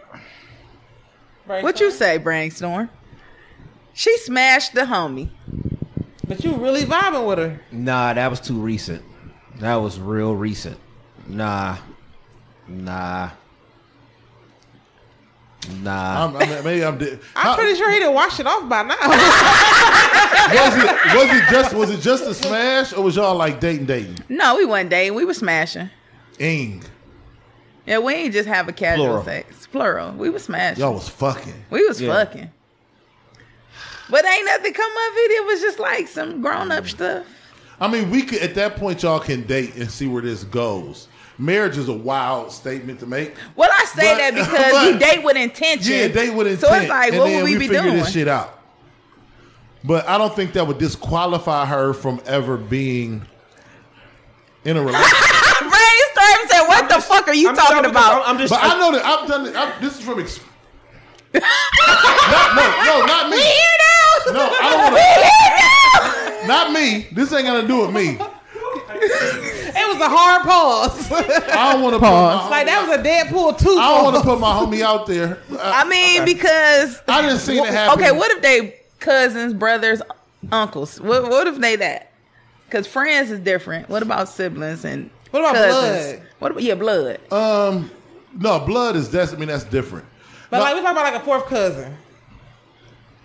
What 1.45 1.79
you 1.79 1.91
say, 1.91 2.17
Brainstorm? 2.17 2.89
She 3.93 4.17
smashed 4.17 4.73
the 4.73 4.81
homie. 4.81 5.29
But 6.27 6.43
you 6.43 6.55
really 6.55 6.83
vibing 6.83 7.27
with 7.27 7.38
her. 7.38 7.61
Nah, 7.71 8.13
that 8.13 8.29
was 8.29 8.39
too 8.39 8.55
recent. 8.59 9.03
That 9.59 9.75
was 9.75 9.99
real 9.99 10.36
recent. 10.36 10.77
Nah, 11.27 11.77
nah. 12.67 13.29
Nah. 15.81 16.25
I'm, 16.25 16.36
I'm, 16.38 16.63
maybe 16.63 16.83
I'm. 16.83 16.97
Di- 16.97 17.11
I'm 17.11 17.19
How- 17.36 17.55
pretty 17.55 17.75
sure 17.75 17.89
he 17.91 17.99
didn't 17.99 18.13
wash 18.13 18.39
it 18.39 18.47
off 18.47 18.67
by 18.67 18.83
now. 18.83 18.95
was 20.51 20.75
it 20.77 21.15
was 21.15 21.29
it 21.38 21.49
just 21.49 21.73
was 21.73 21.89
it 21.89 22.01
just 22.01 22.23
a 22.25 22.33
smash 22.33 22.93
or 22.93 23.01
was 23.03 23.15
y'all 23.15 23.36
like 23.36 23.59
dating 23.59 23.86
dating? 23.86 24.17
No, 24.29 24.55
we 24.57 24.65
wasn't 24.65 24.89
dating. 24.91 25.15
We 25.15 25.25
were 25.25 25.33
smashing. 25.33 25.89
Ing, 26.39 26.83
Yeah, 27.86 27.99
we 27.99 28.13
ain't 28.13 28.33
just 28.33 28.47
have 28.47 28.67
a 28.67 28.73
casual 28.73 29.05
Plural. 29.05 29.23
sex. 29.23 29.67
Plural. 29.71 30.11
We 30.13 30.29
was 30.29 30.43
smashing. 30.43 30.81
y'all 30.81 30.93
was 30.93 31.07
fucking. 31.09 31.65
we 31.69 31.86
was 31.86 32.01
Yeah. 32.01 32.13
fucking. 32.13 32.51
But 34.09 34.25
ain't 34.25 34.45
nothing 34.45 34.73
come 34.73 34.91
of 34.91 35.13
it. 35.15 35.31
It 35.31 35.45
was 35.45 35.61
just 35.61 35.79
like 35.79 36.07
some 36.07 36.41
grown 36.41 36.71
up 36.71 36.83
mm. 36.83 36.89
stuff. 36.89 37.25
I 37.79 37.88
mean, 37.88 38.09
we 38.09 38.21
could 38.21 38.39
at 38.39 38.55
that 38.55 38.75
point 38.77 39.03
y'all 39.03 39.19
can 39.19 39.43
date 39.43 39.75
and 39.75 39.89
see 39.89 40.07
where 40.07 40.21
this 40.21 40.43
goes. 40.43 41.07
Marriage 41.38 41.77
is 41.77 41.89
a 41.89 41.93
wild 41.93 42.51
statement 42.51 42.99
to 43.01 43.05
make. 43.05 43.36
Well, 43.55 43.69
I 43.71 43.86
say 43.86 44.13
But- 44.13 44.17
that 44.17 44.33
because 44.36 44.71
but- 44.71 44.93
you 44.93 44.99
date 44.99 45.23
with 45.23 45.38
intention. 45.38 45.91
Yeah, 45.91 46.07
date 46.07 46.33
with 46.33 46.47
intent. 46.47 46.61
So 46.61 46.73
it's 46.73 46.89
like, 46.89 47.11
and 47.11 47.19
what 47.19 47.27
then 47.27 47.43
would 47.43 47.51
we, 47.51 47.57
be 47.57 47.67
figure 47.67 47.83
doing? 47.83 47.97
this 47.97 48.13
shit 48.13 48.27
out. 48.27 48.59
But 49.83 50.07
I 50.07 50.17
don't 50.17 50.36
think 50.36 50.53
that 50.53 50.65
would 50.65 50.79
disqualify 50.79 51.65
her 51.65 51.93
from 51.93 52.19
ever 52.25 52.57
being 52.57 53.25
in 54.63 54.77
a 54.77 54.81
relationship. 54.81 55.41
Brainstorm 56.96 57.02
said, 57.02 57.02
"What 57.02 57.02
the 57.02 57.02
fuck 57.02 57.28
are 57.28 57.34
you 57.34 57.50
I'm 57.50 57.56
talking 57.56 57.89
about?" 57.89 58.28
I'm 58.28 58.38
just. 58.38 58.52
but 58.52 58.60
I 58.64 58.80
know 58.80 58.91
that 58.91 59.06
I've 59.06 59.28
done 59.28 59.46
it. 59.48 59.56
I'm, 59.56 59.82
this 59.82 59.98
is 60.00 60.06
from. 60.06 60.20
Ex- 60.20 60.39
not, 61.34 61.41
no, 62.56 62.64
no, 62.86 63.06
not 63.06 63.30
me. 63.30 63.38
No, 64.32 64.50
I 64.62 64.72
don't 64.72 64.93
want 64.93 66.41
to. 66.41 66.48
Not 66.48 66.72
me. 66.72 67.08
This 67.12 67.34
ain't 67.34 67.46
gonna 67.46 67.68
do 67.68 67.82
with 67.82 67.93
me. 67.93 68.18
it 68.18 69.88
was 69.93 70.02
a 70.02 70.10
hard 70.10 70.43
pause. 70.43 71.12
I 71.12 71.74
don't 71.74 71.82
want 71.82 71.96
to 71.96 72.00
pause. 72.00 72.50
like 72.50 72.66
that 72.68 72.88
was 72.88 72.98
a 72.98 73.04
Deadpool 73.04 73.58
two. 73.60 73.78
I 73.78 73.96
don't 73.96 74.04
want 74.06 74.16
to 74.16 74.22
put 74.24 74.39
my 74.39 74.52
homie 74.54 74.82
out 74.82 75.06
there. 75.08 75.39
Uh, 75.52 75.58
I 75.62 75.84
mean, 75.88 76.24
because 76.26 77.02
I 77.08 77.22
didn't 77.22 77.39
see 77.39 77.58
it 77.58 77.66
happen. 77.66 78.00
okay, 78.02 78.12
what 78.12 78.32
if 78.32 78.41
they 78.41 78.80
cousins, 79.00 79.54
brothers, 79.54 80.02
uncles? 80.52 81.00
What 81.02 81.24
what 81.24 81.48
if 81.48 81.58
they 81.60 81.76
that? 81.78 82.12
Because 82.68 82.88
friends 82.88 83.30
is 83.32 83.39
different. 83.39 83.89
What 83.89 84.02
about 84.02 84.30
siblings 84.30 84.86
and 84.86 85.10
What 85.36 85.51
about 85.51 85.55
cousins? 85.55 86.13
blood? 86.19 86.29
What 86.39 86.51
about 86.51 86.63
yeah, 86.63 86.75
blood? 86.75 87.19
Um, 87.31 87.91
no, 88.33 88.59
blood 88.59 88.95
is 88.95 89.09
that's. 89.09 89.33
I 89.33 89.36
mean, 89.38 89.47
that's 89.49 89.63
different. 89.65 90.05
But 90.49 90.59
No, 90.59 90.63
like 90.63 90.75
we 90.75 90.81
talking 90.81 90.97
about 90.97 91.13
like 91.13 91.21
a 91.21 91.25
fourth 91.25 91.45
cousin, 91.47 91.95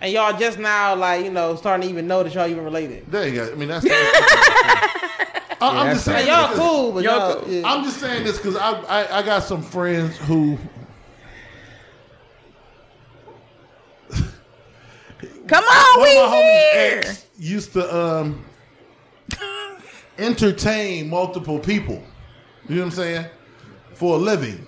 and 0.01 0.13
y'all 0.13 0.37
just 0.39 0.59
now 0.59 0.95
like 0.97 1.25
you 1.25 1.31
know 1.31 1.55
starting 1.57 1.87
to 1.87 1.93
even 1.93 2.07
know 2.09 2.23
that 2.23 2.35
y'all 2.35 2.49
even 2.49 2.65
related. 2.65 3.11
there 3.11 3.29
you 3.29 3.35
go. 3.37 3.53
I 3.53 3.55
mean, 3.55 3.69
that's. 3.69 3.87
I, 3.89 5.57
I'm 5.61 5.87
that's 5.87 5.97
just 5.97 6.05
saying. 6.07 6.27
Y'all 6.27 6.49
this- 6.49 6.59
cool, 6.59 6.93
but 6.93 7.05
Y'all 7.05 7.19
y'all. 7.35 7.41
cool. 7.43 7.53
yeah. 7.53 7.63
I'm 7.71 7.85
just 7.85 7.99
saying 8.01 8.25
this 8.25 8.39
because 8.39 8.57
I, 8.57 8.71
I 8.81 9.19
I 9.19 9.23
got 9.23 9.43
some 9.45 9.63
friends 9.63 10.17
who 10.17 10.59
Come 15.47 15.65
on, 15.65 15.99
one 16.01 16.09
we 16.09 16.17
of 16.19 16.31
my 16.31 16.37
homies' 16.37 16.73
here. 16.73 16.99
ex 16.99 17.27
used 17.39 17.73
to 17.75 17.97
um 17.97 18.45
entertain 20.21 21.09
multiple 21.09 21.59
people. 21.59 22.03
You 22.69 22.77
know 22.77 22.83
what 22.83 22.87
I'm 22.87 22.91
saying? 22.93 23.27
For 23.95 24.17
a 24.17 24.19
living. 24.19 24.67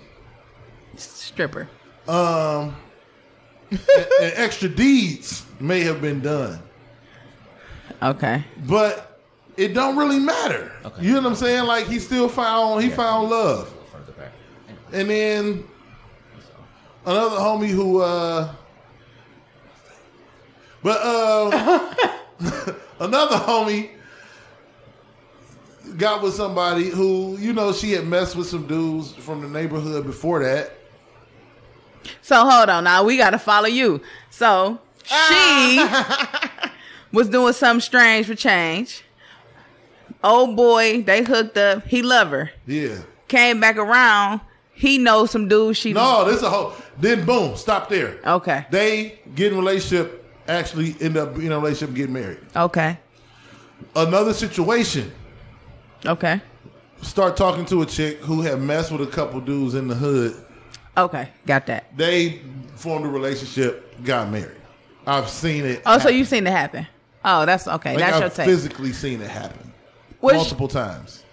Stripper. 0.97 1.69
Um, 2.09 2.75
and, 3.71 3.81
and 4.21 4.33
extra 4.37 4.69
deeds 4.69 5.45
may 5.61 5.81
have 5.81 6.01
been 6.03 6.21
done, 6.21 6.61
Okay. 8.03 8.45
but 8.67 9.21
it 9.57 9.73
don't 9.73 9.97
really 9.97 10.19
matter. 10.19 10.73
Okay. 10.85 11.03
You 11.05 11.13
know 11.15 11.21
what 11.21 11.27
I'm 11.29 11.35
saying? 11.37 11.65
Like 11.67 11.87
he 11.87 11.99
still 12.01 12.29
found 12.29 12.83
he 12.83 12.91
found 12.91 13.31
love, 13.31 13.73
and 14.93 15.09
then 15.09 15.65
another 17.07 17.37
homie 17.37 17.69
who 17.69 18.01
uh, 18.03 18.53
but 20.83 20.99
uh, 21.01 21.95
another 23.01 23.37
homie 23.37 23.91
got 25.97 26.23
with 26.23 26.35
somebody 26.35 26.89
who 26.89 27.37
you 27.39 27.53
know 27.53 27.73
she 27.73 27.93
had 27.93 28.07
messed 28.07 28.37
with 28.37 28.47
some 28.47 28.67
dudes 28.67 29.13
from 29.13 29.41
the 29.41 29.49
neighborhood 29.49 30.07
before 30.07 30.43
that. 30.43 30.73
So 32.21 32.45
hold 32.49 32.69
on 32.69 32.85
now, 32.85 33.05
we 33.05 33.17
gotta 33.17 33.39
follow 33.39 33.69
you. 33.69 34.01
So 34.31 34.79
she 35.05 35.87
was 37.13 37.29
doing 37.29 37.53
something 37.53 37.81
strange 37.81 38.27
for 38.27 38.35
change. 38.35 39.05
Old 40.25 40.57
boy, 40.57 41.03
they 41.03 41.25
hooked 41.25 41.57
up. 41.57 41.87
He 41.87 42.03
love 42.03 42.31
her. 42.31 42.51
Yeah. 42.67 42.99
Came 43.29 43.61
back 43.61 43.77
around. 43.77 44.41
He 44.73 44.99
knows 44.99 45.31
some 45.31 45.49
dudes. 45.49 45.79
She 45.79 45.93
No, 45.93 46.25
this 46.25 46.43
a 46.43 46.51
whole. 46.51 46.75
Then 46.99 47.25
boom, 47.25 47.57
stop 47.57 47.89
there. 47.89 48.19
Okay. 48.25 48.67
They 48.71 49.21
get 49.35 49.53
in 49.53 49.59
a 49.59 49.61
relationship. 49.61 50.19
Actually, 50.49 50.97
end 51.01 51.17
up 51.17 51.37
in 51.37 51.53
a 51.53 51.57
relationship, 51.59 51.89
and 51.91 51.97
get 51.97 52.11
married. 52.11 52.39
Okay. 52.57 52.99
Another 53.95 54.33
situation. 54.33 55.13
Okay. 56.05 56.41
Start 57.03 57.37
talking 57.37 57.65
to 57.67 57.83
a 57.83 57.87
chick 57.87 58.19
who 58.19 58.43
had 58.43 58.61
messed 58.61 58.93
with 58.93 59.03
a 59.03 59.07
couple 59.07 59.41
dudes 59.41 59.75
in 59.75 59.89
the 59.89 59.95
hood. 59.95 60.37
Okay. 60.97 61.29
Got 61.47 61.67
that. 61.67 61.97
They 61.97 62.41
formed 62.77 63.07
a 63.07 63.09
relationship, 63.09 64.03
got 64.05 64.31
married. 64.31 64.61
I've 65.07 65.29
seen 65.29 65.65
it. 65.65 65.83
Oh, 65.85 65.99
so 65.99 66.09
you've 66.09 66.29
seen 66.29 66.47
it 66.47 66.51
happen. 66.51 66.87
Oh, 67.25 67.47
that's 67.47 67.67
okay. 67.67 67.91
Like, 67.91 67.99
that's 67.99 68.17
I've 68.17 68.21
your 68.21 68.31
take. 68.31 68.47
physically 68.47 68.93
seen 68.93 69.21
it 69.21 69.31
happen 69.31 69.73
Which- 70.21 70.35
multiple 70.35 70.69
times. 70.69 71.25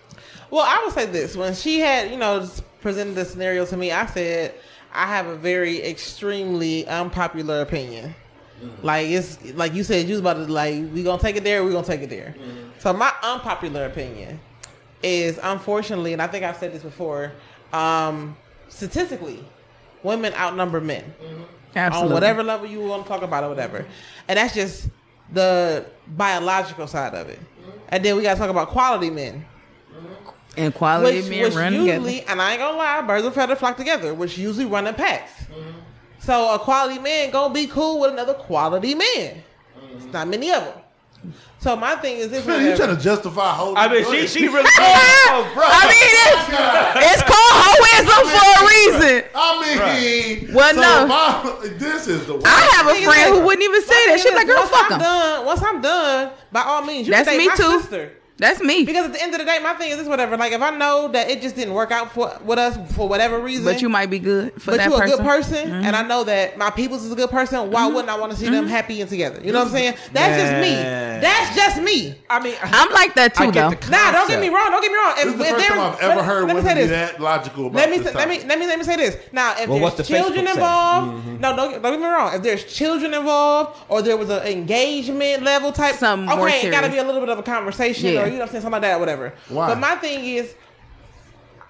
Well, 0.52 0.66
I 0.68 0.84
would 0.84 0.94
say 0.94 1.06
this: 1.06 1.36
when 1.36 1.54
she 1.54 1.80
had, 1.80 2.10
you 2.10 2.18
know, 2.18 2.48
presented 2.82 3.14
the 3.14 3.26
scenario 3.26 3.66
to 3.68 3.78
me, 3.78 3.92
I 3.92 4.08
said 4.08 4.56
I 4.92 5.06
have 5.06 5.28
a 5.28 5.36
very 5.36 5.84
extremely 5.84 6.88
unpopular 6.88 7.62
opinion. 7.62 8.16
Mm-hmm. 8.64 8.86
Like 8.86 9.08
it's 9.08 9.54
like 9.54 9.74
you 9.74 9.84
said, 9.84 10.08
you 10.08 10.14
was 10.14 10.20
about 10.20 10.34
to 10.34 10.52
like 10.52 10.74
we 10.92 11.04
gonna 11.04 11.22
take 11.22 11.36
it 11.36 11.44
there, 11.44 11.64
we 11.64 11.72
gonna 11.72 11.86
take 11.86 12.02
it 12.02 12.10
there. 12.10 12.36
Mm-hmm. 12.38 12.70
So 12.80 12.94
my 12.94 13.14
unpopular 13.22 13.86
opinion 13.86 14.40
is, 15.04 15.40
unfortunately, 15.42 16.14
and 16.14 16.22
I 16.22 16.28
think 16.28 16.44
I've 16.46 16.58
said 16.58 16.74
this 16.74 16.84
before, 16.84 17.32
um, 17.74 18.36
statistically, 18.68 19.44
women 20.04 20.34
outnumber 20.34 20.82
men 20.82 21.14
Absolutely. 21.76 22.10
on 22.10 22.14
whatever 22.14 22.44
level 22.44 22.68
you 22.68 22.82
want 22.82 23.04
to 23.04 23.10
talk 23.10 23.22
about 23.22 23.44
or 23.44 23.50
whatever. 23.50 23.86
And 24.28 24.38
that's 24.38 24.54
just 24.54 24.90
the 25.32 25.86
biological 26.08 26.88
side 26.88 27.14
of 27.14 27.30
it. 27.30 27.40
And 27.90 28.04
then 28.04 28.16
we 28.16 28.24
got 28.24 28.34
to 28.36 28.40
talk 28.40 28.50
about 28.50 28.70
quality 28.70 29.10
men. 29.10 29.46
And 30.58 30.74
quality 30.74 31.22
Which, 31.22 31.30
men 31.30 31.44
which 31.44 31.54
run 31.54 31.74
usually, 31.74 32.14
together. 32.16 32.32
and 32.32 32.42
I 32.42 32.52
ain't 32.52 32.60
gonna 32.60 32.78
lie, 32.78 33.02
birds 33.02 33.26
of 33.26 33.34
feather 33.34 33.56
flock 33.56 33.78
together, 33.78 34.14
which 34.14 34.38
usually 34.38 34.66
run 34.66 34.88
in 34.88 34.96
packs. 34.96 35.32
Mm-hmm. 35.44 35.80
So 36.20 36.54
a 36.54 36.60
quality 36.60 37.00
man 37.00 37.30
gonna 37.30 37.54
be 37.54 37.68
cool 37.68 38.02
with 38.02 38.12
another 38.12 38.34
quality 38.34 38.94
man. 38.96 39.44
It's 39.96 40.06
not 40.12 40.28
many 40.28 40.52
of 40.52 40.64
them. 40.66 40.74
So 41.60 41.76
my 41.76 41.96
thing 41.96 42.18
is 42.18 42.30
this: 42.30 42.46
Man, 42.46 42.66
you 42.66 42.76
trying 42.78 42.96
to 42.96 43.02
justify 43.02 43.52
holding? 43.52 43.78
I 43.78 43.88
mean, 43.90 44.06
she 44.10 44.28
she 44.28 44.48
really. 44.48 44.64
oh, 44.80 45.52
bro. 45.54 45.64
I 45.68 45.84
mean, 45.92 46.10
it's, 46.24 46.48
oh 46.56 47.10
it's 47.12 47.24
called 47.28 47.56
hoism 47.68 48.24
for 48.32 48.48
a 48.56 48.68
reason. 48.70 49.30
I 49.36 49.48
mean, 50.40 50.54
Well, 50.54 50.74
so 50.74 50.80
no. 50.82 51.08
my- 51.08 51.68
this 51.78 52.08
is 52.08 52.26
the. 52.28 52.40
I 52.46 52.70
have 52.76 52.88
a 52.88 53.04
friend 53.04 53.36
who 53.36 53.46
wouldn't 53.46 53.64
even 53.64 53.82
say 53.82 53.94
My 54.08 54.12
that. 54.14 54.20
She's 54.22 54.34
like, 54.34 54.48
girl, 54.48 54.66
fuck 54.68 54.86
I'm 54.92 54.94
him. 54.94 55.00
done, 55.00 55.46
once 55.46 55.62
I'm 55.62 55.82
done, 55.82 56.32
by 56.52 56.62
all 56.62 56.84
means, 56.86 57.08
you 57.08 57.14
That's 57.14 57.28
can 57.28 57.38
me 57.38 57.48
my 57.48 57.56
too. 57.56 57.80
sister. 57.82 58.12
That's 58.40 58.62
me. 58.62 58.86
Because 58.86 59.06
at 59.08 59.14
the 59.14 59.22
end 59.22 59.34
of 59.34 59.40
the 59.40 59.46
day, 59.46 59.60
my 59.62 59.74
thing 59.74 59.92
is 59.92 59.98
this: 59.98 60.08
whatever. 60.08 60.38
Like 60.38 60.54
if 60.54 60.62
I 60.62 60.72
know 60.72 61.10
that 61.10 61.30
it 61.30 61.42
just 61.42 61.56
didn't 61.56 61.74
work 61.74 61.92
out 61.92 62.12
for 62.14 62.32
with 62.44 62.58
us 62.58 62.78
for 62.96 63.08
whatever 63.08 63.38
reason, 63.40 63.66
But 63.66 63.82
you 63.82 63.90
might 63.90 64.10
be 64.10 64.20
good 64.20 64.54
for 64.62 64.72
but 64.72 64.78
that 64.78 64.90
you 64.90 64.96
a 64.96 65.06
good 65.06 65.20
person, 65.20 65.70
Mhm. 65.70 65.84
and 65.84 65.96
I 65.96 66.04
know 66.04 66.24
that 66.24 66.58
my 66.58 66.70
people's 66.70 67.04
is 67.06 67.12
a 67.12 67.16
good 67.16 67.30
person. 67.30 67.70
Why 67.72 67.86
wouldn't 67.88 68.10
I 68.10 68.18
want 68.18 68.32
to 68.32 68.38
see 68.38 68.50
them 68.50 68.68
happy 68.68 69.02
and 69.02 69.10
together? 69.10 69.40
You 69.44 69.52
know 69.52 69.60
what 69.60 69.68
I'm 69.68 69.74
saying? 69.74 69.94
That's 70.14 70.42
just 70.42 70.54
me. 70.62 70.74
That's 71.22 71.56
just 71.56 71.82
me. 71.82 72.16
I 72.30 72.40
mean, 72.40 72.56
I'm 72.64 72.92
like 72.94 73.14
that 73.16 73.36
too, 73.36 73.52
get 73.52 73.82
though. 73.82 73.90
Nah, 73.90 74.12
don't 74.12 74.28
get 74.28 74.40
me 74.40 74.50
wrong. 74.50 74.72
Don't 74.72 74.82
get 74.82 74.92
me 74.92 74.98
wrong. 74.98 75.14
If, 75.18 75.24
This 75.26 75.34
is 75.34 75.40
the 75.40 75.46
if 75.46 75.52
first 75.52 75.68
time 75.68 75.80
I've 75.80 76.00
ever 76.00 76.16
let- 76.18 76.26
heard 76.26 76.40
let 76.48 76.48
me 76.48 76.54
women 76.56 76.66
say 76.66 76.74
be 76.82 76.88
this. 76.88 77.12
that 77.12 77.22
logical 77.22 77.68
about 77.68 77.76
Let 77.76 77.90
me 77.92 77.98
this 77.98 78.08
say, 78.08 78.14
let 78.18 78.30
me 78.30 78.44
let 78.48 78.60
me 78.60 78.66
let 78.68 78.78
me 78.80 78.86
say 78.86 78.96
this. 78.96 79.18
Now, 79.34 79.52
if 79.52 79.68
Well, 79.68 79.80
there's 79.80 79.82
what's 79.82 79.96
the 79.98 80.04
children 80.04 80.46
Facebook 80.46 80.48
say? 80.48 80.52
involved, 80.54 81.28
Mhm. 81.28 81.40
no, 81.42 81.56
don't, 81.56 81.72
don't 81.82 81.92
get 81.92 82.00
me 82.00 82.06
wrong. 82.08 82.34
If 82.36 82.42
there's 82.44 82.64
children 82.64 83.14
involved, 83.14 83.78
or 83.90 84.02
there 84.02 84.16
was 84.18 84.30
an 84.30 84.44
engagement 84.48 85.44
level 85.44 85.72
type, 85.72 85.96
Something 85.96 86.26
more 86.38 86.48
okay, 86.48 86.68
it 86.68 86.72
got 86.72 86.82
to 86.82 86.90
be 86.90 86.98
a 87.00 87.04
little 87.04 87.20
bit 87.20 87.30
of 87.30 87.40
a 87.40 87.44
conversation, 87.44 88.14
Yeah. 88.14 88.29
Or 88.30 88.34
you 88.34 88.38
know 88.38 88.44
what 88.44 88.50
I'm 88.50 88.52
saying, 88.52 88.62
something 88.64 88.72
like 88.74 88.82
that, 88.82 89.00
whatever. 89.00 89.34
Why? 89.50 89.68
But 89.68 89.80
my 89.80 89.96
thing 89.96 90.24
is. 90.26 90.54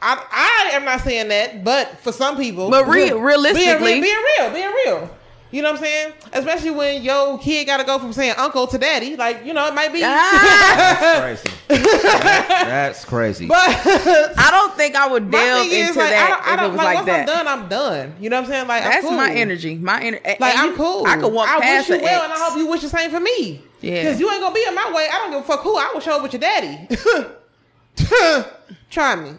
I, 0.01 0.23
I 0.71 0.75
am 0.77 0.85
not 0.85 1.01
saying 1.01 1.27
that, 1.27 1.61
but 1.65 1.99
for 1.99 2.13
some 2.13 2.37
people, 2.37 2.69
But 2.69 2.87
re- 2.87 3.09
being- 3.09 3.21
realistically- 3.21 3.99
being, 3.99 4.01
being 4.01 4.17
real, 4.39 4.49
being 4.51 4.71
real, 4.85 5.09
you 5.51 5.61
know 5.61 5.71
what 5.71 5.77
I'm 5.79 5.83
saying? 5.83 6.13
Especially 6.33 6.71
when 6.71 7.01
your 7.03 7.39
kid 7.39 7.65
got 7.65 7.77
to 7.77 7.83
go 7.83 7.97
from 7.99 8.13
saying 8.13 8.35
uncle 8.37 8.67
to 8.67 8.77
daddy, 8.77 9.15
like 9.15 9.45
you 9.45 9.53
know, 9.53 9.65
it 9.67 9.73
might 9.73 9.91
be. 9.91 10.01
Ah, 10.03 11.17
crazy. 11.21 11.49
That- 11.67 12.65
that's 12.67 13.05
crazy. 13.05 13.47
but 13.47 13.57
I 13.59 14.47
don't 14.51 14.75
think 14.75 14.95
I 14.95 15.07
would 15.07 15.29
delve 15.31 15.67
thing 15.67 15.71
is, 15.79 15.87
into 15.89 15.99
like, 15.99 16.07
I 16.09 16.11
that 16.11 16.29
don't, 16.29 16.47
I 16.47 16.53
if 16.53 16.59
don't 16.59 16.65
it 16.65 16.71
was 16.71 16.77
like, 16.77 16.85
like 16.85 16.95
once 16.95 17.05
that. 17.07 17.19
I'm 17.19 17.25
done, 17.45 17.47
I'm 17.47 17.69
done. 17.69 18.15
You 18.19 18.29
know 18.29 18.37
what 18.37 18.45
I'm 18.45 18.51
saying? 18.51 18.67
Like, 18.67 18.83
I'm 18.83 18.89
That's 18.91 19.07
cool. 19.07 19.17
my 19.17 19.31
energy. 19.31 19.75
My 19.75 20.01
energy. 20.01 20.23
Like, 20.39 20.57
I'm 20.57 20.75
cool. 20.75 21.05
I 21.07 21.17
could 21.17 21.33
walk 21.33 21.47
I 21.49 21.59
past 21.59 21.89
wish 21.89 21.99
you 21.99 22.05
an 22.05 22.11
well, 22.11 22.21
ex. 22.23 22.23
and 22.25 22.33
I 22.33 22.45
hope 22.49 22.57
you 22.57 22.67
wish 22.67 22.81
the 22.81 22.89
same 22.89 23.09
for 23.11 23.19
me. 23.19 23.61
Yeah. 23.81 24.03
Because 24.03 24.19
you 24.19 24.29
ain't 24.31 24.41
gonna 24.41 24.53
be 24.55 24.65
in 24.67 24.75
my 24.75 24.91
way. 24.93 25.07
I 25.11 25.17
don't 25.19 25.31
give 25.31 25.39
a 25.41 25.43
fuck 25.43 25.61
who. 25.61 25.77
I 25.77 25.91
will 25.93 26.01
show 26.01 26.17
up 26.17 26.23
with 26.23 26.33
your 26.33 26.41
daddy. 26.41 26.87
Try 28.89 29.15
me. 29.15 29.31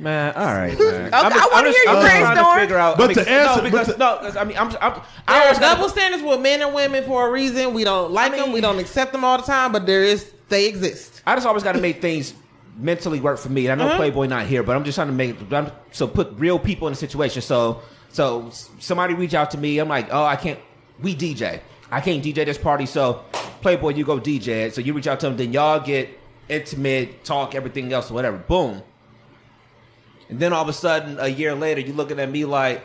Man, 0.00 0.34
all 0.34 0.44
right, 0.46 0.78
man. 0.78 1.06
Okay, 1.06 1.14
I 1.14 1.48
wanna 1.52 1.70
hear 1.70 1.78
you 1.84 1.90
I'm 1.90 2.00
brainstorm. 2.02 2.54
to 2.54 2.60
figure 2.60 2.78
out. 2.78 2.96
But 2.96 3.04
I 3.04 3.06
mean, 3.08 3.16
to 3.16 3.24
'cause- 3.24 3.28
answer- 3.28 3.56
no, 3.56 3.62
because 3.70 3.86
but 3.88 3.92
to- 3.92 3.98
no, 3.98 4.16
'cause 4.20 4.36
I 4.36 4.44
mean, 4.44 4.56
I'm, 4.56 4.66
I'm, 4.68 4.92
There 4.94 5.02
I 5.28 5.38
are 5.38 5.42
always 5.42 5.58
gotta- 5.58 5.76
double 5.76 5.88
standards 5.90 6.22
with 6.22 6.40
men 6.40 6.62
and 6.62 6.74
women 6.74 7.04
for 7.04 7.28
a 7.28 7.30
reason. 7.30 7.74
We 7.74 7.84
don't 7.84 8.10
like 8.12 8.34
them. 8.34 8.52
We 8.52 8.60
don't 8.60 8.78
accept 8.78 9.12
them 9.12 9.24
all 9.24 9.36
the 9.36 9.44
time, 9.44 9.72
but 9.72 9.86
there 9.86 10.02
is 10.02 10.30
they 10.48 10.66
exist. 10.66 11.22
I 11.26 11.34
just 11.34 11.46
always 11.46 11.62
got 11.62 11.72
to 11.72 11.80
make 11.80 12.00
things 12.00 12.32
mentally 12.78 13.20
work 13.20 13.38
for 13.38 13.50
me. 13.50 13.70
I 13.70 13.74
know 13.74 13.86
Uh-huh. 13.86 13.96
Playboy 13.98 14.26
not 14.26 14.46
here, 14.46 14.62
but 14.62 14.74
I'm 14.74 14.84
just 14.84 14.96
trying 14.96 15.08
to 15.08 15.12
make 15.12 15.36
I'm, 15.52 15.70
so 15.92 16.06
put 16.08 16.32
real 16.38 16.58
people 16.58 16.88
in 16.88 16.92
the 16.94 16.98
situation. 16.98 17.42
So 17.42 17.82
so 18.12 18.50
somebody 18.78 19.14
reach 19.14 19.34
out 19.34 19.50
to 19.52 19.58
me. 19.58 19.78
I'm 19.78 19.88
like, 19.88 20.08
oh, 20.10 20.24
I 20.24 20.36
can't. 20.36 20.58
We 21.00 21.14
DJ. 21.14 21.60
I 21.92 22.00
can't 22.00 22.22
DJ 22.24 22.44
this 22.46 22.58
party. 22.58 22.86
So 22.86 23.20
Playboy, 23.60 23.90
you 23.94 24.04
go 24.04 24.18
DJ. 24.18 24.72
So 24.72 24.80
you 24.80 24.92
reach 24.94 25.06
out 25.06 25.20
to 25.20 25.26
them. 25.26 25.36
Then 25.36 25.52
y'all 25.52 25.78
get 25.78 26.08
intimate, 26.48 27.22
talk, 27.24 27.54
everything 27.54 27.92
else, 27.92 28.10
whatever. 28.10 28.38
Boom. 28.38 28.82
And 30.30 30.38
then 30.40 30.52
all 30.52 30.62
of 30.62 30.68
a 30.68 30.72
sudden, 30.72 31.18
a 31.20 31.28
year 31.28 31.54
later, 31.54 31.80
you're 31.80 31.94
looking 31.94 32.18
at 32.20 32.30
me 32.30 32.44
like, 32.44 32.82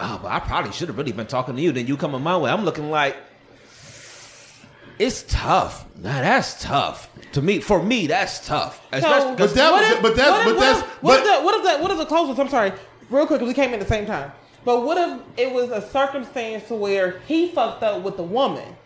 oh, 0.00 0.18
but 0.22 0.28
I 0.30 0.40
probably 0.40 0.72
should 0.72 0.88
have 0.88 0.98
really 0.98 1.12
been 1.12 1.26
talking 1.26 1.56
to 1.56 1.62
you. 1.62 1.72
Then 1.72 1.86
you 1.86 1.96
coming 1.96 2.20
my 2.22 2.36
way. 2.36 2.50
I'm 2.50 2.64
looking 2.64 2.90
like. 2.90 3.16
It's 4.98 5.22
tough. 5.28 5.86
Now 5.96 6.20
that's 6.20 6.62
tough 6.62 7.08
to 7.32 7.40
me. 7.40 7.60
For 7.60 7.82
me, 7.82 8.06
that's 8.06 8.46
tough. 8.46 8.86
Especially, 8.92 9.34
But 9.36 9.54
that 9.54 9.70
what 9.72 9.80
was- 9.82 9.90
if- 9.92 10.02
but 10.02 10.16
that's- 10.16 10.30
what 10.30 10.40
if- 10.40 10.54
but 10.54 10.60
that's- 10.60 10.82
what 11.00 11.18
if 11.18 11.24
but- 11.24 11.38
the 11.38 11.44
what 11.44 11.54
if 11.54 11.62
the 11.78 11.82
what 11.82 11.90
if 11.92 11.98
the 11.98 12.04
closest? 12.06 12.38
I'm 12.38 12.48
sorry, 12.50 12.72
real 13.08 13.26
quick, 13.26 13.40
we 13.40 13.54
came 13.54 13.68
in 13.68 13.74
at 13.74 13.80
the 13.80 13.86
same 13.86 14.04
time. 14.04 14.30
But 14.62 14.82
what 14.84 14.98
if 14.98 15.20
it 15.38 15.54
was 15.54 15.70
a 15.70 15.80
circumstance 15.80 16.68
to 16.68 16.74
where 16.74 17.20
he 17.26 17.48
fucked 17.48 17.82
up 17.82 18.02
with 18.02 18.18
the 18.18 18.22
woman, 18.22 18.76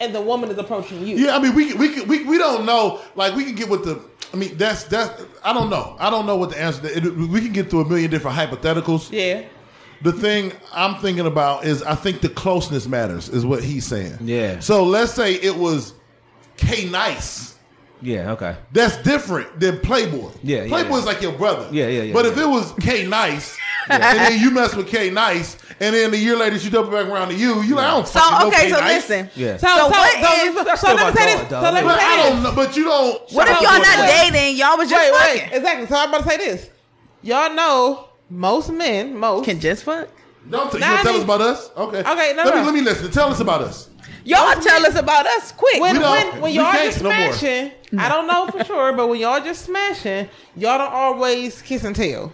and 0.00 0.14
the 0.14 0.20
woman 0.20 0.50
is 0.50 0.58
approaching 0.58 1.06
you? 1.06 1.16
Yeah, 1.16 1.36
I 1.36 1.38
mean, 1.40 1.54
we 1.54 1.72
we 1.74 1.88
can- 1.90 2.08
we 2.08 2.24
we 2.24 2.38
don't 2.38 2.64
know. 2.66 3.00
Like, 3.14 3.34
we 3.34 3.44
can 3.44 3.54
get 3.54 3.68
with 3.68 3.84
the. 3.84 4.00
I 4.32 4.36
mean, 4.36 4.56
that's 4.56 4.84
that's. 4.84 5.22
I 5.44 5.52
don't 5.52 5.70
know. 5.70 5.96
I 5.98 6.10
don't 6.10 6.26
know 6.26 6.36
what 6.36 6.50
the 6.50 6.60
answer. 6.60 6.80
It, 6.86 7.04
we 7.16 7.40
can 7.40 7.52
get 7.52 7.70
through 7.70 7.82
a 7.82 7.88
million 7.88 8.10
different 8.10 8.36
hypotheticals. 8.36 9.10
Yeah. 9.12 9.42
The 10.02 10.12
thing 10.12 10.52
I'm 10.72 10.96
thinking 10.96 11.26
about 11.26 11.64
is 11.64 11.82
I 11.82 11.94
think 11.94 12.20
the 12.20 12.28
closeness 12.28 12.86
matters. 12.86 13.28
Is 13.28 13.46
what 13.46 13.62
he's 13.62 13.86
saying. 13.86 14.18
Yeah. 14.22 14.60
So 14.60 14.84
let's 14.84 15.12
say 15.12 15.34
it 15.34 15.56
was 15.56 15.94
K 16.56 16.88
Nice. 16.90 17.54
yeah, 18.02 18.32
okay. 18.32 18.56
That's 18.72 18.96
different 18.98 19.58
than 19.60 19.78
Playboy. 19.80 20.30
Yeah, 20.42 20.64
yeah, 20.64 20.68
Playboy's 20.68 21.00
yeah. 21.00 21.06
like 21.06 21.22
your 21.22 21.32
brother. 21.32 21.68
Yeah, 21.72 21.86
yeah, 21.88 22.02
yeah, 22.02 22.12
But 22.12 22.26
if 22.26 22.36
it 22.36 22.44
was 22.46 22.72
K 22.80 23.06
Nice, 23.06 23.56
and 23.88 24.02
then 24.02 24.40
you 24.40 24.50
mess 24.50 24.74
with 24.74 24.88
K 24.88 25.08
Nice, 25.10 25.56
and 25.80 25.94
then 25.94 26.12
a 26.14 26.16
year 26.16 26.36
later 26.36 26.58
she 26.58 26.70
double 26.70 26.90
back 26.90 27.06
around 27.06 27.28
to 27.28 27.34
you, 27.34 27.62
you 27.62 27.74
like, 27.74 27.86
I 27.86 27.90
don't 27.90 28.06
So 28.08 28.20
fucking 28.20 28.38
know 28.38 28.46
okay, 28.48 28.70
so 28.70 28.80
listen. 28.80 29.30
Yeah. 29.34 29.56
So, 29.56 29.66
So 29.66 29.76
so, 29.76 29.88
what 29.88 30.12
so, 30.12 30.18
if- 30.20 30.54
so, 30.54 30.64
That's 30.64 30.80
so 30.80 30.86
still 30.88 30.96
let 30.96 31.14
me 31.14 31.20
say 31.20 31.36
this. 31.38 31.48
So 31.50 31.60
let 31.60 31.74
me 31.74 31.80
But 31.90 31.98
say 32.00 32.04
I 32.06 32.28
don't 32.30 32.42
know. 32.42 32.52
But 32.54 32.76
you 32.76 32.84
don't. 32.84 33.30
What 33.32 33.48
if 33.48 33.60
y'all 33.60 33.78
not 33.78 34.06
dating? 34.32 34.56
Y'all 34.56 34.76
was 34.78 34.88
just 34.90 35.12
Wait, 35.12 35.18
fucking. 35.18 35.50
wait, 35.50 35.56
exactly. 35.58 35.86
So 35.86 35.96
I'm 35.96 36.08
about 36.08 36.22
to 36.24 36.28
say 36.30 36.36
this. 36.36 36.70
Y'all 37.22 37.54
know 37.54 38.08
most 38.30 38.70
men, 38.70 39.16
most 39.18 39.44
Can 39.44 39.60
just 39.60 39.84
fuck. 39.84 40.08
Don't 40.48 40.70
t- 40.70 40.76
you 40.78 40.82
gonna 40.84 41.02
tell 41.02 41.16
us 41.16 41.22
about 41.24 41.40
us? 41.40 41.70
Okay. 41.76 42.00
Okay, 42.00 42.32
no, 42.36 42.44
let 42.44 42.54
no. 42.54 42.60
me 42.60 42.66
let 42.66 42.74
me 42.74 42.80
listen. 42.82 43.10
Tell 43.10 43.28
us 43.30 43.40
about 43.40 43.62
us. 43.62 43.88
Y'all 44.26 44.54
tell 44.60 44.84
us 44.86 44.94
about 44.96 45.26
us 45.26 45.52
quick. 45.52 45.80
when 45.80 46.00
when, 46.00 46.40
when 46.40 46.52
y'all 46.54 46.70
can't 46.72 46.92
just 46.92 47.02
no 47.02 47.10
smashing, 47.10 47.72
I 47.98 48.08
don't 48.08 48.26
know 48.26 48.46
for 48.48 48.64
sure, 48.64 48.92
but 48.94 49.08
when 49.08 49.20
y'all 49.20 49.40
just 49.42 49.64
smashing, 49.64 50.28
y'all 50.56 50.78
don't 50.78 50.92
always 50.92 51.60
kiss 51.62 51.84
and 51.84 51.94
tell. 51.96 52.32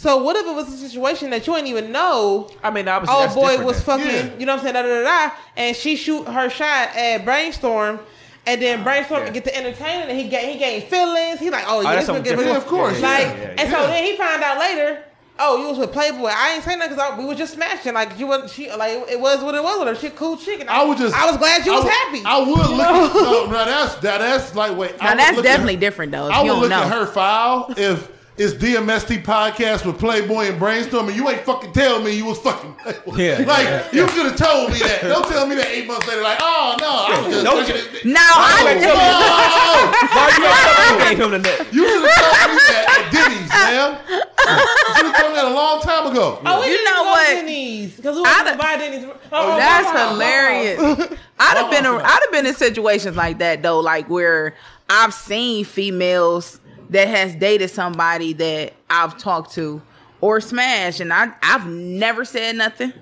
So 0.00 0.22
what 0.22 0.36
if 0.36 0.46
it 0.46 0.54
was 0.54 0.72
a 0.72 0.76
situation 0.76 1.30
that 1.30 1.44
you 1.48 1.56
ain't 1.56 1.66
even 1.66 1.90
know? 1.90 2.48
I 2.62 2.70
mean, 2.70 2.86
obviously, 2.86 3.16
Oh 3.16 3.20
that's 3.22 3.34
boy 3.34 3.48
different 3.48 3.66
was 3.66 3.84
then. 3.84 3.98
fucking, 3.98 4.14
Yeah. 4.32 4.38
you 4.38 4.46
know 4.46 4.52
what 4.54 4.58
I'm 4.64 4.72
saying, 4.72 4.74
da, 4.74 4.82
da, 4.82 5.02
da, 5.02 5.28
da, 5.28 5.34
and 5.56 5.76
she 5.76 5.96
shoot 5.96 6.24
her 6.28 6.48
shot 6.48 6.94
at 6.96 7.24
Brainstorm, 7.24 7.98
and 8.46 8.62
then 8.62 8.84
Brainstorm 8.84 9.24
Yeah. 9.24 9.30
get 9.30 9.44
to 9.46 9.56
entertaining, 9.56 10.08
and 10.08 10.16
he 10.16 10.28
get 10.28 10.44
he 10.44 10.56
gained 10.56 10.84
feelings. 10.84 11.40
He 11.40 11.50
like, 11.50 11.64
oh, 11.66 11.80
yeah, 11.80 11.88
oh, 11.88 11.92
that's 11.92 12.06
this 12.06 12.08
one 12.08 12.16
something 12.18 12.22
get 12.22 12.30
different. 12.30 12.50
Yeah, 12.50 12.56
of 12.58 12.66
course. 12.68 13.00
Like, 13.00 13.22
Yeah, 13.26 13.40
yeah, 13.42 13.54
and 13.58 13.70
so 13.72 13.86
then 13.88 14.04
he 14.04 14.16
found 14.16 14.40
out 14.44 14.58
later. 14.60 15.02
Oh, 15.40 15.56
you 15.62 15.68
was 15.68 15.78
with 15.78 15.92
Playboy. 15.92 16.30
I 16.32 16.54
ain't 16.54 16.64
saying 16.64 16.78
that 16.80 16.90
because 16.90 17.16
we 17.18 17.24
was 17.24 17.36
just 17.38 17.54
smashing. 17.54 17.94
Like 17.94 18.18
you 18.20 18.26
was, 18.28 18.52
she 18.52 18.70
like 18.72 18.92
it 19.08 19.20
was 19.20 19.42
what 19.42 19.54
it 19.56 19.62
was 19.64 19.78
with 19.80 19.88
her. 19.88 19.94
She 19.96 20.06
a 20.08 20.10
cool 20.10 20.36
chick. 20.36 20.60
And 20.60 20.68
I 20.70 20.84
was 20.84 20.98
just. 20.98 21.14
I 21.14 21.26
was 21.26 21.36
glad 21.36 21.64
you 21.66 21.72
I 21.72 21.76
was 21.76 21.84
would- 21.84 21.92
happy. 21.92 22.22
I 22.24 22.38
would 22.38 22.48
look. 22.76 22.80
At, 22.80 23.14
no, 23.14 23.46
no, 23.46 23.64
that's 23.64 23.94
that, 23.96 24.18
that's 24.18 24.54
like 24.56 24.76
wait. 24.76 24.94
I 25.00 25.04
Now 25.04 25.10
would 25.10 25.18
that's 25.20 25.42
definitely 25.42 25.74
her- 25.74 25.80
different 25.80 26.10
though. 26.12 26.26
If 26.28 26.32
I 26.34 26.38
you 26.42 26.44
would 26.44 26.52
don't 26.54 26.60
look 26.62 26.70
know. 26.70 26.82
at 26.82 26.88
her 26.92 27.06
file 27.06 27.72
if 27.76 28.08
it's 28.38 28.54
DMST 28.54 29.22
podcast 29.24 29.84
with 29.84 29.98
Playboy 29.98 30.46
and 30.46 30.58
Brainstorm, 30.58 31.08
and 31.08 31.16
you 31.16 31.28
ain't 31.28 31.40
fucking 31.40 31.72
tell 31.72 32.00
me 32.02 32.12
you 32.16 32.24
was 32.24 32.38
fucking 32.38 32.72
Playboy. 32.74 33.16
Yeah, 33.16 33.38
like 33.46 33.64
yeah, 33.66 33.88
you 33.92 34.06
could 34.06 34.26
have 34.26 34.36
told 34.36 34.72
me 34.72 34.78
that. 34.78 35.00
Don't 35.02 35.26
tell 35.28 35.46
me 35.46 35.56
that 35.56 35.66
eight 35.66 35.86
months 35.86 36.06
later. 36.06 36.22
Like, 36.22 36.38
oh 36.40 36.76
no, 36.80 36.86
I 36.88 37.20
was 37.20 37.34
just 37.34 37.44
Don't 37.44 37.56
looking 37.58 37.76
you- 37.76 37.98
at- 37.98 38.04
Now 38.06 38.30
Oh, 38.30 38.38
I 38.38 38.62
oh, 38.62 38.86
oh, 38.86 38.94
oh, 38.94 39.92
oh. 39.92 40.08
Why 40.14 40.28
you 40.30 40.88
gonna 40.88 41.10
gave 41.10 41.18
him 41.18 41.30
the 41.32 41.38
net? 41.38 41.74
you 41.74 41.88
should 41.88 42.02
have 42.08 42.14
told 42.14 42.54
me 42.54 42.62
that 42.68 42.84
at 42.94 43.12
Denny's, 43.12 43.48
man. 43.50 43.98
You 44.08 44.96
should 44.96 45.06
have 45.06 45.16
told 45.18 45.30
me 45.32 45.36
that 45.36 45.44
a 45.44 45.54
long 45.54 45.80
time 45.82 46.12
ago. 46.12 46.40
Oh, 46.46 46.60
we 46.60 46.70
You 46.70 46.84
know 46.84 47.02
what? 47.04 47.28
to 47.28 47.34
Denny's 47.34 47.96
because 47.96 48.16
we 48.16 48.22
I'd- 48.24 48.44
went 48.44 48.56
to 48.58 48.62
buy 48.64 48.76
Denny's. 48.76 49.04
Oh, 49.32 49.56
That's 49.58 49.84
wow, 49.86 49.94
wow, 49.94 49.94
wow. 49.94 50.10
hilarious. 50.12 50.80
I'd 51.40 51.56
have 51.58 51.70
been, 51.70 51.86
a, 51.86 51.92
Wow. 51.92 52.02
I'd 52.04 52.20
have 52.22 52.32
been 52.32 52.46
in 52.46 52.54
situations 52.54 53.16
like 53.16 53.38
that 53.38 53.62
though, 53.62 53.80
like 53.80 54.08
where 54.08 54.54
I've 54.88 55.12
seen 55.14 55.64
females 55.64 56.60
that 56.90 57.08
has 57.08 57.34
dated 57.34 57.70
somebody 57.70 58.32
that 58.34 58.72
I've 58.88 59.18
talked 59.18 59.52
to 59.54 59.80
or 60.20 60.40
smashed, 60.40 61.00
and 61.00 61.12
I, 61.12 61.32
I've 61.42 61.66
never 61.66 62.24
said 62.24 62.56
nothing 62.56 62.92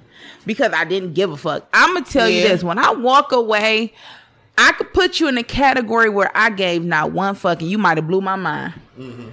because 0.45 0.73
I 0.73 0.85
didn't 0.85 1.15
give 1.15 1.31
a 1.33 1.37
fuck. 1.37 1.67
I'm 1.73 1.95
gonna 1.95 2.05
tell 2.05 2.29
you 2.29 2.43
this: 2.43 2.63
when 2.65 2.79
I 2.79 2.93
walk 2.93 3.33
away, 3.33 3.95
I 4.59 4.73
could 4.73 4.93
put 4.93 5.21
you 5.21 5.29
in 5.29 5.39
a 5.39 5.43
category 5.43 6.09
where 6.09 6.31
I 6.35 6.51
gave 6.51 6.85
not 6.85 7.13
one 7.13 7.35
fuck, 7.35 7.61
and 7.61 7.71
you 7.71 7.79
might 7.79 7.97
have 7.97 8.07
blew 8.07 8.21
my 8.21 8.37
mind. 8.37 8.75
Mm-hmm. 8.99 9.29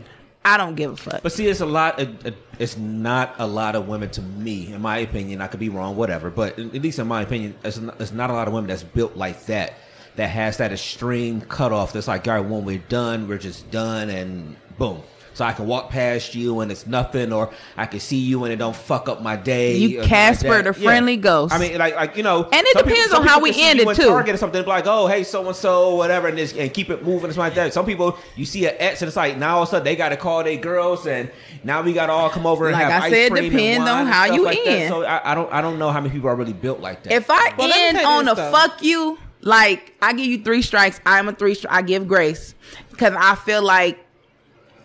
I 0.46 0.58
don't 0.58 0.76
give 0.76 0.92
a 0.92 0.98
fuck. 0.98 1.24
But 1.24 1.32
see, 1.32 1.48
it's 1.48 1.62
a 1.62 1.66
lot. 1.66 2.00
It- 2.00 2.26
uh, 2.26 2.32
it's 2.60 2.78
not 2.78 3.34
a 3.40 3.48
lot 3.48 3.76
of 3.76 3.88
women, 3.88 4.12
to 4.12 4.22
me, 4.22 4.72
in 4.74 4.80
my 4.80 5.00
opinion. 5.00 5.42
I 5.42 5.48
could 5.48 5.60
be 5.60 5.70
wrong, 5.70 5.96
whatever. 5.96 6.30
But 6.30 6.60
at 6.60 6.72
least 6.74 7.00
in 7.00 7.08
my 7.08 7.24
opinion, 7.24 7.56
it's 7.64 7.80
not, 7.80 8.00
it's 8.00 8.12
not 8.12 8.30
a 8.30 8.34
lot 8.34 8.48
of 8.48 8.54
women 8.54 8.68
that's 8.70 8.84
built 8.84 9.18
like 9.18 9.48
that. 9.48 9.74
That 10.16 10.28
has 10.28 10.58
that 10.58 10.72
extreme 10.72 11.42
cutoff. 11.42 11.94
That's 11.94 12.08
like, 12.08 12.28
all 12.28 12.36
right, 12.36 12.46
when 12.46 12.66
we're 12.66 12.78
done, 12.78 13.28
we're 13.28 13.40
just 13.40 13.72
done, 13.72 14.10
and 14.10 14.56
boom. 14.78 15.02
So 15.36 15.44
I 15.44 15.52
can 15.54 15.66
walk 15.66 15.90
past 15.90 16.36
you 16.36 16.60
and 16.60 16.72
it's 16.72 16.86
nothing, 16.86 17.34
or 17.34 17.52
I 17.76 17.88
can 17.88 18.00
see 18.00 18.18
you 18.20 18.44
and 18.44 18.54
it 18.54 18.58
don't 18.58 18.76
fuck 18.76 19.10
up 19.10 19.24
my 19.24 19.36
day. 19.36 19.76
You 19.78 20.04
Casper 20.04 20.50
like 20.50 20.66
the 20.66 20.74
friendly 20.74 21.18
ghost. 21.18 21.54
I 21.54 21.58
mean, 21.58 21.78
like, 21.80 21.96
like 21.96 22.16
you 22.16 22.22
know, 22.22 22.44
And 22.44 22.68
it 22.68 22.78
depends 22.78 23.10
some 23.10 23.24
on 23.24 23.28
how 23.28 23.40
we 23.42 23.52
end 23.56 23.80
it, 23.80 23.96
too. 23.96 24.04
Target 24.04 24.36
or 24.36 24.38
something 24.38 24.64
like, 24.66 24.86
oh, 24.86 25.08
hey, 25.08 25.24
so 25.24 25.48
and 25.48 25.56
so, 25.56 25.96
whatever, 25.96 26.28
and, 26.28 26.38
this, 26.38 26.54
and 26.56 26.72
keep 26.72 26.92
it 26.92 27.04
moving 27.04 27.30
It's 27.30 27.38
like 27.40 27.56
that. 27.56 27.74
Some 27.74 27.88
people, 27.88 28.16
you 28.36 28.46
see 28.46 28.68
an 28.68 28.76
ex, 28.78 29.02
and 29.02 29.08
it's 29.08 29.18
like 29.18 29.38
now 29.38 29.56
all 29.56 29.64
of 29.64 29.70
a 29.70 29.72
sudden 29.72 29.86
they 29.86 29.96
got 29.96 30.10
to 30.10 30.18
call 30.18 30.44
their 30.44 30.58
girls, 30.58 31.08
and 31.08 31.32
now 31.64 31.82
we 31.82 31.94
got 31.94 32.06
to 32.06 32.12
all 32.12 32.30
come 32.30 32.46
over 32.46 32.68
and 32.68 32.74
Like 32.74 32.84
have 32.84 33.02
I 33.02 33.06
ice 33.08 33.12
said, 33.12 33.32
cream 33.32 33.46
and 33.46 33.54
depends 33.54 33.90
on 33.90 34.06
how 34.06 34.26
stuff 34.26 34.36
you 34.36 34.46
like 34.46 34.64
that. 34.66 34.90
So 34.90 35.04
I, 35.04 35.32
I 35.32 35.34
don't, 35.34 35.52
I 35.52 35.62
don't 35.62 35.80
know 35.80 35.90
how 35.90 36.00
many 36.00 36.14
people 36.14 36.30
are 36.30 36.36
really 36.36 36.54
built 36.54 36.80
like 36.80 37.02
that. 37.04 37.14
If 37.14 37.26
I 37.30 37.56
Well, 37.58 37.72
end 37.74 37.98
on 37.98 38.28
a 38.28 38.36
though. 38.36 38.52
fuck 38.52 38.84
you, 38.84 39.18
like 39.44 39.96
I 40.02 40.14
give 40.14 40.26
you 40.26 40.44
three 40.44 40.62
strikes, 40.62 41.00
I'm 41.06 41.28
a 41.28 41.34
three. 41.34 41.56
Stri- 41.56 41.68
I 41.70 41.82
give 41.82 42.08
grace 42.08 42.56
because 42.90 43.14
I 43.18 43.36
feel 43.36 43.62
like 43.62 44.00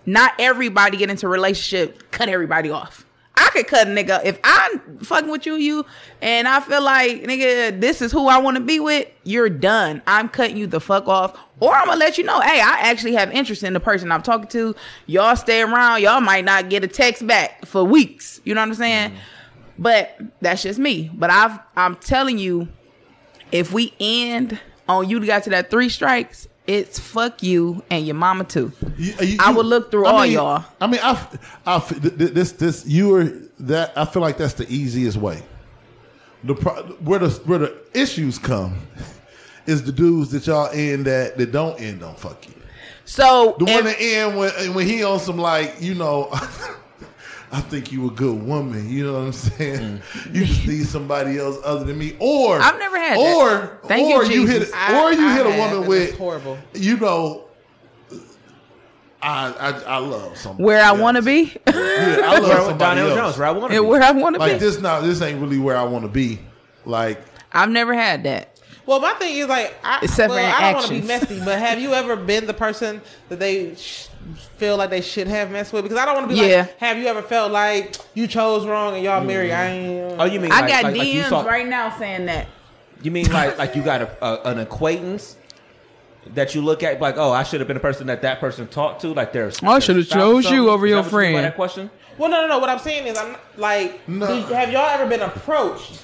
not 0.06 0.32
everybody 0.38 0.96
get 0.96 1.10
into 1.10 1.28
relationship. 1.28 2.10
Cut 2.10 2.28
everybody 2.28 2.70
off. 2.70 3.04
I 3.36 3.50
could 3.50 3.68
cut 3.68 3.86
a 3.86 3.90
nigga 3.90 4.24
if 4.24 4.38
I'm 4.42 4.98
fucking 4.98 5.30
with 5.30 5.46
you, 5.46 5.54
you, 5.54 5.86
and 6.20 6.48
I 6.48 6.60
feel 6.60 6.82
like 6.82 7.22
nigga, 7.22 7.80
this 7.80 8.02
is 8.02 8.10
who 8.10 8.26
I 8.26 8.38
want 8.38 8.56
to 8.56 8.62
be 8.62 8.80
with. 8.80 9.06
You're 9.22 9.48
done. 9.48 10.02
I'm 10.06 10.28
cutting 10.28 10.56
you 10.56 10.66
the 10.66 10.80
fuck 10.80 11.06
off, 11.06 11.38
or 11.60 11.72
I'm 11.72 11.86
gonna 11.86 12.00
let 12.00 12.18
you 12.18 12.24
know, 12.24 12.40
hey, 12.40 12.60
I 12.60 12.90
actually 12.90 13.14
have 13.14 13.30
interest 13.30 13.62
in 13.62 13.74
the 13.74 13.80
person 13.80 14.10
I'm 14.10 14.22
talking 14.22 14.48
to. 14.48 14.74
Y'all 15.06 15.36
stay 15.36 15.62
around. 15.62 16.02
Y'all 16.02 16.20
might 16.20 16.44
not 16.44 16.68
get 16.68 16.82
a 16.82 16.88
text 16.88 17.26
back 17.26 17.64
for 17.64 17.84
weeks. 17.84 18.40
You 18.44 18.54
know 18.54 18.60
what 18.60 18.70
I'm 18.70 18.74
saying? 18.74 19.10
Mm-hmm. 19.10 19.20
But 19.78 20.20
that's 20.40 20.64
just 20.64 20.80
me. 20.80 21.10
But 21.14 21.30
I've 21.30 21.60
I'm 21.76 21.94
telling 21.96 22.38
you, 22.38 22.66
if 23.52 23.72
we 23.72 23.92
end 24.00 24.58
on 24.88 25.08
you 25.08 25.24
got 25.26 25.44
to 25.44 25.50
that 25.50 25.70
three 25.70 25.88
strikes, 25.88 26.48
it's 26.66 26.98
fuck 26.98 27.42
you 27.42 27.82
and 27.90 28.06
your 28.06 28.14
mama 28.14 28.44
too. 28.44 28.72
You- 28.96 29.14
uh, 29.18 29.22
you- 29.24 29.36
I 29.40 29.50
would 29.52 29.66
look 29.66 29.90
through 29.90 30.06
I 30.06 30.10
all 30.12 30.22
mean- 30.22 30.32
y'all. 30.32 30.64
I 30.80 30.86
mean, 30.86 31.00
I, 31.02 31.26
I, 31.66 31.78
th- 31.78 32.02
th- 32.18 32.32
this, 32.32 32.52
this, 32.52 32.86
you 32.86 33.14
are 33.14 33.24
that. 33.60 33.92
I 33.96 34.04
feel 34.04 34.22
like 34.22 34.36
that's 34.38 34.54
the 34.54 34.66
easiest 34.72 35.16
way. 35.16 35.42
The 36.44 36.54
where 36.54 37.18
the 37.18 37.30
where 37.46 37.58
the 37.58 37.76
issues 37.94 38.38
come 38.38 38.78
is 39.66 39.82
the 39.82 39.92
dudes 39.92 40.30
that 40.30 40.46
y'all 40.46 40.70
end 40.72 41.06
that 41.06 41.36
that 41.36 41.50
don't 41.52 41.80
end 41.80 42.02
on 42.02 42.14
fuck 42.14 42.46
you. 42.46 42.54
So 43.04 43.56
The 43.58 43.64
one 43.64 43.78
if- 43.78 43.84
that 43.84 44.00
end 44.00 44.36
when 44.38 44.74
when 44.74 44.86
he 44.86 45.02
on 45.04 45.18
some 45.20 45.38
like 45.38 45.76
you 45.80 45.94
know. 45.94 46.30
I 47.50 47.60
think 47.62 47.90
you 47.92 48.06
a 48.08 48.10
good 48.10 48.42
woman. 48.42 48.88
You 48.90 49.06
know 49.06 49.12
what 49.14 49.18
I'm 49.20 49.32
saying? 49.32 50.02
You 50.32 50.44
just 50.44 50.66
need 50.66 50.86
somebody 50.86 51.38
else 51.38 51.56
other 51.64 51.84
than 51.84 51.98
me, 51.98 52.14
or 52.18 52.58
Mm. 52.58 52.60
I've 52.60 52.78
never 52.78 52.98
had 52.98 53.18
that. 53.18 53.36
or 53.36 53.78
Thank 53.88 54.08
you, 54.10 54.16
or 54.16 54.24
you, 54.24 54.46
hit 54.46 54.68
I- 54.74 55.02
or 55.02 55.12
you 55.12 55.26
I 55.26 55.32
hit 55.34 55.46
a 55.46 55.50
woman 55.50 55.78
and 55.78 55.88
with 55.88 56.18
horrible. 56.18 56.58
You 56.74 56.96
know, 56.98 57.44
I 59.20 59.52
I, 59.52 59.70
I 59.94 59.98
love 59.98 60.36
somebody 60.36 60.62
where 60.64 60.82
I 60.84 60.92
want 60.92 61.16
to 61.16 61.22
be, 61.22 61.52
Yeah, 61.66 61.72
I 61.74 62.38
love 62.38 62.42
where, 62.48 62.56
somebody 62.60 63.00
Donell 63.00 63.08
else. 63.18 63.18
Jones, 63.36 63.38
where 63.38 63.48
I 63.48 63.50
want 63.50 63.72
to 63.72 63.80
be. 63.82 63.86
where 63.88 64.02
I 64.02 64.10
want 64.12 64.34
to 64.36 64.40
Like 64.40 64.52
be. 64.54 64.58
this, 64.58 64.80
not 64.80 65.02
this 65.02 65.20
ain't 65.22 65.40
really 65.40 65.58
where 65.58 65.76
I 65.76 65.82
want 65.84 66.04
to 66.04 66.08
be. 66.10 66.38
Like 66.84 67.20
I've 67.52 67.70
never 67.70 67.94
had 67.94 68.24
that. 68.24 68.60
Well, 68.86 69.00
my 69.00 69.12
thing 69.14 69.36
is 69.36 69.46
like, 69.48 69.74
I, 69.84 69.98
Except 70.02 70.30
well, 70.30 70.38
I 70.54 70.72
don't 70.72 70.74
want 70.80 70.86
to 70.86 71.00
be 71.00 71.06
messy, 71.06 71.38
but 71.44 71.58
have 71.58 71.78
you 71.78 71.92
ever 71.92 72.16
been 72.16 72.46
the 72.46 72.54
person 72.54 73.02
that 73.28 73.38
they 73.38 73.74
sh- 73.74 74.08
feel 74.56 74.76
like 74.76 74.90
they 74.90 75.00
should 75.00 75.26
have 75.26 75.50
messed 75.50 75.72
with? 75.72 75.82
Because 75.84 75.98
I 75.98 76.04
don't 76.04 76.14
want 76.16 76.28
to 76.30 76.34
be 76.34 76.40
Yeah. 76.40 76.60
like, 76.62 76.78
have 76.78 76.98
you 76.98 77.06
ever 77.06 77.22
felt 77.22 77.52
like 77.52 77.96
you 78.14 78.26
chose 78.26 78.66
wrong 78.66 78.94
and 78.94 79.04
y'all 79.04 79.24
married? 79.24 79.50
Mm-hmm. 79.50 79.60
I 79.60 79.66
ain't. 79.66 80.20
Uh, 80.20 80.22
oh, 80.22 80.26
you 80.26 80.40
mean 80.40 80.52
I 80.52 80.60
like, 80.60 80.68
got 80.70 80.84
like, 80.84 80.96
like 80.96 81.08
you 81.08 81.22
DMs 81.22 81.28
saw, 81.28 81.42
right 81.42 81.66
now 81.66 81.96
saying 81.98 82.26
that. 82.26 82.46
You 83.02 83.10
mean 83.10 83.30
like 83.32 83.58
like 83.58 83.76
you 83.76 83.82
got 83.82 84.02
a, 84.02 84.24
a, 84.24 84.50
an 84.52 84.58
acquaintance 84.58 85.36
that 86.34 86.54
you 86.54 86.60
look 86.62 86.82
at 86.82 87.00
like, 87.00 87.16
oh, 87.16 87.32
I 87.32 87.42
should 87.42 87.60
have 87.60 87.68
been 87.68 87.74
the 87.76 87.80
person 87.80 88.06
that 88.08 88.22
that 88.22 88.40
person 88.40 88.66
talked 88.68 89.00
to. 89.02 89.08
Like 89.14 89.32
there's. 89.32 89.62
I 89.62 89.78
should've 89.78 90.08
chose 90.08 90.50
you 90.50 90.68
over 90.70 90.86
your 90.86 91.02
friend. 91.02 91.36
That 91.36 91.54
question. 91.54 91.90
Well, 92.18 92.30
no, 92.30 92.42
no, 92.42 92.48
no. 92.48 92.58
What 92.58 92.68
I'm 92.68 92.80
saying 92.80 93.06
is, 93.06 93.16
I'm 93.16 93.32
not- 93.32 93.40
like, 93.58 94.08
No. 94.08 94.26
do- 94.26 94.52
have 94.52 94.72
y'all 94.72 94.88
ever 94.88 95.06
been 95.08 95.20
approached 95.20 96.02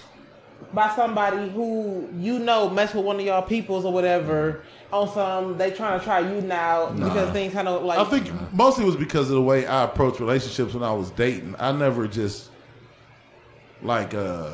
by 0.73 0.95
somebody 0.95 1.49
who 1.51 2.09
you 2.17 2.39
know 2.39 2.71
mess 2.71 2.95
with 2.95 3.05
one 3.05 3.17
of 3.19 3.23
y'all 3.27 3.43
peoples 3.43 3.85
or 3.85 3.93
whatever 3.93 4.63
on 4.95 5.13
some? 5.13 5.59
They 5.59 5.71
trying 5.73 5.99
to 5.99 6.05
try 6.05 6.21
you 6.21 6.41
now 6.41 6.91
because 6.93 7.31
things 7.33 7.53
kind 7.53 7.69
of 7.69 7.83
like. 7.83 7.99
I 7.99 8.05
think 8.05 8.31
mostly 8.53 8.85
it 8.85 8.87
was 8.87 8.97
because 8.97 9.29
of 9.29 9.35
the 9.35 9.43
way 9.43 9.67
I 9.67 9.85
approached 9.85 10.21
relationships 10.21 10.75
when 10.75 10.83
I 10.83 10.93
was 10.93 11.11
dating. 11.11 11.57
I 11.59 11.73
never 11.73 12.07
just 12.07 12.51
like 13.83 14.15
uh 14.15 14.53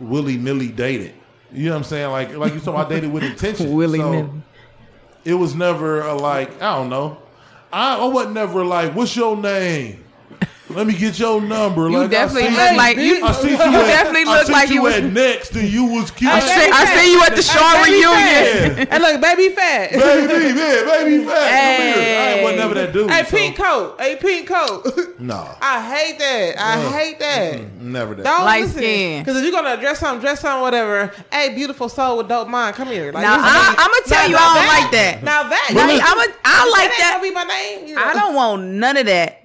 willy 0.00 0.36
nilly 0.36 0.68
dated. 0.68 1.14
You 1.52 1.66
know 1.66 1.72
what 1.72 1.78
I'm 1.78 1.84
saying? 1.84 2.10
Like 2.10 2.36
like 2.36 2.54
you 2.54 2.60
saw, 2.60 2.76
I 2.76 2.88
dated 2.88 3.12
with 3.12 3.22
intention. 3.22 3.72
Willy-nilly. 3.74 4.22
So 4.22 4.42
it 5.24 5.34
was 5.34 5.54
never 5.54 6.00
a 6.02 6.14
like 6.14 6.60
I 6.62 6.76
don't 6.76 6.88
know. 6.88 7.18
I, 7.72 7.98
I 7.98 8.04
wasn't 8.06 8.34
never 8.34 8.64
like, 8.64 8.94
what's 8.94 9.14
your 9.14 9.36
name? 9.36 10.04
Let 10.70 10.86
me 10.86 10.94
get 10.94 11.18
your 11.18 11.40
number. 11.40 11.90
You 11.90 11.98
like, 11.98 12.10
definitely 12.10 12.48
I 12.48 12.50
see 12.50 12.56
look 12.68 12.76
like 12.76 12.96
you. 12.96 13.24
I 13.24 13.32
see 13.32 13.48
you, 13.50 13.56
you 13.56 13.58
at, 13.58 13.86
definitely 13.86 14.22
I 14.22 14.36
look 14.38 14.46
see 14.46 14.52
like 14.52 14.68
you 14.68 14.74
you 14.76 14.82
was. 14.82 14.94
at 14.94 15.04
next, 15.04 15.54
and 15.56 15.68
you 15.68 15.84
was 15.84 16.10
cute. 16.12 16.30
I 16.30 16.40
Hey, 16.40 16.46
see, 16.66 16.70
I 16.72 16.84
see 16.96 17.12
you 17.12 17.22
at 17.22 17.34
the 17.36 17.42
Shaw 17.42 17.82
reunion. 17.82 18.00
Yeah. 18.78 18.86
and 18.94 19.02
look, 19.02 19.20
baby 19.20 19.54
fat. 19.54 19.90
baby, 19.90 20.58
yeah, 20.58 20.84
baby 20.84 21.24
fat. 21.24 21.76
Come 21.76 22.02
here. 22.02 22.18
I 22.20 22.32
ain't 22.34 22.42
wasn't 22.44 22.58
never 22.60 22.74
that 22.74 22.92
dude. 22.92 23.10
Hey, 23.10 23.24
so- 23.24 23.36
pink 23.36 23.56
coat. 23.56 23.96
Hey, 24.00 24.16
pink 24.16 24.48
coat. 24.48 24.86
No, 25.20 25.54
I 25.60 25.82
hate 25.96 26.18
that. 26.18 26.58
I 26.58 26.82
Uh, 26.82 26.92
hate 26.92 27.18
that. 27.18 27.72
never 27.74 28.14
that. 28.14 28.24
Don't 28.24 28.42
Light 28.44 28.62
listen. 28.62 28.78
skin. 28.78 29.22
Because 29.22 29.36
if 29.36 29.42
you're 29.42 29.52
gonna 29.52 29.74
address 29.74 29.98
something, 29.98 30.22
dress 30.22 30.40
something, 30.40 30.62
whatever. 30.62 31.12
Hey, 31.30 31.54
beautiful 31.54 31.90
soul 31.90 32.16
with 32.16 32.28
dope 32.28 32.48
mind, 32.48 32.74
come 32.74 32.88
here. 32.88 33.12
Like, 33.12 33.22
Now, 33.24 33.34
I- 33.34 33.36
gonna 33.36 33.76
be- 33.76 33.82
I'ma 33.82 33.94
tell 34.06 34.18
Now, 34.22 34.26
you, 34.28 34.32
now 34.34 34.48
I 34.50 34.54
don't 34.54 34.66
like 34.82 34.92
that. 34.92 35.22
Now 35.22 35.42
that, 35.42 35.70
Now, 35.74 35.82
I'm 35.82 36.18
a, 36.18 36.34
I 36.44 36.70
like 36.70 36.84
ain't 36.84 36.98
that. 37.00 37.20
be 37.22 37.30
my 37.32 37.44
name. 37.44 37.86
you 37.88 37.96
know. 37.96 38.02
I 38.02 38.14
don't 38.14 38.34
want 38.34 38.62
none 38.62 38.96
of 38.96 39.04
that. 39.06 39.44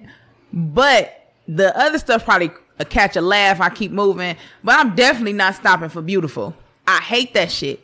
But 0.52 1.15
the 1.48 1.76
other 1.78 1.98
stuff 1.98 2.24
probably 2.24 2.50
uh, 2.78 2.84
catch 2.84 3.16
a 3.16 3.20
laugh. 3.20 3.60
I 3.60 3.68
keep 3.70 3.90
moving, 3.92 4.36
but 4.64 4.78
I'm 4.78 4.94
definitely 4.94 5.32
not 5.34 5.54
stopping 5.54 5.88
for 5.88 6.02
beautiful. 6.02 6.54
I 6.86 6.98
hate 7.00 7.34
that 7.34 7.50
shit. 7.50 7.80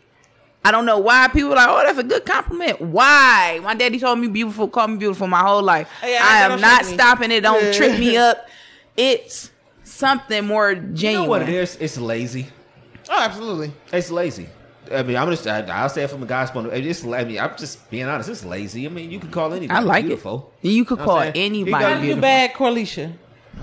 I 0.64 0.70
don't 0.70 0.86
know 0.86 0.98
why 0.98 1.26
people 1.28 1.52
are 1.52 1.56
like, 1.56 1.68
oh, 1.68 1.82
that's 1.84 1.98
a 1.98 2.04
good 2.04 2.24
compliment. 2.24 2.80
Why? 2.80 3.58
My 3.64 3.74
daddy 3.74 3.98
told 3.98 4.20
me 4.20 4.28
beautiful, 4.28 4.68
called 4.68 4.90
me 4.90 4.96
beautiful 4.96 5.26
my 5.26 5.40
whole 5.40 5.62
life. 5.62 5.88
Yeah, 6.04 6.20
I 6.22 6.42
am 6.42 6.50
don't 6.52 6.60
not 6.60 6.86
me. 6.86 6.94
stopping 6.94 7.30
it. 7.32 7.40
Don't 7.40 7.64
Yeah. 7.64 7.72
trip 7.72 7.98
me 7.98 8.16
up. 8.28 8.46
It's 8.96 9.50
something 9.82 10.46
more 10.46 10.70
You 10.72 10.80
know 10.80 10.94
genuine. 10.94 11.28
what 11.28 11.42
it 11.42 11.48
is? 11.48 11.76
It's 11.80 11.98
lazy. 11.98 12.46
Oh, 13.10 13.20
absolutely. 13.20 13.72
It's 13.92 14.10
lazy. 14.10 14.48
I 14.92 15.02
mean, 15.02 15.16
I'm 15.16 15.28
just. 15.30 15.46
I, 15.46 15.62
I'll 15.62 15.88
say 15.88 16.04
it 16.04 16.10
from 16.10 16.22
a 16.22 16.26
guy's 16.26 16.50
point 16.50 16.66
of 16.68 16.72
view. 16.74 16.90
It's. 16.90 17.04
I 17.04 17.24
mean, 17.24 17.38
I'm 17.40 17.56
just 17.56 17.88
being 17.90 18.04
honest. 18.04 18.28
It's 18.28 18.44
lazy. 18.44 18.86
I 18.86 18.88
mean, 18.90 19.10
you 19.10 19.18
can 19.18 19.30
call 19.30 19.52
anybody 19.52 19.76
I 19.76 19.80
like 19.80 20.04
beautiful. 20.04 20.52
it. 20.62 20.68
You 20.68 20.84
could 20.84 20.98
Know 20.98 21.04
call 21.04 21.18
I'm 21.18 21.32
saying? 21.34 21.54
You 21.54 21.62
anybody 21.62 21.82
gotta 21.82 21.94
you 21.96 22.00
beautiful. 22.02 22.20
bag 22.22 22.52
Corlicia? 22.54 23.12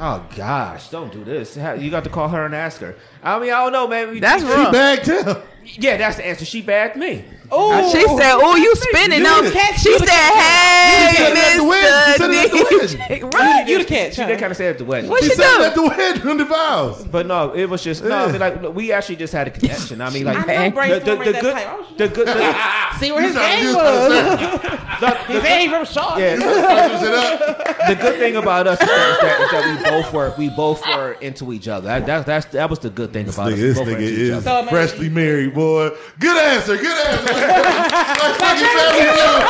Oh 0.01 0.25
gosh, 0.35 0.89
don't 0.89 1.11
do 1.11 1.23
this. 1.25 1.57
You 1.57 1.89
got 1.91 2.03
to 2.05 2.09
call 2.09 2.29
her 2.29 2.45
and 2.45 2.55
ask 2.55 2.79
her. 2.81 2.95
I 3.21 3.37
mean, 3.39 3.51
I 3.51 3.63
don't 3.63 3.73
know, 3.73 3.87
man. 3.87 4.19
That's 4.19 4.41
She- 4.43 4.49
rough. 4.49 4.67
She 4.67 4.71
bagged 4.71 5.05
him. 5.07 5.37
Yeah, 5.65 5.97
that's 5.97 6.15
the 6.17 6.25
answer. 6.25 6.45
She 6.45 6.61
bagged 6.61 6.95
me. 6.95 7.25
Oh, 7.51 7.91
She 7.91 8.01
said, 8.01 8.33
"Oh, 8.35 8.55
you 8.55 8.75
spinning 8.75 9.19
You 9.21 9.27
on?" 9.27 9.43
She 9.45 9.51
said, 9.51 9.85
You 9.85 9.97
said 9.99 10.07
it 10.07 11.37
at 11.37 11.57
the 11.57 11.63
wedding. 11.63 11.89
You 12.11 12.17
said 12.17 12.29
it 12.31 12.45
at 12.45 12.51
the 12.51 13.03
"Hey, 13.03 13.23
wedding. 13.23 13.29
right? 13.39 13.67
You 13.67 13.77
the 13.79 13.85
catch, 13.85 14.15
She 14.15 14.21
huh? 14.21 14.27
did 14.27 14.39
kind 14.39 14.51
of 14.51 14.57
say 14.57 14.67
it 14.67 14.71
at 14.71 14.77
the 14.77 14.85
wedding. 14.85 15.09
What 15.09 15.23
She 15.23 15.29
she 15.29 15.35
said 15.35 15.57
do? 15.57 15.63
it 15.63 15.67
at 15.67 15.75
the 15.75 15.81
wedding 15.83 16.27
on 16.27 16.37
the 16.37 16.45
vows. 16.45 17.03
But 17.05 17.25
no, 17.25 17.51
it 17.53 17.65
was 17.69 17.83
just 17.83 18.03
no. 18.03 18.15
I 18.25 18.31
mean, 18.31 18.39
like 18.39 18.73
we 18.75 18.91
actually 18.91 19.15
just 19.15 19.33
had 19.33 19.47
a 19.47 19.51
connection. 19.51 19.99
I 20.01 20.09
mean, 20.11 20.25
like 20.25 20.37
I 20.47 20.69
know 20.69 20.99
the, 20.99 20.99
the, 20.99 21.11
brainstorming 21.15 21.25
the 21.25 21.41
good, 21.41 21.53
type. 21.53 21.67
I 21.67 21.75
was- 21.75 21.87
the 21.97 22.07
good, 22.07 22.27
the, 22.27 22.55
See 22.99 23.11
where 23.11 23.21
his 23.23 23.33
You 23.33 23.39
trying 23.39 23.57
to- 23.57 23.63
game 23.63 23.75
was. 23.75 24.59
to 24.59 24.79
the, 24.99 25.15
His 25.33 25.43
game 25.43 25.69
from 25.69 25.85
short. 25.85 26.19
yeah, 26.19 26.35
Switch 26.35 27.09
it 27.09 27.13
up. 27.15 27.87
the 27.87 27.95
good 27.95 28.19
thing 28.19 28.35
about 28.35 28.67
us 28.67 28.79
is 28.81 28.87
that, 28.87 29.11
is 29.11 29.19
that, 29.21 29.41
is 29.41 29.51
that 29.51 29.83
we 29.83 29.89
both 30.01 30.13
were 30.13 30.33
we 30.37 30.49
both 30.49 30.85
were 30.85 31.13
into 31.21 31.53
each 31.53 31.67
other. 31.67 31.87
That, 31.87 32.05
that 32.05 32.25
that's 32.25 32.45
that 32.47 32.69
was 32.69 32.79
the 32.79 32.89
good 32.89 33.13
thing 33.13 33.27
about 33.29 33.53
us. 33.53 33.59
Nigga, 33.59 33.61
this 33.61 33.79
nigga 33.79 33.99
is 34.01 34.31
other. 34.31 34.41
So 34.41 34.51
amazing. 34.59 34.69
freshly 34.69 35.09
married, 35.09 35.53
boy. 35.53 35.91
Good 36.19 36.37
answer. 36.37 36.75
Good 36.77 37.07
answer. 37.07 37.33
Like 37.39 38.35
fucking 38.39 38.65
family 38.65 39.07
feud. 39.07 39.43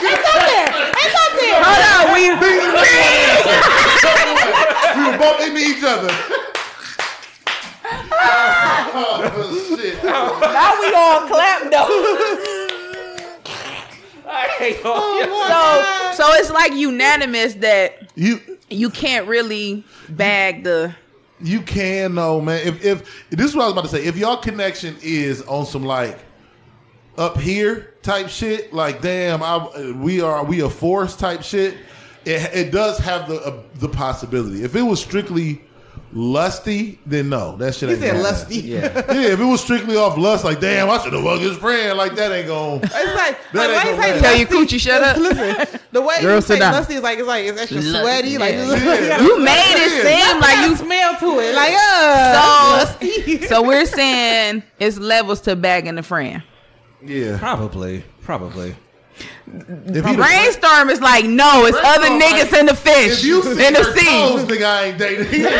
It's 0.00 0.24
up 0.28 0.40
there. 0.46 0.68
It's 0.94 1.14
up 1.14 1.32
there. 1.38 1.58
Hold 1.62 1.82
on, 1.88 2.04
we 2.14 2.22
We 4.94 5.02
were 5.10 5.18
bumping 5.18 5.48
into 5.48 5.62
each 5.62 5.82
other. 5.84 6.12
oh, 9.00 9.76
shit. 9.76 9.96
now 10.04 10.70
we 10.80 10.86
all 10.94 11.20
clap 11.28 11.70
though. 11.70 11.88
Oh, 14.84 16.14
So, 16.14 16.24
so 16.24 16.32
it's 16.38 16.50
like 16.50 16.72
unanimous 16.74 17.54
that 17.54 18.10
You 18.14 18.40
you 18.68 18.90
can't 18.90 19.26
really 19.26 19.84
bag 20.10 20.64
the. 20.64 20.94
you 21.40 21.60
can 21.62 22.14
though, 22.14 22.40
man. 22.40 22.60
If 22.66 22.84
if 22.84 23.02
this 23.30 23.46
is 23.50 23.56
what 23.56 23.62
I 23.64 23.66
was 23.66 23.72
about 23.72 23.84
to 23.84 23.88
say. 23.88 24.04
If 24.04 24.16
y'all 24.16 24.36
connection 24.36 24.96
is 25.02 25.40
on 25.42 25.64
some 25.66 25.84
like 25.84 26.18
up 27.18 27.36
here 27.38 27.94
type 28.02 28.28
shit, 28.28 28.72
like 28.72 29.02
damn, 29.02 29.42
I 29.42 29.92
we 29.92 30.20
are 30.20 30.44
we 30.44 30.60
a 30.60 30.70
force 30.70 31.16
type 31.16 31.42
shit. 31.42 31.76
It, 32.24 32.50
it 32.54 32.72
does 32.72 32.98
have 32.98 33.28
the 33.28 33.40
uh, 33.40 33.62
the 33.76 33.88
possibility. 33.88 34.62
If 34.64 34.76
it 34.76 34.82
was 34.82 35.00
strictly 35.00 35.62
lusty, 36.12 36.98
then 37.06 37.28
no, 37.28 37.56
that 37.56 37.74
shit 37.74 37.88
He 37.90 37.94
ain't 37.94 38.02
said 38.02 38.10
gonna 38.12 38.22
lusty. 38.22 38.56
Yeah. 38.60 38.78
Yeah, 39.14 39.32
if 39.32 39.40
it 39.40 39.44
was 39.44 39.60
strictly 39.62 39.96
off 39.96 40.16
lust, 40.18 40.44
like 40.44 40.60
damn, 40.60 40.88
I 40.90 40.98
should 40.98 41.12
have 41.12 41.22
fucked 41.22 41.42
his 41.42 41.56
friend. 41.56 41.96
Like 41.98 42.14
that 42.16 42.32
ain't 42.32 42.46
going. 42.46 42.80
It's 42.82 42.92
like, 42.94 43.38
That 43.52 43.54
like 43.54 43.68
ain't 43.68 43.72
why 43.72 43.84
you 43.84 43.90
gonna 43.90 44.02
say 44.02 44.12
last. 44.12 44.22
Tell 44.22 44.36
your 44.36 44.48
coochie 44.66 44.80
shut 44.80 45.02
up. 45.02 45.16
Listen, 45.16 45.80
the 45.92 46.02
way 46.02 46.20
Girl, 46.22 46.34
you 46.36 46.40
sit 46.40 46.48
say 46.54 46.58
down. 46.60 46.72
lusty 46.72 46.94
is 46.94 47.02
like 47.02 47.18
it's 47.18 47.28
like 47.28 47.44
it's 47.46 47.60
extra 47.60 47.80
Lusty, 47.80 48.00
sweaty. 48.00 48.38
Like 48.38 48.54
yeah. 48.54 48.74
Yeah. 49.08 49.22
You 49.22 49.38
made 49.40 49.74
it 49.76 50.02
seem 50.02 50.40
like 50.40 50.58
you 50.64 50.70
you. 50.70 50.76
smell 50.76 51.16
to 51.16 51.40
it. 51.40 51.54
Like 51.54 51.74
uh, 51.74 52.32
So, 52.34 53.02
lusty. 53.04 53.46
so 53.46 53.62
we're 53.62 53.86
saying 53.86 54.62
it's 54.78 54.98
levels 54.98 55.40
to 55.42 55.56
bagging 55.56 55.94
the 55.96 56.02
friend. 56.02 56.42
Yeah, 57.02 57.38
Probably, 57.38 58.04
probably. 58.22 58.74
if 59.46 60.04
he 60.04 60.12
the- 60.12 60.14
Brainstorm 60.16 60.90
is 60.90 61.00
like, 61.00 61.24
no, 61.24 61.64
it's 61.66 61.76
other 61.82 62.08
niggas 62.08 62.50
like, 62.52 62.60
in 62.60 62.66
the 62.66 62.74
fish, 62.74 63.18
If 63.18 63.24
you 63.24 63.42
see 63.42 63.66
in 63.66 63.72
the 63.74 63.82
her 63.84 63.96
sea. 63.96 64.04
toes, 64.06 64.44
nigga, 64.44 64.64
I 64.64 64.84
ain't 64.86 64.98
dating. 64.98 65.26
He 65.26 65.36
ain't 65.44 65.48
doing 65.48 65.58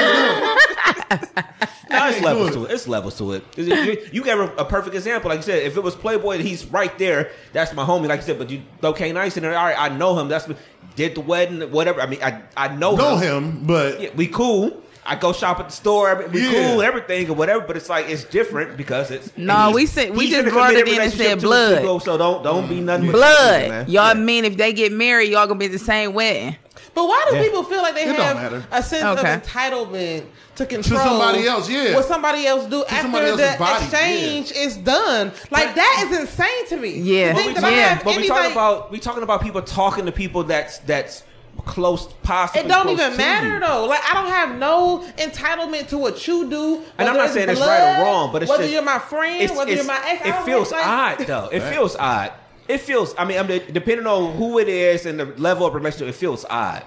it. 1.10 1.44
No, 1.90 2.06
it's 2.06 2.16
ain't 2.16 2.24
levels 2.24 2.52
to 2.54 2.64
it. 2.66 2.70
It's 2.70 2.86
levels 2.88 3.16
to 3.18 3.32
it. 3.32 3.44
You, 3.56 3.64
you- 3.74 4.08
you 4.12 4.24
gave 4.24 4.38
a, 4.38 4.48
a 4.56 4.64
perfect 4.64 4.94
example. 4.94 5.30
Like 5.30 5.38
you 5.38 5.42
said, 5.44 5.62
if 5.62 5.76
it 5.76 5.82
was 5.82 5.94
Playboy, 5.96 6.38
he's 6.38 6.66
right 6.66 6.96
there. 6.98 7.30
That's 7.52 7.72
my 7.72 7.84
homie. 7.84 8.08
Like 8.08 8.20
you 8.20 8.26
said, 8.26 8.38
but 8.38 8.50
you 8.50 8.62
throw 8.80 8.92
K 8.92 9.10
Nice 9.12 9.36
in 9.36 9.42
there. 9.42 9.56
All 9.56 9.64
right, 9.64 9.78
I 9.78 9.88
know 9.96 10.18
him. 10.18 10.28
That's 10.28 10.48
did 10.96 11.14
the 11.14 11.20
wedding, 11.22 11.70
whatever. 11.70 12.00
I 12.02 12.06
mean, 12.06 12.22
I 12.22 12.42
I 12.56 12.68
know, 12.74 12.94
know 12.96 13.16
him. 13.16 13.44
him, 13.44 13.66
but 13.66 14.00
Yeah, 14.00 14.10
we 14.16 14.26
cool. 14.26 14.82
I 15.08 15.16
go 15.16 15.32
shop 15.32 15.58
at 15.58 15.70
the 15.70 15.74
store. 15.74 16.28
We 16.30 16.42
Yeah. 16.42 16.72
cool, 16.72 16.82
everything 16.82 17.30
or 17.30 17.32
whatever. 17.34 17.60
But 17.66 17.76
it's 17.78 17.88
like 17.88 18.08
it's 18.10 18.24
different 18.24 18.76
because 18.76 19.10
it's 19.10 19.30
No, 19.36 19.54
and 19.66 19.74
we 19.74 19.86
said- 19.86 20.14
we 20.14 20.28
just 20.30 20.46
in 20.46 20.52
brought 20.52 20.74
it 20.74 20.86
in 20.86 21.00
and 21.00 21.12
said 21.12 21.40
blood. 21.40 21.80
too, 21.80 22.00
So 22.04 22.18
don't 22.18 22.44
don't 22.44 22.68
be 22.68 22.80
nothing 22.80 23.06
but 23.06 23.12
Blood. 23.12 23.68
man. 23.70 23.84
Y'all 23.88 24.08
Yeah. 24.08 24.14
mean 24.14 24.44
if 24.44 24.56
they 24.58 24.72
get 24.74 24.92
married, 24.92 25.30
y'all 25.30 25.46
gonna 25.46 25.58
be 25.58 25.66
the 25.68 25.78
same 25.78 26.12
wedding? 26.12 26.56
But 26.94 27.06
why 27.08 27.24
do 27.30 27.36
Yeah. 27.36 27.42
people 27.42 27.62
feel 27.62 27.80
like 27.82 27.94
they 27.94 28.04
It 28.04 28.16
have 28.16 28.64
a 28.70 28.82
sense 28.82 29.04
Okay. 29.18 29.34
of 29.34 29.42
entitlement 29.42 30.24
to 30.56 30.66
control 30.66 30.98
somebody 31.00 31.46
else, 31.46 31.68
yeah. 31.68 31.94
what 31.94 32.06
somebody 32.06 32.46
else 32.46 32.64
do 32.64 32.84
somebody 33.00 33.26
after 33.26 33.36
the 33.52 33.56
body, 33.58 33.84
exchange 33.84 34.52
is 34.52 34.76
done? 34.76 35.32
Like 35.50 35.74
that 35.74 36.04
is 36.10 36.18
insane 36.18 36.66
to 36.68 36.76
me. 36.76 36.90
Yeah. 36.90 37.32
But 37.32 37.44
we 37.46 37.52
yeah. 37.52 37.88
have 37.94 38.04
But 38.04 38.16
we 38.16 38.26
talking 38.28 38.52
about 38.52 38.90
we 38.90 38.98
talking 38.98 39.22
about 39.22 39.42
people 39.42 39.62
talking 39.62 40.06
to 40.06 40.12
people 40.12 40.42
that's 40.44 40.78
that's 40.78 41.22
close 41.66 42.06
possibly. 42.22 42.62
It 42.62 42.68
don't 42.68 42.88
even 42.88 43.16
matter 43.16 43.54
you. 43.54 43.60
though. 43.60 43.86
Like 43.86 44.00
I 44.08 44.14
don't 44.14 44.30
have 44.32 44.58
no 44.58 45.04
entitlement 45.16 45.88
to 45.88 45.98
what 45.98 46.26
you 46.26 46.48
do. 46.48 46.82
And 46.98 47.08
I'm 47.08 47.14
whether 47.16 47.26
not 47.26 47.34
saying 47.34 47.48
it's 47.50 47.60
right 47.60 47.98
or 48.00 48.04
wrong, 48.04 48.32
but 48.32 48.42
it's 48.42 48.50
whether 48.50 48.62
just- 48.64 48.72
you're 48.74 48.82
my 48.82 48.98
friend, 48.98 49.42
It's- 49.42 49.56
whether 49.56 49.70
it's- 49.70 49.86
you're 49.86 49.94
my 49.94 50.00
ex. 50.08 50.26
It 50.26 50.44
feels 50.44 50.72
like, 50.72 50.86
odd 50.86 51.18
though. 51.26 51.48
It 51.52 51.62
feels 51.62 51.96
odd. 51.96 52.32
It 52.68 52.78
feels. 52.82 53.14
I 53.16 53.24
mean, 53.24 53.38
I 53.38 53.42
mean, 53.44 53.62
depending 53.72 54.06
on 54.06 54.32
who 54.36 54.58
it 54.58 54.68
is 54.68 55.06
and 55.06 55.18
the 55.18 55.26
level 55.38 55.66
of 55.66 55.74
relationship, 55.74 56.08
it 56.08 56.14
feels 56.18 56.44
odd. 56.50 56.82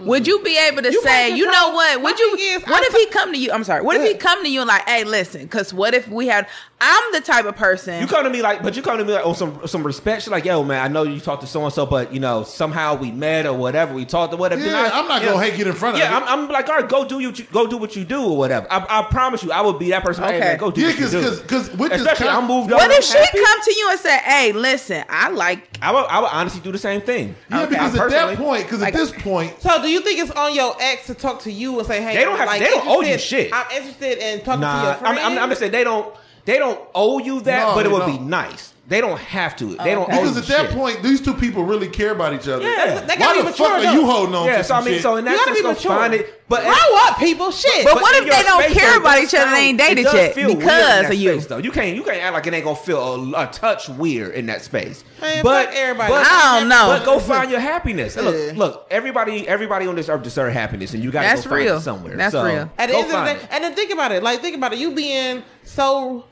Would 0.00 0.26
you 0.26 0.42
be 0.42 0.58
able 0.58 0.82
to 0.82 0.92
You 0.92 1.02
say, 1.02 1.34
you 1.36 1.50
know 1.50 1.70
what? 1.70 2.02
Would 2.02 2.18
you? 2.18 2.36
is, 2.38 2.62
what 2.62 2.82
I- 2.82 2.86
if 2.86 2.92
he 2.94 3.06
come 3.06 3.32
to 3.32 3.38
you? 3.38 3.50
I'm 3.52 3.64
sorry. 3.64 3.82
What 3.82 3.96
if 4.00 4.06
he 4.06 4.14
come 4.14 4.42
to 4.44 4.50
you 4.50 4.60
and 4.60 4.68
like, 4.68 4.88
hey, 4.88 5.04
listen? 5.04 5.42
Because 5.42 5.72
what 5.74 5.94
if 5.94 6.08
we 6.08 6.26
had? 6.26 6.46
I'm 6.80 7.12
the 7.12 7.20
type 7.20 7.44
of 7.44 7.56
person. 7.56 8.00
You 8.00 8.06
come 8.06 8.22
to 8.22 8.30
me 8.30 8.40
like, 8.40 8.62
but 8.62 8.76
you 8.76 8.82
come 8.82 8.98
to 8.98 9.04
me 9.04 9.12
like 9.12 9.22
oh, 9.26 9.32
some 9.32 9.66
some 9.66 9.84
respect. 9.84 10.22
She's 10.22 10.30
like, 10.30 10.44
yo, 10.44 10.62
man, 10.62 10.80
I 10.84 10.86
know 10.86 11.02
you 11.02 11.18
talked 11.18 11.40
to 11.40 11.48
so 11.48 11.64
and 11.64 11.72
so, 11.74 11.84
but 11.86 12.14
you 12.14 12.20
know 12.20 12.44
somehow 12.44 12.94
we 12.96 13.10
met 13.10 13.46
or 13.46 13.52
whatever. 13.54 13.92
We 13.94 14.04
talked 14.04 14.32
or 14.32 14.36
whatever. 14.36 14.64
Yeah, 14.64 14.76
I, 14.92 15.00
I'm 15.00 15.08
not 15.08 15.20
gonna 15.22 15.32
know, 15.32 15.38
hate 15.38 15.56
get 15.56 15.66
in 15.66 15.72
front 15.72 15.96
of 15.96 16.00
Yeah. 16.00 16.16
I'm, 16.16 16.22
I'm 16.22 16.48
like, 16.48 16.68
all 16.68 16.76
right, 16.76 16.88
go 16.88 17.04
do 17.04 17.18
you 17.18 17.32
go 17.52 17.66
do 17.66 17.76
what 17.78 17.96
you 17.96 18.04
do 18.04 18.22
or 18.22 18.36
whatever. 18.38 18.68
I, 18.70 18.86
I 18.88 19.02
promise 19.10 19.42
you, 19.42 19.50
I 19.50 19.60
would 19.60 19.80
be 19.80 19.90
that 19.90 20.04
person. 20.04 20.22
Hey, 20.22 20.36
Okay. 20.36 20.38
man, 20.40 20.56
go 20.58 20.70
do 20.70 20.80
Yeah, 20.82 20.86
what 20.88 20.98
you 21.00 21.06
because 21.06 21.36
do. 21.38 21.42
because 21.42 21.70
with 21.72 21.90
this 21.90 22.00
Especially, 22.02 22.28
I'm 22.28 22.46
moved 22.46 22.70
on. 22.72 22.78
what 22.78 22.90
if 22.92 23.02
she 23.04 23.18
happy. 23.18 23.38
come 23.44 23.60
to 23.64 23.74
you 23.74 23.88
and 23.90 24.00
say, 24.00 24.18
"Hey, 24.18 24.52
listen, 24.52 25.04
I 25.08 25.30
like 25.30 25.78
I 25.82 25.90
would, 25.92 26.04
I 26.06 26.20
would 26.20 26.30
honestly 26.30 26.60
do 26.60 26.70
the 26.70 26.78
same 26.78 27.00
thing. 27.00 27.34
Yeah, 27.50 27.62
Okay, 27.62 27.70
because 27.70 27.96
at 27.98 28.10
that 28.10 28.36
point, 28.38 28.62
because 28.62 28.82
at 28.84 28.92
this 28.92 29.10
point, 29.10 29.60
So, 29.68 29.82
do 29.82 29.88
you 29.88 30.00
think 30.00 30.18
it's 30.18 30.30
on 30.30 30.54
your 30.54 30.74
ex 30.80 31.06
to 31.08 31.14
talk 31.14 31.42
to 31.42 31.52
you 31.52 31.78
and 31.78 31.86
say, 31.86 32.00
"Hey, 32.02 32.14
They 32.16 32.24
don't 32.24 32.32
I'm, 32.34 32.38
have- 32.38 32.46
like, 32.48 32.60
they 32.60 32.68
don't 32.70 32.86
owe 32.88 33.02
you 33.02 33.18
shit. 33.18 33.52
I'm 33.52 33.70
interested 33.70 34.16
in 34.18 34.38
talking 34.38 34.60
to 34.62 34.66
Nah, 34.66 34.82
your 34.82 34.92
I'm, 34.92 34.98
friend." 34.98 35.18
I'm, 35.18 35.38
I'm 35.38 35.48
just 35.50 35.60
saying 35.60 35.72
they 35.72 35.84
don't 35.84 36.14
they 36.46 36.58
don't 36.58 36.80
owe 36.94 37.18
you 37.18 37.40
that, 37.42 37.68
No, 37.68 37.74
but 37.74 37.84
it 37.84 37.88
they 37.90 37.94
would 37.94 38.06
be 38.06 38.16
don't. 38.16 38.30
nice. 38.30 38.72
They 38.88 39.02
don't 39.02 39.18
have 39.18 39.54
to. 39.56 39.66
They 39.76 39.90
don't 39.94 40.10
owe 40.10 40.22
because 40.22 40.38
at 40.38 40.46
that 40.46 40.66
shit. 40.70 40.74
point, 40.74 41.02
these 41.02 41.20
two 41.20 41.34
people 41.34 41.62
really 41.62 41.88
care 41.88 42.12
about 42.12 42.32
each 42.32 42.48
other. 42.48 42.64
Yeah. 42.64 43.00
They 43.02 43.16
gotta 43.16 43.20
Why 43.20 43.32
be 43.34 43.38
the 43.40 43.50
mature 43.50 43.66
fuck 43.66 43.84
are 43.84 43.92
you 43.94 44.06
holding 44.06 44.34
on 44.34 44.46
Yeah, 44.46 44.56
to 44.58 44.64
so 44.64 44.74
I 44.76 44.80
mean, 44.82 44.94
shit? 44.94 45.02
so 45.02 45.16
in 45.16 45.26
that 45.26 45.32
You 45.32 45.36
gotta 45.36 45.54
sense, 45.54 45.60
be 45.60 45.68
mature. 45.74 45.90
find 45.92 46.14
it. 46.14 46.34
But 46.48 46.62
Grow 46.62 46.72
up, 46.72 47.18
people. 47.18 47.50
Shit. 47.50 47.84
But 47.84 47.96
what 48.00 48.16
if 48.16 48.24
they 48.24 48.42
don't 48.44 48.62
care 48.72 48.92
though, 48.94 49.00
about 49.00 49.18
each 49.22 49.34
other 49.34 49.50
they 49.50 49.58
ain't 49.68 49.78
sound- 49.78 49.90
dated 49.96 50.04
does 50.04 50.14
yet 50.14 50.34
feel 50.34 50.46
weird 50.46 50.52
in 50.52 50.58
because 50.60 51.08
of 51.10 51.14
you? 51.16 51.32
space, 51.34 51.46
though. 51.48 51.58
You 51.58 51.70
can't 51.70 51.94
you 51.96 52.02
can't 52.02 52.22
act 52.22 52.32
like 52.32 52.46
it 52.46 52.54
ain't 52.54 52.64
gonna 52.64 52.76
feel 52.76 53.34
a, 53.34 53.42
a 53.42 53.46
touch 53.48 53.90
weird 53.90 54.34
in 54.34 54.46
that 54.46 54.62
space. 54.62 55.04
Man, 55.20 55.42
but 55.44 55.68
everybody. 55.74 56.10
But, 56.10 56.26
I 56.26 56.58
don't 56.58 56.70
know. 56.70 56.86
But 56.98 57.04
go 57.04 57.18
find 57.18 57.50
your 57.50 57.60
happiness. 57.60 58.16
Yeah. 58.16 58.22
Look, 58.22 58.56
look. 58.56 58.86
Everybody, 58.90 59.46
everybody 59.46 59.86
on 59.86 59.96
this 59.96 60.08
earth 60.08 60.22
deserve 60.22 60.54
happiness, 60.54 60.94
and 60.94 61.04
you 61.04 61.10
got 61.10 61.20
to 61.24 61.28
That's 61.28 61.42
go 61.44 61.50
find 61.50 61.62
real. 61.64 61.76
it 61.76 61.80
somewhere. 61.82 62.16
That's 62.16 62.32
So, 62.32 62.42
real. 62.42 62.70
At 62.78 62.86
the 62.86 62.92
go 62.94 62.98
end 63.00 63.04
of 63.04 63.08
the 63.08 63.12
find 63.12 63.38
day, 63.38 63.44
it. 63.44 63.48
and 63.50 63.64
then 63.64 63.74
think 63.74 63.92
about 63.92 64.12
it. 64.12 64.22
Like, 64.22 64.40
think 64.40 64.56
about 64.56 64.72
it. 64.72 64.78
You 64.78 64.92
being 64.94 65.42
so, 65.64 66.24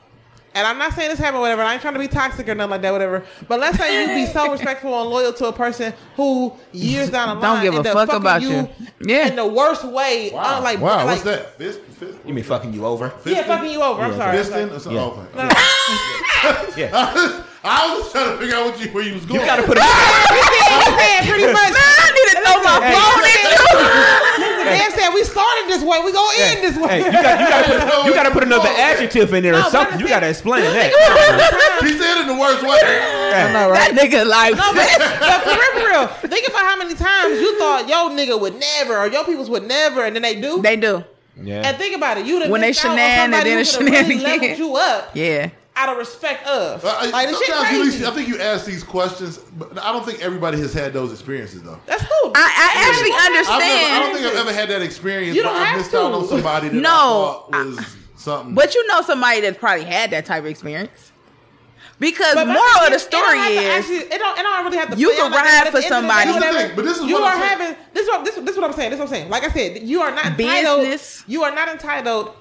and 0.57 0.67
I'm 0.67 0.77
not 0.77 0.93
saying 0.93 1.09
this 1.09 1.19
happened, 1.19 1.41
whatever. 1.41 1.61
I 1.61 1.73
ain't 1.73 1.81
trying 1.81 1.93
to 1.93 1.99
be 1.99 2.07
toxic 2.07 2.49
or 2.49 2.55
nothing 2.55 2.71
like 2.71 2.81
that, 2.81 2.91
whatever. 2.91 3.23
But 3.47 3.59
let's 3.59 3.77
say 3.77 4.01
you 4.01 4.25
be 4.25 4.31
so 4.31 4.51
respectful 4.57 4.99
and 4.99 5.09
loyal 5.09 5.31
to 5.33 5.45
a 5.47 5.53
person 5.53 5.93
who 6.15 6.53
years 6.71 7.09
down 7.09 7.29
the 7.37 7.41
line 7.47 7.63
Don't 7.63 7.73
give 7.75 7.85
a 7.85 7.93
fuck 7.93 8.11
about 8.11 8.41
you. 8.41 8.67
Yeah. 9.01 9.27
in 9.27 9.35
the 9.35 9.45
worst 9.47 9.83
way. 9.85 10.31
Wow, 10.33 10.57
uh, 10.57 10.61
like, 10.61 10.79
wow, 10.81 10.97
like, 10.97 11.05
what's 11.05 11.21
that? 11.23 11.57
Fist, 11.57 11.79
fist, 11.81 12.17
You 12.25 12.33
mean 12.33 12.43
fucking 12.43 12.73
you 12.73 12.85
over? 12.85 13.13
Yeah, 13.25 13.43
fucking 13.43 13.69
you 13.71 13.81
over. 13.81 14.01
I'm 14.01 14.11
Yeah, 14.11 14.17
sorry. 14.17 14.37
I'm 14.37 14.43
fisting 14.43 14.49
sorry. 14.49 14.63
or 14.71 14.79
something? 14.79 14.95
Yeah. 14.95 15.03
Okay. 15.05 15.37
No, 15.37 15.43
no. 15.43 15.53
Yeah. 16.77 17.43
I 17.63 17.97
was 17.99 18.11
trying 18.13 18.31
to 18.31 18.37
figure 18.37 18.55
out 18.55 18.65
what 18.71 18.79
you, 18.79 18.87
where 18.91 19.03
you 19.03 19.13
was 19.15 19.25
going. 19.25 19.41
You 19.41 19.45
got 19.45 19.57
to 19.57 19.63
put 19.63 19.77
a. 19.77 19.81
He 19.81 19.87
said 19.87 21.27
pretty 21.27 21.51
much. 21.51 21.73
I 21.75 22.09
need 22.15 22.27
to 22.31 22.37
throw 22.39 22.63
my 22.63 22.79
Hey. 22.79 22.95
phone 22.95 23.27
in 23.27 23.43
Listen, 23.43 24.46
Dan 24.69 24.91
said 24.91 25.09
we 25.13 25.23
started 25.23 25.65
this 25.67 25.83
way. 25.83 25.99
We 26.03 26.11
gonna 26.11 26.37
end 26.39 26.63
this 26.63 26.77
way. 26.77 27.01
Hey, 27.01 27.05
you 27.05 27.11
got 27.11 27.39
you 27.39 27.47
got 27.47 27.63
to 27.65 27.85
put, 27.85 28.05
you 28.05 28.13
got 28.13 28.23
to 28.23 28.31
put 28.31 28.43
another 28.43 28.69
adjective 28.69 29.33
in 29.33 29.43
there 29.43 29.53
or 29.53 29.57
No, 29.57 29.63
but 29.63 29.71
something. 29.71 29.93
I'm 29.95 29.99
You 30.01 30.07
got 30.07 30.19
to 30.21 30.29
explain 30.29 30.63
that. 30.63 31.81
He 31.87 31.93
said 31.97 32.17
it 32.17 32.21
in 32.21 32.27
the 32.27 32.39
worst 32.39 32.63
way. 32.63 32.79
That 32.81 33.91
nigga 33.93 34.25
like 34.27 34.55
No, 34.55 34.73
but, 34.73 34.87
but 35.19 35.41
for 35.43 35.49
real, 35.51 35.73
for 35.81 35.87
real, 35.87 36.07
think 36.31 36.47
about 36.47 36.65
how 36.65 36.75
many 36.77 36.95
times 36.95 37.39
you 37.39 37.57
thought 37.59 37.87
yo 37.87 38.09
nigga 38.09 38.39
would 38.39 38.55
never 38.59 38.97
or 38.97 39.07
your 39.07 39.23
peoples 39.25 39.49
would 39.49 39.67
never, 39.67 40.03
and 40.05 40.15
then 40.15 40.23
they 40.23 40.39
do. 40.39 40.61
they 40.61 40.75
do. 40.75 41.03
Yeah. 41.39 41.61
and 41.67 41.77
think 41.77 41.95
about 41.95 42.17
it, 42.17 42.25
you 42.25 42.39
done 42.39 42.49
When 42.49 42.61
they 42.61 42.69
missed 42.69 42.83
shenan 42.83 42.97
and 42.97 43.33
then 43.33 43.45
who 43.45 43.61
a 43.61 43.63
coulda 43.65 43.91
really 43.91 44.15
shenan 44.17 44.37
again. 44.37 44.57
you 44.57 44.75
up 44.75 45.11
Yeah. 45.13 45.49
Out 45.77 45.89
of 45.89 45.97
respect 45.97 46.45
of. 46.47 46.83
Uh, 46.83 46.87
I- 46.99 47.09
like 47.11 47.29
the 47.29 47.35
shit 47.37 47.47
sometimes 47.47 47.71
you, 47.77 47.81
crazy. 47.83 48.05
I 48.05 48.11
think 48.11 48.27
you 48.27 48.39
ask 48.39 48.65
these 48.65 48.83
questions, 48.83 49.37
but 49.37 49.77
I 49.81 49.91
don't 49.93 50.05
think 50.05 50.21
everybody 50.21 50.59
has 50.59 50.73
had 50.73 50.91
those 50.93 51.11
experiences 51.11 51.61
though. 51.63 51.79
That's 51.85 52.03
cool. 52.03 52.31
I, 52.35 52.41
I 52.41 52.89
actually 52.89 53.11
I've 53.13 53.31
never, 53.33 53.49
I 53.49 53.99
don't 53.99 54.15
think 54.15 54.27
I've 54.27 54.47
ever 54.47 54.53
had 54.53 54.69
that 54.69 54.81
experience 54.81 55.35
You 55.35 55.43
don't 55.43 55.55
I 55.55 55.63
have 55.65 55.77
missed 55.77 55.93
out 55.93 56.11
on 56.11 56.27
somebody 56.27 56.69
that 56.69 56.75
No, 56.75 56.89
I 56.89 57.51
thought 57.51 57.65
was 57.77 57.95
something. 58.15 58.55
But 58.55 58.73
you 58.75 58.85
know 58.87 59.01
somebody 59.01 59.41
that's 59.41 59.57
probably 59.57 59.85
had 59.85 60.09
that 60.11 60.25
type 60.25 60.39
of 60.39 60.47
experience. 60.47 61.11
Because 61.99 62.35
But 62.35 62.45
moral 62.47 62.61
thing 62.61 62.83
of 62.83 62.89
the 62.91 62.95
is, 62.95 63.05
it 63.07 63.11
don't 63.11 63.23
story 63.23 63.37
have 63.39 63.51
is 63.51 63.59
actually, 63.85 64.13
it 64.13 64.19
don't. 64.19 64.37
It 64.37 64.43
don't 64.43 64.65
really 64.65 64.77
have 64.77 64.91
to. 64.91 64.97
You 64.97 65.09
can 65.17 65.31
ride 65.31 65.47
At 65.67 65.71
for 65.71 65.79
the 65.79 65.85
end 65.85 65.95
of 65.95 66.03
the 66.03 66.09
somebody. 66.11 66.25
day, 66.25 66.33
This 66.33 66.37
is 66.37 66.53
whatever, 66.53 66.75
but 66.75 66.85
this 66.85 66.97
is 66.99 67.05
you 67.05 67.13
what 67.15 67.23
are 67.23 67.33
I'm 67.35 67.39
saying. 67.41 67.59
having. 67.59 67.77
This 67.93 68.03
is 68.03 68.09
what 68.09 68.25
this, 68.25 68.35
this 68.35 68.49
is 68.49 68.57
what 68.57 68.63
I'm 68.69 68.73
saying. 68.73 68.89
This 68.91 68.97
is 68.97 68.99
what 68.99 69.07
I'm 69.09 69.15
saying. 69.15 69.29
Like 69.31 69.43
I 69.43 69.49
said, 69.49 69.81
you 69.81 70.01
are 70.01 70.11
not 70.13 70.25
entitled. 70.27 71.23
You 71.27 71.43
are 71.43 71.55
not 71.55 71.69
entitled 71.69 72.33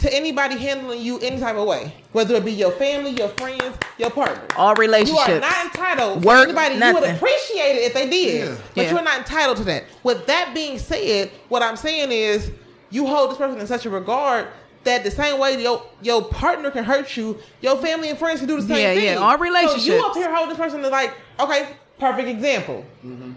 to 0.00 0.12
anybody 0.14 0.56
handling 0.58 1.00
you 1.00 1.18
any 1.20 1.38
type 1.38 1.56
of 1.56 1.66
way, 1.66 1.92
whether 2.12 2.34
it 2.34 2.44
be 2.44 2.52
your 2.52 2.72
family, 2.72 3.10
your 3.12 3.28
friends, 3.28 3.76
your 3.98 4.10
partner. 4.10 4.42
all 4.56 4.74
relationships. 4.74 5.28
You 5.28 5.34
are 5.34 5.40
not 5.40 5.64
entitled 5.66 6.24
Work, 6.24 6.48
to 6.48 6.58
anybody. 6.58 6.74
You 6.86 6.94
would 6.94 7.04
appreciate 7.16 7.76
it 7.76 7.82
if 7.84 7.94
they 7.94 8.08
did, 8.08 8.48
Yeah. 8.48 8.54
but 8.74 8.84
Yeah. 8.84 8.90
you're 8.92 9.02
not 9.02 9.18
entitled 9.18 9.56
to 9.58 9.64
that. 9.64 9.84
With 10.02 10.26
that 10.26 10.52
being 10.54 10.78
said, 10.78 11.30
what 11.48 11.62
I'm 11.62 11.76
saying 11.76 12.12
is, 12.12 12.50
you 12.90 13.06
hold 13.06 13.30
this 13.30 13.38
person 13.38 13.60
in 13.60 13.66
such 13.66 13.86
a 13.86 13.90
regard 13.90 14.46
that 14.84 15.04
the 15.04 15.10
same 15.10 15.38
way 15.38 15.60
your 15.62 15.82
your 16.02 16.22
partner 16.24 16.70
can 16.70 16.84
hurt 16.84 17.16
you, 17.16 17.38
your 17.60 17.76
family 17.76 18.08
and 18.08 18.18
friends 18.18 18.40
can 18.40 18.48
do 18.48 18.56
the 18.56 18.62
same 18.62 18.76
Yeah, 18.78 18.94
thing. 18.94 19.04
yeah, 19.04 19.14
all 19.16 19.36
relationships. 19.38 19.84
So 19.86 19.94
you 19.94 20.04
up 20.06 20.14
here 20.16 20.34
holding 20.34 20.48
this 20.50 20.58
person 20.58 20.80
to 20.82 20.88
like, 20.88 21.14
okay, 21.38 21.68
perfect 21.98 22.28
example. 22.28 22.84
Mm-hmm. 23.06 23.32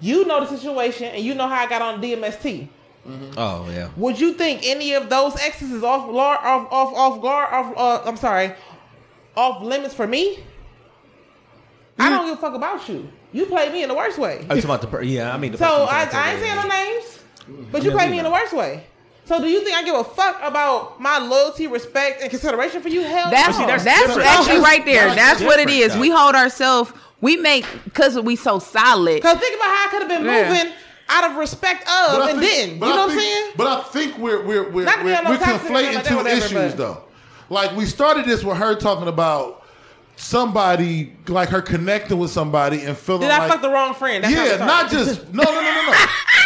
You 0.00 0.24
know 0.24 0.40
the 0.44 0.46
situation, 0.56 1.06
and 1.14 1.22
you 1.22 1.34
know 1.34 1.46
how 1.46 1.62
I 1.62 1.68
got 1.68 1.82
on 1.82 2.00
DMST. 2.02 2.68
Oh 3.36 3.68
yeah. 3.70 3.90
Would 3.96 4.20
you 4.20 4.32
think 4.34 4.60
any 4.64 4.94
of 4.94 5.10
those 5.10 5.36
exes 5.40 5.72
is 5.72 5.82
off 5.82 6.08
lar- 6.10 6.38
off 6.44 6.68
off 6.70 6.94
off 6.94 7.22
guard 7.22 7.52
off 7.52 7.74
uh, 7.76 8.08
I'm 8.08 8.16
sorry 8.16 8.54
off 9.36 9.62
limits 9.62 9.94
for 9.94 10.06
me? 10.06 10.38
I 11.98 12.10
don't 12.10 12.26
give 12.26 12.38
a 12.38 12.40
fuck 12.40 12.54
about 12.54 12.88
you. 12.88 13.08
You 13.32 13.46
played 13.46 13.72
me 13.72 13.82
in 13.82 13.88
the 13.88 13.94
worst 13.94 14.18
way. 14.18 14.46
I 14.48 14.54
was 14.54 14.64
about 14.64 14.80
the 14.82 14.86
per- 14.86 15.02
yeah. 15.02 15.32
I 15.34 15.38
mean, 15.38 15.52
the 15.52 15.58
So 15.58 15.64
I, 15.88 16.08
I 16.12 16.32
ain't 16.32 16.40
saying 16.40 16.56
no 16.56 16.68
names, 16.68 17.18
but 17.70 17.82
you 17.82 17.90
Yeah, 17.90 17.96
played 17.96 18.10
me 18.10 18.18
in 18.18 18.24
the 18.24 18.30
worst 18.30 18.52
way. 18.52 18.86
So 19.24 19.40
do 19.40 19.48
you 19.48 19.62
think 19.64 19.76
I 19.76 19.84
give 19.84 19.94
a 19.94 20.04
fuck 20.04 20.40
about 20.42 21.00
my 21.00 21.18
loyalty, 21.18 21.66
respect, 21.68 22.20
and 22.22 22.28
consideration 22.30 22.82
for 22.82 22.88
you? 22.88 23.02
Hell 23.02 23.30
That's 23.30 23.58
no. 23.58 23.66
that's, 23.66 23.84
that's 23.84 24.16
actually 24.16 24.58
right 24.60 24.84
there. 24.84 25.06
that's 25.06 25.16
That's, 25.16 25.42
what 25.42 25.60
it 25.60 25.70
is. 25.70 25.94
though. 25.94 26.00
We 26.00 26.10
hold 26.10 26.34
ourselves. 26.34 26.92
We 27.20 27.36
make 27.36 27.64
because 27.84 28.18
we 28.18 28.34
so 28.36 28.58
solid. 28.58 29.22
Cause 29.22 29.38
think 29.38 29.54
about 29.56 29.68
how 29.68 29.86
I 29.86 29.88
could 29.90 30.00
have 30.02 30.08
been 30.08 30.24
Yeah. 30.24 30.48
moving 30.48 30.72
out 31.12 31.30
of 31.30 31.36
respect 31.36 31.82
of 31.82 31.88
I 31.88 32.30
and 32.30 32.40
think- 32.40 32.50
didn't. 32.52 32.74
You 32.74 32.80
know 32.80 32.86
I 32.86 32.90
what 32.90 33.00
I'm 33.00 33.08
think- 33.10 33.20
saying? 33.22 33.52
But 33.56 33.66
I 33.66 33.82
think 33.84 34.18
we're 34.18 34.42
we're 34.44 34.70
we're 34.70 34.84
Not 34.84 35.04
we're, 35.04 35.22
no 35.22 35.30
we're 35.30 35.36
toxic 35.38 35.70
or 35.70 35.72
nothing 35.72 35.86
conflating 35.90 35.94
like 35.94 36.04
two 36.04 36.16
whatever, 36.16 36.36
issues 36.38 36.52
but- 36.72 36.76
though. 36.76 37.04
Like 37.50 37.76
we 37.76 37.84
started 37.86 38.24
this 38.24 38.42
with 38.42 38.56
her 38.56 38.74
talking 38.74 39.08
about 39.08 39.64
somebody 40.16 41.12
like 41.28 41.48
her 41.48 41.60
connecting 41.62 42.18
with 42.18 42.30
somebody 42.30 42.82
and 42.84 42.96
feeling 42.96 43.22
Did 43.22 43.28
like 43.28 43.42
I 43.42 43.48
fuck 43.48 43.62
the 43.62 43.70
wrong 43.70 43.94
friend? 43.94 44.22
That's 44.24 44.34
yeah, 44.34 44.64
not 44.64 44.90
just 44.90 45.32
no 45.32 45.42
no 45.42 45.50
no 45.52 45.60
no 45.60 45.86
no. 45.86 45.92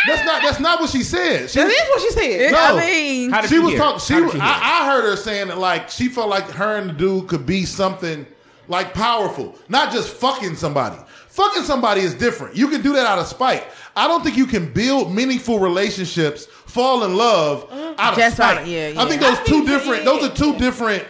that's 0.07 0.25
not 0.25 0.43
that's 0.43 0.61
not 0.61 0.81
what 0.81 0.91
she 0.91 1.03
said. 1.03 1.51
She 1.51 1.59
That 1.59 1.67
was, 1.67 1.75
is 1.75 1.89
what 1.89 2.01
she 2.03 2.11
said. 2.11 2.53
No. 2.53 2.59
I 2.59 2.81
mean, 2.81 3.31
How 3.31 3.41
did 3.43 3.49
she 3.51 3.57
you 3.57 3.63
was 3.63 3.71
hear? 3.73 3.79
talking. 3.81 4.01
She, 4.01 4.13
How 4.15 4.19
did 4.21 4.25
was, 4.27 4.33
hear? 4.35 4.43
I, 4.43 4.81
I 4.83 4.87
heard 4.87 5.05
her 5.05 5.17
saying 5.17 5.49
that 5.49 5.59
like 5.59 5.91
she 5.91 6.09
felt 6.09 6.29
like 6.29 6.49
her 6.53 6.77
and 6.79 6.91
the 6.91 6.95
dude 6.95 7.29
could 7.29 7.45
be 7.47 7.65
something 7.65 8.27
like 8.69 8.95
powerful, 8.95 9.57
not 9.69 9.93
just 9.93 10.09
fucking 10.11 10.57
somebody. 10.57 10.97
Fucking 11.37 11.65
somebody 11.65 12.01
is 12.01 12.15
different. 12.15 12.57
You 12.57 12.69
can 12.69 12.81
do 12.81 12.95
that 12.95 13.05
out 13.05 13.19
of 13.19 13.27
spite. 13.27 13.65
I 13.95 14.09
don't 14.09 14.25
think 14.25 14.39
you 14.39 14.47
can 14.47 14.73
build 14.73 15.15
meaningful 15.15 15.59
relationships, 15.59 16.47
fall 16.47 17.05
in 17.05 17.15
love 17.15 17.69
mm. 17.69 17.95
out 17.99 18.15
of 18.15 18.19
Just 18.19 18.37
spite. 18.37 18.57
out 18.57 18.63
of- 18.63 18.69
yeah, 18.69 18.95
I 18.97 19.07
think 19.07 19.21
yeah. 19.21 19.29
those 19.29 19.39
I 19.41 19.45
two 19.45 19.53
think- 19.53 19.67
different. 19.67 19.99
yeah. 19.99 20.05
Those 20.05 20.25
are 20.31 20.35
two 20.35 20.57
different 20.57 21.05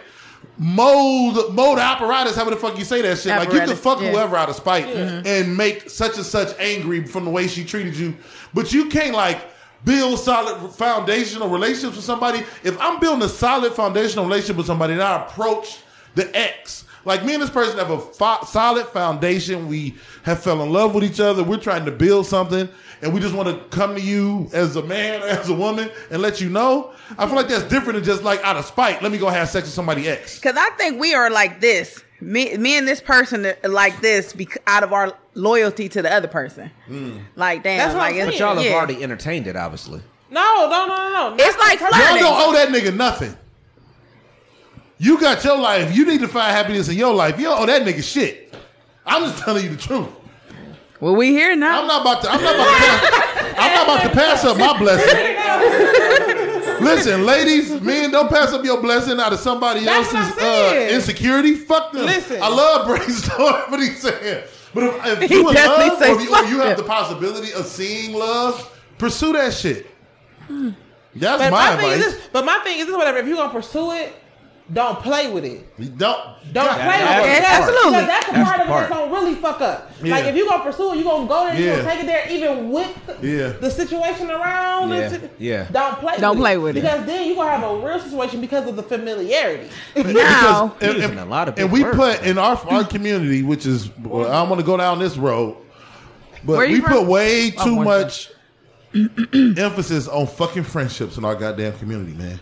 mode 0.57 1.53
mode 1.53 1.79
apparatus. 1.79 2.35
However 2.35 2.51
the 2.51 2.57
fuck 2.57 2.77
you 2.77 2.83
say 2.83 3.01
that 3.03 3.19
shit. 3.19 3.31
Like 3.37 3.53
you 3.53 3.59
can 3.59 3.73
fuck 3.77 4.01
yeah. 4.01 4.11
whoever 4.11 4.35
out 4.35 4.49
of 4.49 4.57
spite 4.57 4.87
mm-hmm. 4.87 5.25
and 5.25 5.55
make 5.55 5.89
such 5.89 6.17
and 6.17 6.25
such 6.25 6.57
angry 6.59 7.05
from 7.05 7.23
the 7.23 7.31
way 7.31 7.47
she 7.47 7.63
treated 7.63 7.95
you, 7.95 8.13
but 8.53 8.73
you 8.73 8.89
can't 8.89 9.15
like 9.15 9.45
build 9.85 10.19
solid 10.19 10.71
foundational 10.73 11.47
relationships 11.47 11.95
with 11.95 12.05
somebody. 12.05 12.39
If 12.65 12.77
I'm 12.81 12.99
building 12.99 13.23
a 13.23 13.29
solid 13.29 13.71
foundational 13.73 14.25
relationship 14.25 14.57
with 14.57 14.65
somebody, 14.65 14.91
and 14.91 15.01
I 15.01 15.25
approach 15.25 15.79
the 16.15 16.35
ex. 16.37 16.83
Like 17.07 17.23
me 17.25 17.33
and 17.33 17.41
this 17.41 17.49
person 17.49 17.77
have 17.77 17.89
a 17.89 17.99
fo- 17.99 18.43
solid 18.45 18.85
foundation. 18.87 19.67
We 19.67 19.95
have 20.23 20.43
fell 20.43 20.61
in 20.61 20.71
love 20.71 20.93
with 20.93 21.03
each 21.05 21.19
other. 21.21 21.41
We're 21.43 21.57
trying 21.57 21.85
to 21.85 21.91
build 21.91 22.25
something, 22.27 22.67
and 23.01 23.13
we 23.13 23.21
just 23.21 23.33
want 23.33 23.47
to 23.47 23.75
come 23.75 23.95
to 23.95 24.01
you 24.01 24.49
as 24.53 24.75
a 24.75 24.83
man, 24.83 25.21
as 25.23 25.47
a 25.49 25.53
woman, 25.53 25.89
and 26.11 26.21
let 26.21 26.41
you 26.41 26.49
know. 26.49 26.91
I 27.17 27.25
feel 27.25 27.35
like 27.37 27.47
that's 27.47 27.63
different 27.63 27.93
than 27.95 28.03
just 28.03 28.23
like 28.23 28.43
out 28.43 28.57
of 28.57 28.65
spite. 28.65 29.01
Let 29.01 29.11
me 29.13 29.17
go 29.17 29.29
have 29.29 29.47
sex 29.49 29.65
with 29.67 29.73
somebody 29.73 30.07
ex. 30.09 30.37
Because 30.37 30.57
I 30.57 30.69
think 30.71 30.99
we 30.99 31.13
are 31.15 31.29
like 31.29 31.61
this. 31.61 32.03
Me, 32.19 32.57
me 32.57 32.77
and 32.77 32.87
this 32.87 32.99
person 32.99 33.45
are 33.45 33.55
like 33.69 34.01
this 34.01 34.33
bec- 34.33 34.57
out 34.67 34.83
of 34.83 34.91
our 34.91 35.15
loyalty 35.35 35.87
to 35.87 36.01
the 36.01 36.11
other 36.11 36.27
person. 36.27 36.69
Hmm. 36.87 37.19
Like 37.37 37.63
damn, 37.63 37.77
That's 37.77 37.93
what 37.93 37.99
like 37.99 38.13
I'm 38.15 38.19
it's- 38.21 38.33
But 38.33 38.39
y'all 38.39 38.55
have 38.55 38.65
yeah. 38.65 38.73
already 38.73 39.01
entertained 39.01 39.47
it, 39.47 39.55
obviously. 39.55 40.01
No, 40.29 40.67
no, 40.69 40.87
no, 40.87 40.87
no, 40.87 40.95
no. 41.13 41.29
Not 41.29 41.39
It's 41.39 41.57
like 41.57 41.79
the. 41.79 41.85
Y'all 41.85 42.17
don't 42.19 42.49
owe 42.49 42.53
that 42.53 42.67
nigga 42.69 42.93
nothing. 42.93 43.33
You 44.99 45.19
got 45.19 45.43
your 45.43 45.57
life. 45.57 45.95
You 45.95 46.05
need 46.05 46.21
to 46.21 46.27
find 46.27 46.55
happiness 46.55 46.89
in 46.89 46.97
your 46.97 47.13
life. 47.13 47.37
You 47.37 47.45
don't 47.45 47.61
owe 47.61 47.65
that 47.65 47.83
nigga 47.83 48.03
shit. 48.03 48.55
I'm 49.05 49.23
just 49.23 49.43
telling 49.43 49.63
you 49.63 49.69
the 49.69 49.77
truth. 49.77 50.09
Well, 50.99 51.15
we 51.15 51.27
here 51.29 51.55
now. 51.55 51.81
I'm 51.81 51.87
not 51.87 52.01
about 52.01 52.21
to. 52.23 52.31
I'm 52.31 52.41
not 52.41 52.55
about 52.55 52.65
to. 52.65 52.79
Pass, 52.79 53.55
I'm 53.59 53.73
not 53.75 53.83
about 53.83 54.03
to 54.03 54.09
pass 54.15 54.43
up 54.45 54.57
my 54.57 54.77
blessing. 54.79 55.35
Listen, 56.83 57.25
ladies, 57.25 57.81
men, 57.81 58.11
don't 58.11 58.29
pass 58.29 58.53
up 58.53 58.63
your 58.63 58.81
blessing 58.81 59.19
out 59.19 59.33
of 59.33 59.39
somebody 59.39 59.83
That's 59.85 60.13
else's 60.13 60.37
uh, 60.41 60.87
insecurity. 60.91 61.55
Fuck 61.55 61.91
them. 61.91 62.05
Listen. 62.05 62.41
I 62.41 62.49
love 62.49 62.87
brainstorm, 62.87 63.55
but 63.69 63.79
he's 63.79 63.99
saying. 63.99 64.43
But 64.73 64.83
if, 64.83 65.21
if 65.23 65.31
you 65.31 65.49
in 65.49 65.55
love, 65.55 66.01
or, 66.01 66.21
you, 66.21 66.35
or 66.35 66.43
you 66.45 66.59
have 66.61 66.77
the 66.77 66.83
possibility 66.83 67.51
of 67.53 67.65
seeing 67.65 68.13
love, 68.15 68.71
pursue 68.97 69.33
that 69.33 69.53
shit. 69.53 69.87
That's 71.15 71.41
But 71.41 71.51
my 71.51 71.53
my, 71.57 71.73
advice. 71.73 72.05
this, 72.05 72.29
but 72.31 72.45
my 72.45 72.59
thing 72.59 72.79
is 72.79 72.85
this, 72.87 72.95
whatever. 72.95 73.17
If 73.17 73.27
you're 73.27 73.37
gonna 73.37 73.51
pursue 73.51 73.91
it, 73.93 74.13
don't 74.73 74.99
play 74.99 75.31
with 75.31 75.45
it. 75.45 75.65
You 75.77 75.85
don't 75.89 76.19
Don't 76.51 76.65
God, 76.65 76.75
play 76.75 76.97
that- 76.99 77.21
with 77.21 77.31
it. 77.31 77.41
that's- 77.41 77.59
absolutely. 77.61 77.91
Because 77.91 78.07
that's 78.07 78.25
the 78.27 78.31
That's 78.33 78.43
part 78.49 78.57
the 78.57 78.63
of 78.63 78.67
part. 78.69 78.85
it 78.85 78.89
that's 78.89 78.99
gonna 79.01 79.13
really 79.13 79.35
fuck 79.35 79.61
up. 79.61 79.91
Yeah. 80.03 80.11
Like 80.15 80.25
if 80.25 80.35
you 80.35 80.49
gonna 80.49 80.63
pursue 80.63 80.91
it, 80.93 80.97
you 80.97 81.03
gonna 81.05 81.27
go 81.27 81.45
there, 81.45 81.55
you 81.55 81.65
Yeah. 81.65 81.75
gonna 81.77 81.89
take 81.89 82.03
it 82.03 82.05
there, 82.07 82.27
even 82.29 82.69
with 82.71 82.93
the, 83.21 83.27
Yeah. 83.27 83.47
the 83.61 83.71
situation 83.71 84.29
around. 84.29 84.89
Yeah. 84.89 85.07
the 85.09 85.29
Yeah. 85.37 85.65
Don't 85.71 85.99
play. 85.99 86.17
Don't 86.19 86.31
with 86.31 86.39
play 86.39 86.53
it. 86.55 86.57
with 86.57 86.77
it. 86.77 86.81
because 86.81 87.05
then 87.05 87.27
you 87.27 87.35
gonna 87.35 87.49
have 87.51 87.63
a 87.63 87.75
real 87.77 87.99
situation 87.99 88.41
because 88.41 88.67
of 88.67 88.75
the 88.75 88.83
familiarity. 88.83 89.69
Now, 89.95 90.75
and, 90.81 90.97
and- 91.03 91.19
a 91.19 91.25
lot 91.25 91.47
of 91.47 91.57
and 91.57 91.71
we 91.71 91.83
words. 91.83 91.95
put 91.97 92.23
in 92.23 92.37
our 92.37 92.59
our 92.69 92.83
community, 92.83 93.43
which 93.43 93.65
is 93.65 93.89
well, 94.03 94.27
I 94.29 94.33
don't 94.33 94.49
want 94.49 94.59
to 94.59 94.65
go 94.65 94.75
down 94.75 94.99
this 94.99 95.15
road, 95.17 95.55
but 96.43 96.57
we 96.67 96.81
from? 96.81 96.91
put 96.91 97.03
way 97.05 97.53
Oh, 97.57 97.63
too 97.63 97.75
one 97.75 97.85
much 97.85 98.29
emphasis 99.33 100.07
on 100.07 100.27
fucking 100.27 100.63
friendships 100.63 101.17
in 101.17 101.25
our 101.25 101.35
goddamn 101.35 101.73
community, 101.77 102.13
man. 102.13 102.39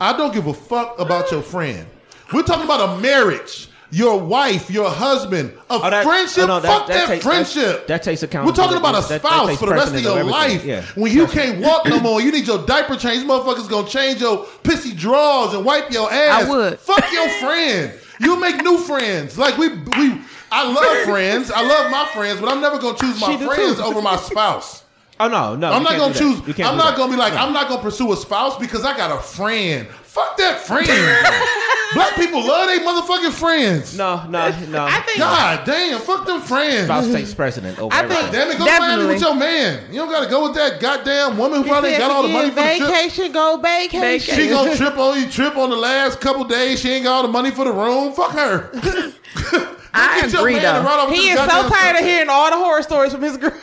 I 0.00 0.16
don't 0.16 0.32
give 0.34 0.46
a 0.46 0.54
fuck 0.54 0.98
about 0.98 1.30
your 1.30 1.42
friend. 1.42 1.86
We're 2.32 2.42
talking 2.42 2.64
about 2.64 2.98
a 2.98 3.00
marriage. 3.00 3.68
Your 3.92 4.18
wife, 4.18 4.68
your 4.68 4.90
husband, 4.90 5.52
a 5.70 5.74
Oh, 5.74 5.88
that- 5.90 6.02
friendship. 6.04 6.42
oh, 6.42 6.46
no, 6.48 6.60
that- 6.60 6.68
fuck 6.68 6.86
that 6.88 6.94
that, 6.94 7.06
takes- 7.06 7.24
friendship. 7.24 7.86
that- 7.86 8.02
takes 8.02 8.20
We're 8.20 8.50
talking 8.52 8.76
about 8.76 8.96
a 8.96 9.02
spouse 9.02 9.56
for 9.58 9.66
the 9.66 9.74
rest 9.74 9.94
of 9.94 10.00
your 10.00 10.20
of 10.20 10.26
life. 10.26 10.64
Yeah. 10.64 10.82
When 10.96 11.12
you 11.12 11.28
can't 11.28 11.60
walk 11.60 11.86
no 11.86 12.00
more, 12.00 12.20
you 12.20 12.32
need 12.32 12.48
your 12.48 12.58
diaper 12.58 12.96
changed. 12.96 13.26
Motherfuckers 13.28 13.68
gonna 13.68 13.86
change 13.88 14.20
your 14.20 14.44
pissy 14.64 14.94
drawers 14.94 15.54
and 15.54 15.64
wipe 15.64 15.92
your 15.92 16.12
ass. 16.12 16.44
I 16.46 16.50
would. 16.50 16.80
Fuck 16.80 17.12
your 17.12 17.28
friend. 17.28 17.92
You 18.18 18.36
make 18.40 18.62
new 18.64 18.76
friends. 18.78 19.38
Like 19.38 19.56
we 19.56 19.68
we. 19.68 20.20
I 20.50 20.68
love 20.68 21.04
friends. 21.04 21.52
I 21.52 21.62
love 21.62 21.90
my 21.90 22.06
friends, 22.06 22.40
but 22.40 22.50
I'm 22.50 22.60
never 22.60 22.78
gonna 22.78 22.98
choose 22.98 23.20
my 23.20 23.36
friends 23.36 23.78
over 23.78 24.02
my 24.02 24.16
spouse. 24.16 24.82
Oh 25.18 25.28
no, 25.28 25.56
no. 25.56 25.72
I'm 25.72 25.82
not 25.82 25.96
gonna 25.96 26.14
choose. 26.14 26.40
I'm 26.60 26.76
not 26.76 26.90
that. 26.90 26.96
gonna 26.98 27.10
be 27.12 27.16
like 27.18 27.32
No. 27.34 27.40
I'm 27.40 27.52
not 27.52 27.68
gonna 27.68 27.82
pursue 27.82 28.12
a 28.12 28.16
spouse 28.16 28.58
because 28.58 28.84
I 28.84 28.96
got 28.96 29.10
a 29.18 29.22
friend. 29.22 29.88
Fuck 29.88 30.36
that 30.38 30.60
friend. 30.60 30.86
Black 31.94 32.14
people 32.16 32.40
love 32.46 32.66
their 32.68 32.80
motherfucking 32.80 33.32
friends. 33.32 33.96
No, 33.96 34.24
no, 34.28 34.48
no. 34.68 34.84
I 34.86 35.00
think 35.02 35.18
God 35.18 35.64
damn, 35.64 36.00
fuck 36.00 36.26
them 36.26 36.40
friends. 36.40 36.84
spouse 36.86 37.06
takes 37.12 37.32
precedent 37.32 37.78
over 37.78 37.94
I 37.94 38.00
everything. 38.02 38.22
think- 38.24 38.32
Damn 38.34 38.50
it, 38.50 38.58
go 38.58 38.66
find 38.66 39.00
it 39.02 39.06
with 39.06 39.20
your 39.20 39.34
man. 39.36 39.84
You 39.92 40.00
don't 40.00 40.10
gotta 40.10 40.28
go 40.28 40.42
with 40.48 40.54
that 40.56 40.80
goddamn 40.80 41.38
woman 41.38 41.62
who 41.62 41.68
probably 41.68 41.92
got 41.92 42.10
all 42.10 42.22
the 42.22 42.28
money 42.28 42.50
get 42.50 42.78
for 42.78 42.84
the 42.84 42.90
trip. 42.90 43.00
vacation, 43.02 43.32
go 43.32 43.56
vacation. 43.58 44.34
She 44.34 44.48
gonna 44.48 44.76
trip 44.76 44.98
on 44.98 45.20
you, 45.20 45.30
trip 45.30 45.56
on 45.56 45.70
the 45.70 45.76
last 45.76 46.20
couple 46.20 46.44
days. 46.44 46.80
She 46.80 46.90
ain't 46.90 47.04
got 47.04 47.12
all 47.16 47.22
the 47.22 47.28
money 47.28 47.50
for 47.50 47.64
the 47.64 47.72
room. 47.72 48.12
Fuck 48.12 48.32
her. 48.32 48.70
I 49.98 50.26
agree, 50.26 50.58
though. 50.58 50.82
run 50.82 51.12
He 51.12 51.30
is 51.30 51.38
so 51.38 51.46
goddamn 51.46 51.70
tired 51.70 51.96
of 51.96 52.02
hearing 52.04 52.28
all 52.28 52.50
the 52.50 52.56
horror 52.56 52.82
stories 52.82 53.12
from 53.12 53.22
his 53.22 53.36
girl. 53.36 53.50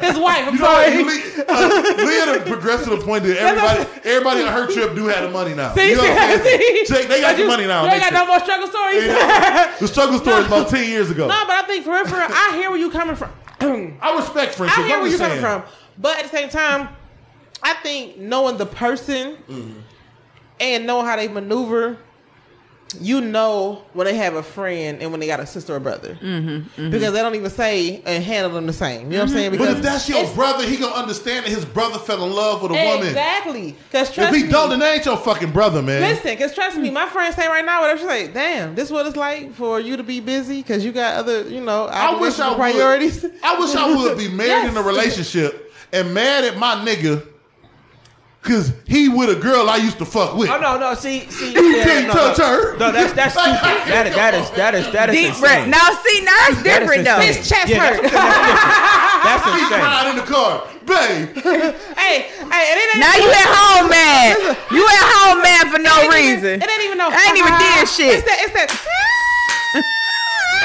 his 0.00 0.18
wife. 0.18 0.46
I'm 0.46 0.54
You 0.54 0.60
know, 0.60 0.66
what, 0.66 0.86
sorry. 0.86 1.02
Le- 1.02 1.44
uh, 1.48 2.04
Leah 2.04 2.26
done 2.26 2.42
progressed 2.46 2.84
to 2.84 2.90
the 2.90 2.98
point 3.04 3.24
that 3.24 3.36
everybody, 3.38 3.80
everybody 4.04 4.42
on 4.42 4.52
her 4.52 4.66
trip 4.72 4.94
do 4.94 5.06
have 5.06 5.22
the 5.24 5.30
money 5.30 5.54
now. 5.54 5.74
See, 5.74 5.90
you 5.90 5.96
know 5.96 6.02
what 6.02 6.18
I'm 6.18 6.42
saying? 6.42 6.60
see, 6.86 6.94
See, 6.94 7.06
they 7.06 7.20
got 7.20 7.36
the 7.36 7.46
money 7.46 7.66
now. 7.66 7.84
They 7.88 7.98
got 7.98 8.10
They- 8.12 8.16
no 8.18 8.26
more 8.26 8.40
struggle 8.40 8.68
stories. 8.68 9.04
the 9.80 9.86
struggle 9.88 10.18
story 10.18 10.40
is 10.40 10.46
about 10.46 10.68
ten 10.68 10.88
years 10.88 11.10
ago. 11.10 11.26
No, 11.28 11.44
but 11.46 11.56
I 11.56 11.62
think 11.66 11.84
for 11.84 11.92
real, 11.92 12.04
for 12.06 12.16
real, 12.16 12.28
I 12.30 12.52
hear 12.56 12.70
where 12.70 12.78
you 12.78 12.90
coming 12.90 13.16
from. 13.16 13.30
I 14.02 14.16
respect 14.16 14.54
friendship. 14.54 14.78
I 14.78 14.86
hear 14.86 14.96
I'm 14.96 15.02
where 15.02 15.10
you 15.10 15.16
just 15.18 15.22
coming 15.28 15.40
from. 15.40 15.62
But 15.98 16.18
at 16.18 16.24
the 16.24 16.28
same 16.36 16.48
time, 16.50 16.88
I 17.62 17.74
think 17.74 18.18
knowing 18.18 18.58
the 18.58 18.66
person 18.66 19.36
Mm-hmm. 19.48 19.78
and 20.60 20.86
knowing 20.86 21.06
how 21.06 21.16
they 21.16 21.28
maneuver, 21.28 21.96
you 23.00 23.20
know 23.20 23.82
when 23.94 24.06
they 24.06 24.14
have 24.14 24.34
a 24.34 24.42
friend 24.42 25.02
and 25.02 25.10
when 25.10 25.18
they 25.20 25.26
got 25.26 25.40
a 25.40 25.46
sister 25.46 25.74
or 25.74 25.80
brother. 25.80 26.14
Mm-hmm, 26.22 26.90
Because 26.90 27.12
they 27.12 27.20
don't 27.20 27.34
even 27.34 27.50
say 27.50 28.00
and 28.06 28.22
handle 28.22 28.52
them 28.52 28.66
the 28.66 28.72
same. 28.72 29.10
You 29.10 29.18
know 29.18 29.24
what 29.24 29.30
I'm 29.30 29.34
saying? 29.34 29.50
But 29.50 29.58
Because 29.58 29.76
if 29.76 29.82
that's 29.82 30.08
your 30.08 30.26
brother, 30.34 30.64
he 30.66 30.76
gonna 30.76 30.94
understand 30.94 31.44
that 31.46 31.50
his 31.50 31.64
brother 31.64 31.98
fell 31.98 32.24
in 32.24 32.32
love 32.32 32.62
with 32.62 32.70
a 32.70 32.74
woman. 32.74 33.08
Exactly. 33.08 33.76
Because 33.90 34.16
If 34.16 34.34
he 34.34 34.44
me, 34.44 34.50
don't, 34.50 34.70
then 34.70 34.78
that 34.78 34.94
ain't 34.94 35.04
your 35.04 35.16
fucking 35.16 35.50
brother, 35.50 35.82
man. 35.82 36.00
Listen, 36.00 36.30
because 36.30 36.54
trust 36.54 36.76
me, 36.78 36.90
my 36.90 37.06
friends 37.08 37.34
say 37.34 37.48
right 37.48 37.64
now, 37.64 37.80
whatever 37.80 38.00
she 38.00 38.06
say, 38.06 38.28
damn, 38.32 38.74
this 38.76 38.90
what 38.90 39.06
it's 39.06 39.16
like 39.16 39.52
for 39.54 39.80
you 39.80 39.96
to 39.96 40.02
be 40.04 40.20
busy 40.20 40.62
because 40.62 40.84
you 40.84 40.92
got 40.92 41.16
other, 41.16 41.42
you 41.48 41.60
know, 41.60 41.86
I 41.86 42.18
wish 42.20 42.38
I 42.38 42.54
priorities. 42.54 43.22
would. 43.22 43.32
I 43.42 43.58
wish 43.58 43.74
I 43.74 43.94
would 43.94 44.16
be 44.16 44.28
married 44.32 44.68
in 44.68 44.76
a 44.76 44.82
relationship 44.82 45.72
and 45.92 46.14
mad 46.14 46.44
at 46.44 46.56
my 46.56 46.74
nigga 46.86 47.26
because 48.46 48.72
he 48.86 49.08
with 49.08 49.28
a 49.28 49.34
girl 49.34 49.68
I 49.68 49.76
used 49.76 49.98
to 49.98 50.06
fuck 50.06 50.36
with. 50.38 50.48
Oh 50.48 50.60
no, 50.62 50.78
no. 50.78 50.94
See, 50.94 51.26
see. 51.28 51.52
You 51.52 51.76
yeah, 51.76 51.84
can't 51.84 52.06
no, 52.06 52.14
touch 52.14 52.38
no. 52.38 52.46
her. 52.46 52.78
No, 52.78 52.92
that's 52.94 53.12
that's 53.12 53.34
stupid. 53.38 53.58
That 53.90 54.06
is 54.06 54.14
that 54.14 54.32
is 54.34 54.50
that 54.54 54.72
is 54.78 54.86
that 54.94 55.10
is 55.10 55.16
deep 55.18 55.34
breath. 55.42 55.66
Now, 55.66 55.90
see, 56.06 56.22
now 56.22 56.38
it's 56.46 56.62
That 56.62 56.82
is 56.82 56.86
different 56.86 57.02
though. 57.04 57.18
His 57.18 57.42
chest 57.42 57.66
yeah, 57.66 57.82
hurt. 57.82 58.02
That's, 58.06 58.14
that's, 58.14 59.42
He 59.42 59.50
that's 59.50 59.66
insane. 59.66 59.82
cried 59.82 60.06
in 60.06 60.16
the 60.22 60.28
car, 60.30 60.52
babe. 60.86 61.26
hey, 61.98 62.14
hey, 62.30 62.64
it 62.70 62.76
ain't 62.78 63.02
Now 63.02 63.14
you 63.18 63.28
at 63.34 63.50
home, 63.50 63.86
man. 63.90 64.30
You 64.70 64.84
at 64.86 65.04
home, 65.18 65.42
man, 65.42 65.64
for 65.74 65.82
no 65.82 65.90
it 65.98 66.06
ain't 66.06 66.14
even- 66.14 66.46
reason. 66.46 66.54
It 66.62 66.68
ain't 66.70 66.84
even 66.86 66.98
no. 67.02 67.10
I 67.10 67.18
ain't 67.26 67.38
even 67.42 67.54
did 67.58 67.90
shit. 67.90 68.14
It's 68.14 68.26
that. 68.30 68.38
It's 68.46 68.54
that. 68.54 68.70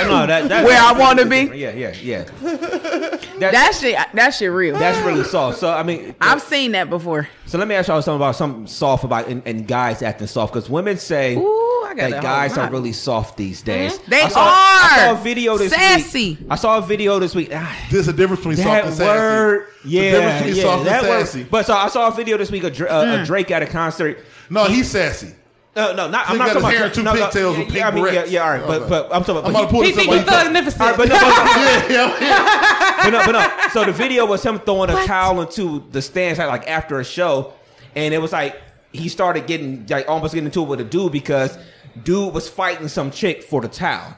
Oh, 0.07 0.21
no, 0.21 0.27
that, 0.27 0.49
that, 0.49 0.65
Where 0.65 0.79
I 0.79 0.91
wanna 0.93 1.25
be. 1.25 1.41
different. 1.41 1.59
Yeah, 1.59 1.71
yeah, 1.73 1.93
yeah. 2.01 3.17
That 3.39 3.75
shit, 3.79 3.97
that 4.13 4.29
shit 4.31 4.51
real. 4.51 4.77
That's 4.77 4.99
really 5.05 5.23
soft. 5.23 5.59
So 5.59 5.71
I 5.71 5.83
mean, 5.83 6.15
I've 6.21 6.41
seen 6.41 6.73
that 6.73 6.89
before. 6.89 7.27
so 7.45 7.57
let 7.57 7.67
me 7.67 7.75
ask 7.75 7.87
y'all 7.87 8.01
something 8.01 8.17
about 8.21 8.35
something 8.35 8.67
soft 8.67 9.03
about 9.03 9.27
and, 9.27 9.41
and 9.45 9.67
guys 9.67 10.01
acting 10.01 10.27
soft 10.27 10.53
because 10.53 10.69
women 10.69 10.97
say 10.97 11.35
Ooh, 11.35 11.85
I 11.87 11.93
that 11.95 12.21
guys 12.21 12.57
are 12.57 12.69
really 12.69 12.93
soft 12.93 13.37
these 13.37 13.61
days. 13.61 13.97
They 14.07 14.21
I 14.21 14.27
saw, 14.29 14.43
I 14.45 14.95
saw 14.97 15.19
a 15.19 15.23
video 15.23 15.57
this 15.57 15.71
Sassy. 15.73 16.29
week. 16.31 16.39
I 16.49 16.55
saw 16.55 16.77
a 16.77 16.81
video 16.81 17.19
this 17.19 17.33
week. 17.35 17.49
Ah, 17.53 17.87
There's 17.89 18.07
a 18.07 18.13
difference 18.13 18.41
between 18.41 18.57
soft 18.57 18.67
that 18.69 18.85
and 18.85 18.93
sassy. 18.93 19.07
word, 19.19 19.67
The 19.83 19.89
yeah, 19.89 20.11
difference 20.11 20.37
between 20.37 20.55
yeah, 20.55 20.63
soft 20.63 20.77
and 20.79 20.87
that 20.87 21.03
word. 21.03 21.25
sassy. 21.25 21.43
But 21.43 21.65
so 21.65 21.73
I 21.73 21.87
saw 21.89 22.07
a 22.07 22.11
video 22.11 22.37
this 22.37 22.51
week 22.51 22.63
of 22.63 22.79
uh, 22.81 23.19
a 23.21 23.25
Drake 23.25 23.49
at 23.51 23.63
a 23.63 23.67
concert. 23.67 24.19
No, 24.49 24.65
he's 24.65 24.89
sassy. 24.91 25.33
No, 25.75 25.93
no, 25.93 26.09
not. 26.09 26.29
I'm 26.29 26.37
not 26.37 26.47
got 26.53 26.53
talking 26.61 26.69
his 26.69 26.77
hair 26.77 26.85
about 26.87 26.95
two 26.95 27.03
no, 27.03 27.13
no, 27.13 27.23
pigtails 27.25 27.57
yeah, 27.57 27.63
with 27.63 27.73
yeah, 27.75 27.87
I 27.87 27.91
pink 27.91 28.05
mean, 28.05 28.13
yeah, 28.13 28.25
yeah, 28.25 28.43
all 28.43 28.49
right, 28.51 28.67
but 28.67 28.81
Okay. 28.81 28.89
but 28.89 29.03
I'm 29.05 29.23
talking 29.23 29.37
about. 29.37 29.45
I'm 29.45 29.51
about 29.51 29.61
to 29.61 29.67
pull 29.67 29.81
He 29.83 29.91
this 29.91 29.95
think 29.95 30.09
up. 30.11 30.17
he 30.19 30.23
thug 30.25 30.43
magnificent. 30.45 30.81
All 30.81 30.87
right, 30.89 30.97
but 30.97 31.07
no, 31.09 31.15
but, 31.15 31.89
yeah, 31.89 32.19
yeah. 32.19 32.97
but 33.03 33.09
no, 33.11 33.25
but 33.25 33.31
no. 33.31 33.69
So 33.71 33.85
the 33.85 33.93
video 33.93 34.25
was 34.25 34.43
him 34.43 34.59
throwing 34.59 34.89
a 34.89 35.05
towel 35.05 35.41
into 35.41 35.85
the 35.91 36.01
stands 36.01 36.39
like 36.39 36.67
after 36.67 36.99
a 36.99 37.05
show, 37.05 37.53
and 37.95 38.13
it 38.13 38.17
was 38.17 38.33
like 38.33 38.59
he 38.91 39.07
started 39.07 39.47
getting 39.47 39.85
like 39.89 40.09
almost 40.09 40.33
getting 40.33 40.45
into 40.47 40.61
it 40.61 40.67
with 40.67 40.81
a 40.81 40.83
dude 40.83 41.13
because 41.13 41.57
dude 42.03 42.33
was 42.33 42.49
fighting 42.49 42.89
some 42.89 43.09
chick 43.09 43.41
for 43.41 43.61
the 43.61 43.69
towel. 43.69 44.17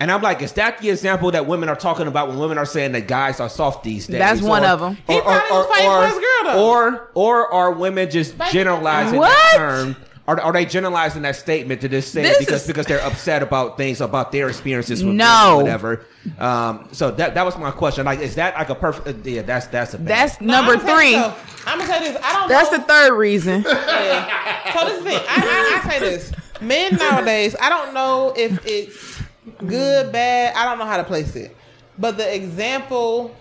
And 0.00 0.12
I'm 0.12 0.20
like, 0.20 0.42
is 0.42 0.52
that 0.52 0.78
the 0.82 0.90
example 0.90 1.30
that 1.30 1.46
women 1.46 1.70
are 1.70 1.74
talking 1.74 2.06
about 2.08 2.28
when 2.28 2.38
women 2.38 2.58
are 2.58 2.66
saying 2.66 2.92
that 2.92 3.08
guys 3.08 3.40
are 3.40 3.48
soft 3.48 3.82
these 3.84 4.06
days? 4.06 4.18
That's 4.18 4.42
one 4.42 4.64
of 4.66 4.82
'em. 4.82 4.96
He 5.06 5.18
probably 5.18 5.50
was 5.50 5.66
fighting 5.66 5.90
for 5.90 6.06
his 6.06 6.12
girl, 6.14 6.52
though. 6.52 6.68
Or, 6.70 7.10
or 7.14 7.52
are 7.52 7.72
women 7.72 8.10
just 8.10 8.34
Fighting- 8.34 8.52
generalizing 8.52 9.18
What? 9.18 9.30
that 9.30 9.54
term? 9.56 9.96
Are, 10.28 10.38
are 10.42 10.52
they 10.52 10.66
generalizing 10.66 11.22
that 11.22 11.36
statement 11.36 11.80
to 11.80 11.88
just 11.88 12.12
say 12.12 12.20
This 12.22 12.38
because 12.38 12.60
is- 12.60 12.66
because 12.66 12.84
they're 12.86 13.00
upset 13.04 13.42
about 13.42 13.78
things 13.78 14.02
about 14.02 14.30
their 14.30 14.48
experiences 14.50 15.02
with 15.02 15.14
No. 15.14 15.54
women, 15.56 15.64
whatever? 15.64 16.04
Um, 16.38 16.86
so 16.92 17.10
that 17.12 17.34
that 17.34 17.44
was 17.46 17.56
my 17.56 17.70
question. 17.70 18.04
Like, 18.04 18.20
is 18.20 18.34
that 18.34 18.54
like 18.54 18.68
a 18.68 18.74
perfect? 18.74 19.08
uh, 19.08 19.12
Yeah, 19.30 19.40
that's 19.42 19.66
that's 19.68 19.94
a 19.94 19.98
bad- 19.98 20.06
That's 20.06 20.40
number 20.42 20.76
three. 20.76 21.16
I'm 21.16 21.32
gonna 21.78 21.86
say 21.86 22.00
this. 22.12 22.18
I 22.22 22.32
don't. 22.34 22.48
That's 22.48 22.70
know. 22.70 22.76
the 22.78 22.84
third 22.84 23.14
reason. 23.14 23.64
Yeah. 23.98 24.72
So 24.74 24.84
this 24.86 24.98
is 24.98 25.04
the 25.04 25.10
thing. 25.10 25.18
I, 25.28 25.80
I, 25.84 25.88
I 25.88 25.90
say 25.92 25.98
this. 26.00 26.32
Men 26.60 26.96
nowadays, 26.96 27.56
I 27.60 27.68
don't 27.70 27.94
know 27.94 28.34
if 28.36 28.60
it's 28.66 29.22
good, 29.66 30.12
bad. 30.12 30.54
I 30.54 30.64
don't 30.66 30.78
know 30.78 30.84
how 30.84 30.98
to 30.98 31.04
place 31.04 31.34
it. 31.36 31.56
But 31.98 32.16
the 32.18 32.34
example, 32.34 33.34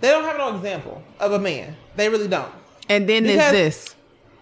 they 0.00 0.08
don't 0.10 0.24
have 0.24 0.36
no 0.36 0.54
example 0.56 1.02
of 1.20 1.32
a 1.32 1.38
man. 1.38 1.74
They 1.96 2.08
really 2.10 2.28
don't. 2.28 2.52
And 2.90 3.08
then 3.08 3.24
there's 3.24 3.36
Because- 3.36 3.52
this. 3.52 3.94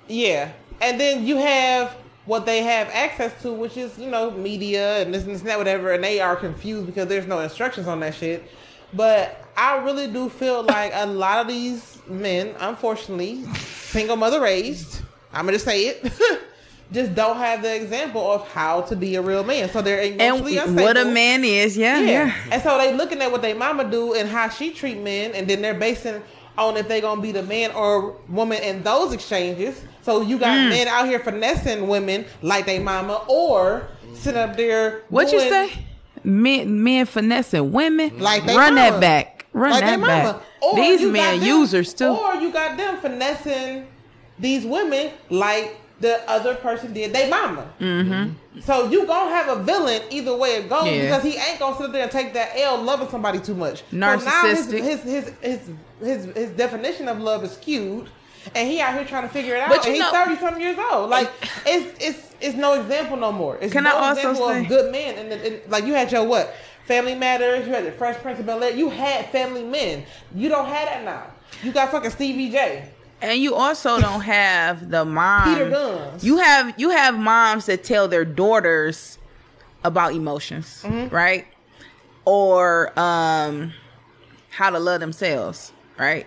Yeah. 0.08 0.50
And 0.80 0.98
then 1.00 1.26
you 1.26 1.36
have 1.36 1.96
what 2.26 2.46
they 2.46 2.62
have 2.62 2.88
access 2.88 3.32
to, 3.42 3.52
which 3.52 3.76
is, 3.76 3.98
you 3.98 4.08
know, 4.08 4.30
media 4.30 4.98
and 5.02 5.12
this 5.12 5.24
and 5.24 5.32
this 5.34 5.40
and 5.40 5.50
that, 5.50 5.58
whatever, 5.58 5.92
and 5.92 6.02
they 6.04 6.20
are 6.20 6.36
confused 6.36 6.86
because 6.86 7.06
there's 7.08 7.26
no 7.26 7.40
instructions 7.40 7.86
on 7.88 8.00
that 8.00 8.14
shit. 8.14 8.50
But 8.92 9.44
I 9.56 9.78
really 9.78 10.06
do 10.06 10.28
feel 10.28 10.62
like 10.76 10.92
a 10.94 11.06
lot 11.06 11.38
of 11.40 11.48
these 11.48 11.98
men, 12.08 12.54
unfortunately, 12.60 13.44
single 13.56 14.16
mother 14.16 14.40
raised, 14.40 15.02
I'm 15.32 15.44
gonna 15.44 15.52
just 15.52 15.64
say 15.64 15.86
it, 15.86 16.12
just 16.92 17.14
don't 17.14 17.36
have 17.36 17.62
the 17.62 17.74
example 17.74 18.30
of 18.32 18.46
how 18.48 18.80
to 18.82 18.96
be 18.96 19.14
a 19.16 19.22
real 19.22 19.44
man. 19.44 19.68
So 19.70 19.80
they're 19.82 20.02
emotionally 20.02 20.58
And 20.58 20.68
unstable. 20.68 20.82
what 20.82 20.96
a 20.96 21.04
man 21.04 21.44
is, 21.44 21.76
yeah, 21.76 22.00
Yeah. 22.00 22.10
yeah. 22.26 22.34
And 22.52 22.62
so 22.62 22.78
they 22.78 22.92
looking 22.94 23.20
at 23.22 23.30
what 23.30 23.42
they 23.42 23.54
mama 23.54 23.88
do 23.90 24.14
and 24.14 24.28
how 24.28 24.48
she 24.48 24.70
treat 24.72 24.98
men, 24.98 25.32
and 25.34 25.46
then 25.48 25.62
they're 25.62 25.74
basing 25.74 26.22
on 26.58 26.76
if 26.76 26.88
they 26.88 27.00
gonna 27.00 27.20
be 27.22 27.32
the 27.32 27.42
man 27.44 27.70
or 27.72 28.16
woman 28.28 28.62
in 28.62 28.82
those 28.82 29.12
exchanges. 29.12 29.80
So 30.02 30.22
you 30.22 30.38
got 30.38 30.56
Mm. 30.56 30.68
men 30.70 30.88
out 30.88 31.06
here 31.06 31.18
finessing 31.20 31.86
women 31.88 32.24
like 32.42 32.66
they 32.66 32.78
mama, 32.78 33.20
or 33.28 33.88
sitting 34.14 34.40
up 34.40 34.56
there. 34.56 35.02
What 35.08 35.32
you 35.32 35.40
say? 35.40 35.72
Men, 36.24 36.82
men 36.82 37.06
finessing 37.06 37.72
women. 37.72 38.18
Like 38.18 38.44
they 38.46 38.56
run 38.56 38.74
mama. 38.74 38.90
that 38.90 39.00
back. 39.00 39.46
Run 39.52 39.70
Like 39.72 39.80
they 39.80 39.90
that 39.90 40.00
mama. 40.00 40.32
back. 40.34 40.42
Or 40.62 40.76
These 40.76 41.02
men 41.02 41.38
them- 41.40 41.48
users 41.48 41.94
too. 41.94 42.08
Or 42.08 42.34
you 42.36 42.50
got 42.52 42.76
them 42.76 42.98
finessing 42.98 43.86
these 44.38 44.64
women 44.64 45.10
like 45.30 45.76
the 46.00 46.18
other 46.30 46.54
person 46.54 46.92
did 46.94 47.12
they 47.12 47.28
mama. 47.28 47.64
Mm-hmm. 47.78 48.60
So 48.64 48.88
you 48.88 49.06
gonna 49.06 49.30
have 49.30 49.48
a 49.48 49.62
villain 49.62 50.00
either 50.10 50.34
way 50.34 50.56
it 50.56 50.68
goes 50.70 50.86
Yeah. 50.86 51.02
because 51.02 51.22
he 51.22 51.36
ain't 51.38 51.58
gonna 51.58 51.76
sit 51.76 51.92
there 51.92 52.02
and 52.04 52.10
take 52.10 52.32
that 52.34 52.52
L 52.56 52.78
loving 52.82 53.08
somebody 53.10 53.38
too 53.38 53.54
much. 53.54 53.78
So 53.90 53.96
now 53.96 54.16
his, 54.18 54.24
Narcissistic. 54.24 54.82
his, 54.82 55.02
his 55.02 55.32
his 55.42 55.60
his 56.02 56.24
his 56.34 56.50
definition 56.50 57.06
of 57.08 57.20
love 57.20 57.44
is 57.44 57.52
skewed. 57.52 58.08
And 58.54 58.68
he 58.68 58.80
out 58.80 58.94
here 58.94 59.04
trying 59.04 59.22
to 59.24 59.28
figure 59.28 59.54
it 59.54 59.60
out. 59.60 59.68
But 59.68 59.84
you 59.84 59.92
and 59.92 60.02
he's 60.02 60.10
thirty 60.10 60.36
something 60.36 60.62
years 60.62 60.78
old. 60.90 61.10
Like 61.10 61.30
it's 61.66 62.04
it's 62.04 62.34
it's 62.40 62.56
no 62.56 62.80
example 62.80 63.16
no 63.16 63.32
more. 63.32 63.58
It's 63.60 63.72
Can 63.72 63.86
I 63.86 63.90
no 63.90 63.96
also 63.98 64.20
example 64.30 64.48
say- 64.48 64.60
of 64.62 64.68
good 64.68 64.92
men. 64.92 65.18
And, 65.18 65.32
and 65.32 65.60
like 65.70 65.84
you 65.84 65.94
had 65.94 66.10
your 66.10 66.24
what? 66.24 66.54
Family 66.86 67.14
Matters. 67.14 67.66
You 67.66 67.72
had 67.74 67.84
the 67.86 67.92
Fresh 67.92 68.20
Prince 68.22 68.40
of 68.40 68.46
Bel 68.46 68.62
Air. 68.64 68.72
You 68.74 68.88
had 68.90 69.26
family 69.30 69.62
men. 69.62 70.04
You 70.34 70.48
don't 70.48 70.66
have 70.66 70.86
that 70.88 71.04
now. 71.04 71.26
You 71.62 71.70
got 71.72 71.90
fucking 71.90 72.10
Stevie 72.10 72.50
J. 72.50 72.88
And 73.22 73.40
you 73.40 73.54
also 73.54 74.00
don't 74.00 74.22
have 74.22 74.90
the 74.90 75.04
mom. 75.04 75.44
Peter 75.54 75.70
Gunz. 75.70 76.24
You 76.24 76.38
have 76.38 76.74
you 76.80 76.90
have 76.90 77.18
moms 77.18 77.66
that 77.66 77.84
tell 77.84 78.08
their 78.08 78.24
daughters 78.24 79.18
about 79.84 80.14
emotions, 80.14 80.82
Mm-hmm. 80.84 81.14
right? 81.14 81.46
Or 82.24 82.98
um 82.98 83.72
how 84.50 84.70
to 84.70 84.78
love 84.78 85.00
themselves, 85.00 85.72
right? 85.98 86.26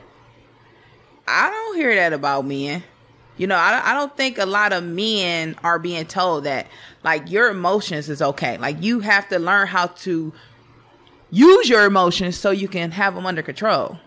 I 1.28 1.50
don't 1.50 1.76
hear 1.78 1.96
that 1.96 2.14
about 2.14 2.46
men. 2.46 2.84
You 3.38 3.48
know, 3.48 3.56
I, 3.56 3.82
I 3.84 3.94
don't 3.94 4.16
think 4.16 4.38
a 4.38 4.46
lot 4.46 4.74
of 4.74 4.84
men 4.84 5.56
are 5.64 5.80
being 5.80 6.06
told 6.06 6.44
that 6.44 6.68
like 7.04 7.32
your 7.32 7.50
emotions 7.50 8.08
is 8.10 8.22
okay. 8.22 8.58
Like 8.58 8.82
you 8.82 9.00
have 9.00 9.28
to 9.30 9.40
learn 9.40 9.68
how 9.68 9.88
to 9.88 10.32
use 11.32 11.68
your 11.68 11.86
emotions 11.86 12.38
so 12.38 12.52
you 12.52 12.68
can 12.68 12.92
have 12.92 13.16
them 13.16 13.26
under 13.26 13.42
control. 13.42 13.98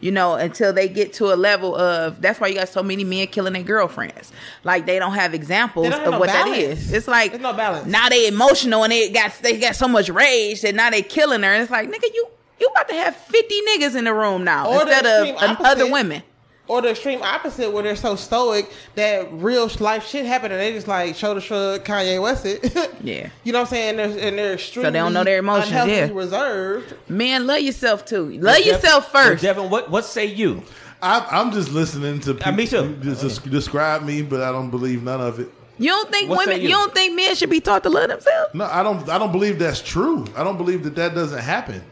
You 0.00 0.10
know, 0.12 0.34
until 0.34 0.70
they 0.74 0.86
get 0.88 1.14
to 1.14 1.32
a 1.32 1.36
level 1.36 1.74
of 1.74 2.20
that's 2.20 2.38
why 2.38 2.48
you 2.48 2.56
got 2.56 2.68
so 2.68 2.82
many 2.82 3.04
men 3.04 3.26
killing 3.28 3.54
their 3.54 3.62
girlfriends. 3.62 4.32
Like 4.62 4.84
they 4.84 4.98
don't 4.98 5.14
have 5.14 5.32
examples 5.32 5.88
don't 5.88 5.98
have 6.00 6.06
of 6.08 6.12
no 6.14 6.18
what 6.18 6.26
that 6.26 6.44
balance. 6.44 6.80
is. 6.80 6.92
It's 6.92 7.08
like 7.08 7.30
There's 7.30 7.42
no 7.42 7.54
balance. 7.54 7.86
now 7.86 8.10
they 8.10 8.26
emotional 8.28 8.82
and 8.82 8.92
they 8.92 9.08
got 9.08 9.32
they 9.40 9.58
got 9.58 9.76
so 9.76 9.88
much 9.88 10.10
rage 10.10 10.60
that 10.60 10.74
now 10.74 10.90
they 10.90 11.00
killing 11.00 11.42
her. 11.42 11.54
It's 11.54 11.70
like 11.70 11.88
nigga, 11.88 12.12
you 12.12 12.28
you 12.60 12.66
about 12.66 12.88
to 12.90 12.94
have 12.96 13.16
fifty 13.16 13.58
niggas 13.62 13.96
in 13.96 14.04
the 14.04 14.12
room 14.12 14.44
now 14.44 14.68
Or 14.68 14.82
instead 14.82 15.06
of 15.06 15.60
other 15.62 15.90
women. 15.90 16.22
Or 16.66 16.80
the 16.80 16.90
extreme 16.92 17.20
opposite, 17.22 17.70
where 17.70 17.82
they're 17.82 17.94
so 17.94 18.16
stoic 18.16 18.72
that 18.94 19.28
real 19.32 19.68
life 19.80 20.06
shit 20.06 20.24
happened, 20.24 20.54
and 20.54 20.62
they 20.62 20.72
just 20.72 20.88
like 20.88 21.14
shoulder 21.14 21.40
shrug 21.40 21.84
Kanye 21.84 22.20
West 22.22 22.46
it. 22.46 22.90
Yeah. 23.04 23.28
you 23.44 23.52
know 23.52 23.58
what 23.60 23.66
I'm 23.68 23.70
saying? 23.70 24.00
And 24.00 24.14
they're, 24.16 24.28
and 24.28 24.38
they're 24.38 24.54
extremely 24.54 24.90
don't 24.92 25.12
know 25.12 25.24
their 25.24 25.40
emotions, 25.40 25.68
unhealthy, 25.68 25.92
yeah. 25.92 26.08
reserved. 26.10 26.94
Man, 27.06 27.46
love 27.46 27.60
yourself 27.60 28.06
too. 28.06 28.30
Love 28.38 28.56
Dev- 28.56 28.66
yourself 28.66 29.12
first. 29.12 29.42
Devin, 29.42 29.68
what 29.68 29.90
what 29.90 30.06
say 30.06 30.24
you? 30.24 30.62
I, 31.02 31.26
I'm 31.30 31.52
just 31.52 31.70
listening 31.70 32.20
to 32.20 32.32
people 32.32 32.48
Uh, 32.50 32.56
me 32.56 32.66
too. 32.66 32.96
just 33.02 33.50
describe 33.50 34.02
me, 34.02 34.22
but 34.22 34.40
I 34.40 34.50
don't 34.50 34.70
believe 34.70 35.02
none 35.02 35.20
of 35.20 35.40
it. 35.40 35.52
You 35.76 35.90
don't 35.90 36.10
think 36.10 36.30
What 36.30 36.46
women? 36.46 36.62
you? 36.62 36.68
You? 36.68 36.74
don't 36.76 36.94
think 36.94 37.14
men 37.14 37.34
should 37.34 37.50
be 37.50 37.60
taught 37.60 37.82
to 37.82 37.90
love 37.90 38.08
themselves? 38.08 38.54
No, 38.54 38.64
I 38.64 38.82
don't. 38.82 39.06
I 39.10 39.18
don't 39.18 39.32
believe 39.32 39.58
that's 39.58 39.82
true. 39.82 40.24
I 40.34 40.42
don't 40.42 40.56
believe 40.56 40.82
that 40.84 40.94
that 40.94 41.14
doesn't 41.14 41.40
happen. 41.42 41.82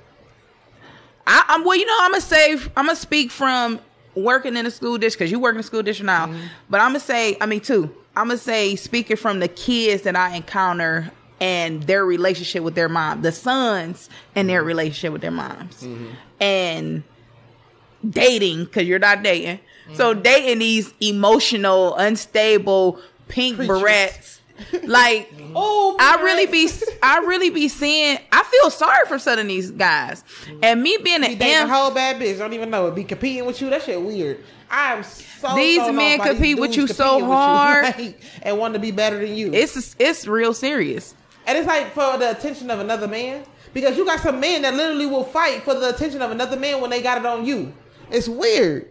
I, 1.26 1.44
I'm 1.48 1.62
well. 1.64 1.76
You 1.76 1.84
know, 1.84 1.96
I'm 2.00 2.12
gonna 2.12 2.20
say 2.22 2.52
I'm 2.76 2.86
gonna 2.86 2.96
speak 2.96 3.30
from 3.30 3.80
working 4.14 4.56
in 4.56 4.64
the 4.64 4.70
school 4.70 4.98
district 4.98 5.18
because 5.18 5.30
you 5.30 5.38
work 5.38 5.52
in 5.52 5.58
the 5.58 5.62
school 5.62 5.82
district 5.82 6.06
now. 6.06 6.26
Mm-hmm. 6.26 6.46
But 6.70 6.80
I'm 6.80 6.90
gonna 6.90 7.00
say, 7.00 7.36
I 7.40 7.46
mean, 7.46 7.60
too. 7.60 7.94
I'm 8.14 8.28
gonna 8.28 8.38
say 8.38 8.76
speaking 8.76 9.16
from 9.16 9.40
the 9.40 9.48
kids 9.48 10.02
that 10.02 10.16
I 10.16 10.36
encounter 10.36 11.10
and 11.40 11.82
their 11.84 12.04
relationship 12.04 12.62
with 12.62 12.74
their 12.74 12.88
mom, 12.88 13.22
the 13.22 13.32
sons 13.32 14.08
and 14.34 14.48
their 14.48 14.60
mm-hmm. 14.60 14.68
relationship 14.68 15.12
with 15.12 15.22
their 15.22 15.30
moms, 15.30 15.82
mm-hmm. 15.82 16.10
and 16.40 17.02
dating 18.08 18.64
because 18.64 18.86
you're 18.86 18.98
not 18.98 19.22
dating. 19.22 19.60
So 19.94 20.14
dating 20.14 20.60
these 20.60 20.94
emotional, 21.00 21.94
unstable 21.96 22.98
pink 23.28 23.56
Creatures. 23.56 23.82
barrettes, 23.82 24.38
like 24.84 25.32
Oh, 25.54 25.96
I 26.00 26.22
really 26.22 26.46
be 26.46 26.70
I 27.02 27.18
really 27.18 27.50
be 27.50 27.68
seeing 27.68 28.18
I 28.30 28.42
feel 28.42 28.70
sorry 28.70 29.06
for 29.06 29.18
some 29.18 29.38
of 29.38 29.46
these 29.46 29.70
guys. 29.70 30.24
And 30.62 30.82
me 30.82 30.96
being 31.02 31.20
be 31.20 31.26
an 31.26 31.38
dating 31.38 31.42
a 31.42 31.60
M, 31.62 31.68
whole 31.68 31.90
bad 31.90 32.20
bitch. 32.20 32.38
Don't 32.38 32.52
even 32.52 32.70
know 32.70 32.88
it. 32.88 32.94
Be 32.94 33.04
competing 33.04 33.44
with 33.44 33.60
you. 33.60 33.70
That 33.70 33.82
shit 33.82 34.00
weird. 34.00 34.42
I 34.70 34.94
am 34.94 35.02
so 35.02 35.54
These 35.54 35.92
men 35.92 36.18
by 36.18 36.28
these 36.28 36.32
compete 36.34 36.58
with 36.58 36.76
you 36.76 36.86
so 36.86 37.24
hard. 37.26 37.84
like, 37.98 38.20
and 38.42 38.58
want 38.58 38.74
to 38.74 38.80
be 38.80 38.90
better 38.90 39.18
than 39.18 39.36
you. 39.36 39.52
it's 39.52 39.94
it's 39.98 40.26
real 40.26 40.54
serious. 40.54 41.14
And 41.46 41.58
it's 41.58 41.66
like 41.66 41.92
for 41.92 42.16
the 42.18 42.30
attention 42.30 42.70
of 42.70 42.80
another 42.80 43.08
man. 43.08 43.44
Because 43.74 43.96
you 43.96 44.04
got 44.04 44.20
some 44.20 44.38
men 44.38 44.62
that 44.62 44.74
literally 44.74 45.06
will 45.06 45.24
fight 45.24 45.62
for 45.62 45.74
the 45.74 45.94
attention 45.94 46.20
of 46.20 46.30
another 46.30 46.58
man 46.58 46.80
when 46.82 46.90
they 46.90 47.00
got 47.00 47.16
it 47.18 47.24
on 47.24 47.46
you. 47.46 47.72
It's 48.10 48.28
weird. 48.28 48.88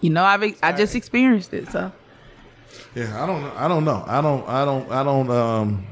You 0.00 0.10
know, 0.10 0.24
I've 0.24 0.42
I 0.62 0.72
just 0.72 0.94
experienced 0.96 1.54
it. 1.54 1.70
So 1.70 1.92
Yeah, 2.94 3.22
I 3.22 3.26
don't. 3.26 3.42
know. 3.42 3.52
I 3.56 3.68
don't 3.68 3.84
know. 3.84 4.04
I 4.06 4.20
don't. 4.20 4.48
I 4.48 4.64
don't. 4.64 4.90
I 4.90 5.02
don't. 5.04 5.30
Um, 5.30 5.86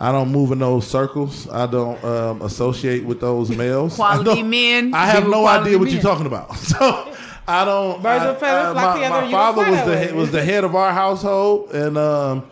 I 0.00 0.12
don't 0.12 0.30
move 0.30 0.52
in 0.52 0.60
those 0.60 0.86
circles. 0.86 1.48
I 1.48 1.66
don't 1.66 2.02
um, 2.04 2.42
associate 2.42 3.04
with 3.04 3.20
those 3.20 3.50
males. 3.50 3.96
Quality 3.96 4.40
I 4.40 4.42
men, 4.44 4.94
I 4.94 5.06
have 5.06 5.28
no 5.28 5.44
idea 5.46 5.76
what 5.76 5.86
men. 5.86 5.94
you're 5.94 6.02
talking 6.02 6.26
about. 6.26 6.54
So 6.56 7.14
I 7.48 7.64
don't. 7.64 8.02
Birds 8.02 8.24
I- 8.24 8.28
of 8.28 8.42
a 8.42 8.46
I- 8.46 8.72
flock 8.72 8.74
my, 8.74 8.94
together, 8.94 9.20
my 9.22 9.24
you 9.26 9.30
father 9.32 9.70
was 9.70 9.80
the 9.80 9.90
way. 9.90 10.12
was 10.12 10.30
the 10.30 10.44
head 10.44 10.64
of 10.64 10.76
our 10.76 10.92
household, 10.92 11.70
and 11.72 11.96
um, 11.98 12.48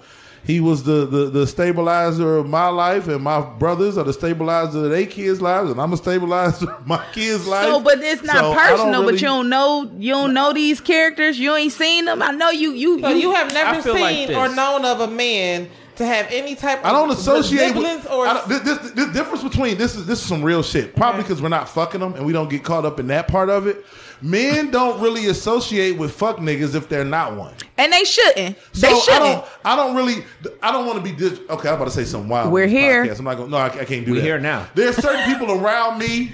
he 0.47 0.61
was 0.61 0.85
the, 0.85 1.07
the 1.07 1.27
the 1.31 1.47
stabilizer 1.47 2.37
of 2.37 2.49
my 2.49 2.69
life, 2.69 3.09
and 3.09 3.23
my 3.23 3.41
brothers 3.41 3.99
are 3.99 4.05
the 4.05 4.13
stabilizer 4.13 4.85
of 4.85 4.91
their 4.91 5.07
kids' 5.07 5.43
lives, 5.43 5.71
and 5.71 5.81
I'm 5.81 5.93
a 5.93 5.97
stabilizer 5.97 6.71
of 6.71 6.87
my 6.87 7.05
kids' 7.13 7.47
life. 7.47 7.65
so, 7.67 7.81
but 7.81 7.99
it's 7.99 8.23
not 8.23 8.37
So 8.37 8.55
personal. 8.55 9.01
really- 9.01 9.13
But 9.15 9.21
you 9.21 9.27
don't 9.27 9.49
know 9.49 9.91
you 9.99 10.13
don't 10.13 10.35
know 10.35 10.53
these 10.53 10.81
characters. 10.81 11.39
You 11.39 11.55
ain't 11.57 11.73
seen 11.73 12.05
them. 12.05 12.23
I 12.23 12.31
know 12.31 12.51
you 12.51 12.71
you 12.73 13.01
So 13.01 13.09
you 13.09 13.33
have 13.33 13.53
never 13.53 13.71
I 13.79 13.81
feel 13.81 13.95
like 13.95 14.15
seen 14.29 14.35
or 14.37 14.49
known 14.55 14.85
of 14.85 15.01
a 15.01 15.09
man 15.09 15.69
to 15.97 16.05
have 16.05 16.27
any 16.31 16.55
type 16.55 16.81
of 16.81 16.85
I 16.85 16.93
don't 16.93 17.11
associate 17.11 17.75
with. 17.75 17.83
resemblance 17.85 18.07
or 18.07 18.27
I 18.29 18.35
don't- 18.35 18.49
this, 18.49 18.61
this, 18.61 18.91
this 18.93 19.13
difference 19.15 19.43
between 19.43 19.79
this 19.79 19.97
is 19.97 20.07
this 20.07 20.21
is 20.21 20.27
some 20.27 20.43
real 20.43 20.63
shit. 20.63 20.95
Probably 20.95 21.23
because 21.23 21.41
we're 21.43 21.49
not 21.49 21.69
fucking 21.69 22.01
them 22.01 22.15
and 22.15 22.25
we 22.27 22.33
don't 22.33 22.51
get 22.51 22.63
caught 22.63 22.85
up 22.85 23.01
in 23.01 23.07
that 23.09 23.29
part 23.29 23.49
of 23.51 23.67
it. 23.67 23.85
Men 24.23 24.71
don't 24.71 25.01
really 25.01 25.27
associate 25.27 25.99
with 25.99 26.13
fuck 26.13 26.39
niggas 26.39 26.75
if 26.75 26.89
they're 26.89 27.05
not 27.05 27.37
one. 27.37 27.55
and 27.79 27.93
they 27.93 28.05
shouldn't. 28.05 28.57
So 28.73 28.87
they 28.87 28.93
I 28.93 28.99
shouldn't. 28.99 29.23
don't. 29.23 29.45
I 29.65 29.77
don't 29.77 29.95
really. 29.97 30.25
I 30.63 30.73
don't 30.73 30.87
want 30.87 30.99
to 30.99 31.05
be. 31.05 31.13
Dis- 31.17 31.41
okay, 31.51 31.69
I'm 31.69 31.75
about 31.75 31.85
to 31.87 31.91
say 31.91 32.05
something 32.05 32.29
wild. 32.29 32.53
We're 32.53 32.67
here. 32.67 33.05
podcast. 33.05 33.19
I'm 33.19 33.25
not 33.27 33.37
going. 33.37 33.49
to 33.49 33.53
No, 33.53 33.59
I, 33.59 33.67
I 33.67 33.85
can't 33.85 34.07
do 34.07 34.13
We 34.13 34.19
that. 34.19 34.25
here 34.25 34.39
now. 34.41 34.67
There's 34.75 34.97
certain 34.97 35.25
people 35.25 35.53
around 35.61 35.99
me 35.99 36.33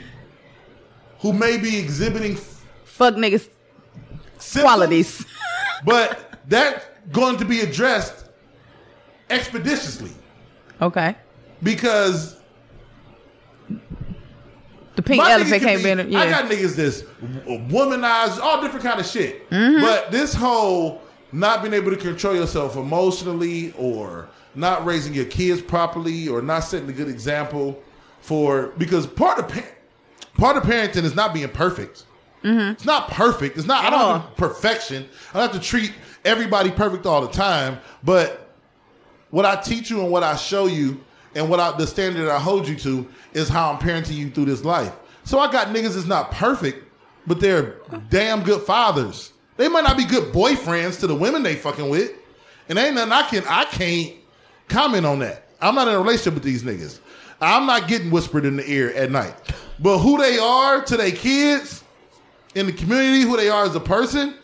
who 1.21 1.33
may 1.33 1.57
be 1.59 1.79
exhibiting 1.79 2.37
Fuck 2.85 3.15
niggas 3.15 3.49
symptoms, 4.39 4.63
qualities. 4.63 5.27
but 5.85 6.39
that's 6.49 6.85
going 7.13 7.37
to 7.39 7.45
be 7.45 7.61
addressed 7.61 8.27
expeditiously 9.31 10.11
Okay. 10.81 11.15
because 11.63 12.37
The 15.03 15.09
pink 15.09 15.23
My 15.23 15.33
elephant 15.33 15.63
can 15.63 15.69
can't 15.69 15.83
be- 15.83 15.91
in 15.91 16.01
it. 16.01 16.15
I 16.15 16.31
got 16.31 16.51
niggas 16.51 16.77
that's 16.77 17.03
womanized, 17.73 18.39
all 18.41 18.61
different 18.63 18.85
kind 18.85 19.01
of 19.01 19.07
shit. 19.07 19.49
Mm-hmm. 19.51 19.81
But 19.81 20.13
this 20.13 20.33
whole 20.35 21.03
not 21.33 21.63
being 21.63 21.75
able 21.75 21.91
to 21.91 21.97
control 21.97 22.37
yourself 22.37 22.77
emotionally, 22.77 23.73
or 23.77 24.29
not 24.55 24.85
raising 24.85 25.15
your 25.15 25.25
kids 25.25 25.61
properly, 25.63 26.29
or 26.29 26.43
not 26.43 26.61
setting 26.61 26.89
a 26.89 26.93
good 26.93 27.09
example 27.09 27.83
for 28.21 28.69
because 28.79 29.07
part 29.07 29.39
of 29.39 29.49
part 30.35 30.57
of 30.57 30.63
parenting 30.63 31.05
is 31.05 31.15
not 31.15 31.35
being 31.35 31.49
perfect. 31.49 32.05
It's 32.45 32.85
not 32.85 33.09
perfect. 33.09 33.57
It's 33.57 33.67
not. 33.67 33.85
I 33.85 33.91
don't 33.91 34.01
Mm-hmm. 34.01 34.27
Have 34.29 34.37
perfection. 34.37 35.09
I 35.33 35.39
don't 35.39 35.53
have 35.53 35.61
to 35.63 35.67
treat 35.67 35.93
everybody 36.25 36.71
perfect 36.71 37.07
all 37.07 37.21
the 37.23 37.33
time, 37.33 37.79
but 38.05 38.51
what 39.31 39.47
I 39.47 39.57
teach 39.57 39.91
you 39.91 40.01
and 40.01 40.11
what 40.11 40.23
I 40.23 40.37
show 40.37 40.67
you 40.67 41.01
and 41.35 41.49
what 41.49 41.61
I, 41.61 41.77
the 41.77 41.87
standard 41.87 42.29
I 42.29 42.39
hold 42.39 42.69
you 42.69 42.77
to 42.77 43.09
is 43.33 43.49
how 43.49 43.73
I'm 43.73 43.79
parenting 43.79 44.17
you 44.17 44.31
through 44.31 44.47
this 44.47 44.65
life. 44.65 44.93
So 45.25 45.39
I 45.39 45.51
got 45.51 45.69
niggas 45.69 45.95
that's 45.95 46.07
not 46.07 46.33
perfect, 46.33 46.85
but 47.27 47.41
they're 47.41 47.77
damn 48.11 48.43
good 48.43 48.63
fathers. 48.63 49.33
They 49.57 49.69
might 49.69 49.85
not 49.85 49.97
be 49.97 50.05
good 50.05 50.33
boyfriends 50.33 51.01
to 51.01 51.07
the 51.07 51.15
women 51.15 51.43
they 51.43 51.55
fucking 51.55 51.89
with, 51.89 52.13
and 52.69 52.79
ain't 52.79 52.95
nothing 52.95 53.13
I 53.13 53.23
can 53.29 53.45
I 53.49 53.65
can't 53.67 54.15
comment 54.69 55.07
on 55.07 55.21
that. 55.21 55.47
I'm 55.61 55.75
not 55.75 55.89
in 55.89 55.95
a 55.95 55.99
relationship 55.99 56.35
with 56.35 56.43
these 56.43 56.63
niggas. 56.63 56.99
I'm 57.41 57.67
not 57.67 57.89
getting 57.89 58.11
whispered 58.11 58.45
in 58.45 58.57
the 58.57 58.69
ear 58.71 58.91
at 58.91 59.11
night. 59.11 59.35
But 59.79 59.99
who 59.99 60.19
they 60.19 60.39
are 60.39 60.83
to 60.83 60.97
their 60.97 61.11
kids 61.11 61.83
in 62.55 62.67
the 62.67 62.73
community, 62.73 63.23
who 63.23 63.37
they 63.37 63.49
are 63.49 63.65
as 63.65 63.75
a 63.75 63.81
person, 63.81 64.35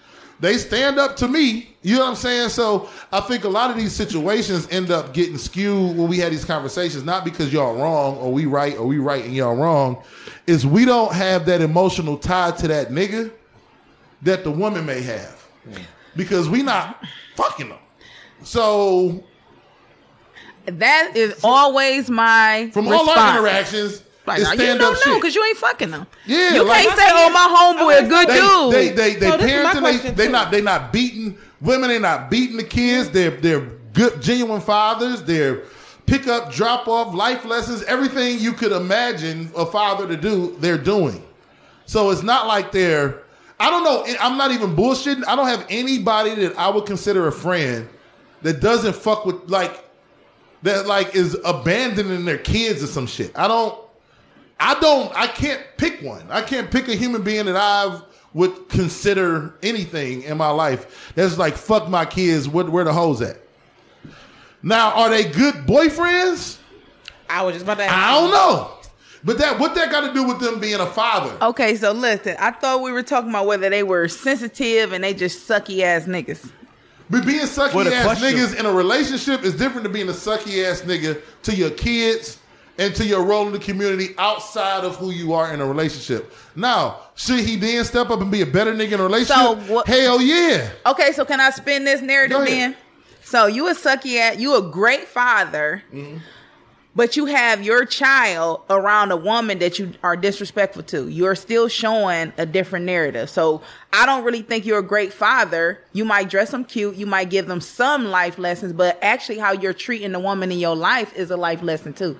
they 0.40 0.56
stand 0.58 0.98
up 0.98 1.16
to 1.16 1.28
me. 1.28 1.74
You 1.82 1.96
know 1.96 2.02
what 2.02 2.10
I'm 2.10 2.16
saying? 2.16 2.48
So 2.50 2.88
I 3.12 3.20
think 3.20 3.44
a 3.44 3.48
lot 3.48 3.70
of 3.70 3.76
these 3.76 3.92
situations 3.92 4.68
end 4.70 4.90
up 4.90 5.12
getting 5.14 5.38
skewed 5.38 5.96
when 5.96 6.08
we 6.08 6.18
had 6.18 6.32
these 6.32 6.44
conversations, 6.44 7.04
not 7.04 7.24
because 7.24 7.52
y'all 7.52 7.74
wrong 7.76 8.16
or 8.18 8.32
we 8.32 8.46
right 8.46 8.76
or 8.76 8.86
we 8.86 8.98
right 8.98 9.24
and 9.24 9.34
y'all 9.34 9.54
wrong, 9.56 10.02
is 10.46 10.66
we 10.66 10.84
don't 10.84 11.12
have 11.12 11.46
that 11.46 11.60
emotional 11.60 12.16
tie 12.18 12.50
to 12.52 12.68
that 12.68 12.88
nigga 12.90 13.30
that 14.22 14.44
the 14.44 14.50
woman 14.50 14.84
may 14.86 15.00
have. 15.02 15.44
Because 16.16 16.48
we 16.48 16.62
not 16.62 17.02
fucking 17.36 17.68
them. 17.68 17.78
So 18.42 19.22
That 20.66 21.12
is 21.16 21.38
always 21.44 22.10
my 22.10 22.70
from 22.72 22.88
response. 22.88 23.08
all 23.10 23.18
our 23.18 23.38
interactions, 23.38 24.02
Like, 24.28 24.40
it's 24.40 24.58
now, 24.58 24.72
you 24.72 24.78
don't 24.78 25.06
know 25.06 25.14
because 25.16 25.34
you 25.34 25.44
ain't 25.44 25.56
fucking 25.56 25.90
them. 25.90 26.06
Yeah, 26.26 26.54
you 26.54 26.64
like- 26.64 26.84
can't 26.84 26.98
say, 26.98 27.06
"Oh, 27.08 27.30
my 27.30 27.76
homeboy 27.76 28.04
a 28.04 28.08
good 28.08 28.28
they, 28.28 28.40
dude." 28.40 28.72
They 28.72 28.88
they 28.90 29.18
they 29.18 29.30
So 29.30 29.36
this 29.36 29.50
is 29.50 29.66
parenting. 29.66 30.02
They, 30.02 30.10
they 30.26 30.28
not 30.30 30.50
they 30.50 30.60
not 30.60 30.92
beating 30.92 31.38
women. 31.60 31.88
They 31.88 31.98
not 31.98 32.30
beating 32.30 32.56
the 32.56 32.64
kids. 32.64 33.10
They're 33.10 33.30
they're 33.30 33.60
good 33.92 34.20
genuine 34.22 34.60
fathers. 34.60 35.22
They're 35.22 35.62
pick 36.06 36.26
up, 36.26 36.52
drop 36.52 36.88
off, 36.88 37.14
life 37.14 37.44
lessons, 37.44 37.82
everything 37.84 38.38
you 38.38 38.52
could 38.52 38.72
imagine 38.72 39.50
a 39.56 39.66
father 39.66 40.08
to 40.08 40.16
do. 40.16 40.56
They're 40.58 40.78
doing. 40.78 41.22
So 41.86 42.10
it's 42.10 42.22
not 42.22 42.46
like 42.46 42.72
they're 42.72 43.22
I 43.60 43.70
don't 43.70 43.82
know. 43.82 44.06
I'm 44.20 44.38
not 44.38 44.52
even 44.52 44.76
bullshitting. 44.76 45.24
I 45.26 45.34
don't 45.34 45.48
have 45.48 45.66
anybody 45.68 46.34
that 46.36 46.56
I 46.56 46.68
would 46.68 46.86
consider 46.86 47.26
a 47.26 47.32
friend 47.32 47.88
that 48.42 48.60
doesn't 48.60 48.94
fuck 48.94 49.26
with 49.26 49.48
like 49.50 49.84
that 50.62 50.86
like 50.86 51.14
is 51.14 51.36
abandoning 51.44 52.24
their 52.24 52.38
kids 52.38 52.82
or 52.82 52.86
some 52.86 53.06
shit. 53.06 53.36
I 53.36 53.48
don't. 53.48 53.78
I 54.60 54.78
don't. 54.80 55.14
I 55.16 55.26
can't 55.26 55.62
pick 55.76 56.00
one. 56.02 56.26
I 56.30 56.42
can't 56.42 56.70
pick 56.70 56.88
a 56.88 56.94
human 56.94 57.22
being 57.22 57.46
that 57.46 57.56
I 57.56 58.00
would 58.34 58.68
consider 58.68 59.54
anything 59.62 60.22
in 60.22 60.36
my 60.36 60.50
life 60.50 61.12
that's 61.14 61.38
like 61.38 61.54
fuck 61.54 61.88
my 61.88 62.04
kids. 62.04 62.48
Where, 62.48 62.64
where 62.64 62.84
the 62.84 62.92
hoes 62.92 63.22
at? 63.22 63.38
Now, 64.62 64.92
are 64.92 65.10
they 65.10 65.24
good 65.24 65.54
boyfriends? 65.54 66.58
I 67.30 67.42
was 67.42 67.54
just 67.54 67.64
about 67.64 67.78
to 67.78 67.84
ask. 67.84 67.94
I 67.94 68.20
don't 68.20 68.30
know. 68.30 68.72
But 69.24 69.38
that 69.38 69.58
what 69.58 69.74
that 69.74 69.90
got 69.90 70.06
to 70.06 70.14
do 70.14 70.24
with 70.24 70.40
them 70.40 70.60
being 70.60 70.80
a 70.80 70.86
father? 70.86 71.36
Okay, 71.42 71.76
so 71.76 71.92
listen, 71.92 72.36
I 72.38 72.50
thought 72.52 72.82
we 72.82 72.92
were 72.92 73.02
talking 73.02 73.30
about 73.30 73.46
whether 73.46 73.68
they 73.68 73.82
were 73.82 74.08
sensitive 74.08 74.92
and 74.92 75.02
they 75.02 75.14
just 75.14 75.48
sucky 75.48 75.82
ass 75.82 76.04
niggas. 76.04 76.50
But 77.10 77.26
being 77.26 77.46
sucky 77.46 77.90
ass 77.90 78.04
question- 78.04 78.34
niggas 78.34 78.58
in 78.58 78.66
a 78.66 78.72
relationship 78.72 79.42
is 79.42 79.54
different 79.54 79.84
than 79.84 79.92
being 79.92 80.08
a 80.08 80.12
sucky 80.12 80.64
ass 80.64 80.82
nigga 80.82 81.20
to 81.44 81.54
your 81.54 81.70
kids 81.70 82.37
and 82.78 82.94
to 82.94 83.04
your 83.04 83.24
role 83.24 83.46
in 83.46 83.52
the 83.52 83.58
community 83.58 84.14
outside 84.18 84.84
of 84.84 84.96
who 84.96 85.10
you 85.10 85.34
are 85.34 85.52
in 85.52 85.60
a 85.60 85.66
relationship. 85.66 86.32
Now, 86.54 87.00
should 87.16 87.40
he 87.40 87.56
then 87.56 87.84
step 87.84 88.08
up 88.10 88.20
and 88.20 88.30
be 88.30 88.40
a 88.40 88.46
better 88.46 88.72
nigga 88.72 88.92
in 88.92 89.00
a 89.00 89.02
relationship? 89.02 89.36
So 89.36 89.54
what- 89.72 89.86
Hell 89.86 90.22
yeah. 90.22 90.70
Okay, 90.86 91.12
so 91.12 91.24
can 91.24 91.40
I 91.40 91.50
spin 91.50 91.84
this 91.84 92.00
narrative 92.00 92.46
then? 92.46 92.76
So 93.22 93.46
you 93.46 93.68
a 93.68 93.74
sucky 93.74 94.16
at 94.16 94.38
you 94.38 94.56
a 94.56 94.62
great 94.62 95.06
father, 95.06 95.82
mm-hmm. 95.92 96.18
but 96.96 97.14
you 97.14 97.26
have 97.26 97.62
your 97.62 97.84
child 97.84 98.62
around 98.70 99.10
a 99.10 99.18
woman 99.18 99.58
that 99.58 99.78
you 99.78 99.92
are 100.02 100.16
disrespectful 100.16 100.84
to. 100.84 101.08
You're 101.08 101.34
still 101.34 101.68
showing 101.68 102.32
a 102.38 102.46
different 102.46 102.86
narrative. 102.86 103.28
So 103.28 103.60
I 103.92 104.06
don't 104.06 104.24
really 104.24 104.40
think 104.40 104.64
you're 104.64 104.78
a 104.78 104.82
great 104.82 105.12
father. 105.12 105.78
You 105.92 106.06
might 106.06 106.30
dress 106.30 106.52
them 106.52 106.64
cute, 106.64 106.96
you 106.96 107.04
might 107.04 107.28
give 107.28 107.48
them 107.48 107.60
some 107.60 108.06
life 108.06 108.38
lessons, 108.38 108.72
but 108.72 108.98
actually 109.02 109.38
how 109.38 109.52
you're 109.52 109.74
treating 109.74 110.12
the 110.12 110.20
woman 110.20 110.50
in 110.50 110.58
your 110.58 110.76
life 110.76 111.14
is 111.14 111.30
a 111.30 111.36
life 111.36 111.60
lesson 111.60 111.92
too. 111.92 112.18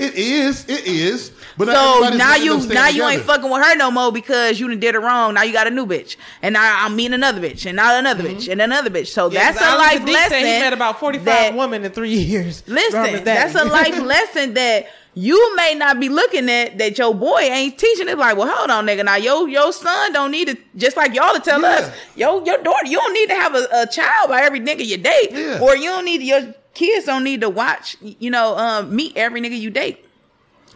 It 0.00 0.14
is. 0.14 0.64
It 0.68 0.86
is. 0.86 1.30
But 1.58 1.68
So 1.68 1.74
everybody's 2.04 2.18
now 2.18 2.34
you 2.36 2.54
up 2.54 2.60
staying 2.62 2.74
now 2.74 2.88
you 2.88 3.04
ain't 3.06 3.22
fucking 3.22 3.50
with 3.50 3.62
her 3.62 3.76
no 3.76 3.90
more 3.90 4.10
because 4.10 4.58
you 4.58 4.66
done 4.68 4.80
did 4.80 4.94
it 4.94 5.00
wrong. 5.00 5.34
Now 5.34 5.42
you 5.42 5.52
got 5.52 5.66
a 5.66 5.70
new 5.70 5.84
bitch, 5.86 6.16
and 6.42 6.54
now 6.54 6.84
I'm 6.86 6.96
meeting 6.96 7.12
another 7.14 7.40
bitch, 7.40 7.66
and 7.66 7.76
now 7.76 7.98
another 7.98 8.24
bitch, 8.24 8.50
and 8.50 8.60
another 8.62 8.88
bitch. 8.90 9.08
So 9.08 9.26
Mm-hmm. 9.28 9.34
Yeah, 9.34 9.52
that's 9.52 9.58
'cause 9.58 9.66
a 9.68 9.70
Alex 9.76 9.92
life 9.94 10.02
Sadiq 10.02 10.12
lesson. 10.14 10.38
He 10.38 10.42
met 10.44 10.72
about 10.72 10.98
forty 11.00 11.18
that- 11.18 11.48
five 11.50 11.54
women 11.54 11.84
in 11.84 11.92
three 11.92 12.14
years. 12.14 12.62
Listen, 12.66 13.02
daddy. 13.02 13.18
that's 13.24 13.54
a 13.54 13.64
life 13.64 13.98
lesson 14.02 14.54
that 14.54 14.86
you 15.12 15.56
may 15.56 15.74
not 15.74 15.98
be 16.00 16.08
looking 16.08 16.48
at 16.48 16.78
that 16.78 16.96
your 16.96 17.12
boy 17.12 17.40
ain't 17.40 17.76
teaching. 17.76 18.08
It's 18.08 18.16
like, 18.18 18.36
well, 18.36 18.48
hold 18.48 18.70
on, 18.70 18.86
nigga. 18.86 19.04
Now 19.04 19.16
your 19.16 19.48
your 19.48 19.72
son 19.72 20.12
don't 20.14 20.30
need 20.30 20.48
to 20.48 20.56
just 20.76 20.96
like 20.96 21.14
y'all 21.14 21.34
to 21.34 21.40
tell 21.40 21.60
Yeah. 21.60 21.68
us, 21.68 21.92
yo, 22.16 22.42
your 22.44 22.58
daughter, 22.62 22.86
you 22.86 22.96
don't 22.96 23.12
need 23.12 23.28
to 23.28 23.34
have 23.34 23.54
a, 23.54 23.66
a 23.82 23.86
child 23.86 24.30
by 24.30 24.40
every 24.42 24.60
nigga 24.60 24.86
you 24.86 24.96
date, 24.96 25.30
Yeah. 25.32 25.58
or 25.60 25.76
you 25.76 25.90
don't 25.90 26.04
need 26.06 26.22
your 26.22 26.54
kids 26.74 27.06
don't 27.06 27.24
need 27.24 27.40
to 27.40 27.50
watch, 27.50 27.96
you 28.00 28.30
know, 28.30 28.56
um, 28.56 28.94
meet 28.94 29.16
every 29.16 29.40
nigga 29.40 29.58
you 29.58 29.70
date. 29.70 30.04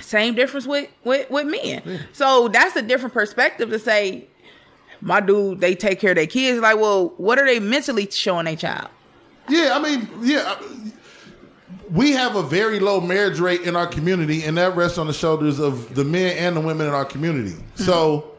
Same 0.01 0.35
difference 0.35 0.67
with 0.67 0.91
with, 1.05 1.31
with 1.31 1.47
men. 1.47 2.01
So 2.13 2.49
that's 2.49 2.75
a 2.77 2.83
different 2.83 3.15
perspective 3.15 3.71
to 3.71 3.79
say, 3.79 4.27
my 5.01 5.21
dude, 5.21 5.61
they 5.61 5.75
take 5.75 6.01
care 6.01 6.11
of 6.11 6.17
their 6.17 6.27
kids. 6.27 6.61
Like, 6.61 6.79
well, 6.79 7.09
what 7.17 7.39
are 7.39 7.47
they 7.47 7.61
mentally 7.61 8.11
showing 8.11 8.47
their 8.47 8.57
child? 8.57 8.89
Yeah, 9.49 9.71
I 9.75 9.79
mean, 9.81 10.09
yeah. 10.23 10.59
We 11.91 12.13
have 12.13 12.35
a 12.35 12.43
very 12.43 12.81
low 12.81 13.01
marriage 13.01 13.39
rate 13.39 13.61
in 13.61 13.77
our 13.77 13.87
community, 13.87 14.43
and 14.43 14.57
that 14.57 14.75
rests 14.75 14.97
on 14.97 15.07
the 15.07 15.13
shoulders 15.13 15.61
of 15.61 15.95
the 15.95 16.03
men 16.03 16.37
and 16.39 16.57
the 16.57 16.61
women 16.61 16.87
in 16.87 16.95
our 16.95 17.05
community. 17.05 17.55
So, 17.75 18.33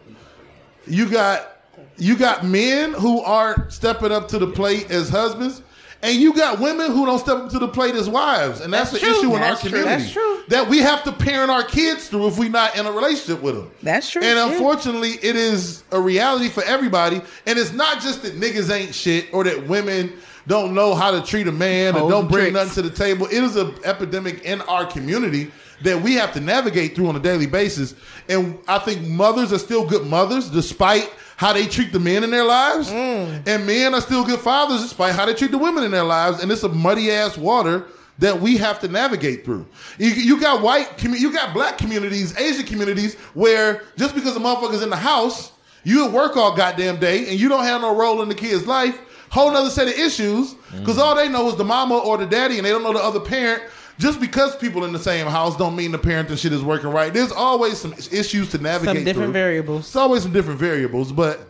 you 0.87 1.09
got 1.09 1.61
you 1.97 2.17
got 2.17 2.43
men 2.43 2.93
who 2.93 3.21
aren't 3.21 3.71
stepping 3.71 4.11
up 4.11 4.27
to 4.29 4.39
the 4.39 4.47
plate 4.47 4.89
as 4.91 5.09
husbands, 5.09 5.61
and 6.05 6.21
you 6.21 6.33
got 6.33 6.59
women 6.59 6.91
who 6.91 7.05
don't 7.05 7.19
step 7.19 7.37
up 7.37 7.49
to 7.49 7.59
the 7.59 7.67
plate 7.67 7.95
as 7.95 8.07
wives, 8.09 8.61
and 8.61 8.71
that's, 8.73 8.91
That's 8.91 9.03
the 9.03 9.07
true. 9.09 9.17
issue 9.19 9.33
in 9.35 9.41
That's 9.41 9.63
our 9.63 9.69
true. 9.69 9.79
community. 9.79 10.03
That's 10.03 10.13
true. 10.13 10.43
That 10.49 10.69
we 10.69 10.79
have 10.79 11.03
to 11.05 11.11
parent 11.11 11.51
our 11.51 11.63
kids 11.63 12.07
through 12.07 12.27
if 12.27 12.37
we're 12.37 12.49
not 12.49 12.75
in 12.77 12.85
a 12.85 12.91
relationship 12.91 13.41
with 13.41 13.55
them. 13.55 13.71
That's 13.83 14.09
true. 14.09 14.21
And 14.21 14.37
Yeah. 14.37 14.51
unfortunately, 14.53 15.19
it 15.21 15.35
is 15.35 15.83
a 15.91 15.99
reality 15.99 16.49
for 16.49 16.63
everybody. 16.63 17.21
And 17.47 17.57
it's 17.59 17.73
not 17.73 18.01
just 18.01 18.21
that 18.23 18.39
niggas 18.39 18.69
ain't 18.71 18.93
shit 18.93 19.27
or 19.33 19.43
that 19.43 19.67
women 19.67 20.13
don't 20.47 20.75
know 20.75 20.93
how 20.93 21.09
to 21.09 21.21
treat 21.21 21.47
a 21.47 21.51
man 21.51 21.95
or 21.95 22.07
don't 22.09 22.29
bring 22.29 22.51
tricks. 22.51 22.53
nothing 22.53 22.83
to 22.83 22.89
the 22.89 22.95
table. 22.95 23.25
It 23.25 23.43
is 23.43 23.55
an 23.55 23.73
epidemic 23.83 24.43
in 24.43 24.61
our 24.61 24.85
community 24.85 25.51
that 25.83 25.99
we 26.01 26.13
have 26.13 26.31
to 26.33 26.39
navigate 26.39 26.95
through 26.95 27.07
on 27.09 27.15
a 27.15 27.19
daily 27.19 27.47
basis. 27.47 27.95
And 28.29 28.57
I 28.67 28.77
think 28.77 29.01
mothers 29.07 29.51
are 29.51 29.57
still 29.57 29.85
good 29.85 30.05
mothers 30.05 30.49
despite 30.49 31.11
how 31.37 31.53
they 31.53 31.67
treat 31.67 31.91
the 31.91 31.99
men 31.99 32.23
in 32.23 32.31
their 32.31 32.45
lives. 32.45 32.89
Mm. 32.89 33.47
And 33.47 33.67
men 33.67 33.93
are 33.93 34.01
still 34.01 34.25
good 34.25 34.39
fathers 34.39 34.81
despite 34.81 35.13
how 35.15 35.25
they 35.25 35.33
treat 35.33 35.51
the 35.51 35.57
women 35.57 35.83
in 35.83 35.91
their 35.91 36.03
lives. 36.03 36.41
And 36.41 36.51
it's 36.51 36.63
a 36.63 36.69
muddy 36.69 37.11
ass 37.11 37.37
water 37.37 37.85
that 38.19 38.39
we 38.39 38.57
have 38.57 38.79
to 38.79 38.87
navigate 38.87 39.43
through. 39.43 39.65
You, 39.97 40.09
you 40.09 40.39
got 40.39 40.61
white, 40.61 41.03
you 41.03 41.33
got 41.33 41.53
black 41.53 41.77
communities, 41.77 42.37
Asian 42.37 42.65
communities, 42.65 43.15
where 43.33 43.83
just 43.97 44.15
because 44.15 44.35
a 44.37 44.39
motherfucker's 44.39 44.81
in 44.81 44.89
the 44.89 44.95
house, 44.95 45.51
you 45.83 46.05
at 46.05 46.11
work 46.11 46.37
all 46.37 46.55
goddamn 46.55 46.99
day, 46.99 47.29
and 47.29 47.39
you 47.39 47.49
don't 47.49 47.63
have 47.63 47.81
no 47.81 47.95
role 47.95 48.21
in 48.21 48.29
the 48.29 48.35
kid's 48.35 48.65
life, 48.65 48.97
whole 49.29 49.49
other 49.49 49.69
set 49.69 49.87
of 49.87 49.93
issues, 49.93 50.53
mm. 50.53 50.79
because 50.79 50.97
all 50.97 51.13
they 51.15 51.27
know 51.27 51.49
is 51.49 51.57
the 51.57 51.63
mama 51.65 51.97
or 51.97 52.17
the 52.17 52.25
daddy, 52.25 52.57
and 52.57 52.65
they 52.65 52.71
don't 52.71 52.83
know 52.83 52.93
the 52.93 53.03
other 53.03 53.19
parent. 53.19 53.61
Just 53.97 54.19
because 54.19 54.55
people 54.57 54.83
in 54.83 54.91
the 54.91 54.99
same 54.99 55.25
house 55.27 55.55
don't 55.55 55.75
mean 55.75 55.91
the 55.91 55.99
parenting 55.99 56.37
shit 56.37 56.51
is 56.51 56.63
working 56.63 56.89
right. 56.89 57.13
There's 57.13 57.31
always 57.31 57.77
some 57.77 57.93
issues 57.93 58.49
to 58.51 58.57
navigate. 58.57 58.95
Some 58.95 59.05
different 59.05 59.27
through. 59.27 59.33
variables. 59.33 59.87
It's 59.87 59.95
always 59.95 60.23
some 60.23 60.33
different 60.33 60.59
variables, 60.59 61.13
but 61.13 61.47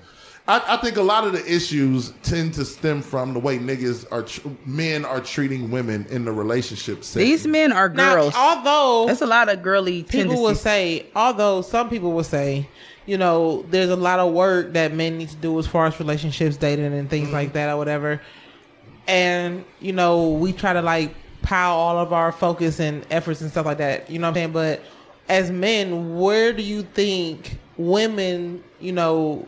I, 0.48 0.62
I 0.68 0.78
think 0.78 0.98
a 0.98 1.02
lot 1.02 1.26
of 1.26 1.34
the 1.34 1.44
issues 1.52 2.14
tend 2.22 2.54
to 2.56 2.66
stem 2.66 3.02
from 3.02 3.34
the 3.34 3.40
way 3.40 3.58
niggas 3.58 4.06
are, 4.12 4.22
tr- 4.22 4.48
men 4.66 5.04
are 5.04 5.20
treating 5.20 5.72
women 5.72 6.06
in 6.12 6.24
the 6.24 6.32
relationship 6.32 7.04
setting. 7.04 7.28
These 7.28 7.48
men 7.48 7.72
are 7.72 7.90
Now, 7.90 8.14
girls. 8.14 8.36
although 8.36 9.06
That's 9.08 9.22
a 9.22 9.26
lot 9.26 9.50
of 9.50 9.64
girly 9.64 10.04
people 10.04 10.42
will 10.42 10.54
say, 10.54 11.08
although 11.16 11.64
some 11.64 11.90
people 11.90 12.12
will 12.12 12.24
say, 12.24 12.70
you 13.08 13.18
know, 13.18 13.64
there's 13.70 13.90
a 13.90 13.96
lot 13.96 14.20
of 14.20 14.34
work 14.34 14.74
that 14.74 14.94
men 14.94 15.18
need 15.18 15.30
to 15.30 15.36
do 15.36 15.58
as 15.58 15.66
far 15.66 15.88
as 15.88 16.00
relationships, 16.00 16.58
dating, 16.58 16.94
and 16.94 17.10
things 17.10 17.28
mm-hmm. 17.28 17.36
like 17.36 17.54
that, 17.54 17.70
or 17.70 17.78
whatever. 17.78 18.22
And 19.08 19.64
you 19.80 19.94
know, 19.94 20.30
we 20.30 20.54
try 20.54 20.74
to 20.74 20.82
like 20.82 21.16
pile 21.46 21.76
all 21.76 21.98
of 21.98 22.12
our 22.12 22.32
focus 22.32 22.80
and 22.80 23.06
efforts 23.12 23.42
and 23.42 23.50
stuff 23.50 23.66
like 23.66 23.78
that. 23.78 24.10
You 24.10 24.20
know 24.20 24.28
what 24.28 24.30
I'm 24.30 24.36
saying? 24.36 24.52
But 24.52 24.82
as 25.30 25.52
men, 25.52 26.18
where 26.18 26.52
do 26.52 26.62
you 26.62 26.82
think 26.82 27.58
women, 27.78 28.64
you 28.80 28.92
know, 28.92 29.48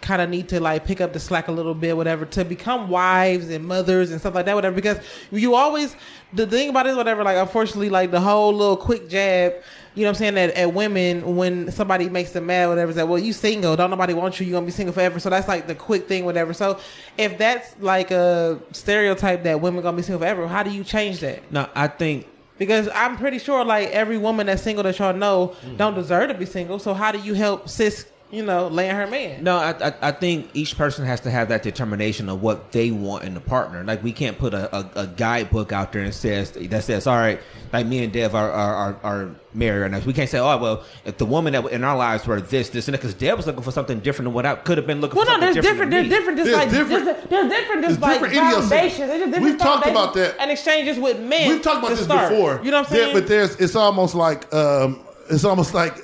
kind 0.00 0.22
of 0.22 0.30
need 0.30 0.48
to 0.48 0.60
like 0.60 0.84
pick 0.84 1.00
up 1.00 1.12
the 1.12 1.18
slack 1.18 1.48
a 1.48 1.52
little 1.52 1.74
bit, 1.74 1.96
whatever, 1.96 2.24
to 2.24 2.44
become 2.44 2.88
wives 2.88 3.50
and 3.50 3.64
mothers 3.66 4.10
and 4.12 4.20
stuff 4.20 4.34
like 4.34 4.46
that, 4.46 4.54
whatever. 4.54 4.74
Because 4.76 4.98
you 5.32 5.54
always 5.54 5.96
the 6.32 6.46
thing 6.46 6.68
about 6.68 6.86
it 6.86 6.90
is 6.90 6.96
whatever. 6.96 7.24
Like 7.24 7.36
unfortunately, 7.36 7.90
like 7.90 8.10
the 8.10 8.20
whole 8.20 8.52
little 8.54 8.76
quick 8.76 9.08
jab, 9.08 9.54
you 9.94 10.02
know 10.04 10.10
what 10.10 10.16
I'm 10.16 10.34
saying, 10.34 10.38
at, 10.38 10.50
at 10.50 10.72
women 10.72 11.34
when 11.36 11.72
somebody 11.72 12.08
makes 12.08 12.30
them 12.30 12.46
mad, 12.46 12.68
whatever. 12.68 12.90
Is 12.90 12.96
that 12.96 13.08
well, 13.08 13.18
you 13.18 13.32
single, 13.32 13.74
don't 13.74 13.90
nobody 13.90 14.14
want 14.14 14.38
you, 14.38 14.46
you're 14.46 14.54
gonna 14.54 14.66
be 14.66 14.72
single 14.72 14.92
forever. 14.92 15.18
So 15.18 15.30
that's 15.30 15.48
like 15.48 15.66
the 15.66 15.74
quick 15.74 16.06
thing, 16.06 16.24
whatever. 16.24 16.52
So 16.54 16.78
if 17.16 17.36
that's 17.36 17.74
like 17.80 18.10
a 18.12 18.60
stereotype 18.72 19.42
that 19.42 19.60
women 19.60 19.82
gonna 19.82 19.96
be 19.96 20.02
single 20.04 20.20
forever, 20.20 20.46
how 20.46 20.62
do 20.62 20.70
you 20.70 20.84
change 20.84 21.20
that? 21.20 21.50
No, 21.50 21.68
I 21.74 21.88
think 21.88 22.26
Because 22.56 22.88
I'm 22.94 23.16
pretty 23.16 23.38
sure 23.40 23.64
like 23.64 23.88
every 23.90 24.18
woman 24.18 24.46
that's 24.46 24.62
single 24.62 24.84
that 24.84 24.98
y'all 24.98 25.12
know 25.12 25.56
Mm. 25.66 25.76
don't 25.76 25.94
deserve 25.94 26.28
to 26.28 26.34
be 26.34 26.46
single. 26.46 26.78
So 26.78 26.94
how 26.94 27.10
do 27.10 27.18
you 27.18 27.34
help 27.34 27.68
sis, 27.68 28.06
you 28.30 28.44
know, 28.44 28.68
land 28.68 28.96
her 28.96 29.06
man? 29.06 29.42
No, 29.42 29.56
I, 29.56 29.70
I 29.88 29.94
I 30.02 30.12
think 30.12 30.50
each 30.54 30.76
person 30.76 31.04
has 31.06 31.20
to 31.22 31.30
have 31.30 31.48
that 31.48 31.62
determination 31.62 32.28
of 32.28 32.42
what 32.42 32.72
they 32.72 32.90
want 32.90 33.24
in 33.24 33.36
a 33.36 33.40
partner. 33.40 33.82
Like 33.84 34.02
we 34.02 34.12
can't 34.12 34.38
put 34.38 34.52
a, 34.54 34.74
a, 34.76 34.90
a 34.96 35.06
guidebook 35.06 35.72
out 35.72 35.92
there 35.92 36.02
and 36.02 36.12
says 36.14 36.50
that 36.52 36.84
says 36.84 37.06
all 37.06 37.16
right, 37.16 37.40
like 37.72 37.86
me 37.86 38.04
and 38.04 38.12
Dev 38.12 38.34
are 38.34 38.50
are, 38.50 38.74
are, 38.74 38.96
are 39.02 39.30
married 39.54 39.80
right 39.80 39.90
now. 39.90 40.00
We 40.00 40.12
can't 40.12 40.28
say 40.28 40.38
oh 40.38 40.58
well 40.58 40.84
if 41.06 41.16
the 41.16 41.24
woman 41.24 41.54
that 41.54 41.64
in 41.66 41.84
our 41.84 41.96
lives 41.96 42.26
were 42.26 42.40
this 42.40 42.68
this 42.68 42.86
and 42.88 42.94
that 42.94 42.98
because 42.98 43.14
Dev 43.14 43.36
was 43.38 43.46
looking 43.46 43.62
for 43.62 43.72
something 43.72 44.00
different 44.00 44.26
than 44.26 44.34
what 44.34 44.44
I 44.44 44.56
could 44.56 44.76
have 44.78 44.86
been 44.86 45.00
looking 45.00 45.16
Well, 45.16 45.24
for. 45.24 45.32
Well, 45.32 45.40
no, 45.40 45.46
something 45.46 45.62
there's 45.62 45.72
different. 45.72 45.90
There's 45.90 46.08
different. 46.08 46.38
Just 46.38 46.46
There's 46.50 46.56
like 46.58 46.70
different- 46.70 47.04
there's, 47.04 47.28
there's 47.30 47.48
different. 47.50 47.82
Just 47.84 48.00
there's 48.00 48.20
like 48.20 48.30
different 48.32 48.34
foundations. 48.68 48.98
There's 49.08 49.20
just 49.20 49.32
different 49.32 49.44
We've 49.44 49.58
talked 49.58 49.86
about 49.86 50.14
that. 50.14 50.36
and 50.38 50.50
exchanges 50.50 50.98
with 50.98 51.18
men. 51.20 51.48
We've 51.48 51.62
talked 51.62 51.78
about 51.78 51.90
this 51.96 52.04
start. 52.04 52.30
before. 52.30 52.60
You 52.62 52.70
know 52.72 52.80
what 52.82 52.88
I'm 52.88 52.92
There- 52.92 53.02
saying? 53.04 53.14
but 53.14 53.26
there's 53.26 53.56
it's 53.56 53.74
almost 53.74 54.14
like 54.14 54.52
um, 54.54 55.00
it's 55.30 55.44
almost 55.44 55.72
like 55.74 55.96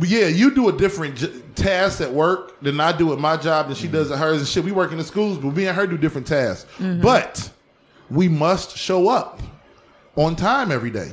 yeah, 0.00 0.26
you 0.26 0.54
do 0.54 0.68
a 0.68 0.72
different 0.72 1.16
j- 1.16 1.32
task 1.54 2.00
at 2.00 2.12
work 2.12 2.60
than 2.60 2.78
I 2.80 2.92
do 2.96 3.12
at 3.12 3.18
my 3.18 3.36
job, 3.36 3.66
and 3.68 3.76
she 3.76 3.88
does 3.88 4.10
at 4.10 4.18
hers 4.18 4.38
and 4.38 4.46
shit. 4.48 4.64
We 4.64 4.72
work 4.72 4.92
in 4.92 4.98
the 4.98 5.04
schools, 5.04 5.38
but 5.38 5.54
me 5.56 5.66
and 5.66 5.76
her 5.76 5.86
do 5.86 5.96
different 5.96 6.26
tasks. 6.26 6.68
Mm-hmm. 6.78 7.00
But 7.00 7.50
we 8.10 8.28
must 8.28 8.76
show 8.76 9.08
up 9.08 9.40
on 10.16 10.36
time 10.36 10.70
every 10.72 10.90
day. 10.90 11.12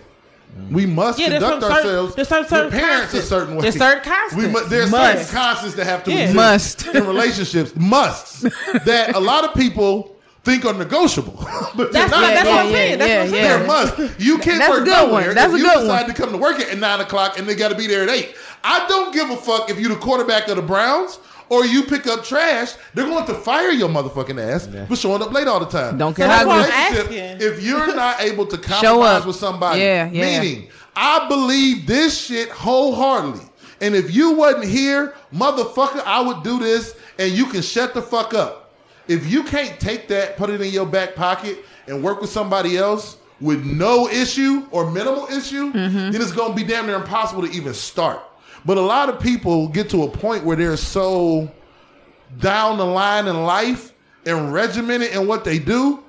We 0.69 0.85
must 0.85 1.17
Yeah, 1.17 1.29
there's 1.29 1.41
conduct 1.41 1.61
some 1.63 1.71
certain- 1.71 1.87
ourselves. 1.89 2.15
there's 2.15 2.27
some 2.27 2.45
certain 2.45 2.71
parents 2.71 2.99
constants. 3.11 3.25
a 3.25 3.29
certain 3.29 3.55
way. 3.55 3.61
There's 3.63 3.75
certain 3.77 4.03
constants. 4.03 4.45
We 4.45 4.51
mu- 4.51 4.67
there's 4.69 4.91
Must. 4.91 5.17
certain 5.29 5.35
constants 5.35 5.75
that 5.77 5.85
have 5.85 6.03
to 6.03 6.11
Yeah. 6.11 6.17
exist 6.29 6.35
Must. 6.35 6.95
in 6.95 7.07
relationships. 7.07 7.71
Musts 7.75 8.41
that 8.85 9.15
a 9.15 9.19
lot 9.19 9.45
of 9.45 9.55
people 9.55 10.15
think 10.43 10.63
are 10.65 10.73
negotiable, 10.73 11.33
but 11.75 11.91
they're 11.91 12.07
That's 12.07 12.11
not. 12.11 12.21
what, 12.21 12.33
that's 12.35 12.47
what 12.49 12.59
I'm 12.59 12.65
yeah, 12.67 12.71
saying. 12.71 12.99
That's 12.99 13.09
yeah, 13.09 13.17
what 13.17 13.27
I'm 13.29 13.33
yeah. 13.33 13.47
saying. 13.47 13.97
There 13.97 14.07
must. 14.07 14.19
You 14.21 14.37
can't 14.37 14.59
That's 14.59 14.67
a 14.67 14.71
work 14.77 14.85
good 14.85 14.91
nowhere. 15.07 15.25
one. 15.27 15.35
That's 15.35 15.53
if 15.53 15.55
a 15.55 15.57
you 15.57 15.63
good 15.65 15.81
decide 15.81 16.01
one. 16.01 16.09
to 16.15 16.21
come 16.21 16.31
to 16.33 16.37
work 16.37 16.59
at 16.59 16.77
nine 16.77 16.99
o'clock 16.99 17.39
and 17.39 17.47
they 17.49 17.55
got 17.55 17.69
to 17.69 17.75
be 17.75 17.87
there 17.87 18.03
at 18.03 18.09
eight. 18.09 18.35
I 18.63 18.87
don't 18.87 19.13
give 19.13 19.29
a 19.29 19.35
fuck 19.35 19.69
if 19.69 19.79
you 19.79 19.89
the 19.89 19.95
quarterback 19.95 20.47
of 20.47 20.55
the 20.55 20.61
Browns 20.61 21.19
or 21.49 21.65
you 21.65 21.83
pick 21.83 22.07
up 22.07 22.23
trash, 22.23 22.73
they're 22.93 23.05
going 23.05 23.25
to 23.25 23.33
fire 23.33 23.71
your 23.71 23.89
motherfucking 23.89 24.41
ass 24.41 24.67
for 24.87 24.95
showing 24.95 25.21
up 25.21 25.31
late 25.31 25.47
all 25.47 25.59
the 25.59 25.65
time. 25.65 25.97
Don't 25.97 26.15
So 26.15 26.25
care 26.25 26.25
in 26.25 26.47
how 26.47 26.49
a 26.49 26.63
relationship. 26.63 27.41
If 27.41 27.63
you're 27.63 27.95
not 27.95 28.21
able 28.21 28.45
to 28.47 28.57
compromise 28.57 29.25
with 29.25 29.35
somebody, 29.35 29.81
Yeah, 29.81 30.09
yeah. 30.09 30.39
meaning 30.39 30.69
I 30.95 31.27
believe 31.27 31.85
this 31.85 32.25
shit 32.25 32.49
wholeheartedly. 32.49 33.45
And 33.81 33.95
if 33.95 34.15
you 34.15 34.31
wasn't 34.31 34.65
here, 34.65 35.13
motherfucker, 35.33 36.01
I 36.05 36.21
would 36.21 36.43
do 36.43 36.59
this 36.59 36.95
and 37.19 37.31
you 37.31 37.45
can 37.47 37.61
shut 37.61 37.93
the 37.93 38.01
fuck 38.01 38.33
up. 38.33 38.73
If 39.07 39.29
you 39.29 39.43
can't 39.43 39.77
take 39.79 40.07
that, 40.07 40.37
put 40.37 40.49
it 40.49 40.61
in 40.61 40.71
your 40.71 40.85
back 40.85 41.15
pocket, 41.15 41.65
and 41.87 42.01
work 42.01 42.21
with 42.21 42.29
somebody 42.29 42.77
else 42.77 43.17
with 43.41 43.65
no 43.65 44.07
issue 44.07 44.65
or 44.71 44.89
minimal 44.89 45.27
issue, 45.27 45.73
mm-hmm. 45.73 46.11
then 46.11 46.15
it's 46.21 46.31
gonna 46.31 46.53
be 46.53 46.63
damn 46.63 46.85
near 46.87 46.95
impossible 46.95 47.45
to 47.45 47.51
even 47.51 47.73
start. 47.73 48.21
But 48.65 48.77
a 48.77 48.81
lot 48.81 49.09
of 49.09 49.19
people 49.19 49.67
get 49.67 49.89
to 49.89 50.03
a 50.03 50.09
point 50.09 50.43
where 50.43 50.55
they're 50.55 50.77
so 50.77 51.51
down 52.39 52.77
the 52.77 52.85
line 52.85 53.27
in 53.27 53.43
life 53.43 53.93
and 54.25 54.53
regimented 54.53 55.11
in 55.11 55.27
what 55.27 55.43
they 55.43 55.59
do 55.59 56.03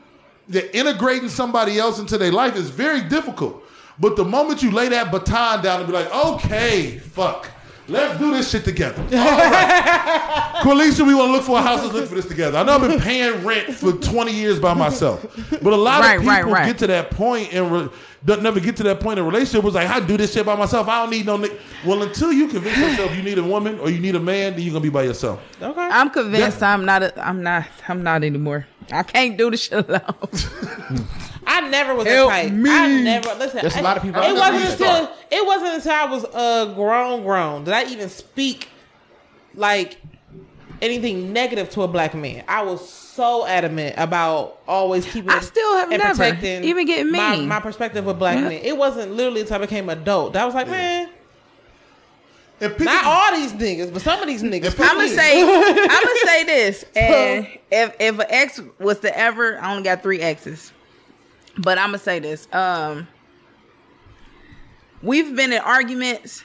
that 0.49 0.77
integrating 0.77 1.29
somebody 1.29 1.79
else 1.79 1.99
into 1.99 2.19
their 2.19 2.33
life 2.33 2.57
is 2.57 2.71
very 2.71 3.01
difficult. 3.01 3.63
But 3.99 4.17
the 4.17 4.25
moment 4.25 4.63
you 4.63 4.71
lay 4.71 4.89
that 4.89 5.11
baton 5.11 5.63
down 5.63 5.81
and 5.81 5.87
be 5.87 5.93
like, 5.93 6.13
okay, 6.15 6.99
fuck, 6.99 7.49
let's 7.89 8.19
do 8.19 8.31
this 8.33 8.51
shit 8.51 8.65
together. 8.65 9.03
All 9.03 9.09
right. 9.11 10.53
Corlicia, 10.63 11.07
we 11.07 11.15
want 11.15 11.29
to 11.29 11.33
look 11.33 11.43
for 11.45 11.59
a 11.59 11.63
house. 11.63 11.83
Let's 11.83 11.95
look 11.95 12.09
for 12.09 12.15
this 12.15 12.27
together. 12.27 12.59
I 12.59 12.63
know 12.63 12.73
I've 12.75 12.81
been 12.89 13.01
paying 13.01 13.45
rent 13.45 13.75
for 13.75 13.93
20 13.93 14.33
years 14.33 14.59
by 14.59 14.75
myself. 14.75 15.23
But 15.63 15.73
a 15.73 15.77
lot 15.77 16.01
Right, 16.01 16.15
of 16.17 16.23
people 16.23 16.53
right. 16.53 16.67
get 16.67 16.79
to 16.79 16.87
that 16.89 17.11
point 17.11 17.53
and 17.53 17.71
re- 17.71 17.89
don't 18.25 18.43
never 18.43 18.59
get 18.59 18.77
to 18.79 18.83
that 18.85 19.01
point 19.01 19.19
in 19.19 19.25
a 19.25 19.29
relationship 19.29 19.63
was 19.65 19.75
like, 19.75 19.89
I 19.89 20.01
do 20.01 20.17
this 20.17 20.33
shit 20.33 20.47
by 20.47 20.57
myself. 20.57 20.89
I 20.89 21.03
don't 21.03 21.11
need 21.11 21.27
no 21.27 21.37
nigga. 21.37 21.59
Well, 21.85 22.03
until 22.03 22.33
you 22.33 22.49
convince 22.49 22.79
yourself 22.79 23.15
you 23.15 23.23
need 23.23 23.37
a 23.39 23.43
woman 23.45 23.79
or 23.79 23.91
you 23.91 24.01
need 24.01 24.15
a 24.15 24.21
man, 24.21 24.53
then 24.55 24.63
you're 24.63 24.73
going 24.73 24.83
to 24.83 24.89
be 24.89 24.93
by 24.93 25.03
yourself. 25.03 25.43
Okay. 25.61 25.81
I'm 25.81 26.09
convinced 26.09 26.63
I'm 26.63 26.85
not. 26.87 27.03
A, 27.03 27.27
I'm 27.27 27.43
not. 27.43 27.67
I'm 27.87 28.03
not 28.03 28.25
anymore. 28.25 28.67
I 28.91 29.03
can't 29.03 29.37
do 29.37 29.51
this 29.51 29.65
shit 29.65 29.87
alone. 29.89 30.01
I 31.47 31.69
never 31.69 31.95
was 31.95 32.07
Help 32.07 32.31
that 32.31 32.43
type. 32.45 32.53
me. 32.53 32.71
I 32.71 33.01
never 33.03 33.35
listen. 33.35 33.61
There's 33.61 33.75
a 33.77 33.79
I- 33.79 33.83
lot 33.83 33.97
of 33.97 34.03
people 34.03 34.23
It 34.23 34.35
wasn't 34.35 34.63
who 34.65 34.73
until 34.73 35.11
it 35.31 35.47
wasn't 35.47 35.75
until 35.75 35.93
I 35.93 36.05
was 36.07 36.25
uh 36.33 36.73
grown, 36.75 37.23
grown 37.23 37.65
that 37.65 37.87
I 37.87 37.91
even 37.91 38.09
speak 38.09 38.69
like 39.55 39.99
anything 40.83 41.33
negative 41.33 41.71
to 41.71 41.83
a 41.83 41.89
black 41.89 42.15
man. 42.15 42.45
I 42.49 42.63
was 42.63 42.87
so 42.89 43.47
adamant 43.47 43.95
about 43.97 44.59
always 44.67 45.05
keeping. 45.11 45.31
I 45.31 45.41
still 45.41 45.77
have 45.77 45.91
and 45.93 46.03
never 46.03 46.17
protecting 46.17 46.65
even 46.65 46.87
getting 46.87 47.13
my, 47.13 47.37
my 47.37 47.61
perspective 47.61 48.05
with 48.05 48.19
black 48.19 48.37
Yeah. 48.37 48.49
men. 48.49 48.61
It 48.63 48.77
wasn't 48.77 49.13
literally 49.13 49.43
until 49.43 49.57
I 49.57 49.59
became 49.61 49.89
adult 49.89 50.33
that 50.33 50.43
I 50.43 50.47
was 50.47 50.55
like, 50.55 50.69
man, 50.69 51.09
And 52.61 52.73
people, 52.73 52.87
not 52.87 53.05
all 53.05 53.37
these 53.37 53.53
niggas, 53.53 53.93
but 53.93 54.03
some 54.03 54.21
of 54.21 54.27
these 54.27 54.43
niggas. 54.43 54.65
If 54.67 54.81
I'm 54.81 54.97
gonna 54.97 55.09
say. 55.09 55.43
I'm 55.43 55.89
gonna 55.89 56.19
say 56.25 56.45
this. 56.45 56.85
And 56.97 57.47
if 57.71 57.95
if 58.01 58.19
an 58.19 58.27
ex 58.29 58.61
was 58.79 58.99
to 59.01 59.17
ever, 59.17 59.59
I 59.61 59.71
only 59.71 59.85
got 59.85 60.03
three 60.03 60.21
exes, 60.21 60.73
but 61.59 61.79
I'm 61.79 61.89
gonna 61.89 61.99
say 61.99 62.19
this. 62.19 62.49
Um, 62.53 63.07
we've 65.03 65.35
been 65.35 65.53
in 65.53 65.61
arguments. 65.61 66.43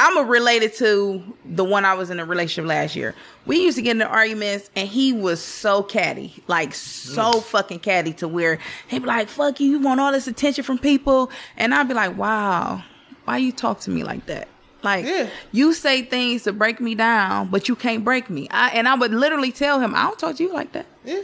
I'm 0.00 0.16
a 0.16 0.22
related 0.22 0.74
to 0.76 1.36
the 1.44 1.64
one 1.64 1.84
I 1.84 1.94
was 1.94 2.08
in 2.10 2.20
a 2.20 2.24
relationship 2.24 2.68
last 2.68 2.94
year. 2.94 3.16
We 3.46 3.60
used 3.64 3.76
to 3.78 3.82
get 3.82 3.92
into 3.92 4.06
arguments, 4.06 4.70
and 4.76 4.88
he 4.88 5.12
was 5.12 5.42
so 5.42 5.82
catty, 5.82 6.40
like 6.46 6.72
so 6.72 7.40
fucking 7.40 7.80
catty, 7.80 8.12
to 8.14 8.28
where 8.28 8.60
he'd 8.86 9.00
be 9.00 9.06
like, 9.06 9.28
"Fuck 9.28 9.58
you, 9.58 9.70
you 9.70 9.80
want 9.80 9.98
all 10.00 10.12
this 10.12 10.28
attention 10.28 10.62
from 10.62 10.78
people," 10.78 11.30
and 11.56 11.74
I'd 11.74 11.88
be 11.88 11.94
like, 11.94 12.16
"Wow, 12.16 12.84
why 13.24 13.38
you 13.38 13.50
talk 13.50 13.80
to 13.80 13.90
me 13.90 14.04
like 14.04 14.26
that?" 14.26 14.46
Like 14.84 15.04
Yeah. 15.04 15.26
you 15.50 15.74
say 15.74 16.02
things 16.02 16.44
to 16.44 16.52
break 16.52 16.78
me 16.80 16.94
down, 16.94 17.48
but 17.48 17.68
you 17.68 17.74
can't 17.74 18.04
break 18.04 18.30
me. 18.30 18.46
I, 18.52 18.68
and 18.68 18.86
I 18.86 18.94
would 18.94 19.12
literally 19.12 19.50
tell 19.50 19.80
him, 19.80 19.96
"I 19.96 20.04
don't 20.04 20.16
talk 20.18 20.36
to 20.36 20.42
you 20.44 20.52
like 20.52 20.70
that." 20.72 20.86
Yeah. 21.04 21.22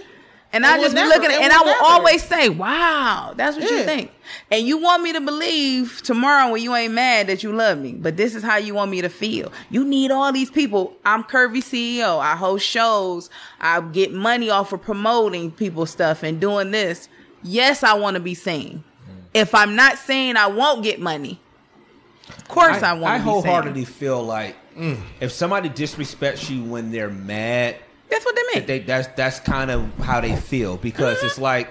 And 0.55 0.65
I 0.65 0.81
just 0.81 0.95
be 0.95 1.03
looking 1.03 1.33
at 1.33 1.41
and 1.43 1.53
I 1.53 1.59
will 1.59 1.67
never. 1.67 1.85
always 1.85 2.23
say, 2.23 2.49
Wow, 2.49 3.35
that's 3.37 3.57
what 3.57 3.69
you 3.69 3.83
think. 3.83 4.13
And 4.53 4.65
you 4.65 4.79
want 4.79 5.03
me 5.03 5.13
to 5.13 5.21
believe 5.21 6.01
tomorrow 6.05 6.53
when 6.53 6.63
you 6.63 6.73
ain't 6.77 6.95
mad 6.95 7.27
that 7.27 7.43
you 7.43 7.53
love 7.53 7.79
me. 7.79 7.93
But 7.93 8.17
this 8.17 8.37
is 8.37 8.45
how 8.45 8.57
you 8.57 8.73
want 8.73 8.93
me 8.93 9.03
to 9.03 9.09
feel. 9.09 9.53
You 9.69 9.85
need 9.85 10.13
all 10.13 10.33
these 10.33 10.53
people. 10.53 10.95
I'm 11.05 11.25
Curvy 11.25 11.59
CEO. 11.59 12.21
I 12.21 12.37
host 12.37 12.65
shows. 12.65 13.31
I 13.61 13.81
get 13.81 14.13
money 14.13 14.49
off 14.49 14.73
of 14.73 14.81
promoting 14.81 15.51
people 15.51 15.87
stuff 15.87 16.23
and 16.23 16.41
doing 16.41 16.71
this. 16.71 17.09
Yes, 17.43 17.83
I 17.83 17.95
want 17.95 18.15
to 18.15 18.21
be 18.21 18.35
seen. 18.35 18.85
Mm. 19.09 19.23
If 19.35 19.57
I'm 19.57 19.75
not 19.75 19.99
saying 19.99 20.37
I 20.37 20.47
won't 20.47 20.85
get 20.85 21.01
money, 21.01 21.41
of 22.29 22.47
course 22.47 22.81
I, 22.81 22.93
want 22.93 23.07
I 23.07 23.19
to 23.19 23.25
be 23.25 23.31
wholeheartedly 23.31 23.85
seen. 23.87 23.95
feel 23.95 24.23
like 24.23 24.55
mm. 24.77 25.01
if 25.21 25.33
somebody 25.33 25.69
disrespects 25.69 26.49
you 26.49 26.63
when 26.63 26.93
they're 26.93 27.11
mad, 27.11 27.77
That's 28.11 28.25
what 28.25 28.35
they 28.35 28.43
that 28.43 28.55
mean. 28.55 28.67
they 28.67 28.79
that's 28.81 29.09
that's 29.17 29.41
kind 29.41 29.71
of 29.71 29.93
how 29.99 30.21
they 30.21 30.37
feel 30.37 30.77
because 30.77 31.23
it's 31.23 31.39
like 31.39 31.69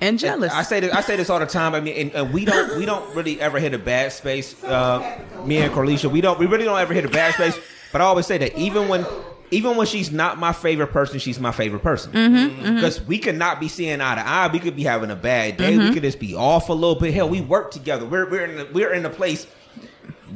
and 0.00 0.18
jealous. 0.18 0.52
I 0.52 0.62
say 0.62 0.80
this 0.80 0.92
I 0.92 1.00
say 1.00 1.16
this 1.16 1.30
all 1.30 1.38
the 1.38 1.46
time. 1.46 1.74
I 1.74 1.80
mean, 1.80 1.96
and, 1.96 2.12
and 2.14 2.32
we 2.32 2.44
don't 2.44 2.78
we 2.78 2.84
don't 2.86 3.14
really 3.14 3.40
ever 3.40 3.58
hit 3.58 3.74
a 3.74 3.78
bad 3.78 4.12
space. 4.12 4.62
Uh, 4.62 5.18
me 5.44 5.58
and 5.58 5.72
Corlicia, 5.72 6.10
we 6.10 6.20
don't 6.20 6.38
we 6.38 6.46
really 6.46 6.64
don't 6.64 6.78
ever 6.78 6.94
hit 6.94 7.04
a 7.04 7.08
bad 7.08 7.34
space. 7.34 7.58
But 7.92 8.00
I 8.00 8.04
always 8.04 8.26
say 8.26 8.38
that 8.38 8.56
even 8.58 8.88
when 8.88 9.06
even 9.50 9.76
when 9.76 9.86
she's 9.86 10.10
not 10.10 10.38
my 10.38 10.52
favorite 10.52 10.88
person, 10.88 11.18
she's 11.20 11.38
my 11.38 11.52
favorite 11.52 11.82
person. 11.82 12.12
Mm-hmm, 12.12 12.74
Because 12.74 13.00
we 13.02 13.18
could 13.18 13.36
not 13.36 13.60
be 13.60 13.68
seeing 13.68 14.00
eye 14.00 14.16
to 14.16 14.26
eye. 14.26 14.48
We 14.52 14.58
could 14.58 14.74
be 14.74 14.82
having 14.82 15.10
a 15.10 15.16
bad 15.16 15.58
day. 15.58 15.74
Mm-hmm. 15.74 15.88
We 15.88 15.94
could 15.94 16.02
just 16.02 16.18
be 16.18 16.34
off 16.34 16.70
a 16.70 16.72
little 16.72 16.96
bit. 16.98 17.14
Hell, 17.14 17.28
we 17.28 17.40
work 17.40 17.70
together. 17.70 18.04
We're 18.04 18.28
we're 18.28 18.44
in 18.46 18.56
the, 18.56 18.68
we're 18.72 18.92
in 18.92 19.06
a 19.06 19.10
place 19.10 19.46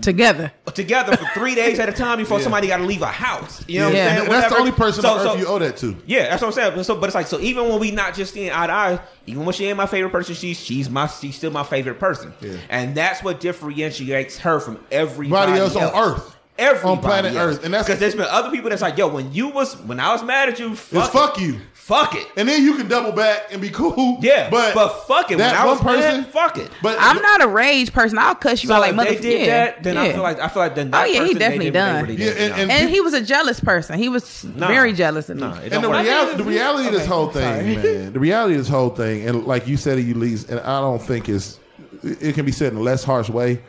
Together. 0.02 0.52
Uh, 0.66 0.70
together 0.70 1.16
for 1.16 1.24
three 1.34 1.54
days 1.54 1.78
at 1.78 1.88
a 1.88 1.92
time 1.92 2.18
before 2.18 2.40
somebody 2.40 2.68
got 2.68 2.78
to 2.78 2.84
leave 2.84 3.02
a 3.02 3.06
house. 3.06 3.64
You 3.68 3.80
know 3.80 3.88
Yeah. 3.88 3.92
what 3.92 3.96
I'm 3.98 4.16
saying? 4.16 4.24
And 4.26 4.32
that's 4.42 4.52
the 4.54 4.58
only 4.60 4.72
person 4.72 5.02
So- 5.02 5.10
on 5.10 5.18
earth 5.18 5.32
so- 5.32 5.36
you 5.36 5.46
owe 5.46 5.58
that 5.58 5.76
to. 5.78 5.96
Yeah, 6.06 6.28
that's 6.30 6.42
what 6.42 6.48
I'm 6.48 6.52
saying. 6.72 6.82
So, 6.84 6.94
but 6.96 7.06
it's 7.06 7.14
like 7.14 7.26
so. 7.26 7.40
Even 7.40 7.68
when 7.68 7.78
we 7.80 7.90
not 7.90 8.14
just 8.14 8.34
seeing 8.34 8.50
eye 8.52 8.66
to 8.66 8.72
eye, 8.72 9.00
even 9.26 9.44
when 9.44 9.54
she 9.54 9.66
ain't 9.66 9.76
my 9.76 9.86
favorite 9.86 10.10
person, 10.10 10.34
she's 10.34 10.58
she's 10.58 10.88
my 10.90 11.06
she's 11.06 11.36
still 11.36 11.50
my 11.50 11.64
favorite 11.64 11.98
person. 11.98 12.32
Yeah. 12.40 12.54
And 12.70 12.94
that's 12.94 13.22
what 13.22 13.40
differentiates 13.40 14.38
her 14.38 14.60
from 14.60 14.78
everybody 14.90 15.52
Everybody 15.52 15.60
else 15.60 15.76
on 15.76 15.94
Earth. 16.12 16.34
Everybody 16.58 16.88
On 16.92 16.98
planet 17.00 17.34
else. 17.34 17.56
Earth. 17.58 17.64
And 17.64 17.72
that's- 17.72 17.86
because 17.86 18.00
there's 18.00 18.16
been 18.16 18.26
other 18.28 18.50
people 18.50 18.68
that's 18.70 18.82
like, 18.82 18.98
yo, 18.98 19.06
when 19.06 19.32
you 19.32 19.48
was 19.48 19.74
when 19.76 20.00
I 20.00 20.12
was 20.12 20.24
mad 20.24 20.48
at 20.48 20.58
you, 20.58 20.74
fuck, 20.74 21.04
It's 21.04 21.12
fuck 21.12 21.40
you. 21.40 21.60
Fuck 21.88 22.16
it. 22.16 22.26
And 22.36 22.46
then 22.46 22.62
you 22.62 22.74
can 22.76 22.86
double 22.86 23.12
back 23.12 23.46
and 23.50 23.62
be 23.62 23.70
cool. 23.70 24.18
Yeah, 24.20 24.50
but 24.50 24.74
but 24.74 25.06
fuck 25.06 25.30
it. 25.30 25.36
When 25.36 25.38
that 25.38 25.56
I 25.56 25.64
was 25.64 25.82
one 25.82 25.94
person- 25.96 26.20
mad, 26.20 26.30
fuck 26.30 26.58
it. 26.58 26.70
But 26.82 26.98
I'm 27.00 27.16
not 27.22 27.42
a 27.42 27.48
rage 27.48 27.94
person. 27.94 28.18
I'll 28.18 28.34
cuss 28.34 28.62
you 28.62 28.68
So 28.68 28.74
out 28.74 28.80
like 28.82 28.90
if 28.90 28.96
mother. 28.96 29.10
they 29.14 29.20
did 29.20 29.40
yeah, 29.46 29.46
that, 29.64 29.82
then 29.82 29.96
I 29.96 30.12
feel 30.12 30.22
like 30.22 30.38
I 30.38 30.48
feel 30.48 30.62
like 30.62 30.74
then 30.74 30.90
Oh, 30.92 30.98
yeah, 31.04 31.06
he 31.06 31.18
person, 31.20 31.32
they 31.34 31.38
definitely 31.38 31.64
did 31.66 31.72
done. 31.72 32.02
really 32.04 32.16
Yeah, 32.22 32.30
and- 32.32 32.52
and- 32.60 32.70
And 32.70 32.90
he 32.90 33.00
was 33.00 33.14
a 33.14 33.22
jealous 33.22 33.58
person. 33.58 33.98
He 33.98 34.10
was 34.10 34.44
Nah. 34.44 34.68
very 34.68 34.92
jealous 34.92 35.30
of 35.30 35.36
me. 35.38 35.44
Nah, 35.44 35.56
it 35.60 35.72
And 35.72 35.82
the, 35.82 35.88
work. 35.88 36.04
real, 36.06 36.36
the 36.36 36.44
reality 36.44 36.88
of 36.88 36.92
this 36.92 37.02
okay, 37.04 37.10
whole 37.10 37.32
sorry. 37.32 37.62
thing, 37.76 37.82
man, 37.82 38.12
the 38.12 38.20
reality 38.20 38.54
of 38.56 38.60
this 38.60 38.68
whole 38.68 38.90
thing, 38.90 39.26
and 39.26 39.46
like 39.46 39.66
you 39.66 39.78
said, 39.78 39.96
Eulise, 39.96 40.46
and 40.50 40.60
I 40.60 40.80
don't 40.82 41.00
think 41.00 41.30
it's, 41.30 41.58
it 42.02 42.34
can 42.34 42.44
be 42.44 42.52
said 42.52 42.72
in 42.74 42.78
a 42.78 42.82
less 42.82 43.02
harsh 43.02 43.30
way. 43.30 43.62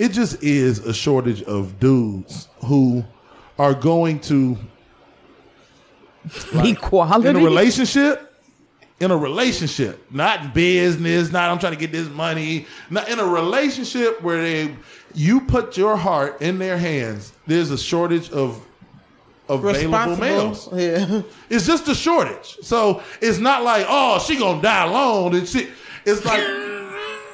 It 0.00 0.08
just 0.10 0.42
is 0.42 0.80
a 0.80 0.92
shortage 0.92 1.44
of 1.44 1.78
dudes 1.78 2.48
who 2.64 3.04
are 3.60 3.74
going 3.74 4.18
to, 4.22 4.56
Equality. 6.54 7.28
in 7.28 7.36
a 7.36 7.40
relationship, 7.40 8.34
in 9.00 9.10
a 9.10 9.16
relationship, 9.16 10.04
not 10.10 10.44
in 10.44 10.50
business, 10.52 11.32
not 11.32 11.50
I'm 11.50 11.58
trying 11.58 11.72
to 11.72 11.78
get 11.78 11.92
this 11.92 12.08
money, 12.08 12.66
not 12.90 13.08
in 13.08 13.18
a 13.18 13.24
relationship 13.26 14.20
where 14.22 14.42
they, 14.42 14.74
you 15.14 15.40
put 15.40 15.76
your 15.76 15.96
heart 15.96 16.42
in 16.42 16.58
their 16.58 16.76
hands. 16.76 17.32
There's 17.46 17.70
a 17.70 17.78
shortage 17.78 18.30
of 18.30 18.62
available 19.48 20.16
males. 20.16 20.68
Yeah. 20.74 21.22
It's 21.48 21.66
just 21.66 21.88
a 21.88 21.94
shortage. 21.94 22.58
So 22.62 23.02
it's 23.20 23.38
not 23.38 23.62
like, 23.62 23.86
oh, 23.88 24.18
she 24.18 24.36
gonna 24.36 24.62
die 24.62 24.84
alone 24.86 25.34
and 25.34 25.48
shit. 25.48 25.70
It's 26.04 26.24
like 26.24 26.42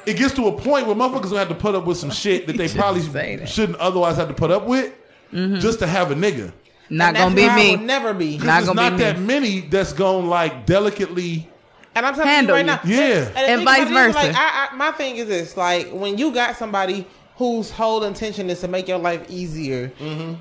it 0.05 0.15
gets 0.17 0.33
to 0.35 0.47
a 0.47 0.51
point 0.51 0.87
where 0.87 0.95
motherfuckers 0.95 1.23
gonna 1.23 1.39
have 1.39 1.49
to 1.49 1.55
put 1.55 1.75
up 1.75 1.85
with 1.85 1.97
some 1.97 2.09
shit 2.11 2.47
that 2.47 2.57
they 2.57 2.67
probably 2.75 3.01
shouldn't 3.45 3.77
otherwise 3.77 4.15
have 4.15 4.29
to 4.29 4.33
put 4.33 4.51
up 4.51 4.65
with 4.65 4.93
just 5.31 5.79
to 5.79 5.87
have 5.87 6.09
a 6.11 6.15
nigga. 6.15 6.53
Not 6.89 7.15
gonna 7.15 7.35
be 7.35 7.49
me. 7.49 7.75
will 7.75 7.83
never 7.83 8.13
be. 8.13 8.37
Not 8.37 8.45
There's 8.45 8.65
gonna 8.67 8.81
not 8.81 8.91
be 8.91 8.97
me. 8.97 9.03
that 9.03 9.19
many 9.19 9.59
that's 9.61 9.93
gonna 9.93 10.27
like 10.27 10.65
delicately. 10.65 11.49
And 11.95 12.05
I'm 12.05 12.13
telling 12.13 12.29
Handle 12.29 12.59
you 12.59 12.67
right 12.67 12.85
you. 12.85 12.95
Yeah. 12.95 13.23
the 13.25 13.37
And 13.39 13.57
thing 13.59 13.65
vice 13.65 13.89
about 13.89 14.05
it 14.05 14.09
is, 14.09 14.15
versa. 14.15 14.27
Like, 14.27 14.35
I, 14.35 14.67
I, 14.71 14.75
my 14.75 14.91
thing 14.91 15.15
is 15.17 15.27
this: 15.27 15.57
like 15.57 15.89
when 15.91 16.17
you 16.17 16.31
got 16.31 16.55
somebody 16.55 17.07
whose 17.37 17.69
whole 17.71 18.03
intention 18.03 18.49
is 18.49 18.61
to 18.61 18.67
make 18.67 18.87
your 18.87 18.99
life 18.99 19.25
easier, 19.29 19.89
Mm-hmm. 19.99 20.35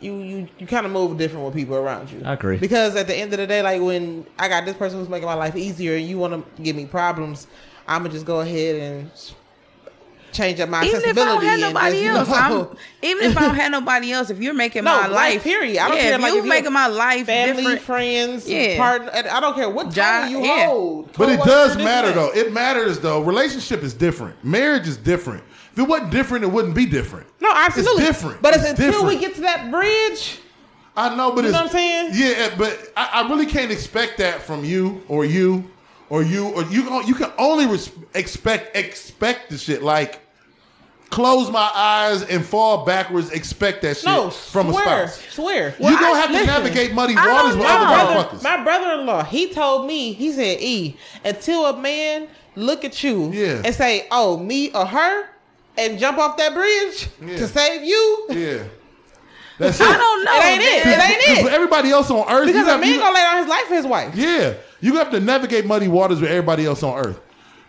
you 0.00 0.18
you 0.20 0.48
you 0.58 0.66
kind 0.66 0.86
of 0.86 0.92
move 0.92 1.16
different 1.18 1.44
with 1.46 1.54
people 1.54 1.76
around 1.76 2.10
you. 2.10 2.22
I 2.24 2.34
agree. 2.34 2.58
Because 2.58 2.94
at 2.96 3.06
the 3.06 3.14
end 3.16 3.32
of 3.32 3.38
the 3.38 3.46
day, 3.46 3.62
like 3.62 3.80
when 3.82 4.26
I 4.38 4.48
got 4.48 4.64
this 4.66 4.76
person 4.76 4.98
who's 4.98 5.08
making 5.08 5.26
my 5.26 5.34
life 5.34 5.56
easier, 5.56 5.96
and 5.96 6.06
you 6.06 6.18
want 6.18 6.32
to 6.56 6.62
give 6.62 6.76
me 6.76 6.86
problems, 6.86 7.46
I'm 7.88 8.02
gonna 8.02 8.12
just 8.14 8.26
go 8.26 8.40
ahead 8.40 8.76
and 8.76 9.10
change 10.32 10.60
up 10.60 10.68
my 10.68 10.84
Even 10.84 11.00
if 11.02 11.18
I 11.18 11.24
don't 11.24 11.42
have 11.44 11.60
nobody 11.60 12.04
else, 12.06 12.28
you 12.28 12.34
I'm, 12.34 12.76
even 13.02 13.24
if 13.30 13.36
I 13.36 13.40
don't 13.40 13.54
have 13.54 13.72
nobody 13.72 14.12
else, 14.12 14.30
if 14.30 14.40
you're 14.40 14.54
making 14.54 14.84
No, 14.84 14.90
my 14.94 15.06
life, 15.06 15.12
life, 15.12 15.42
period. 15.44 15.78
I 15.78 15.88
don't 15.88 15.96
yeah, 15.96 16.02
care, 16.02 16.14
if 16.14 16.20
like, 16.20 16.32
you 16.34 16.38
if 16.40 16.44
making 16.46 16.72
my 16.72 16.86
life 16.86 17.26
family, 17.26 17.62
different. 17.62 17.80
friends, 17.82 18.48
Yeah. 18.48 18.76
partner. 18.76 19.10
I 19.30 19.40
don't 19.40 19.54
care 19.54 19.68
what 19.68 19.90
Job- 19.90 20.30
you 20.30 20.42
yeah. 20.44 20.66
hold. 20.66 21.12
But 21.14 21.28
it 21.30 21.40
does 21.44 21.76
matter 21.76 22.12
though. 22.12 22.30
It 22.32 22.52
matters 22.52 22.98
though. 23.00 23.20
Relationship 23.22 23.82
is 23.82 23.94
different. 23.94 24.42
Marriage 24.44 24.86
is 24.88 24.96
different. 24.96 25.42
If 25.72 25.78
it 25.78 25.82
wasn't 25.82 26.10
different, 26.10 26.44
it 26.44 26.48
wouldn't 26.48 26.74
be 26.74 26.86
different. 26.86 27.26
No, 27.40 27.50
absolutely. 27.54 28.02
It's 28.04 28.18
different. 28.18 28.42
But 28.42 28.54
it's, 28.54 28.64
It's 28.64 28.80
until 28.80 29.06
we 29.06 29.18
get 29.18 29.34
to 29.36 29.40
that 29.42 29.70
bridge, 29.70 30.38
I 30.96 31.14
know, 31.14 31.30
but 31.32 31.44
You 31.44 31.50
it's, 31.50 31.52
know 31.52 31.62
what 31.64 31.70
I'm 31.70 31.72
saying? 31.72 32.10
Yeah, 32.14 32.54
but 32.58 32.92
I, 32.96 33.22
I 33.22 33.28
really 33.28 33.46
can't 33.46 33.70
expect 33.70 34.18
that 34.18 34.42
from 34.42 34.64
you 34.64 35.02
or 35.08 35.24
you 35.24 35.70
or 36.10 36.22
you 36.22 36.48
or 36.48 36.62
you. 36.64 36.82
You 37.06 37.14
can 37.14 37.32
only 37.38 37.66
res- 37.66 37.90
expect 38.14 38.76
expect 38.76 39.48
the 39.50 39.56
shit 39.58 39.82
like 39.82 40.20
close 41.10 41.50
my 41.50 41.70
eyes 41.74 42.22
and 42.22 42.44
fall 42.44 42.84
backwards. 42.84 43.30
Expect 43.32 43.82
that 43.82 43.96
shit 43.96 44.06
No, 44.06 44.30
from 44.30 44.70
swear, 44.70 45.04
a 45.04 45.08
spouse. 45.08 45.32
swear. 45.34 45.74
you 45.78 45.84
gonna 45.84 46.06
I- 46.06 46.18
have 46.18 46.26
to 46.28 46.32
listen, 46.34 46.46
navigate 46.46 46.92
muddy 46.94 47.16
waters 47.16 47.56
with 47.56 47.66
other 47.66 47.86
brother, 47.86 48.28
motherfuckers. 48.36 48.42
my 48.44 48.62
brother-in-law, 48.62 49.24
he 49.24 49.52
told 49.52 49.86
me, 49.86 50.12
he 50.12 50.30
said, 50.32 50.58
"E, 50.60 50.96
until 51.24 51.66
a 51.66 51.76
man 51.76 52.28
look 52.54 52.84
at 52.84 53.02
you 53.02 53.30
Yeah. 53.32 53.62
and 53.64 53.74
say, 53.74 54.06
oh, 54.10 54.36
me 54.36 54.70
or 54.72 54.84
her, 54.86 55.24
and 55.78 55.98
jump 55.98 56.18
off 56.18 56.36
that 56.36 56.52
bridge 56.54 57.08
Yeah. 57.24 57.38
to 57.38 57.48
save 57.48 57.82
you, 57.84 58.26
yeah, 58.30 58.58
that's 59.58 59.80
it. 59.80 59.86
I 59.86 59.96
don't 59.96 60.24
know. 60.24 60.32
it 60.36 60.44
ain't 60.44 60.62
it. 60.62 60.86
It 60.86 61.28
ain't 61.38 61.46
it. 61.46 61.52
everybody 61.52 61.90
else 61.90 62.08
on 62.10 62.28
earth, 62.30 62.46
Because 62.46 62.66
you 62.68 62.72
a 62.72 62.78
man 62.78 62.98
gonna 63.00 63.14
lay 63.14 63.20
down 63.22 63.38
his 63.38 63.46
life 63.48 63.64
for 63.66 63.74
his 63.74 63.86
wife. 63.86 64.14
Yeah, 64.14 64.54
you 64.80 64.96
have 64.96 65.10
to 65.10 65.20
navigate 65.20 65.66
muddy 65.66 65.88
waters 65.88 66.20
with 66.20 66.30
everybody 66.30 66.66
else 66.66 66.82
on 66.82 66.98
earth. 66.98 67.20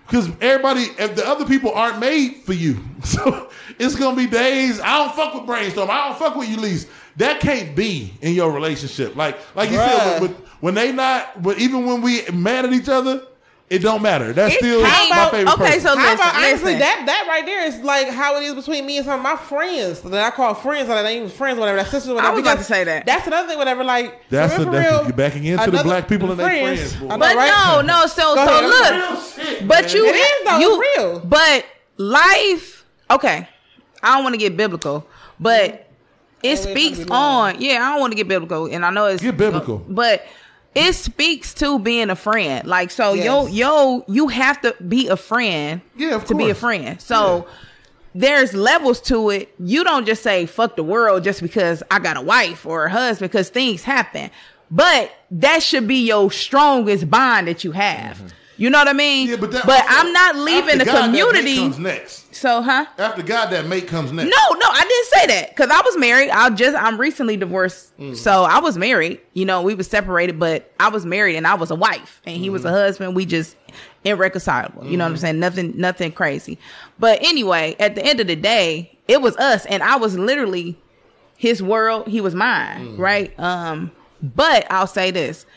Because 0.06 0.30
everybody, 0.42 0.82
if 1.00 1.16
the 1.16 1.26
other 1.26 1.46
people 1.46 1.72
aren't 1.72 2.00
made 2.00 2.42
for 2.44 2.54
you, 2.54 2.80
so 3.04 3.50
it's 3.80 3.96
gonna 3.96 4.16
be 4.16 4.28
days. 4.28 4.80
I 4.80 4.98
don't 4.98 5.16
fuck 5.16 5.34
with 5.34 5.46
brainstorm. 5.46 5.90
I 5.90 6.10
don't 6.10 6.18
fuck 6.18 6.36
with 6.36 6.50
Eulise. 6.50 6.88
That 7.18 7.40
can't 7.40 7.76
be 7.76 8.14
in 8.22 8.34
your 8.34 8.52
relationship. 8.52 9.16
Like, 9.16 9.38
like 9.56 9.70
you 9.70 9.78
said, 9.78 9.90
Bruh. 9.90 10.22
with, 10.22 10.32
with, 10.32 10.48
when 10.62 10.74
they 10.76 10.92
not, 10.92 11.42
but 11.42 11.60
even 11.60 11.86
when 11.86 12.02
we 12.02 12.24
mad 12.32 12.66
at 12.66 12.74
each 12.74 12.90
other, 12.90 13.26
it 13.72 13.80
don't 13.82 14.02
matter. 14.02 14.34
That's 14.34 14.54
It 14.54 14.58
still 14.60 14.84
can't- 14.84 15.10
my 15.10 15.30
favorite 15.30 15.54
okay, 15.54 15.64
person. 15.66 15.82
so 15.82 15.96
How 15.98 16.14
about 16.14 16.36
listen, 16.36 16.44
honestly 16.44 16.66
listen. 16.74 16.80
that 16.80 17.04
that 17.06 17.26
right 17.28 17.46
there 17.46 17.66
is 17.66 17.78
like 17.80 18.10
how 18.10 18.36
it 18.38 18.44
is 18.44 18.54
between 18.54 18.86
me 18.86 18.98
and 18.98 19.06
some 19.06 19.20
of 19.20 19.24
my 19.24 19.36
friends 19.38 20.02
that 20.02 20.24
I 20.26 20.30
call 20.36 20.54
friends 20.54 20.90
or 20.90 20.96
that 20.96 21.06
ain't 21.06 21.18
even 21.26 21.30
friends, 21.30 21.58
whatever, 21.58 21.78
that 21.78 21.88
sisters, 21.88 22.10
whatever. 22.14 22.28
I 22.28 22.32
was 22.36 22.42
about 22.42 22.58
to 22.58 22.64
say 22.66 22.84
that. 22.84 23.06
That's 23.06 23.26
another 23.28 23.48
thing, 23.48 23.58
whatever. 23.58 23.84
Like 23.84 24.28
That's 24.30 24.54
for 24.56 24.66
the- 24.66 24.72
real, 24.72 24.82
that's 24.82 25.00
for 25.04 25.08
the- 25.08 25.14
backing 25.14 25.46
into 25.46 25.72
the 25.72 25.84
black 25.84 26.08
people 26.10 26.30
and 26.32 26.40
their 26.40 26.48
friends, 26.50 26.94
boy. 26.96 27.08
Know, 27.08 27.18
But 27.18 27.36
right? 27.36 27.48
no, 27.48 27.82
no. 27.82 28.06
So 28.08 28.36
Go 28.36 28.46
so 28.46 28.60
ahead, 28.60 28.66
look, 28.66 29.20
shit, 29.36 29.68
but 29.68 29.86
man. 29.86 29.96
you 29.96 30.06
It 30.06 30.16
is, 30.16 30.46
though. 30.46 30.58
you 30.60 30.84
real. 30.98 31.20
But 31.22 31.66
life, 31.98 32.84
okay. 33.10 33.48
I 34.04 34.16
don't 34.16 34.24
want 34.24 34.34
to 34.34 34.40
get 34.40 34.58
biblical, 34.58 35.06
but 35.40 35.88
it 36.44 36.58
speaks 36.58 37.00
on. 37.10 37.62
Yeah, 37.62 37.86
I 37.86 37.92
don't 37.92 38.00
want 38.02 38.12
to 38.12 38.18
get 38.18 38.28
biblical, 38.28 38.66
and 38.66 38.84
I 38.86 38.90
know 38.90 39.06
it's 39.06 39.22
Get 39.22 39.38
biblical. 39.38 39.78
but 39.88 40.26
it 40.76 40.94
speaks 40.94 41.54
to 41.56 41.80
being 41.80 42.10
a 42.10 42.16
friend. 42.16 42.68
Like 42.68 42.92
so, 42.92 43.14
yo 43.14 43.46
Yes. 43.48 43.54
yo, 43.54 44.06
you 44.08 44.28
have 44.30 44.62
to 44.62 44.76
be 44.88 45.08
a 45.08 45.18
friend. 45.18 45.82
Yeah, 45.96 46.20
to 46.20 46.36
be 46.36 46.50
a 46.50 46.56
friend. 46.56 47.02
So. 47.02 47.48
There's 48.14 48.54
levels 48.54 49.00
to 49.04 49.30
it. 49.30 49.56
You 49.58 49.86
don't 49.86 50.06
just 50.06 50.22
say 50.22 50.46
fuck 50.46 50.76
the 50.76 50.84
world 50.84 51.24
just 51.24 51.42
because 51.42 51.82
I 51.90 52.00
got 52.00 52.18
a 52.18 52.22
wife 52.22 52.66
or 52.66 52.88
a 52.88 52.90
husband 52.90 53.32
because 53.32 53.48
things 53.50 53.84
happen. 53.84 54.30
But 54.70 55.14
that 55.32 55.64
should 55.64 55.88
be 55.88 56.08
your 56.08 56.30
strongest 56.30 57.10
bond 57.10 57.48
that 57.48 57.64
you 57.64 57.72
have. 57.72 58.18
Mm-hmm. 58.18 58.28
You 58.62 58.70
know 58.70 58.78
what 58.78 58.90
I 58.90 58.94
mean? 58.94 59.28
Yeah, 59.28 59.38
but 59.38 59.52
that 59.54 59.66
but 59.66 59.84
I'm 59.88 60.14
not 60.14 60.36
leaving 60.36 60.78
the 60.78 60.86
God, 60.86 61.06
community. 61.06 61.56
comes 61.56 61.80
next. 61.80 62.36
So, 62.36 62.62
huh? 62.62 62.86
After 62.96 63.24
God, 63.24 63.48
that 63.48 63.66
mate 63.66 63.88
comes 63.88 64.12
next. 64.12 64.30
No, 64.30 64.54
no, 64.54 64.68
I 64.70 64.82
didn't 64.82 65.08
say 65.08 65.40
that 65.40 65.50
because 65.50 65.72
I 65.72 65.82
was 65.82 65.98
married. 65.98 66.30
I 66.30 66.48
just 66.52 66.78
I'm 66.78 67.02
recently 67.02 67.38
divorced, 67.38 67.98
mm. 67.98 68.16
so 68.16 68.44
I 68.44 68.60
was 68.60 68.78
married. 68.78 69.20
You 69.34 69.46
know, 69.46 69.64
we 69.64 69.74
were 69.74 69.82
separated, 69.82 70.38
but 70.38 70.72
I 70.80 70.90
was 70.90 71.08
married 71.08 71.38
and 71.38 71.48
I 71.48 71.56
was 71.56 71.72
a 71.72 71.76
wife, 71.76 72.22
and 72.24 72.38
he 72.38 72.52
was 72.52 72.64
a 72.64 72.68
mm-hmm. 72.68 72.76
husband. 72.76 73.16
We 73.16 73.26
just 73.26 73.58
irreconcilable. 74.04 74.86
You 74.86 74.96
know 74.96 75.06
what 75.06 75.08
I'm 75.08 75.16
mm-hmm. 75.16 75.22
saying? 75.22 75.40
Nothing, 75.40 75.74
nothing 75.78 76.12
crazy. 76.12 76.60
But 77.00 77.18
anyway, 77.24 77.76
at 77.80 77.96
the 77.96 78.06
end 78.06 78.20
of 78.20 78.28
the 78.28 78.36
day, 78.36 78.96
it 79.08 79.24
was 79.24 79.36
us, 79.38 79.66
and 79.66 79.82
I 79.82 79.96
was 79.96 80.16
literally 80.20 80.80
his 81.36 81.64
world. 81.64 82.08
He 82.08 82.22
was 82.22 82.36
mine, 82.36 82.90
mm. 82.90 83.00
right? 83.00 83.34
Um, 83.40 83.90
but 84.22 84.72
I'll 84.72 84.86
say 84.86 85.10
this: 85.10 85.48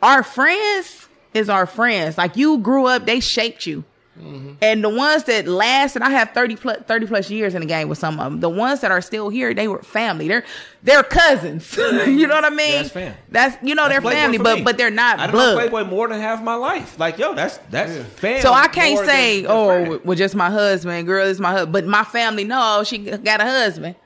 our 0.00 0.22
friends 0.22 1.08
is 1.34 1.48
our 1.48 1.66
friends. 1.66 2.18
Like 2.18 2.36
you 2.36 2.58
grew 2.58 2.86
up, 2.86 3.06
they 3.06 3.20
shaped 3.20 3.66
you. 3.66 3.84
Mm-hmm. 4.20 4.52
And 4.60 4.84
the 4.84 4.90
ones 4.90 5.24
that 5.24 5.48
lasted, 5.48 6.02
I 6.02 6.10
have 6.10 6.32
30 6.32 6.56
plus, 6.56 6.78
30 6.82 7.06
plus 7.06 7.30
years 7.30 7.54
in 7.54 7.60
the 7.60 7.66
game 7.66 7.88
with 7.88 7.96
some 7.96 8.20
of 8.20 8.24
them. 8.24 8.40
The 8.40 8.48
ones 8.48 8.80
that 8.80 8.90
are 8.90 9.00
still 9.00 9.30
here, 9.30 9.54
they 9.54 9.68
were 9.68 9.82
family. 9.82 10.28
They're 10.28 10.44
they're 10.82 11.02
cousins. 11.02 11.74
you 11.76 12.26
know 12.26 12.34
what 12.34 12.44
I 12.44 12.50
mean? 12.50 12.72
That's 12.72 12.90
fam. 12.90 13.14
That's 13.30 13.56
you 13.62 13.74
know 13.74 13.88
That's 13.88 13.94
they're 13.94 14.00
Playboy 14.02 14.16
family, 14.16 14.38
but 14.38 14.58
me. 14.58 14.64
but 14.64 14.76
they're 14.76 14.90
not 14.90 15.18
I 15.18 15.26
done 15.26 15.32
blood. 15.32 15.46
known 15.54 15.70
Playboy 15.70 15.90
more 15.90 16.08
than 16.08 16.20
half 16.20 16.42
my 16.42 16.54
life. 16.54 16.98
Like, 16.98 17.18
yo, 17.18 17.34
that's 17.34 17.56
that's 17.70 17.96
fam. 18.18 18.42
So 18.42 18.52
I 18.52 18.68
can't 18.68 19.04
say, 19.06 19.36
than- 19.36 19.42
than 19.44 19.50
oh, 19.50 19.84
friend. 19.86 20.04
well, 20.04 20.16
just 20.16 20.34
my 20.34 20.50
husband, 20.50 21.06
girl, 21.06 21.26
is 21.26 21.40
my 21.40 21.52
husband. 21.52 21.72
But 21.72 21.86
my 21.86 22.04
family, 22.04 22.44
no, 22.44 22.84
she 22.84 22.98
got 22.98 23.40
a 23.40 23.44
husband. 23.44 23.96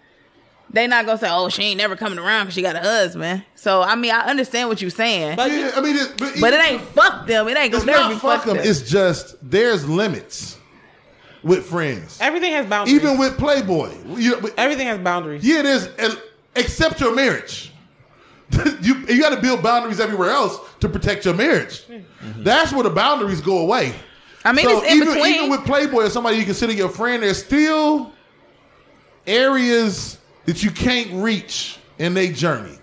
They 0.71 0.87
not 0.87 1.07
gonna 1.07 1.19
say, 1.19 1.29
oh, 1.31 1.49
she 1.49 1.63
ain't 1.63 1.79
never 1.79 1.95
coming 1.97 2.19
around 2.19 2.47
because 2.47 2.55
she 2.55 2.63
got 2.63 2.75
a 2.77 2.81
husband. 2.81 3.45
So 3.55 3.83
I 3.83 3.95
mean, 3.95 4.13
I 4.13 4.23
understand 4.23 4.69
what 4.69 4.81
you're 4.81 4.91
saying, 4.91 5.37
but, 5.37 5.51
Yeah, 5.51 5.71
I 5.77 5.81
mean, 5.81 5.97
it, 5.97 6.15
but, 6.41 6.53
it 6.53 6.61
ain't 6.71 6.83
fuck 6.83 7.27
them. 7.27 7.49
It 7.49 7.57
ain't 7.57 7.73
It's 7.75 7.85
gonna 7.85 7.99
never 7.99 8.15
be 8.15 8.19
fuck 8.21 8.39
fuck 8.39 8.45
them. 8.47 8.57
them. 8.59 8.67
It's 8.67 8.83
just 8.83 9.37
there's 9.49 9.89
limits 9.89 10.59
with 11.43 11.65
friends. 11.67 12.19
Everything 12.21 12.53
has 12.53 12.67
boundaries. 12.67 12.97
Even 12.97 13.17
with 13.17 13.39
Playboy, 13.39 13.93
you 14.17 14.33
know, 14.41 14.51
everything 14.57 14.89
has 14.89 14.99
boundaries. 14.99 15.45
yeah, 15.45 15.63
there's 15.63 15.89
except 16.57 17.01
your 17.01 17.15
marriage. 17.15 17.73
you 18.81 18.95
you 19.09 19.21
got 19.21 19.35
to 19.35 19.41
build 19.41 19.63
boundaries 19.63 20.01
everywhere 20.01 20.31
else 20.31 20.59
to 20.81 20.89
protect 20.89 21.25
your 21.25 21.35
marriage. 21.35 21.87
Mm-hmm. 21.87 22.43
That's 22.43 22.73
where 22.73 22.83
the 22.85 22.91
boundaries 22.91 23.41
go 23.41 23.59
away. 23.59 23.93
I 24.45 24.53
mean, 24.53 24.67
So 24.67 24.83
it's 24.83 24.93
even, 24.95 25.09
between. 25.15 25.35
even 25.35 25.51
with 25.51 25.65
Playboy 25.65 26.05
or 26.05 26.11
somebody 26.11 26.37
you 26.39 26.45
consider 26.45 26.73
your 26.73 26.89
friend, 26.89 27.23
there's 27.23 27.43
still 27.43 28.13
areas 29.27 30.19
that 30.47 30.63
you 30.63 30.71
can't 30.71 31.13
reach 31.23 31.79
in 31.99 32.15
their 32.15 32.33
journey 32.33 32.79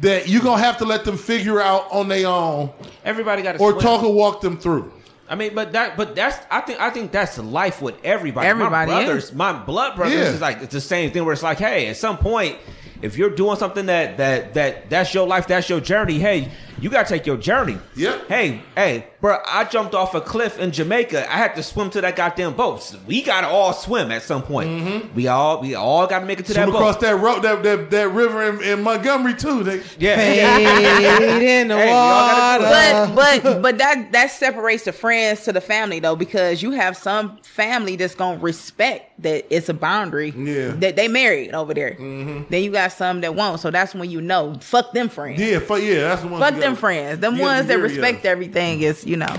that 0.00 0.28
you're 0.28 0.42
gonna 0.42 0.62
have 0.62 0.78
to 0.78 0.84
let 0.84 1.04
them 1.04 1.16
figure 1.16 1.60
out 1.60 1.90
on 1.92 2.08
their 2.08 2.26
own 2.26 2.70
everybody 3.04 3.42
got 3.42 3.52
to 3.52 3.58
or 3.58 3.80
talk 3.80 4.02
or 4.02 4.12
walk 4.12 4.40
them 4.40 4.56
through. 4.56 4.92
I 5.30 5.36
mean, 5.36 5.54
but 5.54 5.72
that, 5.72 5.96
but 5.96 6.16
that's, 6.16 6.36
I 6.50 6.60
think, 6.60 6.80
I 6.80 6.90
think 6.90 7.12
that's 7.12 7.38
life 7.38 7.80
with 7.80 7.94
everybody. 8.02 8.48
Everybody, 8.48 8.90
my 8.90 8.98
yeah. 8.98 9.04
brothers, 9.06 9.32
my 9.32 9.52
blood 9.52 9.94
brothers, 9.94 10.14
Yeah. 10.18 10.24
is 10.24 10.40
like 10.40 10.60
it's 10.60 10.72
the 10.72 10.80
same 10.80 11.12
thing. 11.12 11.24
Where 11.24 11.32
it's 11.32 11.44
like, 11.44 11.58
hey, 11.58 11.86
at 11.86 11.96
some 11.96 12.18
point, 12.18 12.58
if 13.02 13.16
you're 13.16 13.30
doing 13.30 13.56
something 13.56 13.86
that 13.86 14.16
that 14.18 14.54
that 14.54 14.90
that's 14.90 15.12
your 15.14 15.26
life, 15.26 15.46
that's 15.46 15.68
your 15.68 15.80
journey. 15.80 16.18
Hey, 16.18 16.50
you 16.80 16.90
gotta 16.90 17.08
take 17.08 17.26
your 17.26 17.36
journey. 17.36 17.78
Yeah. 17.94 18.18
Hey, 18.28 18.62
hey, 18.74 19.06
bro, 19.20 19.38
I 19.46 19.64
jumped 19.64 19.94
off 19.94 20.14
a 20.14 20.20
cliff 20.20 20.58
in 20.58 20.72
Jamaica. 20.72 21.30
I 21.32 21.36
had 21.36 21.54
to 21.56 21.62
swim 21.62 21.90
to 21.90 22.00
that 22.00 22.16
goddamn 22.16 22.54
boat. 22.54 22.94
We 23.06 23.22
gotta 23.22 23.48
all 23.48 23.72
swim 23.72 24.10
at 24.10 24.22
some 24.22 24.42
point. 24.42 24.70
Mm-hmm. 24.70 25.14
We 25.14 25.28
all, 25.28 25.60
we 25.60 25.74
all 25.74 26.06
gotta 26.06 26.24
make 26.26 26.40
it 26.40 26.46
to 26.46 26.52
Swim 26.54 26.70
that 26.70 26.74
across 26.74 26.94
boat. 26.96 27.00
that 27.02 27.16
road, 27.16 27.42
that, 27.42 27.62
that, 27.62 27.90
that 27.90 28.08
river 28.08 28.42
in, 28.44 28.62
in 28.62 28.82
Montgomery 28.82 29.34
too. 29.34 29.62
They, 29.62 29.82
yeah. 29.98 30.16
Fade 30.16 31.42
in 31.42 31.68
the 31.68 31.76
Hey, 31.76 31.86
we 31.86 31.90
all 31.92 32.28
gotta 32.28 33.08
do 33.08 33.14
water. 33.14 33.14
but 33.14 33.42
but 33.42 33.62
but 33.62 33.78
that 33.78 34.12
that 34.12 34.30
separates 34.30 34.84
the 34.84 34.92
friends 34.92 35.44
to 35.44 35.52
the 35.52 35.60
family 35.60 36.00
though 36.00 36.16
because 36.16 36.62
you 36.62 36.70
have 36.72 36.96
some 36.96 37.36
family 37.42 37.96
that's 37.96 38.14
gonna 38.14 38.38
respect 38.40 39.20
that 39.22 39.44
it's 39.54 39.68
a 39.68 39.74
boundary 39.74 40.30
Yeah. 40.30 40.70
that 40.76 40.96
they 40.96 41.08
married 41.08 41.52
over 41.52 41.74
there 41.74 41.92
mm-hmm. 41.92 42.44
then 42.48 42.62
you 42.62 42.72
got 42.72 42.89
some 42.92 43.20
that 43.20 43.34
won't 43.34 43.60
so 43.60 43.70
that's 43.70 43.94
when 43.94 44.10
you 44.10 44.20
know 44.20 44.54
fuck 44.60 44.92
them 44.92 45.08
friends 45.08 45.40
yeah, 45.40 45.58
fuck, 45.58 45.80
yeah, 45.80 46.00
that's 46.00 46.22
the 46.22 46.28
one. 46.28 46.40
fuck 46.40 46.54
them 46.58 46.76
friends 46.76 47.20
them 47.20 47.38
ones 47.38 47.66
that 47.66 47.78
respect 47.78 48.22
that. 48.22 48.28
everything 48.28 48.80
is 48.80 49.04
you 49.06 49.16
know 49.16 49.34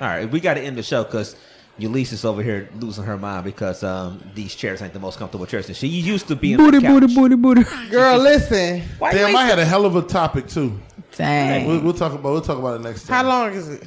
All 0.00 0.08
right, 0.08 0.28
we 0.30 0.40
got 0.40 0.54
to 0.54 0.60
end 0.60 0.76
the 0.76 0.82
show 0.82 1.04
because 1.04 1.36
Eulise 1.78 2.12
is 2.12 2.24
over 2.24 2.42
here 2.42 2.68
losing 2.80 3.04
her 3.04 3.16
mind 3.16 3.44
because 3.44 3.82
um, 3.82 4.20
these 4.34 4.54
chairs 4.54 4.82
ain't 4.82 4.92
the 4.92 4.98
most 5.00 5.18
comfortable 5.18 5.46
chairs. 5.46 5.68
And 5.68 5.76
she 5.76 5.86
used 5.86 6.28
to 6.28 6.36
be 6.36 6.52
in 6.52 6.58
the 6.58 6.72
couch. 6.80 6.82
booty 6.82 7.14
booty, 7.14 7.34
booty. 7.36 7.64
Girl, 7.90 8.18
listen. 8.18 8.82
Why 8.98 9.12
Damn, 9.12 9.34
I 9.36 9.44
had 9.44 9.58
a 9.58 9.64
hell 9.64 9.86
of 9.86 9.96
a 9.96 10.02
topic 10.02 10.48
too. 10.48 10.78
Dang. 11.16 11.66
We'll, 11.66 11.80
we'll 11.80 11.92
talk 11.94 12.12
about 12.12 12.32
we'll 12.32 12.40
talk 12.40 12.58
about 12.58 12.80
it 12.80 12.82
next 12.82 13.06
time. 13.06 13.24
How 13.24 13.28
long 13.28 13.52
is 13.52 13.68
it? 13.68 13.84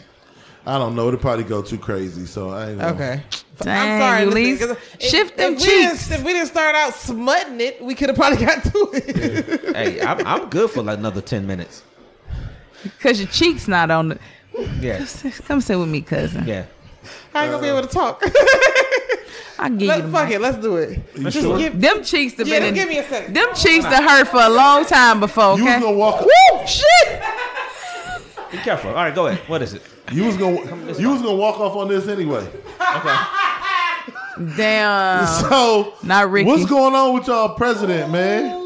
I 0.68 0.78
don't 0.80 0.96
know. 0.96 1.08
It'll 1.08 1.20
probably 1.20 1.44
go 1.44 1.62
too 1.62 1.78
crazy. 1.78 2.26
So 2.26 2.50
I 2.50 2.70
ain't 2.72 2.80
gonna- 2.80 2.94
Okay. 2.94 3.24
Dang, 3.62 4.02
I'm 4.02 4.02
sorry. 4.02 4.26
Eulise. 4.26 4.34
listen, 4.60 4.68
'cause 4.68 4.78
if- 5.00 5.10
Shift 5.10 5.38
them 5.38 5.54
if 5.54 5.60
we 5.60 5.66
didn't- 5.66 5.92
cheeks. 5.92 6.12
If 6.12 6.24
we 6.24 6.34
didn't 6.34 6.48
start 6.48 6.76
out 6.76 6.94
smutting 6.96 7.62
it, 7.62 7.82
we 7.82 7.96
could 7.96 8.10
have 8.10 8.18
probably 8.18 8.46
got 8.46 8.64
to 8.64 8.90
it. 8.94 9.76
hey, 9.76 10.02
I'm, 10.02 10.26
I'm 10.28 10.50
good 10.50 10.70
for 10.72 10.82
like 10.84 10.98
another 10.98 11.22
10 11.22 11.46
minutes. 11.48 11.84
Because 12.84 13.20
your 13.20 13.30
cheeks 13.30 13.68
not 13.68 13.90
on 13.92 14.10
the. 14.10 14.20
Yeah. 14.80 15.06
Come 15.48 15.62
sit 15.62 15.78
with 15.78 15.88
me, 15.90 16.02
cousin. 16.02 16.46
Yeah. 16.48 16.66
I 17.34 17.44
ain't 17.44 17.52
gonna 17.52 17.62
be 17.64 17.70
uh, 17.70 17.78
able 17.78 17.88
to 17.88 17.94
talk. 17.94 18.24
I'll 19.60 19.70
give 19.70 19.82
you 19.82 19.88
Let, 19.88 20.04
the 20.04 20.12
fuck 20.12 20.28
mic. 20.28 20.36
it. 20.36 20.42
Let's 20.42 20.58
do 20.58 20.76
it. 20.78 21.00
You 21.16 21.24
Just 21.30 21.38
sure? 21.42 21.58
give- 21.58 21.80
Them 21.80 22.04
cheeks 22.04 22.38
have 22.38 22.48
Yeah, 22.48 22.60
been. 22.60 22.70
in- 22.70 22.74
give 22.76 22.90
me 22.90 22.98
a 23.00 23.08
second. 23.08 23.34
Them 23.36 23.48
cheeks 23.56 23.86
that 23.86 24.04
hurt 24.04 24.28
for 24.28 24.42
a 24.42 24.50
long 24.50 24.86
time 24.86 25.20
before. 25.22 25.58
You 25.58 25.64
Okay. 25.64 25.76
was 25.76 25.84
gonna 25.84 25.98
walk. 25.98 26.22
Woo! 26.22 26.68
Shit! 26.68 27.22
Be 28.56 28.62
careful. 28.64 28.90
All 28.92 28.96
right, 28.96 29.14
go 29.14 29.28
ahead. 29.28 29.48
What 29.50 29.62
is 29.62 29.74
it? 29.74 29.82
You 30.12 30.26
was 30.26 30.38
gonna. 30.38 30.58
You 31.00 31.10
was 31.10 31.22
gonna 31.22 31.36
walk 31.36 31.60
off 31.60 31.76
on 31.76 31.88
this 31.88 32.08
anyway. 32.08 32.48
Okay. 32.96 33.16
Damn. 34.58 35.26
So 35.50 35.94
Not 36.04 36.30
Ricky. 36.30 36.48
What's 36.48 36.66
going 36.66 36.94
on 36.96 37.14
with 37.14 37.28
y'all 37.28 37.56
president, 37.56 38.12
man? 38.12 38.62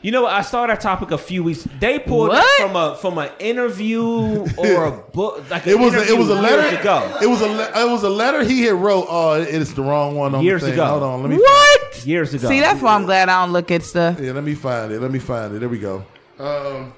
You 0.00 0.10
know. 0.12 0.26
I 0.26 0.40
saw 0.42 0.66
that 0.66 0.80
topic 0.80 1.10
a 1.10 1.18
few 1.18 1.44
weeks. 1.44 1.66
They 1.78 1.98
pulled 1.98 2.28
What? 2.30 2.44
it 2.44 2.62
from 2.66 2.76
a 2.76 2.96
from 2.96 3.18
an 3.18 3.30
interview 3.38 4.02
or 4.56 4.84
a 4.86 4.92
book. 4.92 5.48
Like 5.50 5.66
It 5.66 5.78
was 5.78 5.94
a, 5.94 6.06
it 6.06 6.16
was 6.16 6.28
a 6.30 6.34
letter. 6.34 6.76
ago. 6.78 7.18
It 7.22 7.26
was 7.26 7.40
a 7.42 7.46
le- 7.48 7.86
it 7.86 7.90
was 7.90 8.02
a 8.02 8.08
letter 8.10 8.44
he 8.44 8.62
had 8.62 8.74
wrote. 8.76 9.06
Oh, 9.08 9.34
it's 9.34 9.72
the 9.74 9.82
wrong 9.82 10.14
one 10.16 10.34
on 10.34 10.42
Years 10.42 10.62
the 10.62 10.68
thing. 10.68 10.74
ago. 10.74 10.86
Hold 10.86 11.02
on, 11.02 11.20
let 11.22 11.30
me 11.30 11.36
What? 11.36 12.06
Years 12.06 12.32
ago. 12.32 12.48
See, 12.48 12.60
that's 12.60 12.80
why 12.80 12.94
I'm 12.94 13.04
glad 13.04 13.28
I 13.28 13.44
don't 13.44 13.52
look 13.52 13.70
at 13.70 13.82
stuff. 13.82 14.18
Yeah, 14.20 14.32
let 14.32 14.44
me 14.44 14.54
find 14.54 14.90
it. 14.92 15.00
Let 15.02 15.10
me 15.10 15.18
find 15.18 15.54
it. 15.54 15.58
There 15.58 15.68
we 15.68 15.78
go. 15.80 16.04
Um, 16.38 16.94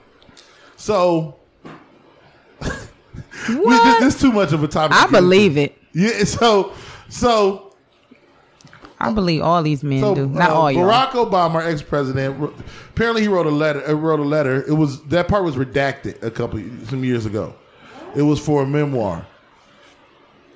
so 0.76 0.94
we, 0.94 1.24
this, 1.26 1.39
What? 3.48 4.00
this 4.00 4.14
is 4.14 4.20
too 4.20 4.32
much 4.32 4.52
of 4.52 4.62
a 4.62 4.68
topic. 4.68 4.96
I 4.96 5.06
believe 5.06 5.56
it. 5.56 5.76
Yeah. 5.92 6.24
So 6.24 6.74
so 7.08 7.74
I 8.98 9.10
believe 9.12 9.42
all 9.42 9.62
these 9.62 9.82
men 9.82 10.00
so 10.00 10.14
do. 10.14 10.26
Not 10.28 10.50
uh, 10.50 10.54
all 10.54 10.70
y'all. 10.70 10.84
Barack 10.84 11.10
Obama, 11.10 11.54
our 11.54 11.62
ex-president, 11.62 12.52
apparently 12.90 13.22
he 13.22 13.28
wrote 13.28 13.46
a 13.46 13.50
letter. 13.50 13.82
Uh, 13.88 13.94
wrote 13.94 14.20
a 14.20 14.24
letter. 14.24 14.62
It 14.66 14.74
was 14.74 15.02
that 15.04 15.26
part 15.28 15.44
was 15.44 15.56
redacted 15.56 16.22
a 16.22 16.30
couple 16.30 16.60
some 16.86 17.02
years 17.02 17.24
ago. 17.24 17.54
It 18.14 18.22
was 18.22 18.38
for 18.38 18.62
a 18.62 18.66
memoir. 18.66 19.26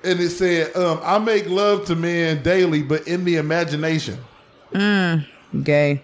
And 0.03 0.19
it 0.19 0.29
said, 0.29 0.75
um, 0.75 0.99
"I 1.01 1.17
make 1.17 1.49
love 1.49 1.85
to 1.85 1.95
men 1.95 2.43
daily, 2.43 2.83
but 2.83 3.07
in 3.07 3.25
the 3.25 3.37
imagination." 3.37 4.19
Gay. 4.71 6.01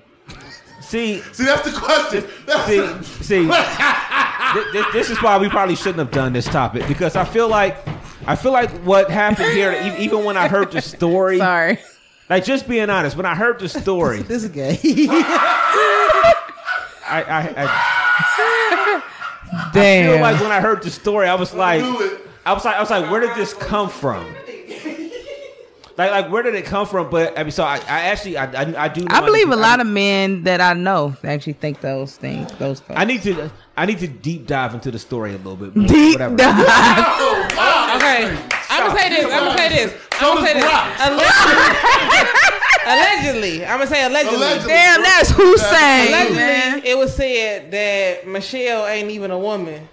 See, 0.81 1.19
See, 1.19 1.45
that's 1.45 1.69
the 1.69 1.77
question. 1.77 2.25
That's 2.45 2.65
see, 2.67 3.23
see. 3.23 3.51
Th- 4.53 4.71
th- 4.71 4.85
this 4.93 5.09
is 5.09 5.21
why 5.21 5.37
we 5.37 5.49
probably 5.49 5.75
shouldn't 5.75 5.99
have 5.99 6.11
done 6.11 6.33
this 6.33 6.45
topic 6.45 6.87
because 6.87 7.15
I 7.15 7.23
feel 7.25 7.47
like, 7.47 7.77
I 8.27 8.35
feel 8.35 8.51
like 8.51 8.69
what 8.83 9.09
happened 9.09 9.51
here. 9.53 9.71
e- 9.71 10.03
Even 10.03 10.23
when 10.25 10.37
I 10.37 10.47
heard 10.47 10.71
the 10.71 10.81
story, 10.81 11.37
Sorry. 11.37 11.79
like 12.29 12.43
just 12.43 12.67
being 12.67 12.89
honest, 12.89 13.15
when 13.15 13.25
I 13.25 13.35
heard 13.35 13.59
the 13.59 13.69
story, 13.69 14.21
This 14.23 14.43
is 14.43 14.49
gay. 14.49 14.77
I, 17.13 17.23
I, 17.27 17.53
I 17.57 19.01
Damn. 19.73 20.11
feel 20.13 20.21
like 20.21 20.39
when 20.41 20.51
I 20.51 20.61
heard 20.61 20.81
the 20.83 20.91
story, 20.91 21.27
I 21.27 21.35
was 21.35 21.53
like. 21.53 21.83
I 22.43 22.53
was 22.53 22.65
like, 22.65 22.75
I 22.75 22.79
was 22.79 22.89
like, 22.89 23.11
where 23.11 23.19
did 23.21 23.35
this 23.35 23.53
come 23.53 23.87
from? 23.87 24.25
Like, 25.97 26.11
like 26.11 26.31
where 26.31 26.41
did 26.43 26.55
it 26.55 26.65
come 26.65 26.87
from? 26.87 27.09
But 27.09 27.37
I 27.37 27.43
mean, 27.43 27.51
so 27.51 27.63
I, 27.63 27.75
I 27.77 28.01
actually, 28.09 28.37
I, 28.37 28.45
I, 28.45 28.85
I 28.85 28.87
do. 28.87 29.01
Know 29.01 29.07
I 29.15 29.21
believe 29.21 29.47
a 29.47 29.55
need- 29.55 29.61
lot 29.61 29.79
of 29.81 29.87
men 29.87 30.43
that 30.43 30.61
I 30.61 30.73
know 30.73 31.15
actually 31.23 31.53
think 31.53 31.81
those 31.81 32.15
things. 32.17 32.51
Those 32.53 32.79
thoughts. 32.79 32.99
I 32.99 33.05
need 33.05 33.21
to, 33.23 33.51
I 33.77 33.85
need 33.85 33.99
to 33.99 34.07
deep 34.07 34.47
dive 34.47 34.73
into 34.73 34.89
the 34.91 34.99
story 34.99 35.33
a 35.33 35.37
little 35.37 35.55
bit. 35.55 35.75
More, 35.75 35.87
deep 35.87 36.13
whatever. 36.15 36.35
dive. 36.37 37.05
Oh, 37.63 37.97
okay, 37.97 38.25
I'm 38.69 38.87
gonna 38.87 38.99
say 38.99 39.09
this. 39.09 39.25
I'm 39.25 39.43
gonna 39.43 39.57
say 39.57 39.69
this. 39.69 39.91
So 40.19 40.31
I'm 40.31 40.35
gonna 40.37 40.47
say 40.47 40.53
this. 40.53 40.63
Brock. 40.63 42.01
Allegedly, 42.83 43.65
I'm 43.65 43.77
gonna 43.77 43.87
say 43.87 44.03
allegedly. 44.05 44.37
Allegedly. 44.37 44.67
Damn, 44.69 45.03
that's 45.03 45.29
Hussein, 45.29 46.07
Allegedly, 46.07 46.35
man. 46.37 46.81
it 46.83 46.97
was 46.97 47.15
said 47.15 47.69
that 47.71 48.27
Michelle 48.27 48.87
ain't 48.87 49.11
even 49.11 49.29
a 49.31 49.37
woman. 49.37 49.87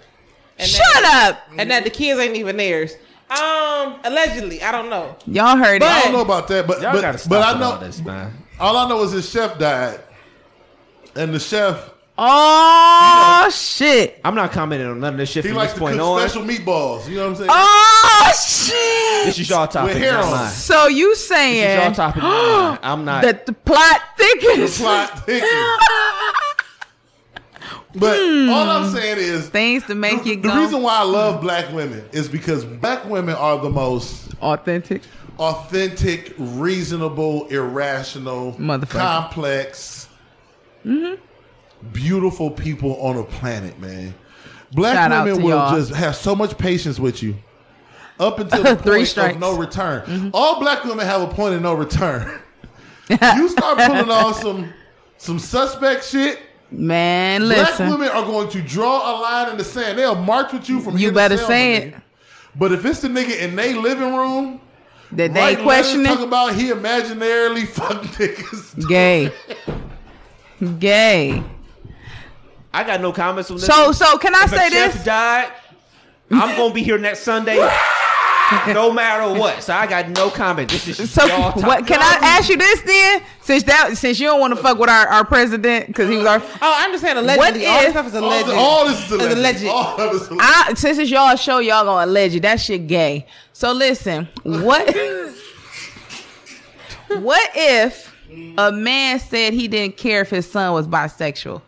And 0.57 0.67
Shut 0.67 0.81
that, 0.93 1.33
up. 1.35 1.49
And 1.57 1.69
that 1.71 1.83
the 1.83 1.89
kids 1.91 2.19
ain't 2.19 2.35
even 2.35 2.57
theirs. 2.57 2.95
Um, 3.29 3.99
allegedly, 4.03 4.61
I 4.63 4.71
don't 4.71 4.89
know. 4.89 5.15
Y'all 5.27 5.55
heard 5.57 5.81
it. 5.81 5.87
I 5.87 6.01
don't 6.03 6.13
know 6.13 6.21
about 6.21 6.47
that, 6.47 6.65
but 6.65 6.81
Y'all 6.81 6.93
gotta 6.93 7.13
but, 7.13 7.19
stop 7.19 7.29
but 7.29 7.55
I 7.55 7.59
know 7.59 7.71
all 7.73 7.77
this, 7.79 8.01
man. 8.01 8.33
all 8.59 8.75
I 8.75 8.89
know 8.89 9.03
is 9.03 9.11
his 9.11 9.29
chef 9.29 9.59
died, 9.59 9.99
and 11.15 11.33
the 11.33 11.39
chef 11.39 11.91
Oh 12.21 13.49
shit. 13.49 14.19
I'm 14.25 14.35
not 14.35 14.51
commenting 14.51 14.87
on 14.87 14.99
none 14.99 15.13
of 15.13 15.19
this 15.19 15.29
shit 15.29 15.45
he 15.45 15.51
from 15.51 15.57
likes 15.57 15.71
this 15.71 15.79
to 15.79 15.85
cook 15.85 15.97
point 15.97 16.01
on. 16.01 16.19
special 16.19 16.45
meatballs. 16.45 17.07
You 17.07 17.15
know 17.15 17.21
what 17.21 17.29
I'm 17.29 17.35
saying? 17.37 17.49
Oh 17.49 18.31
shit. 18.35 19.25
This 19.27 19.39
is 19.39 19.49
y'all 19.49 19.67
topic, 19.67 19.93
With 19.95 20.03
not 20.03 20.49
So 20.49 20.87
you 20.87 21.15
saying 21.15 21.61
This 21.61 21.69
is 21.71 21.75
y'all 21.75 21.83
saying 21.83 21.93
topic, 21.93 22.23
not. 22.23 22.79
I'm 22.83 23.05
not. 23.05 23.21
that 23.23 23.45
the 23.45 23.53
plot 23.53 24.01
thickens? 24.17 24.77
The 24.77 24.83
plot 24.83 25.25
thickens. 25.25 25.49
But 27.95 28.19
all 28.19 28.69
I'm 28.69 28.91
saying 28.93 29.17
is 29.17 29.49
Things 29.49 29.83
to 29.87 29.95
make 29.95 30.23
the, 30.23 30.29
you 30.29 30.35
the 30.35 30.47
go 30.49 30.59
reason 30.61 30.83
why 30.83 30.97
I 30.99 31.03
love 31.03 31.41
black 31.41 31.71
women 31.73 32.03
is 32.11 32.27
because 32.27 32.63
black 32.63 33.03
women 33.09 33.33
are 33.35 33.57
the 33.57 33.69
most 33.69 34.31
authentic. 34.41 35.01
authentic, 35.39 36.33
reasonable, 36.37 37.47
irrational, 37.47 38.53
complex, 38.89 40.07
Mm-hmm. 40.85 41.21
beautiful 41.91 42.49
people 42.51 42.95
on 43.01 43.17
a 43.17 43.23
planet, 43.23 43.77
man. 43.79 44.13
Black 44.71 44.93
Shout 44.95 45.25
women 45.25 45.43
will 45.43 45.49
y'all. 45.57 45.75
just 45.75 45.91
have 45.93 46.15
so 46.15 46.35
much 46.35 46.57
patience 46.57 46.99
with 46.99 47.21
you. 47.23 47.35
Up 48.19 48.39
until 48.39 48.63
the 48.63 48.75
Three 48.75 48.97
point 48.99 49.07
strikes. 49.07 49.33
of 49.35 49.41
no 49.41 49.57
return. 49.57 50.03
Mm-hmm. 50.05 50.29
All 50.33 50.59
black 50.59 50.83
women 50.83 51.05
have 51.05 51.21
a 51.21 51.27
point 51.27 51.55
of 51.55 51.61
no 51.61 51.73
return. 51.73 52.39
you 53.09 53.49
start 53.49 53.77
pulling 53.79 54.09
off 54.11 54.39
some 54.41 54.71
some 55.17 55.39
suspect 55.39 56.05
shit. 56.05 56.39
Man, 56.71 57.47
listen. 57.47 57.87
Black 57.87 57.99
women 57.99 58.09
are 58.15 58.23
going 58.25 58.49
to 58.49 58.61
draw 58.61 59.11
a 59.11 59.21
line 59.21 59.49
in 59.51 59.57
the 59.57 59.63
sand. 59.63 59.97
They'll 59.97 60.15
march 60.15 60.53
with 60.53 60.69
you 60.69 60.79
from 60.81 60.93
You 60.93 60.99
here 60.99 61.09
to 61.09 61.15
better 61.15 61.37
Selma, 61.37 61.51
say 61.53 61.81
nigga. 61.91 61.97
it. 61.97 62.03
But 62.55 62.71
if 62.73 62.85
it's 62.85 62.99
the 63.01 63.07
nigga 63.07 63.39
in 63.39 63.55
their 63.55 63.75
living 63.75 64.13
room, 64.15 64.61
That 65.13 65.33
they 65.33 65.39
writing 65.39 65.57
ain't 65.57 65.63
questioning. 65.63 66.05
talk 66.05 66.19
about 66.19 66.53
he 66.55 66.69
imaginarily 66.69 67.67
fuck 67.67 68.03
niggas. 68.03 68.87
Gay. 68.87 69.31
Gay. 70.79 71.43
I 72.73 72.83
got 72.83 73.01
no 73.01 73.11
comments 73.11 73.49
on 73.49 73.57
this. 73.57 73.65
So 73.65 73.91
so 73.91 74.17
can 74.19 74.35
I 74.35 74.43
if 74.43 74.49
say 74.51 74.67
a 74.67 74.69
chef 74.69 74.93
this? 74.93 75.03
died, 75.05 75.51
I'm 76.31 76.55
gonna 76.55 76.73
be 76.73 76.83
here 76.83 76.99
next 76.99 77.21
Sunday, 77.21 77.57
no 78.73 78.91
matter 78.91 79.39
what. 79.39 79.61
So 79.63 79.73
I 79.73 79.85
got 79.87 80.09
no 80.09 80.29
comment. 80.29 80.69
This 80.69 80.87
is 80.99 81.11
So 81.11 81.25
y'all 81.25 81.51
what 81.61 81.85
can 81.85 81.99
I 82.01 82.17
ask 82.21 82.49
you 82.49 82.57
this 82.57 82.81
then? 82.81 83.21
Since 83.41 83.63
that 83.63 83.97
since 83.97 84.19
you 84.19 84.27
don't 84.27 84.39
want 84.39 84.55
to 84.55 84.61
fuck 84.61 84.77
with 84.77 84.89
our, 84.89 85.07
our 85.07 85.25
president 85.25 85.87
because 85.87 86.09
he 86.09 86.17
was 86.17 86.25
our 86.25 86.39
Oh, 86.61 86.75
I'm 86.77 86.91
just 86.91 87.03
saying 87.03 87.17
allegedly. 87.17 87.61
What 87.61 87.67
all 87.69 87.77
if- 87.79 87.83
this 87.83 87.91
stuff 87.91 88.07
is 88.07 88.15
All, 88.15 88.23
alleged. 88.25 88.49
all 88.49 88.85
this 88.87 88.97
is 88.97 89.11
It's 89.11 89.11
alleged. 89.11 89.37
alleged. 89.63 89.65
All 89.67 89.99
of 90.01 90.11
this 90.13 90.21
is 90.23 90.27
alleged. 90.29 90.43
I 90.45 90.73
since 90.75 90.97
it's 90.97 91.11
y'all 91.11 91.35
show 91.35 91.59
y'all 91.59 91.83
gonna 91.85 92.05
allege 92.09 92.35
it. 92.35 92.41
That 92.41 92.59
shit 92.59 92.87
gay. 92.87 93.25
So 93.53 93.71
listen, 93.73 94.27
what 94.43 94.87
what 97.09 97.49
if 97.55 98.15
a 98.57 98.71
man 98.71 99.19
said 99.19 99.53
he 99.53 99.67
didn't 99.67 99.97
care 99.97 100.21
if 100.21 100.29
his 100.29 100.49
son 100.49 100.73
was 100.73 100.87
bisexual? 100.87 101.61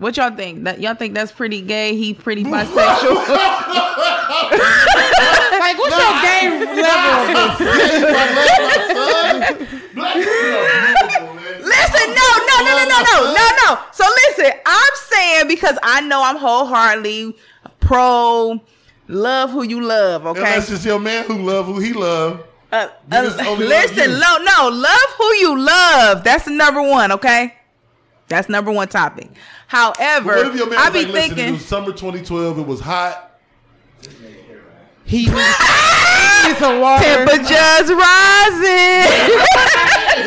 What 0.00 0.16
y'all 0.16 0.34
think? 0.34 0.64
That 0.64 0.80
y'all 0.80 0.94
think 0.94 1.12
that's 1.12 1.30
pretty 1.30 1.60
gay? 1.60 1.94
He 1.94 2.14
pretty 2.14 2.42
bisexual? 2.42 2.72
like, 5.60 5.76
what's 5.78 5.94
your 5.94 6.16
gay 6.24 6.48
level 6.80 7.36
of 7.36 7.58
this? 7.58 7.90
Black 9.94 10.14
women 10.16 10.64
are 10.64 10.96
beautiful, 10.96 11.34
man. 11.34 11.60
listen, 11.60 12.06
no, 12.16 12.28
no, 12.48 12.56
no, 12.64 12.72
no, 12.80 12.84
no, 12.88 12.98
no, 13.04 13.16
no, 13.34 13.44
no. 13.60 13.78
So 13.92 14.04
listen, 14.24 14.50
I'm 14.64 14.94
saying 14.94 15.48
because 15.48 15.76
I 15.82 16.00
know 16.00 16.22
I'm 16.24 16.36
wholeheartedly 16.36 17.36
pro 17.80 18.58
love 19.06 19.50
who 19.50 19.64
you 19.64 19.82
love. 19.82 20.24
Okay. 20.28 20.40
Unless 20.40 20.70
it's 20.70 20.86
your 20.86 20.98
man 20.98 21.24
who 21.24 21.42
love 21.42 21.66
who 21.66 21.78
he 21.78 21.92
love. 21.92 22.46
Uh, 22.72 22.88
uh, 23.12 23.36
only 23.46 23.66
love 23.66 23.90
listen, 23.90 24.18
no, 24.18 24.38
no, 24.38 24.70
love 24.72 25.10
who 25.18 25.34
you 25.34 25.58
love. 25.58 26.24
That's 26.24 26.46
the 26.46 26.52
number 26.52 26.80
one, 26.80 27.12
okay? 27.12 27.54
That's 28.28 28.48
number 28.48 28.70
one 28.70 28.88
topic. 28.88 29.28
However, 29.70 30.26
What 30.26 30.46
if 30.48 30.56
your 30.56 30.68
man 30.68 30.78
I 30.80 30.88
was 30.90 30.92
be 30.92 31.04
like, 31.06 31.14
listen, 31.14 31.32
it 31.32 31.36
thinking 31.36 31.52
was 31.54 31.64
summer 31.64 31.92
2012, 31.92 32.58
it 32.58 32.66
was 32.66 32.80
hot. 32.80 33.38
He 35.04 35.26
needs 35.26 36.58
some 36.58 36.80
water. 36.80 37.04
temperatures 37.04 37.92
rising. 37.94 39.06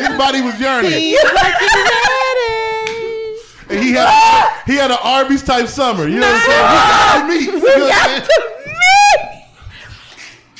His 0.00 0.16
body 0.16 0.40
was 0.40 0.58
yearning. 0.58 0.92
He's 0.92 1.20
fucking 1.20 1.68
ready. 1.68 2.60
And 3.70 3.78
he 3.82 3.92
had 3.92 4.62
he 4.66 4.76
had 4.76 4.90
an 4.90 4.98
Arby's 5.02 5.42
type 5.42 5.68
summer. 5.68 6.06
You 6.06 6.20
know 6.20 6.26
what 6.30 6.36
I'm 6.36 6.50
saying? 6.50 6.64
We 6.70 6.76
got 6.76 7.20
to 7.20 7.26
meet. 7.28 7.48
We 7.54 7.60
got 7.88 8.06
saying? 8.06 8.22
to 8.22 8.28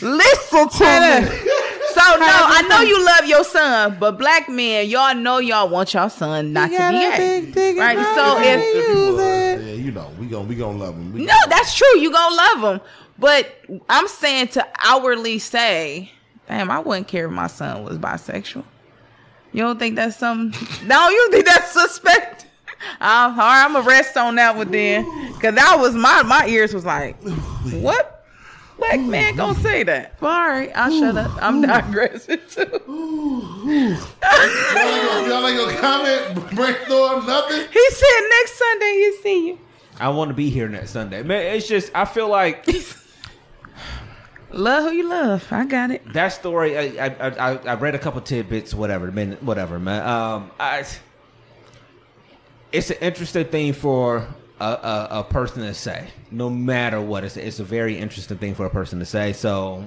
meet. 0.01 0.17
Listen 0.17 0.69
to 0.69 0.85
me. 0.85 1.74
So 1.93 2.01
no, 2.01 2.27
I 2.27 2.67
know 2.69 2.81
you 2.81 3.05
love 3.05 3.27
your 3.27 3.45
son, 3.45 3.97
but 4.01 4.19
black 4.19 4.49
men, 4.49 4.89
y'all 4.89 5.15
know 5.15 5.39
y'all 5.39 5.69
want 5.69 5.93
your 5.95 6.09
son 6.11 6.53
not 6.53 6.71
to 6.71 6.77
be 6.77 7.05
a 7.05 7.17
gay. 7.17 7.51
big 7.53 7.77
Right. 7.77 7.99
So 8.15 8.39
if 8.41 8.89
use 8.89 9.21
it. 9.21 9.67
Yeah, 9.67 9.85
you 9.85 9.93
know, 9.93 10.11
we 10.19 10.27
gon' 10.27 10.49
we 10.49 10.55
gonna 10.55 10.79
love 10.79 10.95
him. 10.95 11.13
We 11.13 11.25
No, 11.25 11.35
that's 11.49 11.75
true. 11.75 11.99
You 11.99 12.11
gonna 12.11 12.35
love 12.35 12.75
him, 12.75 12.81
but 13.19 13.49
I'm 13.89 14.09
saying 14.09 14.49
to 14.49 14.67
outwardly 14.79 15.39
say, 15.39 16.11
"Damn, 16.49 16.71
I 16.71 16.79
wouldn't 16.79 17.09
care 17.09 17.27
if 17.27 17.33
my 17.33 17.47
son 17.47 17.85
was 17.85 17.99
bisexual." 17.99 18.65
You 19.53 19.63
don't 19.63 19.79
think 19.79 19.95
that's 19.97 20.17
something? 20.17 20.69
no, 20.87 21.09
you 21.09 21.31
think 21.31 21.47
that's 21.47 21.73
suspect? 21.73 22.47
Uh, 23.01 23.31
all 23.31 23.37
right, 23.37 23.65
I'm 23.65 23.73
gonna 23.73 23.87
rest 23.87 24.15
on 24.19 24.35
that 24.35 24.57
one 24.57 24.71
then, 24.71 25.05
because 25.33 25.55
that 25.55 25.79
was 25.81 25.95
my 25.95 26.23
my 26.23 26.47
ears 26.47 26.75
was 26.75 26.85
like, 26.85 27.17
"What? 27.71 28.24
Black 28.79 29.01
man 29.01 29.37
gonna 29.37 29.55
say 29.61 29.83
that?" 29.85 30.15
All 30.23 30.29
right, 30.29 30.71
I'll 30.75 30.91
shut 30.91 31.17
up. 31.17 31.31
I'm 31.43 31.61
digressing 31.63 32.41
too. 32.49 32.65
Y'all 33.65 33.87
ain't 33.87 35.09
gonna, 35.09 35.29
y'all 35.29 35.47
ain't 35.47 35.59
gonna 35.59 35.79
comment, 35.79 36.55
brainstorm, 36.55 37.27
nothing. 37.27 37.67
He 37.73 37.91
said 37.91 38.29
next 38.31 38.59
Sunday 38.59 38.93
he 38.95 39.17
see 39.23 39.47
you. 39.49 39.59
I 40.01 40.09
want 40.09 40.29
to 40.29 40.35
be 40.35 40.51
here 40.51 40.69
next 40.69 40.91
Sunday. 40.91 41.23
Man, 41.23 41.55
it's 41.55 41.69
just 41.69 41.91
I 41.95 42.05
feel 42.05 42.29
like 42.29 42.67
Love 44.51 44.85
who 44.85 44.91
you 44.93 45.09
love. 45.09 45.45
I 45.53 45.65
got 45.67 45.91
it. 45.91 46.13
that 46.13 46.29
story. 46.29 46.79
I 46.79 47.07
I, 47.07 47.29
I, 47.29 47.57
I 47.57 47.75
read 47.75 47.95
a 47.97 47.99
couple 47.99 48.21
tidbits, 48.21 48.73
whatever, 48.73 49.11
man, 49.11 49.33
whatever, 49.41 49.79
man. 49.81 50.07
Um, 50.07 50.51
I 50.61 50.85
it's 52.71 52.91
an 52.91 52.97
interesting 53.01 53.47
thing 53.47 53.73
for 53.73 54.27
a, 54.65 55.09
a, 55.17 55.21
a 55.21 55.25
person 55.25 55.63
to 55.63 55.75
say. 55.75 56.09
No 56.31 56.49
matter 56.51 57.01
what, 57.01 57.25
it's 57.25 57.37
it's 57.37 57.61
a 57.61 57.65
very 57.65 57.99
interesting 57.99 58.39
thing 58.39 58.55
for 58.55 58.67
a 58.67 58.71
person 58.71 58.99
to 58.99 59.05
say. 59.05 59.33
So 59.33 59.85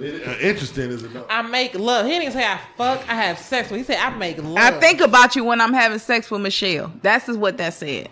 Uh, 0.00 0.36
Interesting 0.40 0.90
is 0.90 1.04
enough. 1.04 1.26
I 1.30 1.42
make 1.42 1.74
love. 1.78 2.06
He 2.06 2.18
didn't 2.18 2.32
say 2.32 2.44
I 2.44 2.58
fuck. 2.76 3.00
I 3.08 3.14
have 3.14 3.38
sex 3.38 3.70
with. 3.70 3.78
He 3.78 3.84
said 3.84 3.98
I 3.98 4.10
make 4.16 4.38
love. 4.42 4.56
I 4.56 4.72
think 4.80 5.00
about 5.00 5.36
you 5.36 5.44
when 5.44 5.60
I'm 5.60 5.72
having 5.72 5.98
sex 6.00 6.30
with 6.30 6.40
Michelle. 6.42 6.92
That's 7.02 7.28
is 7.28 7.36
what 7.36 7.56
that 7.58 7.74
said. 7.74 8.08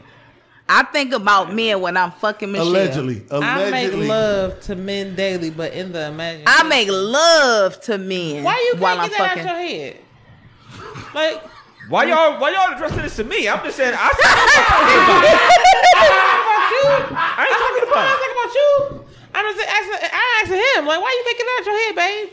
I 0.68 0.84
think 0.84 1.12
about 1.12 1.52
men 1.52 1.80
when 1.80 1.96
I'm 1.96 2.12
fucking 2.12 2.50
Michelle. 2.52 2.68
Allegedly, 2.68 3.26
allegedly. 3.30 3.42
I 3.42 3.70
make 3.70 4.08
love 4.08 4.60
to 4.60 4.76
men 4.76 5.14
daily, 5.16 5.50
but 5.50 5.72
in 5.74 5.92
the 5.92 6.06
imagination. 6.06 6.44
I 6.46 6.62
make 6.68 6.88
love 6.88 7.80
to 7.82 7.98
men. 7.98 8.44
Why 8.44 8.70
you 8.72 8.80
while 8.80 8.96
can't 8.96 9.12
I'm 9.12 9.18
that 9.18 9.28
fucking? 9.28 9.46
out 9.48 9.60
your 9.60 9.68
head? 9.68 9.96
Like 11.14 11.42
why 11.88 12.04
y'all 12.04 12.38
why 12.40 12.50
y'all 12.52 12.72
addressing 12.74 13.02
this 13.02 13.16
to 13.16 13.24
me? 13.24 13.48
I'm 13.48 13.62
just 13.64 13.76
saying 13.76 13.94
I 13.96 14.08
said 14.12 14.30
about 14.32 14.86
you. 16.72 16.86
I 17.14 17.42
ain't 17.46 17.58
talking 17.58 17.82
I'm 17.82 17.88
about. 17.92 18.04
not 18.06 18.16
talking 18.18 18.36
about 18.38 18.52
you. 18.54 18.70
I'm 19.34 19.44
just 19.54 19.60
asking. 19.68 19.98
I'm 20.12 20.30
asking 20.42 20.60
him. 20.76 20.86
Like, 20.86 21.00
why 21.00 21.10
you 21.10 21.22
taking 21.26 21.46
it 21.48 21.52
out 21.58 21.64
your 21.66 21.78
head, 21.84 21.94
babe? 21.96 22.28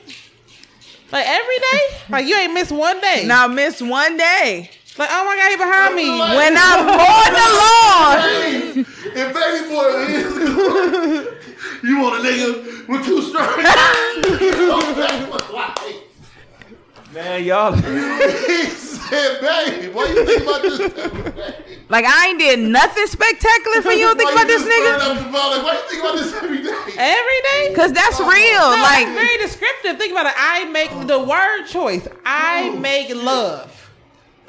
Like 1.12 1.26
every 1.28 1.60
day? 1.60 1.82
Like 2.10 2.26
you 2.28 2.36
ain't 2.38 2.54
missed 2.54 2.72
one 2.72 3.00
day. 3.02 3.24
Now 3.26 3.48
miss 3.48 3.82
one 3.82 4.16
day 4.18 4.70
Like, 4.98 5.10
oh 5.12 5.26
my 5.26 5.36
god, 5.36 5.50
he 5.50 5.56
behind 5.58 5.96
me. 5.96 6.08
when 6.38 6.56
I'm 6.56 6.86
mowing 6.86 7.34
the 7.34 7.48
lawn. 7.60 8.20
Hey, 8.20 8.86
if 9.16 9.34
baby 9.34 9.62
boy 9.74 9.90
is, 10.06 10.30
you 11.84 11.98
want 12.00 12.20
a 12.20 12.28
nigga 12.28 12.88
with 12.88 13.06
two 13.06 13.22
strikes? 13.24 13.66
Man, 17.14 17.44
y'all 17.44 17.72
he 17.74 18.66
said, 18.70 19.42
babe, 19.42 19.94
why 19.96 20.06
you 20.08 20.26
think 20.26 20.44
about 20.44 20.62
this? 20.62 21.56
Like 21.90 22.06
I 22.06 22.28
ain't 22.28 22.38
did 22.38 22.60
nothing 22.60 23.08
spectacular 23.08 23.82
for 23.82 23.92
you. 23.92 24.06
Don't 24.06 24.16
think 24.18 24.32
about 24.32 24.46
this 24.46 24.62
nigga. 24.62 25.00
up 25.00 25.18
the? 25.18 25.32
Why 25.32 25.74
you 25.74 25.90
think 25.90 26.04
about 26.04 26.18
this 26.20 26.32
every 26.36 26.62
day? 26.62 26.70
Every 27.00 27.42
day? 27.42 27.74
Cause 27.76 27.92
that's 27.92 28.20
real. 28.20 28.30
No, 28.30 28.78
Like 28.84 29.08
it's 29.08 29.20
very 29.20 29.38
descriptive. 29.40 29.98
Think 29.98 30.12
about 30.12 30.28
it. 30.28 30.34
I 30.38 30.66
make 30.66 30.92
the 31.08 31.18
word 31.18 31.66
choice. 31.66 32.08
I 32.24 32.70
make 32.78 33.10
love 33.16 33.90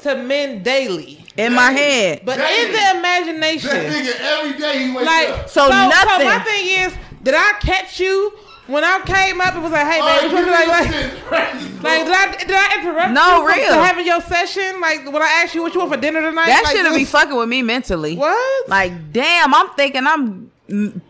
to 0.01 0.15
men 0.21 0.61
daily, 0.61 1.25
in 1.35 1.53
my 1.55 1.71
head. 1.71 2.21
but 2.25 2.37
Daily. 2.37 2.65
in 2.67 2.71
the 2.73 2.77
That 2.77 2.95
imagination, 2.97 3.69
nigga 3.71 4.13
every 4.19 4.59
day 4.59 4.85
he 4.87 4.91
wakes 4.95 5.07
like 5.07 5.29
up. 5.29 5.49
So 5.49 5.67
nothing. 5.67 6.19
So 6.19 6.25
my 6.25 6.39
thing 6.43 6.67
is, 6.67 6.93
did 7.23 7.33
I 7.35 7.53
catch 7.59 7.99
you 7.99 8.33
when 8.67 8.83
I 8.83 8.99
came 9.05 9.41
up? 9.41 9.55
It 9.55 9.59
was 9.59 9.71
like, 9.71 9.87
hey, 9.87 9.99
Oh, 10.01 10.21
baby, 10.21 10.35
you 10.35 10.51
like, 10.51 10.67
like, 10.67 10.91
shit 10.91 11.23
crazy, 11.25 11.69
bro. 11.79 11.89
like, 11.89 12.05
did 12.05 12.13
I 12.13 12.35
did 12.37 12.51
I 12.51 12.79
interrupt 12.81 13.11
No, 13.13 13.41
you 13.41 13.49
from 13.49 13.59
real. 13.59 13.73
having 13.83 14.05
your 14.05 14.21
session? 14.21 14.79
Like, 14.79 15.05
when 15.11 15.21
I 15.21 15.41
asked 15.43 15.55
you 15.55 15.61
what 15.61 15.73
you 15.73 15.79
want 15.79 15.93
for 15.93 15.99
dinner 15.99 16.21
tonight, 16.21 16.45
that 16.47 16.63
like, 16.65 16.75
shouldn't 16.75 16.95
be 16.95 17.05
fucking 17.05 17.35
with 17.35 17.49
me 17.49 17.61
mentally. 17.63 18.15
What? 18.15 18.69
Like 18.69 19.11
damn, 19.11 19.53
I'm 19.53 19.69
thinking 19.71 20.05
I'm 20.07 20.51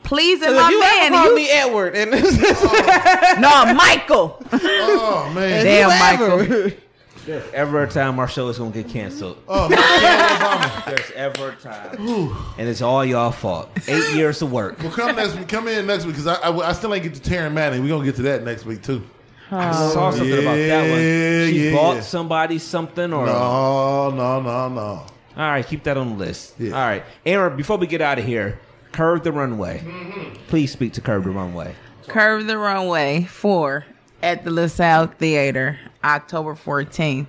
pleasing 0.03 0.55
my 0.55 0.65
if 0.65 0.69
you 0.71 0.79
man. 0.79 0.91
ever 0.93 1.05
and 1.05 1.13
called 1.15 1.29
you- 1.29 1.35
me 1.35 1.49
Edward, 1.51 1.95
and 1.95 2.11
oh. 2.15 3.35
no, 3.39 3.73
Michael. 3.75 4.43
oh 4.53 5.31
man. 5.35 5.65
Damn, 5.65 5.89
you 5.89 5.95
ever- 5.95 6.37
Michael. 6.47 6.77
There's 7.31 7.53
ever 7.53 7.83
a 7.83 7.89
time 7.89 8.19
our 8.19 8.27
show 8.27 8.49
is 8.49 8.57
gonna 8.57 8.71
get 8.71 8.89
canceled. 8.89 9.37
Oh, 9.47 9.69
Michelle 9.69 10.95
There's 10.95 11.11
ever 11.11 11.49
a 11.51 11.55
time, 11.55 11.97
and 12.57 12.67
it's 12.67 12.81
all 12.81 13.05
y'all 13.05 13.31
fault. 13.31 13.69
Eight 13.87 14.15
years 14.15 14.41
of 14.41 14.51
work. 14.51 14.79
Well, 14.79 14.91
come 14.91 15.15
next 15.15 15.35
week. 15.35 15.47
Come 15.47 15.67
in 15.69 15.87
next 15.87 16.05
week 16.05 16.15
because 16.15 16.27
I, 16.27 16.35
I 16.49 16.69
I 16.69 16.73
still 16.73 16.93
ain't 16.93 17.03
get 17.03 17.15
to 17.15 17.21
Taryn 17.21 17.53
Manning. 17.53 17.83
We 17.83 17.89
gonna 17.89 18.03
get 18.03 18.15
to 18.17 18.23
that 18.23 18.43
next 18.43 18.65
week 18.65 18.83
too. 18.83 19.01
I 19.49 19.71
saw 19.71 20.11
something 20.11 20.31
about 20.31 20.55
that 20.55 20.89
one. 20.89 20.99
She 20.99 21.65
yeah, 21.69 21.73
bought 21.75 21.95
yeah. 21.95 22.01
somebody 22.01 22.57
something, 22.57 23.13
or 23.13 23.25
No, 23.25 24.09
no, 24.11 24.41
no, 24.41 24.69
no. 24.69 24.81
all 24.81 25.05
right, 25.35 25.65
keep 25.65 25.83
that 25.83 25.97
on 25.97 26.09
the 26.11 26.15
list. 26.25 26.55
Yeah. 26.59 26.71
All 26.71 26.85
right, 26.87 27.03
Erin. 27.25 27.55
Before 27.57 27.77
we 27.77 27.87
get 27.87 28.01
out 28.01 28.19
of 28.19 28.25
here, 28.25 28.59
curve 28.91 29.23
the 29.23 29.31
runway. 29.31 29.79
Mm-hmm. 29.79 30.35
Please 30.47 30.71
speak 30.71 30.93
to 30.93 31.01
curve 31.01 31.23
the 31.23 31.31
runway. 31.31 31.75
Curve 32.07 32.47
the 32.47 32.57
Runway 32.57 33.23
4 33.23 33.85
at 34.23 34.43
the 34.43 34.51
LaSalle 34.51 35.07
Theater, 35.07 35.79
October 36.03 36.55
14th. 36.55 37.27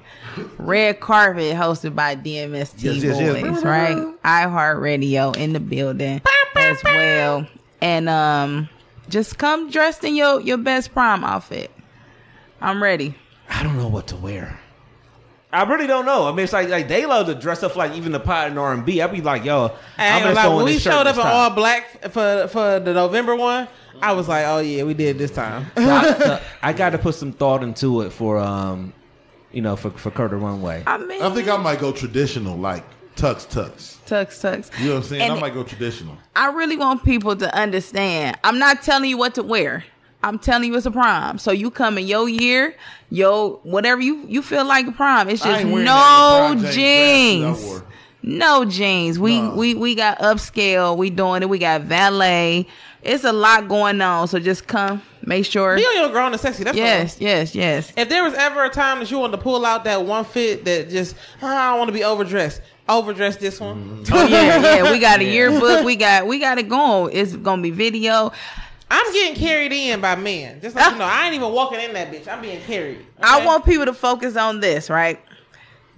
Red 0.58 1.00
Carpet 1.00 1.54
hosted 1.56 1.94
by 1.94 2.16
DMST 2.16 2.82
Yes, 2.82 3.02
yes, 3.02 3.20
yes. 3.20 3.42
Boys, 3.42 3.64
right? 3.64 3.96
iHeartRadio 4.24 5.36
in 5.36 5.52
the 5.52 5.60
building 5.60 6.20
as 6.56 6.82
well. 6.84 7.46
And 7.80 8.08
um 8.08 8.68
just 9.08 9.36
come 9.38 9.70
dressed 9.70 10.04
in 10.04 10.14
your, 10.14 10.40
your 10.40 10.56
best 10.58 10.92
prom 10.92 11.24
outfit. 11.24 11.70
I'm 12.60 12.82
ready. 12.82 13.14
I 13.50 13.62
don't 13.62 13.76
know 13.76 13.88
what 13.88 14.06
to 14.08 14.16
wear. 14.16 14.58
I 15.52 15.64
really 15.64 15.86
don't 15.86 16.06
know. 16.06 16.26
I 16.26 16.30
mean, 16.30 16.40
it's 16.44 16.52
like 16.52 16.68
like 16.68 16.88
they 16.88 17.04
love 17.04 17.26
to 17.26 17.34
dress 17.34 17.62
up 17.62 17.76
like 17.76 17.92
even 17.92 18.12
the 18.12 18.20
pod 18.20 18.48
and 18.48 18.58
R 18.58 18.72
and 18.72 18.84
B. 18.86 19.02
I'd 19.02 19.12
be 19.12 19.20
like, 19.20 19.44
yo, 19.44 19.64
I 19.98 20.08
I'm 20.08 20.14
ain't 20.14 20.22
gonna 20.24 20.34
gonna 20.34 20.48
lie, 20.48 20.56
when 20.56 20.64
we 20.64 20.72
shirt 20.78 20.92
showed 20.94 21.06
up 21.06 21.16
in 21.16 21.22
all 21.22 21.50
black 21.50 22.10
for 22.10 22.48
for 22.48 22.80
the 22.80 22.94
November 22.94 23.36
one, 23.36 23.68
I 24.00 24.12
was 24.12 24.28
like, 24.28 24.46
oh 24.46 24.60
yeah, 24.60 24.84
we 24.84 24.94
did 24.94 25.18
this 25.18 25.30
time. 25.30 25.66
So 25.76 25.90
I, 25.90 26.18
so 26.18 26.40
I 26.62 26.72
got 26.72 26.90
to 26.90 26.98
put 26.98 27.14
some 27.14 27.32
thought 27.32 27.62
into 27.62 28.00
it 28.00 28.10
for 28.10 28.38
um, 28.38 28.94
you 29.52 29.60
know, 29.60 29.76
for 29.76 29.90
for 29.90 30.10
Curve 30.10 30.30
the 30.30 30.36
Runway. 30.38 30.84
I 30.86 30.96
mean, 30.96 31.20
I 31.22 31.28
think 31.34 31.48
I 31.48 31.56
might 31.58 31.80
go 31.80 31.92
traditional, 31.92 32.56
like 32.56 32.84
tux 33.16 33.46
tux. 33.46 33.98
tux 34.06 34.26
tux. 34.40 34.78
You 34.80 34.86
know 34.86 34.94
what 34.94 34.96
I'm 34.98 35.02
saying? 35.04 35.22
And 35.22 35.32
I 35.34 35.40
might 35.40 35.52
go 35.52 35.62
traditional. 35.64 36.16
I 36.34 36.50
really 36.52 36.78
want 36.78 37.04
people 37.04 37.36
to 37.36 37.54
understand. 37.54 38.38
I'm 38.42 38.58
not 38.58 38.82
telling 38.82 39.10
you 39.10 39.18
what 39.18 39.34
to 39.34 39.42
wear. 39.42 39.84
I'm 40.24 40.38
telling 40.38 40.68
you 40.70 40.76
it's 40.76 40.86
a 40.86 40.90
prom. 40.90 41.38
So 41.38 41.50
you 41.52 41.70
come 41.70 41.98
in 41.98 42.06
your 42.06 42.28
year, 42.28 42.74
yo, 43.10 43.60
whatever 43.64 44.00
you 44.00 44.24
you 44.28 44.42
feel 44.42 44.64
like 44.64 44.86
a 44.86 44.92
prom. 44.92 45.28
It's 45.28 45.42
just 45.42 45.64
no 45.64 46.54
James 46.54 46.74
jeans. 46.74 47.58
dress 47.58 47.60
that 47.62 47.66
I 47.66 47.68
wore. 47.72 47.84
No 48.24 48.64
jeans. 48.64 49.18
We 49.18 49.40
No. 49.40 49.54
we 49.54 49.74
we 49.74 49.94
got 49.94 50.18
upscale. 50.20 50.96
We 50.96 51.10
doing 51.10 51.42
it. 51.42 51.48
We 51.48 51.58
got 51.58 51.82
valet. 51.82 52.66
It's 53.02 53.24
a 53.24 53.32
lot 53.32 53.66
going 53.66 54.00
on. 54.00 54.28
So 54.28 54.38
just 54.38 54.68
come. 54.68 55.02
Make 55.24 55.44
sure. 55.44 55.74
Be 55.76 55.82
on 55.84 55.96
your 56.02 56.08
grown 56.10 56.32
and 56.32 56.40
sexy. 56.40 56.62
That's 56.64 56.76
Yes, 56.76 57.16
all. 57.16 57.22
yes, 57.26 57.54
yes. 57.54 57.92
If 57.96 58.08
there 58.08 58.22
was 58.24 58.34
ever 58.34 58.64
a 58.64 58.70
time 58.70 59.00
that 59.00 59.10
you 59.10 59.18
wanted 59.18 59.36
to 59.36 59.42
pull 59.42 59.64
out 59.66 59.82
that 59.84 60.04
one 60.04 60.24
fit 60.24 60.64
that 60.66 60.88
just 60.90 61.16
"Ah, 61.42 61.46
I 61.46 61.70
don't 61.70 61.78
want 61.78 61.88
to 61.88 61.92
be 61.94 62.04
overdressed, 62.04 62.60
overdress 62.88 63.36
this 63.36 63.58
one. 63.60 64.04
Oh 64.12 64.26
yeah, 64.28 64.60
yeah. 64.76 64.90
We 64.92 64.98
got 65.00 65.18
a 65.20 65.24
yearbook. 65.36 65.84
We 65.84 65.96
got 65.96 66.26
we 66.28 66.38
got 66.38 66.58
it 66.58 66.68
going. 66.68 67.10
It's 67.16 67.34
gonna 67.34 67.62
be 67.62 67.70
video. 67.72 68.30
I'm 68.92 69.10
getting 69.14 69.34
carried 69.34 69.72
in 69.72 70.02
by 70.02 70.16
men. 70.16 70.60
Just 70.60 70.76
like 70.76 70.92
you 70.92 70.98
know, 70.98 71.06
I 71.06 71.24
ain't 71.24 71.34
even 71.34 71.50
walking 71.50 71.80
in 71.80 71.94
that 71.94 72.12
bitch. 72.12 72.28
I'm 72.28 72.42
being 72.42 72.60
carried. 72.60 72.98
I 73.22 73.42
want 73.44 73.64
people 73.64 73.86
to 73.86 73.94
focus 73.94 74.36
on 74.36 74.60
this, 74.60 74.90
right? 74.90 75.18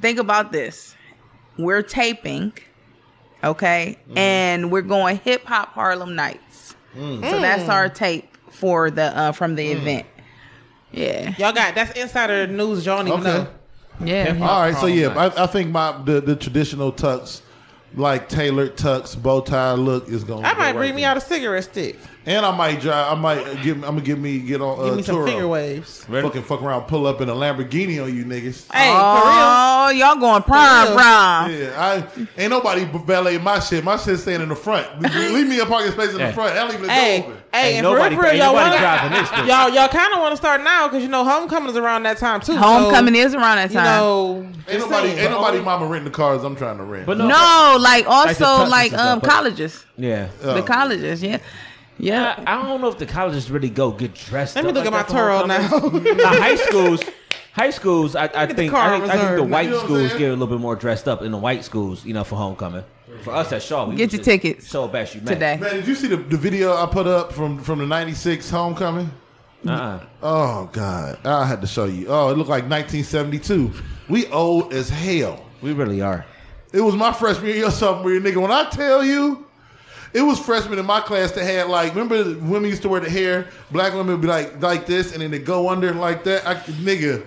Think 0.01 0.21
about 0.21 0.53
this. 0.53 0.95
We're 1.59 1.83
taping, 1.83 2.53
okay? 3.43 3.99
Mm-hmm. 4.09 4.19
And 4.19 4.71
we're 4.71 4.83
going 4.83 5.19
hip 5.19 5.45
hop 5.45 5.71
Harlem 5.71 6.15
Nights. 6.15 6.77
Mm. 6.97 7.29
So 7.29 7.41
that's 7.41 7.69
our 7.69 7.91
mm. 7.91 7.95
tape 7.95 8.37
for 8.51 8.93
the 8.93 9.17
uh 9.19 9.33
from 9.33 9.57
the 9.57 9.67
mm. 9.67 9.77
event. 9.77 10.07
Yeah. 10.93 11.35
Y'all 11.37 11.53
got 11.53 11.75
that's 11.75 11.99
insider 11.99 12.47
news. 12.47 12.87
Y'all 12.87 12.99
don't 12.99 13.09
even 13.09 13.21
Okay. 13.27 13.45
know. 13.45 13.49
Yeah. 14.05 14.39
All 14.41 14.61
right, 14.61 14.77
so 14.77 14.87
yeah. 14.87 15.09
I, 15.09 15.45
I 15.45 15.47
think 15.49 15.73
my 15.73 16.01
the, 16.05 16.21
the 16.21 16.37
traditional 16.37 16.93
tux, 16.93 17.43
like 17.97 18.29
tailored 18.29 18.77
tux, 18.77 19.21
bow 19.21 19.41
tie 19.41 19.73
look 19.73 20.09
is 20.09 20.23
going. 20.23 20.45
I 20.45 20.55
might 20.55 20.75
bring 20.75 20.95
me 20.95 21.03
out 21.03 21.17
a 21.17 21.21
cigarette 21.21 21.65
stick. 21.65 21.99
And 22.27 22.45
I 22.47 22.57
might 22.57 22.81
drive. 22.81 23.17
I 23.17 23.21
might 23.21 23.63
give. 23.63 23.77
I'm 23.77 23.91
gonna 23.97 24.01
give 24.03 24.19
me 24.19 24.39
get 24.39 24.61
on 24.61 24.79
uh, 24.81 24.85
Give 24.87 24.97
me 24.97 25.03
some 25.03 25.17
Turo. 25.17 25.27
finger 25.27 25.49
waves. 25.49 26.05
Ready? 26.09 26.27
Fucking 26.27 26.43
fuck 26.43 26.63
around, 26.63 26.83
pull 26.83 27.07
up 27.07 27.21
in 27.21 27.29
a 27.29 27.35
Lamborghini 27.35 28.03
on 28.03 28.15
you 28.17 28.25
niggas. 28.25 28.71
Hey, 28.73 28.89
for 28.91 29.29
real. 29.29 29.45
Oh, 29.47 29.91
y'all 29.91 30.17
going 30.17 30.43
prime, 30.43 30.87
real. 30.89 30.97
prom. 30.97 31.51
Yeah, 31.53 31.73
I 31.77 32.07
ain't 32.39 32.51
nobody 32.51 32.85
valeting 33.05 33.43
my 33.43 33.59
shit. 33.61 33.85
My 33.85 33.97
shit 33.97 34.19
staying 34.19 34.41
in 34.41 34.49
the 34.49 34.57
front. 34.57 34.87
Leave 35.03 35.47
me 35.49 35.59
a 35.61 35.67
parking 35.67 35.93
space 35.93 36.13
in 36.13 36.19
the 36.19 36.33
front. 36.33 36.57
I'll 36.57 36.69
leave 36.69 36.81
the 36.81 36.91
Hey, 36.91 37.21
door 37.21 37.31
open. 37.31 37.43
hey, 37.53 37.69
Ain't 37.69 37.77
and 37.79 37.85
for 37.87 37.91
real, 37.91 37.99
nobody- 37.99 38.17
for 38.17 38.23
real, 38.23 38.35
y'all 38.35 38.55
wanna, 38.55 38.79
driving 38.79 39.13
this 39.19 39.29
bitch. 39.29 39.47
y'all, 39.49 39.69
y'all 39.71 39.89
kind 39.89 40.13
of 40.15 40.21
want 40.21 40.33
to 40.33 40.37
start 40.37 40.63
now 40.63 40.89
because 40.89 41.03
you 41.03 41.09
know 41.09 41.25
homecoming 41.25 41.71
is 41.71 41.77
around 41.77 42.03
that 42.05 42.19
time 42.19 42.41
too. 42.41 42.57
Homecoming 42.57 43.15
so, 43.15 43.21
is 43.21 43.35
around 43.35 43.57
that 43.57 43.71
You 43.71 43.77
time. 43.77 43.85
know, 43.85 44.47
Ain't 44.69 44.81
nobody, 44.81 45.09
saying. 45.09 45.19
ain't 45.19 45.31
nobody 45.31 45.61
mama 45.61 45.87
renting 45.87 46.05
the 46.11 46.17
cars 46.17 46.43
I'm 46.43 46.57
trying 46.57 46.79
to 46.79 46.85
rent. 46.85 47.07
But 47.07 47.19
no, 47.19 47.27
no, 47.29 47.77
like 47.81 48.07
also 48.09 48.45
tuxes 48.45 48.69
like 48.71 48.93
um 48.95 49.21
stuff, 49.21 49.23
colleges. 49.23 49.85
yeah. 49.97 50.29
The 50.41 50.63
colleges, 50.63 51.23
yeah. 51.23 51.39
Yeah. 51.99 52.43
I, 52.47 52.59
I 52.59 52.63
don't 52.69 52.81
know 52.81 52.89
if 52.89 52.99
the 52.99 53.07
colleges 53.07 53.51
really 53.51 53.71
go 53.71 53.91
get 53.93 54.15
dressed. 54.15 54.57
Let 54.57 54.65
me 54.65 54.71
up 54.71 54.77
look 54.77 54.85
like 54.85 54.93
at 54.93 54.93
my 54.93 55.03
that 55.03 55.09
for 55.09 55.15
Turo 55.15 55.71
homecoming. 55.81 56.05
now. 56.05 56.15
Now, 56.33 56.41
high 56.41 56.57
schools, 56.57 57.01
high 57.53 57.71
schools, 57.71 58.17
I, 58.17 58.25
I 58.25 58.47
think, 58.47 58.73
I 58.73 58.99
think, 58.99 59.11
I 59.11 59.17
think 59.19 59.37
the 59.37 59.43
white 59.45 59.67
You 59.67 59.71
know 59.73 59.85
schools 59.85 60.13
get 60.15 60.29
a 60.29 60.33
little 60.33 60.47
bit 60.47 60.61
more 60.61 60.77
dressed 60.77 61.07
up 61.09 61.23
in 61.23 61.31
the 61.33 61.39
white 61.39 61.65
schools, 61.65 62.05
you 62.05 62.15
know, 62.15 62.25
for 62.25 62.37
homecoming. 62.37 62.85
For 63.23 63.33
us 63.33 63.53
at 63.53 63.63
Shaw, 63.63 63.87
we 63.89 63.95
Get 63.95 64.13
your 64.13 64.19
just 64.19 64.25
tickets 64.25 64.67
So 64.67 64.89
best 64.89 65.15
you 65.15 65.21
met 65.21 65.35
Today. 65.35 65.57
Man, 65.59 65.75
did 65.77 65.87
you 65.87 65.95
see 65.95 66.09
the, 66.09 66.17
the 66.17 66.37
video 66.37 66.75
I 66.75 66.87
put 66.87 67.07
up 67.07 67.33
from 67.33 67.63
from 67.63 67.79
the 67.79 67.87
'96 67.87 68.51
homecoming? 68.51 69.09
Uh-uh. 69.67 70.05
Oh 70.23 70.69
God, 70.73 71.19
I 71.25 71.47
had 71.47 71.61
to 71.61 71.67
show 71.67 71.85
you. 71.85 72.07
Oh, 72.09 72.31
it 72.31 72.37
looked 72.37 72.51
like 72.51 72.65
1972. 72.69 73.73
We 74.09 74.27
old 74.29 74.73
as 74.75 74.89
hell. 74.91 75.45
We 75.63 75.73
really 75.73 76.01
are. 76.03 76.27
It 76.73 76.81
was 76.81 76.97
my 76.97 77.13
freshman 77.13 77.47
year, 77.51 77.57
your 77.59 77.71
sophomore 77.71 78.11
year, 78.11 78.21
nigga. 78.21 78.43
When 78.43 78.51
I 78.51 78.69
tell 78.71 79.05
you, 79.05 79.44
it 80.15 80.23
was 80.23 80.39
freshmen 80.39 80.79
in 80.79 80.87
my 80.87 81.01
class 81.01 81.33
that 81.33 81.45
had 81.45 81.69
like, 81.69 81.93
remember 81.93 82.23
the 82.23 82.39
women 82.39 82.71
used 82.71 82.83
to 82.83 82.89
wear 82.89 83.01
the 83.01 83.11
hair, 83.11 83.49
black 83.71 83.93
women 83.93 84.07
would 84.13 84.21
be 84.23 84.29
like 84.29 84.63
like 84.63 84.87
this, 84.87 85.13
and 85.13 85.21
then 85.21 85.31
they 85.31 85.39
go 85.41 85.69
under 85.69 85.93
like 85.93 86.25
that. 86.25 86.47
I, 86.47 86.55
nigga, 86.55 87.25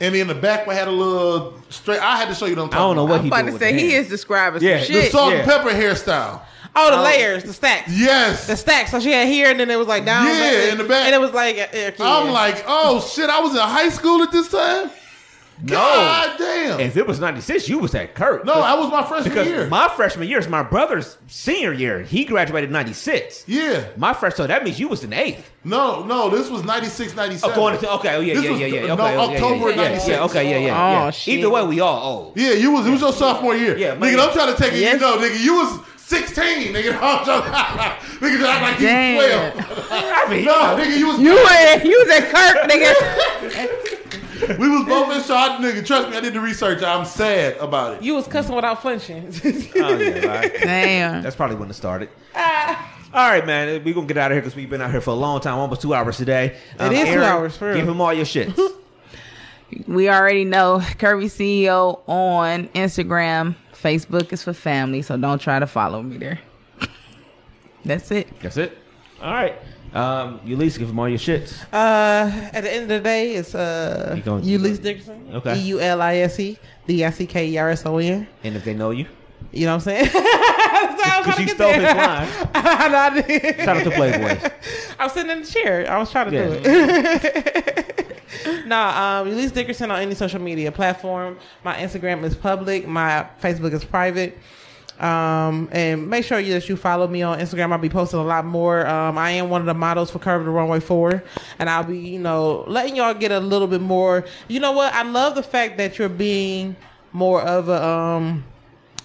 and 0.00 0.14
in 0.14 0.26
the 0.28 0.34
back 0.34 0.66
one 0.66 0.76
had 0.76 0.88
a 0.88 0.92
little 0.92 1.58
straight. 1.70 2.00
I 2.00 2.16
had 2.18 2.28
to 2.28 2.34
show 2.34 2.46
you 2.46 2.54
them. 2.54 2.68
I 2.72 2.76
don't 2.76 2.96
know 2.96 3.04
what 3.04 3.18
I'm 3.18 3.22
he 3.24 3.28
about 3.28 3.46
to 3.46 3.58
say 3.58 3.72
he 3.72 3.90
hands. 3.92 4.04
is 4.04 4.10
describing 4.10 4.62
Yeah, 4.62 4.82
some 4.82 4.86
the 4.92 4.92
The 4.92 5.02
shit. 5.04 5.12
salt 5.12 5.32
Yeah. 5.32 5.38
and 5.38 5.48
pepper 5.50 5.70
hairstyle. 5.70 6.42
Oh, 6.74 6.90
the 6.90 6.98
oh. 6.98 7.02
layers, 7.02 7.44
the 7.44 7.52
stacks. 7.52 7.90
Yes. 7.94 8.46
The 8.46 8.56
stacks. 8.56 8.90
So 8.92 9.00
she 9.00 9.12
had 9.12 9.28
here, 9.28 9.50
and 9.50 9.60
then 9.60 9.70
it 9.70 9.76
was 9.78 9.88
like 9.88 10.04
down. 10.06 10.26
Yeah, 10.26 10.32
like- 10.32 10.72
in 10.72 10.78
the 10.78 10.84
back. 10.84 11.04
And 11.06 11.14
it 11.14 11.20
was 11.20 11.32
like, 11.32 11.56
I'm 12.00 12.30
like, 12.30 12.64
oh 12.66 13.00
shit! 13.00 13.28
I 13.28 13.40
was 13.40 13.52
in 13.52 13.58
high 13.58 13.90
school 13.90 14.22
at 14.22 14.32
this 14.32 14.48
time. 14.48 14.90
God 15.64 16.38
damn. 16.38 16.80
If 16.80 16.96
it 16.96 17.06
was 17.06 17.20
96, 17.20 17.68
you 17.68 17.78
was 17.78 17.94
at 17.94 18.14
Kirk. 18.14 18.44
no, 18.44 18.54
I 18.54 18.74
was 18.74 18.90
my 18.90 19.04
freshman 19.04 19.32
year. 19.34 19.44
because 19.44 19.58
year. 19.60 19.66
my 19.68 19.88
freshman 19.88 20.28
year 20.28 20.38
is 20.38 20.48
my 20.48 20.62
brother's 20.62 21.18
senior 21.28 21.72
year. 21.72 22.02
He 22.02 22.24
graduated 22.24 22.70
96. 22.70 23.44
yeah. 23.46 23.84
My 23.96 24.12
first, 24.12 24.36
so 24.36 24.46
that 24.46 24.64
means 24.64 24.80
you 24.80 24.88
was 24.88 25.04
in 25.04 25.12
eighth. 25.12 25.50
No, 25.64 26.04
no, 26.04 26.28
this 26.28 26.50
was 26.50 26.64
96, 26.64 27.14
97. 27.14 27.50
Oh, 27.50 27.54
going 27.54 27.74
into 27.74 27.90
okay, 27.92 28.14
oh 28.16 28.20
yeah, 28.20 28.34
This 28.34 28.44
yeah, 28.44 28.50
was 28.50 28.60
yeah, 28.60 28.66
yeah. 28.66 28.86
no, 28.86 28.94
Okay, 28.94 29.16
October 29.16 29.70
yeah, 29.70 29.76
yeah, 29.76 29.82
96. 29.82 30.08
Yeah, 30.08 30.24
okay, 30.24 30.50
yeah, 30.50 30.66
yeah. 30.66 30.76
Oh, 30.76 30.90
yeah. 31.04 31.10
shit. 31.10 31.38
Either 31.38 31.50
way, 31.50 31.62
we 31.66 31.80
all 31.80 32.02
old. 32.02 32.36
Yeah, 32.36 32.52
you 32.54 32.72
was 32.72 32.86
it 32.86 32.90
was 32.90 33.00
your 33.00 33.12
sophomore 33.12 33.54
year. 33.54 33.76
Yeah, 33.76 33.94
nigga. 33.94 34.18
I'm 34.26 34.32
trying 34.32 34.54
to 34.54 34.60
take 34.60 34.72
it. 34.72 34.80
Yes. 34.80 34.94
You 34.94 35.00
know, 35.00 35.18
nigga, 35.18 35.44
you 35.44 35.54
was 35.54 35.86
16. 35.98 36.74
Nigga, 36.74 36.92
I'm 37.00 37.24
trying, 37.24 37.42
nigga, 38.20 38.38
just 38.38 38.50
act 38.50 38.62
like 38.62 38.80
you 38.80 38.86
Damn. 38.86 39.56
was 39.56 39.64
12. 39.64 39.88
I 39.90 40.30
mean, 40.30 40.44
no, 40.44 40.52
nigga, 40.52 40.98
you 40.98 41.06
was. 41.06 41.18
You 41.20 41.30
were 41.30 41.88
you 41.88 42.04
was 42.04 42.10
at 42.10 42.30
Kirk, 42.32 42.70
nigga. 42.70 43.98
We 44.58 44.68
was 44.68 44.84
both 44.86 45.14
in 45.16 45.22
Shaw, 45.22 45.58
nigga. 45.60 45.84
Trust 45.86 46.10
me, 46.10 46.16
I 46.16 46.20
did 46.20 46.34
the 46.34 46.40
research. 46.40 46.82
I'm 46.82 47.04
sad 47.04 47.56
about 47.58 47.96
it. 47.96 48.02
you 48.02 48.14
was 48.14 48.26
cussing 48.26 48.54
without 48.54 48.82
flinching. 48.82 49.28
oh, 49.76 49.96
yeah, 49.98 50.26
right. 50.26 50.52
Damn. 50.60 51.22
That's 51.22 51.36
probably 51.36 51.56
when 51.56 51.70
it 51.70 51.74
started. 51.74 52.08
All 52.34 53.28
right, 53.28 53.44
man. 53.46 53.84
We're 53.84 53.94
going 53.94 54.06
to 54.08 54.14
get 54.14 54.20
out 54.22 54.30
of 54.32 54.36
here 54.36 54.42
because 54.42 54.56
we've 54.56 54.70
been 54.70 54.80
out 54.80 54.90
here 54.90 55.00
for 55.00 55.10
a 55.10 55.14
long 55.14 55.40
time, 55.40 55.58
almost 55.58 55.82
two 55.82 55.94
hours 55.94 56.16
today. 56.16 56.56
Um, 56.78 56.92
It 56.92 57.06
is 57.08 57.14
two 57.14 57.22
hours, 57.22 57.56
for 57.56 57.68
real. 57.68 57.76
Give 57.76 57.88
him 57.88 58.00
all 58.00 58.12
your 58.12 58.24
shits. 58.24 58.58
We 59.86 60.10
already 60.10 60.44
know 60.44 60.80
Curvy 60.82 61.30
CEO 61.30 62.00
on 62.06 62.68
Instagram. 62.74 63.54
Facebook 63.72 64.30
is 64.30 64.42
for 64.42 64.52
family, 64.52 65.00
so 65.00 65.16
don't 65.16 65.38
try 65.40 65.58
to 65.58 65.66
follow 65.66 66.02
me 66.02 66.18
there. 66.18 66.40
That's 67.86 68.10
it. 68.10 68.28
That's 68.42 68.58
it. 68.58 68.76
All 69.22 69.32
right. 69.32 69.54
Um, 69.94 70.40
Eulise, 70.40 70.78
give 70.78 70.88
him 70.88 70.98
all 70.98 71.08
your 71.08 71.18
shits. 71.18 71.62
Uh, 71.72 72.50
at 72.52 72.62
the 72.62 72.72
end 72.72 72.82
of 72.84 72.88
the 72.88 73.00
day, 73.00 73.34
it's 73.34 73.54
uh, 73.54 74.14
You 74.16 74.22
Eulise 74.58 74.82
Dickerson. 74.82 75.28
Okay. 75.34 75.56
E 75.58 75.62
U 75.68 75.80
L 75.80 76.00
I 76.00 76.16
S 76.16 76.40
E 76.40 76.58
D 76.86 77.04
I 77.04 77.10
C 77.10 77.26
K 77.26 77.46
E 77.48 77.58
R 77.58 77.70
S 77.70 77.84
O 77.84 77.98
N. 77.98 78.26
And 78.42 78.56
if 78.56 78.64
they 78.64 78.74
know 78.74 78.90
you, 78.90 79.06
You 79.52 79.66
know 79.66 79.72
what 79.76 79.86
I'm 79.86 79.90
saying? 80.04 80.10
I 80.14 81.22
because 81.24 81.40
you 81.40 81.48
stole 81.48 81.72
his 81.72 81.82
line. 81.82 82.28
No, 82.54 82.54
I 82.54 83.22
didn't. 83.22 83.56
Shout 83.64 83.76
out 83.76 83.84
to 83.84 83.90
Playboy. 83.90 84.50
I 84.98 85.04
was 85.04 85.12
sitting 85.12 85.30
in 85.30 85.40
the 85.42 85.46
chair. 85.46 85.90
I 85.90 85.98
was 85.98 86.10
trying 86.10 86.30
to 86.30 86.36
Yeah. 86.36 86.48
do 86.48 86.60
it. 86.64 88.66
nah, 88.66 89.20
um, 89.20 89.48
Dickerson 89.50 89.90
on 89.90 90.00
any 90.00 90.14
social 90.14 90.40
media 90.40 90.72
platform. 90.72 91.38
My 91.64 91.76
Instagram 91.76 92.24
is 92.24 92.34
public. 92.34 92.86
My 92.86 93.26
Facebook 93.42 93.72
is 93.72 93.84
private. 93.84 94.38
Um, 95.00 95.68
and 95.72 96.08
make 96.08 96.24
sure 96.24 96.38
you, 96.38 96.52
that 96.54 96.68
you 96.68 96.76
follow 96.76 97.08
me 97.08 97.22
on 97.22 97.38
Instagram. 97.40 97.72
I'll 97.72 97.78
be 97.78 97.88
posting 97.88 98.20
a 98.20 98.24
lot 98.24 98.44
more. 98.44 98.86
Um, 98.86 99.18
I 99.18 99.32
am 99.32 99.50
one 99.50 99.60
of 99.60 99.66
the 99.66 99.74
models 99.74 100.10
for 100.10 100.18
Curve 100.18 100.44
the 100.44 100.50
Runway 100.50 100.80
4. 100.80 101.22
And 101.58 101.68
I'll 101.68 101.84
be, 101.84 101.98
you 101.98 102.18
know, 102.18 102.64
letting 102.68 102.96
y'all 102.96 103.14
get 103.14 103.32
a 103.32 103.40
little 103.40 103.66
bit 103.66 103.80
more. 103.80 104.24
You 104.48 104.60
know 104.60 104.72
what? 104.72 104.92
I 104.94 105.02
love 105.02 105.34
the 105.34 105.42
fact 105.42 105.76
that 105.78 105.98
you're 105.98 106.08
being 106.08 106.76
more 107.12 107.42
of 107.42 107.68
a, 107.68 107.84
um, 107.84 108.44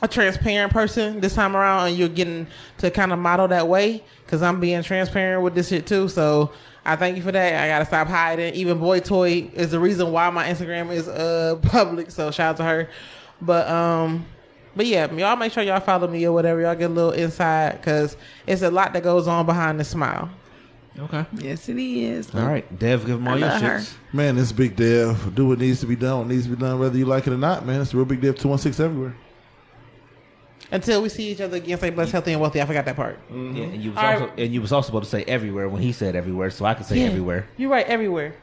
a 0.01 0.07
transparent 0.07 0.72
person 0.72 1.19
this 1.19 1.34
time 1.34 1.55
around 1.55 1.88
and 1.88 1.97
you're 1.97 2.07
getting 2.07 2.47
to 2.77 2.91
kind 2.91 3.11
of 3.11 3.19
model 3.19 3.47
that 3.47 3.68
way 3.68 4.03
because 4.26 4.41
I'm 4.41 4.59
being 4.59 4.84
transparent 4.84 5.41
with 5.43 5.55
this 5.55 5.69
shit 5.69 5.88
too. 5.88 6.07
So 6.07 6.51
I 6.85 6.95
thank 6.95 7.18
you 7.18 7.23
for 7.23 7.31
that. 7.31 7.64
I 7.64 7.68
gotta 7.68 7.85
stop 7.85 8.07
hiding. 8.07 8.53
Even 8.53 8.77
Boy 8.77 8.99
Toy 8.99 9.49
is 9.53 9.72
the 9.72 9.80
reason 9.80 10.11
why 10.11 10.30
my 10.30 10.47
Instagram 10.47 10.91
is 10.91 11.07
uh 11.07 11.55
public. 11.64 12.11
So 12.11 12.30
shout 12.31 12.51
out 12.51 12.57
to 12.57 12.64
her. 12.64 12.89
But 13.41 13.68
um 13.68 14.26
but 14.77 14.85
yeah, 14.85 15.11
y'all 15.13 15.35
make 15.35 15.51
sure 15.51 15.63
y'all 15.63 15.79
follow 15.81 16.07
me 16.07 16.23
or 16.25 16.31
whatever. 16.31 16.61
Y'all 16.61 16.75
get 16.75 16.89
a 16.91 16.93
little 16.93 17.11
inside 17.11 17.73
because 17.81 18.15
it's 18.45 18.61
a 18.61 18.71
lot 18.71 18.93
that 18.93 19.03
goes 19.03 19.27
on 19.27 19.45
behind 19.45 19.79
the 19.79 19.83
smile. 19.83 20.29
Okay. 20.99 21.25
Yes, 21.33 21.67
it 21.69 21.77
is. 21.77 22.33
All 22.33 22.45
right. 22.47 22.79
Dev, 22.79 23.05
give 23.05 23.17
him 23.19 23.27
all 23.27 23.35
I 23.35 23.37
your 23.37 23.47
love 23.49 23.61
her. 23.61 23.77
shits. 23.79 23.93
Man, 24.13 24.35
this 24.35 24.51
big 24.51 24.75
dev. 24.75 25.35
Do 25.35 25.47
what 25.47 25.59
needs 25.59 25.79
to 25.81 25.85
be 25.85 25.95
done. 25.95 26.19
What 26.19 26.27
needs 26.27 26.43
to 26.45 26.49
be 26.49 26.55
done, 26.55 26.79
whether 26.79 26.97
you 26.97 27.05
like 27.05 27.27
it 27.27 27.33
or 27.33 27.37
not, 27.37 27.65
man. 27.65 27.81
It's 27.81 27.91
the 27.91 27.97
real 27.97 28.05
big 28.05 28.21
dev 28.21 28.35
216 28.35 28.83
everywhere. 28.85 29.15
Until 30.71 31.01
we 31.01 31.09
see 31.09 31.29
each 31.31 31.39
other 31.39 31.57
again, 31.57 31.77
say 31.79 31.91
blessed, 31.91 32.11
healthy, 32.11 32.31
and 32.33 32.41
wealthy. 32.41 32.61
I 32.61 32.65
forgot 32.65 32.83
that 32.85 32.95
part. 32.95 33.19
Yeah, 33.29 33.35
and 33.37 33.81
you 33.81 33.91
was 33.91 33.97
All 33.97 34.03
right. 34.03 34.21
also 34.21 34.33
and 34.37 34.53
you 34.53 34.61
was 34.61 34.71
also 34.73 34.87
supposed 34.87 35.05
to 35.05 35.09
say 35.11 35.23
everywhere 35.23 35.69
when 35.69 35.81
he 35.81 35.91
said 35.93 36.15
everywhere, 36.15 36.49
so 36.49 36.65
I 36.65 36.73
could 36.73 36.85
say 36.85 37.03
everywhere. 37.05 37.47
You're 37.57 37.69
right, 37.69 37.85
everywhere. 37.87 38.33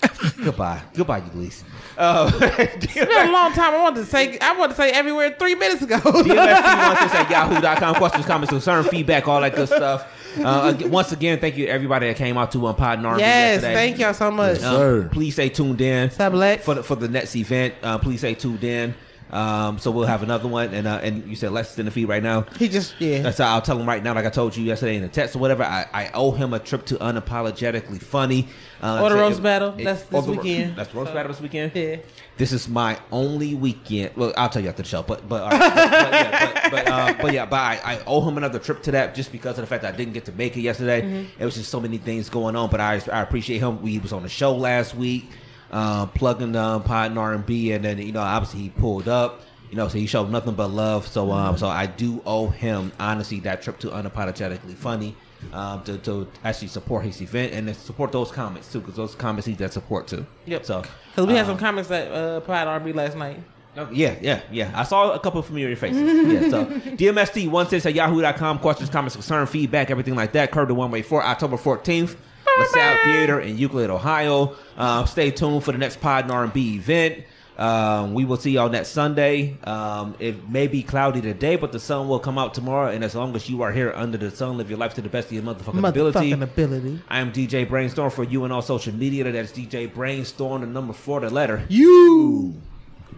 Goodbye. 0.44 0.82
Goodbye, 0.94 1.20
Eulise. 1.20 1.62
Uh, 1.98 2.30
It's 2.60 2.94
been 2.94 3.28
a 3.28 3.32
long 3.32 3.52
time. 3.54 3.74
I 3.74 3.82
wanted 3.82 4.02
to 4.02 4.06
say 4.06 4.38
I 4.38 4.56
wanted 4.56 4.76
to 4.76 4.80
say 4.80 4.92
everywhere 4.92 5.34
three 5.36 5.56
minutes 5.56 5.82
ago. 5.82 5.96
DMST16 5.96 7.14
at 7.14 7.28
yahoo.com. 7.28 7.96
Questions, 7.96 8.24
comments, 8.24 8.50
concern, 8.52 8.84
feedback, 8.84 9.26
all 9.26 9.40
that 9.40 9.56
good 9.56 9.66
stuff. 9.66 10.06
Uh, 10.38 10.74
once 10.82 11.10
again, 11.10 11.40
thank 11.40 11.56
you 11.56 11.66
to 11.66 11.72
everybody 11.72 12.06
that 12.06 12.16
came 12.16 12.38
out 12.38 12.52
to 12.52 12.64
um, 12.68 12.76
Pod 12.76 13.00
and 13.00 13.18
yes, 13.18 13.54
yesterday. 13.62 13.74
thank 13.74 13.98
y'all 13.98 14.14
so 14.14 14.30
much. 14.30 14.60
Yes, 14.60 14.70
sir. 14.70 15.08
Please 15.10 15.32
stay 15.32 15.48
tuned 15.48 15.80
in 15.80 16.06
What's 16.08 16.20
up, 16.20 16.32
Lex? 16.34 16.64
for 16.64 16.74
the, 16.74 16.82
for 16.84 16.94
the 16.94 17.08
next 17.08 17.34
event. 17.34 17.74
Uh, 17.82 17.98
please 17.98 18.18
stay 18.18 18.34
tuned 18.34 18.62
in. 18.62 18.94
Um, 19.30 19.78
so 19.78 19.90
we'll 19.90 20.06
have 20.06 20.22
another 20.22 20.48
one, 20.48 20.72
and 20.72 20.86
uh, 20.86 21.00
and 21.02 21.26
you 21.28 21.36
said 21.36 21.52
Lex 21.52 21.78
in 21.78 21.84
the 21.84 21.90
feed 21.90 22.06
right 22.06 22.22
now. 22.22 22.42
He 22.58 22.68
just 22.68 22.94
yeah. 23.00 23.20
That's 23.22 23.38
how 23.38 23.54
I'll 23.54 23.60
tell 23.62 23.78
him 23.78 23.86
right 23.86 24.02
now, 24.02 24.14
like 24.14 24.24
I 24.24 24.30
told 24.30 24.56
you 24.56 24.64
yesterday 24.64 24.96
in 24.96 25.02
the 25.02 25.08
text 25.08 25.36
or 25.36 25.38
whatever. 25.40 25.62
I, 25.64 25.86
I 25.92 26.10
owe 26.14 26.30
him 26.30 26.54
a 26.54 26.58
trip 26.58 26.86
to 26.86 26.94
unapologetically 26.96 28.00
funny. 28.02 28.48
Uh, 28.82 29.00
Or 29.02 29.10
the 29.10 29.16
so 29.16 29.20
roast 29.20 29.38
it- 29.40 29.42
battle. 29.42 29.74
it- 29.76 29.84
That's 29.84 30.02
this 30.04 30.24
the 30.24 30.30
weekend. 30.32 30.76
That's 30.76 30.94
roast 30.94 31.12
battle 31.12 31.32
this 31.32 31.40
weekend. 31.40 31.72
Yeah. 31.74 31.96
This 32.36 32.52
is 32.52 32.68
my 32.68 32.98
only 33.10 33.54
weekend. 33.56 34.12
Well, 34.16 34.32
I'll 34.36 34.48
tell 34.48 34.62
you 34.62 34.68
after 34.68 34.82
the 34.82 34.88
show, 34.88 35.02
but 35.02 35.28
but, 35.28 35.50
right, 35.50 35.58
but, 35.60 35.90
but 35.90 36.12
yeah, 36.12 36.52
but 36.62 36.70
but, 36.70 36.88
uh, 36.88 37.14
but 37.20 37.32
yeah, 37.32 37.46
but 37.46 37.56
I, 37.56 37.80
I 37.84 38.00
owe 38.06 38.20
him 38.26 38.36
another 38.36 38.60
trip 38.60 38.82
to 38.84 38.92
that 38.92 39.14
just 39.16 39.32
because 39.32 39.58
of 39.58 39.62
the 39.62 39.66
fact 39.66 39.82
that 39.82 39.92
I 39.94 39.96
didn't 39.96 40.12
get 40.14 40.24
to 40.26 40.32
make 40.32 40.56
it 40.56 40.60
yesterday. 40.60 41.02
Mm-hmm. 41.02 41.42
It 41.42 41.44
was 41.44 41.56
just 41.56 41.70
so 41.70 41.80
many 41.80 41.98
things 41.98 42.28
going 42.30 42.54
on, 42.56 42.70
but 42.70 42.80
I 42.80 43.02
I 43.12 43.20
appreciate 43.22 43.58
him. 43.58 43.82
We 43.82 43.98
was 43.98 44.12
on 44.12 44.22
the 44.22 44.28
show 44.28 44.54
last 44.54 44.94
week, 44.94 45.28
uh, 45.70 46.06
plugging 46.06 46.56
um, 46.56 46.82
Pod 46.82 47.10
and 47.10 47.18
R 47.18 47.34
and 47.34 47.44
B, 47.46 47.72
and 47.72 47.84
then 47.84 47.98
you 47.98 48.12
know 48.12 48.20
obviously 48.20 48.60
he 48.60 48.68
pulled 48.70 49.08
up. 49.08 49.42
You 49.70 49.76
know, 49.76 49.86
so 49.88 49.98
he 49.98 50.06
showed 50.06 50.30
nothing 50.30 50.54
but 50.54 50.68
love. 50.68 51.06
So, 51.06 51.30
um, 51.30 51.58
so 51.58 51.68
I 51.68 51.84
do 51.84 52.22
owe 52.24 52.46
him 52.48 52.90
honestly 52.98 53.38
that 53.40 53.60
trip 53.60 53.78
to 53.80 53.88
unapologetically 53.88 54.74
funny, 54.74 55.14
um, 55.52 55.82
to, 55.84 55.98
to 55.98 56.26
actually 56.42 56.68
support 56.68 57.04
his 57.04 57.20
event 57.20 57.52
and 57.52 57.68
to 57.68 57.74
support 57.74 58.10
those 58.10 58.30
comments 58.32 58.72
too, 58.72 58.80
because 58.80 58.96
those 58.96 59.14
comments 59.14 59.46
he 59.46 59.52
that 59.56 59.74
support 59.74 60.06
too. 60.06 60.24
Yep. 60.46 60.64
So, 60.64 60.82
Because 61.10 61.26
we 61.26 61.34
had 61.34 61.42
um, 61.42 61.48
some 61.48 61.58
comments 61.58 61.90
that 61.90 62.10
uh, 62.10 62.40
Pride 62.40 62.66
RB 62.66 62.94
last 62.94 63.14
night. 63.18 63.40
Oh, 63.76 63.86
yeah, 63.92 64.16
yeah, 64.22 64.40
yeah. 64.50 64.72
I 64.74 64.84
saw 64.84 65.12
a 65.12 65.20
couple 65.20 65.40
of 65.40 65.44
familiar 65.46 65.76
faces. 65.76 66.00
yeah, 66.00 66.48
so 66.48 66.64
DMST 66.96 67.50
one 67.50 67.68
six 67.68 67.84
at 67.84 67.92
yahoo.com. 67.92 68.60
Questions, 68.60 68.88
comments, 68.88 69.16
concern, 69.16 69.46
feedback, 69.46 69.90
everything 69.90 70.14
like 70.16 70.32
that. 70.32 70.50
Curve 70.50 70.68
the 70.68 70.74
Runway 70.74 71.02
for 71.02 71.22
October 71.22 71.58
fourteenth. 71.58 72.16
LaSalle 72.58 73.04
Theater 73.04 73.40
in 73.40 73.58
Euclid, 73.58 73.90
Ohio. 73.90 74.56
Uh, 74.76 75.04
stay 75.04 75.30
tuned 75.30 75.64
for 75.64 75.72
the 75.72 75.78
next 75.78 76.00
Pod 76.00 76.24
and 76.24 76.32
R&B 76.32 76.76
event. 76.76 77.24
Um, 77.58 78.14
we 78.14 78.24
will 78.24 78.36
see 78.36 78.52
y'all 78.52 78.68
next 78.68 78.90
Sunday. 78.90 79.58
Um, 79.64 80.14
it 80.20 80.48
may 80.48 80.68
be 80.68 80.84
cloudy 80.84 81.20
today, 81.20 81.56
but 81.56 81.72
the 81.72 81.80
sun 81.80 82.08
will 82.08 82.20
come 82.20 82.38
out 82.38 82.54
tomorrow. 82.54 82.90
And 82.92 83.02
as 83.02 83.16
long 83.16 83.34
as 83.34 83.50
you 83.50 83.62
are 83.62 83.72
here 83.72 83.92
under 83.96 84.16
the 84.16 84.30
sun, 84.30 84.56
live 84.56 84.70
your 84.70 84.78
life 84.78 84.94
to 84.94 85.02
the 85.02 85.08
best 85.08 85.26
of 85.26 85.32
your 85.32 85.42
motherfucking, 85.42 85.86
ability. 85.86 86.30
Motherfucking 86.30 86.42
ability. 86.42 87.02
I 87.08 87.18
am 87.18 87.32
DJ 87.32 87.68
Brainstorm 87.68 88.12
for 88.12 88.22
you 88.22 88.44
and 88.44 88.52
all 88.52 88.62
social 88.62 88.94
media. 88.94 89.24
That's 89.24 89.50
DJ 89.50 89.92
Brainstorm, 89.92 90.60
the 90.60 90.68
number 90.68 90.92
four, 90.92 91.18
the 91.18 91.30
letter. 91.30 91.64
You. 91.68 92.54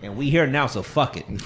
And 0.03 0.17
we 0.17 0.31
here 0.31 0.47
now, 0.47 0.67
so 0.67 0.83
fuck 0.83 1.19
it. 1.19 1.27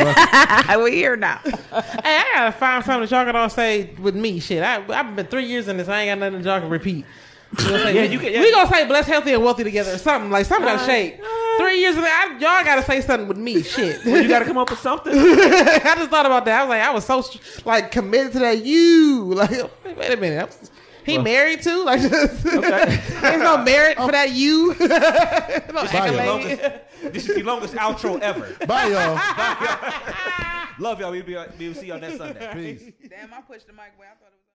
We're 0.69 0.91
here 0.91 1.17
now. 1.17 1.39
Hey, 1.39 1.53
I 1.73 2.31
gotta 2.35 2.53
find 2.53 2.85
something 2.85 3.01
that 3.01 3.11
y'all 3.11 3.25
can 3.25 3.35
all 3.35 3.51
say 3.51 3.91
with 3.99 4.15
me. 4.15 4.39
Shit, 4.39 4.63
I, 4.63 4.85
I've 4.89 5.17
been 5.17 5.27
three 5.27 5.47
years 5.47 5.67
in 5.67 5.77
this. 5.77 5.89
I 5.89 6.03
ain't 6.03 6.21
got 6.21 6.25
nothing 6.25 6.43
that 6.43 6.49
y'all 6.49 6.61
can 6.61 6.71
repeat. 6.71 7.05
We 7.57 7.65
gonna 7.65 7.91
Yeah, 7.91 8.03
you 8.05 8.19
can- 8.19 8.33
yeah. 8.33 8.41
We 8.41 8.51
gonna 8.53 8.69
say 8.69 8.87
blessed, 8.87 9.09
healthy, 9.09 9.33
and 9.33 9.43
wealthy 9.43 9.65
together, 9.65 9.95
or 9.95 9.99
something 9.99 10.31
like 10.31 10.47
something 10.47 10.69
Uh, 10.69 10.77
gotta 10.77 10.87
shake. 10.91 11.21
Three 11.59 11.79
years 11.81 11.95
in 11.95 12.03
there, 12.03 12.11
I, 12.13 12.33
y'all 12.33 12.65
gotta 12.65 12.83
say 12.83 13.01
something 13.01 13.29
with 13.29 13.37
me. 13.37 13.63
Shit, 13.75 14.05
you 14.05 14.27
got 14.29 14.41
to 14.41 14.45
come 14.45 14.59
up 14.59 14.71
with 14.71 14.81
something. 14.81 15.13
I 15.17 15.95
just 15.97 16.11
thought 16.11 16.27
about 16.27 16.45
that. 16.47 16.61
I 16.61 16.65
was 16.65 16.69
like, 16.71 16.83
I 16.83 16.91
was 16.91 17.05
so 17.05 17.41
like 17.65 17.93
committed 17.93 18.33
to 18.33 18.39
that. 18.41 18.65
You 18.65 19.23
like, 19.35 19.51
wait 19.97 20.13
a 20.13 20.17
minute. 20.17 20.39
I'm- 20.41 20.69
he 21.05 21.19
married 21.19 21.61
too? 21.63 21.85
Like, 21.85 22.01
just, 22.01 22.43
there's 22.45 23.43
no 23.43 23.59
merit 23.59 23.99
for 23.99 24.11
that. 24.11 24.31
You. 24.33 24.69
no 24.69 24.75
This 24.79 24.89
is, 24.89 24.89
the 24.89 25.99
accolade. 25.99 26.27
longest, 26.27 26.63
this 27.13 27.29
is 27.29 27.35
the 27.37 27.43
longest 27.43 27.75
outro 27.75 28.19
ever. 28.21 28.57
Bye, 28.67 28.87
y'all. 28.87 29.21
Love 30.79 31.01
y'all. 31.01 31.11
We 31.13 31.21
will 31.21 31.47
we 31.59 31.69
will 31.69 31.75
see 31.75 31.89
y'all 31.89 32.01
next 32.01 32.17
Sunday. 32.17 32.51
Peace. 32.79 32.93
Damn, 33.11 33.35
I 33.35 33.43
pushed 33.43 33.67
the 33.67 33.75
mic 33.75 33.93
away. 33.99 34.07
I 34.11 34.15
thought 34.17 34.33
it 34.33 34.33
was. 34.33 34.34